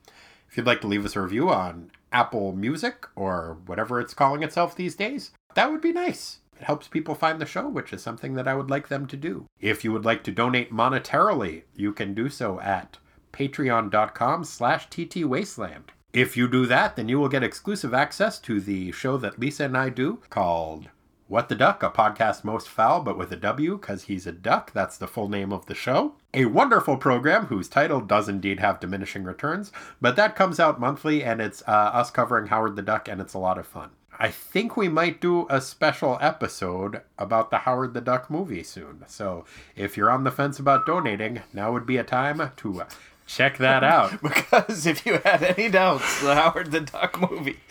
If 0.49 0.55
you'd 0.55 0.65
like 0.65 0.79
to 0.79 0.87
leave 0.87 1.03
us 1.03 1.17
a 1.17 1.21
review 1.21 1.49
on 1.49 1.91
Apple 2.13 2.53
Music 2.53 3.05
or 3.17 3.57
whatever 3.65 3.99
it's 3.99 4.13
calling 4.13 4.43
itself 4.43 4.77
these 4.77 4.95
days, 4.95 5.31
that 5.55 5.69
would 5.69 5.81
be 5.81 5.91
nice. 5.91 6.37
It 6.61 6.65
helps 6.65 6.87
people 6.87 7.15
find 7.15 7.41
the 7.41 7.47
show, 7.47 7.67
which 7.67 7.91
is 7.91 8.03
something 8.03 8.35
that 8.35 8.47
I 8.47 8.53
would 8.53 8.69
like 8.69 8.87
them 8.87 9.07
to 9.07 9.17
do. 9.17 9.47
If 9.59 9.83
you 9.83 9.91
would 9.93 10.05
like 10.05 10.23
to 10.25 10.31
donate 10.31 10.71
monetarily, 10.71 11.63
you 11.75 11.91
can 11.91 12.13
do 12.13 12.29
so 12.29 12.59
at 12.59 12.99
patreon.com 13.33 14.43
slash 14.43 14.87
ttwasteland. 14.89 15.85
If 16.13 16.37
you 16.37 16.47
do 16.47 16.67
that, 16.67 16.95
then 16.95 17.09
you 17.09 17.19
will 17.19 17.29
get 17.29 17.41
exclusive 17.41 17.95
access 17.95 18.37
to 18.41 18.61
the 18.61 18.91
show 18.91 19.17
that 19.17 19.39
Lisa 19.39 19.63
and 19.65 19.75
I 19.75 19.89
do 19.89 20.21
called 20.29 20.89
What 21.27 21.49
the 21.49 21.55
Duck, 21.55 21.81
a 21.81 21.89
podcast 21.89 22.43
most 22.43 22.69
foul 22.69 23.01
but 23.01 23.17
with 23.17 23.31
a 23.31 23.37
W 23.37 23.79
because 23.79 24.03
he's 24.03 24.27
a 24.27 24.31
duck. 24.31 24.71
That's 24.71 24.99
the 24.99 25.07
full 25.07 25.29
name 25.29 25.51
of 25.51 25.65
the 25.65 25.73
show. 25.73 26.13
A 26.35 26.45
wonderful 26.45 26.95
program 26.95 27.47
whose 27.47 27.69
title 27.69 28.01
does 28.01 28.29
indeed 28.29 28.59
have 28.59 28.79
diminishing 28.79 29.23
returns, 29.23 29.71
but 29.99 30.15
that 30.15 30.35
comes 30.35 30.59
out 30.59 30.79
monthly 30.79 31.23
and 31.23 31.41
it's 31.41 31.63
uh, 31.67 31.71
us 31.71 32.11
covering 32.11 32.49
Howard 32.49 32.75
the 32.75 32.83
Duck 32.83 33.07
and 33.07 33.19
it's 33.19 33.33
a 33.33 33.39
lot 33.39 33.57
of 33.57 33.65
fun. 33.65 33.89
I 34.21 34.29
think 34.29 34.77
we 34.77 34.87
might 34.87 35.19
do 35.19 35.47
a 35.49 35.59
special 35.59 36.19
episode 36.21 37.01
about 37.17 37.49
the 37.49 37.57
Howard 37.57 37.95
the 37.95 38.01
Duck 38.01 38.29
movie 38.29 38.61
soon. 38.61 39.03
So 39.07 39.45
if 39.75 39.97
you're 39.97 40.11
on 40.11 40.25
the 40.25 40.29
fence 40.29 40.59
about 40.59 40.85
donating, 40.85 41.41
now 41.53 41.71
would 41.71 41.87
be 41.87 41.97
a 41.97 42.03
time 42.03 42.51
to 42.57 42.83
check 43.25 43.57
that 43.57 43.83
out. 43.95 44.21
Because 44.21 44.85
if 44.85 45.07
you 45.07 45.17
had 45.25 45.41
any 45.41 45.69
doubts, 45.69 46.21
the 46.21 46.35
Howard 46.35 46.69
the 46.69 46.81
Duck 46.81 47.19
movie 47.19 47.61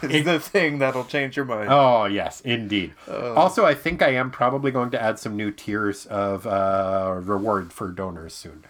is 0.00 0.24
the 0.24 0.40
thing 0.40 0.78
that'll 0.78 1.04
change 1.04 1.36
your 1.36 1.44
mind. 1.44 1.68
Oh, 1.70 2.06
yes, 2.06 2.40
indeed. 2.40 2.94
Also, 3.06 3.66
I 3.66 3.74
think 3.74 4.00
I 4.00 4.14
am 4.14 4.30
probably 4.30 4.70
going 4.70 4.90
to 4.92 5.02
add 5.02 5.18
some 5.18 5.36
new 5.36 5.50
tiers 5.50 6.06
of 6.06 6.46
uh, 6.46 7.20
reward 7.22 7.74
for 7.74 7.88
donors 7.88 8.32
soon 8.32 8.64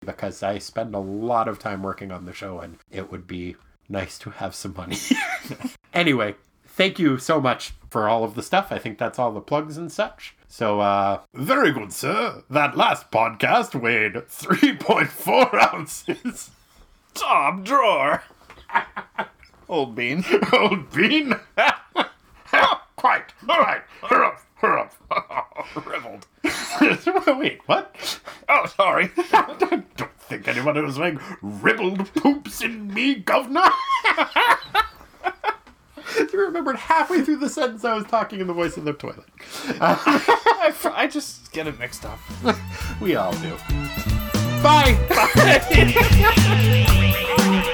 because 0.00 0.42
I 0.42 0.56
spend 0.56 0.94
a 0.94 1.00
lot 1.00 1.48
of 1.48 1.58
time 1.58 1.82
working 1.82 2.10
on 2.10 2.24
the 2.24 2.32
show 2.32 2.60
and 2.60 2.78
it 2.90 3.12
would 3.12 3.26
be 3.26 3.56
nice 3.90 4.18
to 4.20 4.30
have 4.30 4.54
some 4.54 4.72
money. 4.74 4.96
anyway, 5.92 6.34
thank 6.72 6.98
you 6.98 7.18
so 7.18 7.40
much 7.40 7.72
for 7.90 8.08
all 8.08 8.24
of 8.24 8.34
the 8.34 8.42
stuff. 8.42 8.68
I 8.70 8.78
think 8.78 8.98
that's 8.98 9.18
all 9.18 9.32
the 9.32 9.40
plugs 9.40 9.76
and 9.76 9.90
such. 9.92 10.34
So, 10.48 10.80
uh, 10.80 11.20
very 11.34 11.72
good, 11.72 11.92
sir. 11.92 12.42
That 12.50 12.76
last 12.76 13.10
podcast 13.10 13.74
weighed 13.80 14.14
3.4 14.14 15.54
ounces. 15.74 16.50
Top 17.14 17.62
drawer. 17.64 18.22
Old 19.68 19.94
bean. 19.94 20.24
Old 20.52 20.90
bean. 20.92 21.34
Quite. 22.96 23.32
All 23.48 23.58
right. 23.60 23.82
Hurry 24.02 24.26
up. 24.26 24.38
Hurry 24.56 24.80
up. 24.82 24.94
Riveled. 25.86 26.26
Wait, 27.38 27.60
what? 27.66 28.20
Oh, 28.48 28.66
sorry. 28.76 29.10
I 29.32 29.54
don't 29.96 30.18
think 30.20 30.46
anyone 30.48 30.82
was 30.84 30.96
saying 30.96 31.18
ribbled 31.40 32.12
poops 32.14 32.62
in 32.62 32.92
me, 32.92 33.14
governor. 33.16 33.68
you 36.32 36.40
remembered 36.40 36.76
halfway 36.76 37.22
through 37.22 37.36
the 37.36 37.48
sentence 37.48 37.84
I 37.84 37.94
was 37.94 38.04
talking 38.04 38.40
in 38.40 38.46
the 38.46 38.52
voice 38.52 38.76
of 38.76 38.84
the 38.84 38.92
toilet. 38.92 39.24
I 39.80 41.08
just 41.10 41.52
get 41.52 41.66
it 41.66 41.78
mixed 41.78 42.04
up. 42.04 42.18
We 43.00 43.16
all 43.16 43.32
do. 43.32 43.56
Bye. 44.62 44.96
and 45.72 45.92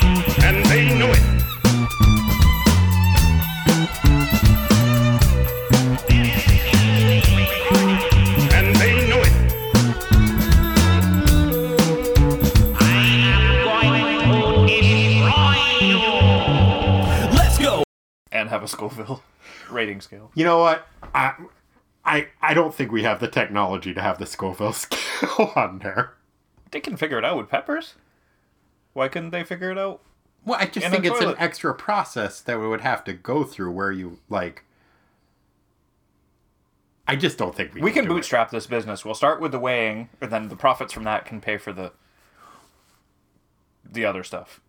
And 18.38 18.50
have 18.50 18.62
a 18.62 18.68
Scoville 18.68 19.22
rating 19.70 20.00
scale. 20.00 20.30
You 20.34 20.44
know 20.44 20.58
what? 20.58 20.86
I, 21.12 21.34
I, 22.04 22.28
I 22.40 22.54
don't 22.54 22.72
think 22.72 22.92
we 22.92 23.02
have 23.02 23.18
the 23.18 23.26
technology 23.26 23.92
to 23.92 24.00
have 24.00 24.18
the 24.18 24.26
Scoville 24.26 24.72
scale 24.74 25.52
on 25.56 25.80
there. 25.80 26.14
They 26.70 26.78
can 26.80 26.96
figure 26.96 27.18
it 27.18 27.24
out 27.24 27.36
with 27.36 27.48
peppers. 27.48 27.94
Why 28.92 29.08
couldn't 29.08 29.30
they 29.30 29.42
figure 29.42 29.72
it 29.72 29.78
out? 29.78 30.00
Well, 30.44 30.58
I 30.60 30.66
just 30.66 30.86
think 30.86 31.04
a 31.04 31.08
it's 31.08 31.20
an 31.20 31.34
extra 31.38 31.74
process 31.74 32.40
that 32.40 32.60
we 32.60 32.68
would 32.68 32.80
have 32.82 33.02
to 33.04 33.12
go 33.12 33.42
through 33.42 33.72
where 33.72 33.90
you 33.90 34.18
like. 34.28 34.64
I 37.06 37.16
just 37.16 37.38
don't 37.38 37.54
think 37.54 37.74
we. 37.74 37.80
We 37.80 37.90
can 37.90 38.04
do 38.04 38.12
it. 38.12 38.14
bootstrap 38.14 38.50
this 38.50 38.66
business. 38.66 39.04
We'll 39.04 39.14
start 39.14 39.40
with 39.40 39.52
the 39.52 39.58
weighing, 39.58 40.10
and 40.20 40.30
then 40.30 40.48
the 40.48 40.56
profits 40.56 40.92
from 40.92 41.04
that 41.04 41.26
can 41.26 41.40
pay 41.40 41.56
for 41.58 41.72
the 41.72 41.92
the 43.84 44.04
other 44.04 44.22
stuff. 44.22 44.60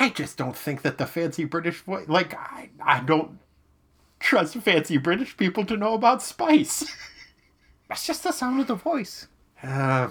I 0.00 0.10
just 0.10 0.36
don't 0.36 0.56
think 0.56 0.82
that 0.82 0.98
the 0.98 1.06
fancy 1.06 1.44
British 1.44 1.80
voice. 1.82 2.08
Like 2.08 2.34
I, 2.34 2.70
I 2.82 3.00
don't 3.00 3.38
trust 4.20 4.54
fancy 4.56 4.96
British 4.96 5.36
people 5.36 5.64
to 5.66 5.76
know 5.76 5.94
about 5.94 6.22
spice. 6.22 6.84
That's 7.88 8.06
just 8.06 8.22
the 8.22 8.32
sound 8.32 8.60
of 8.60 8.66
the 8.68 8.74
voice. 8.74 9.26
Uh, 9.62 10.08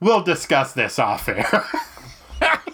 we'll 0.00 0.22
discuss 0.22 0.72
this 0.72 0.98
off 0.98 1.28
air. 1.28 1.64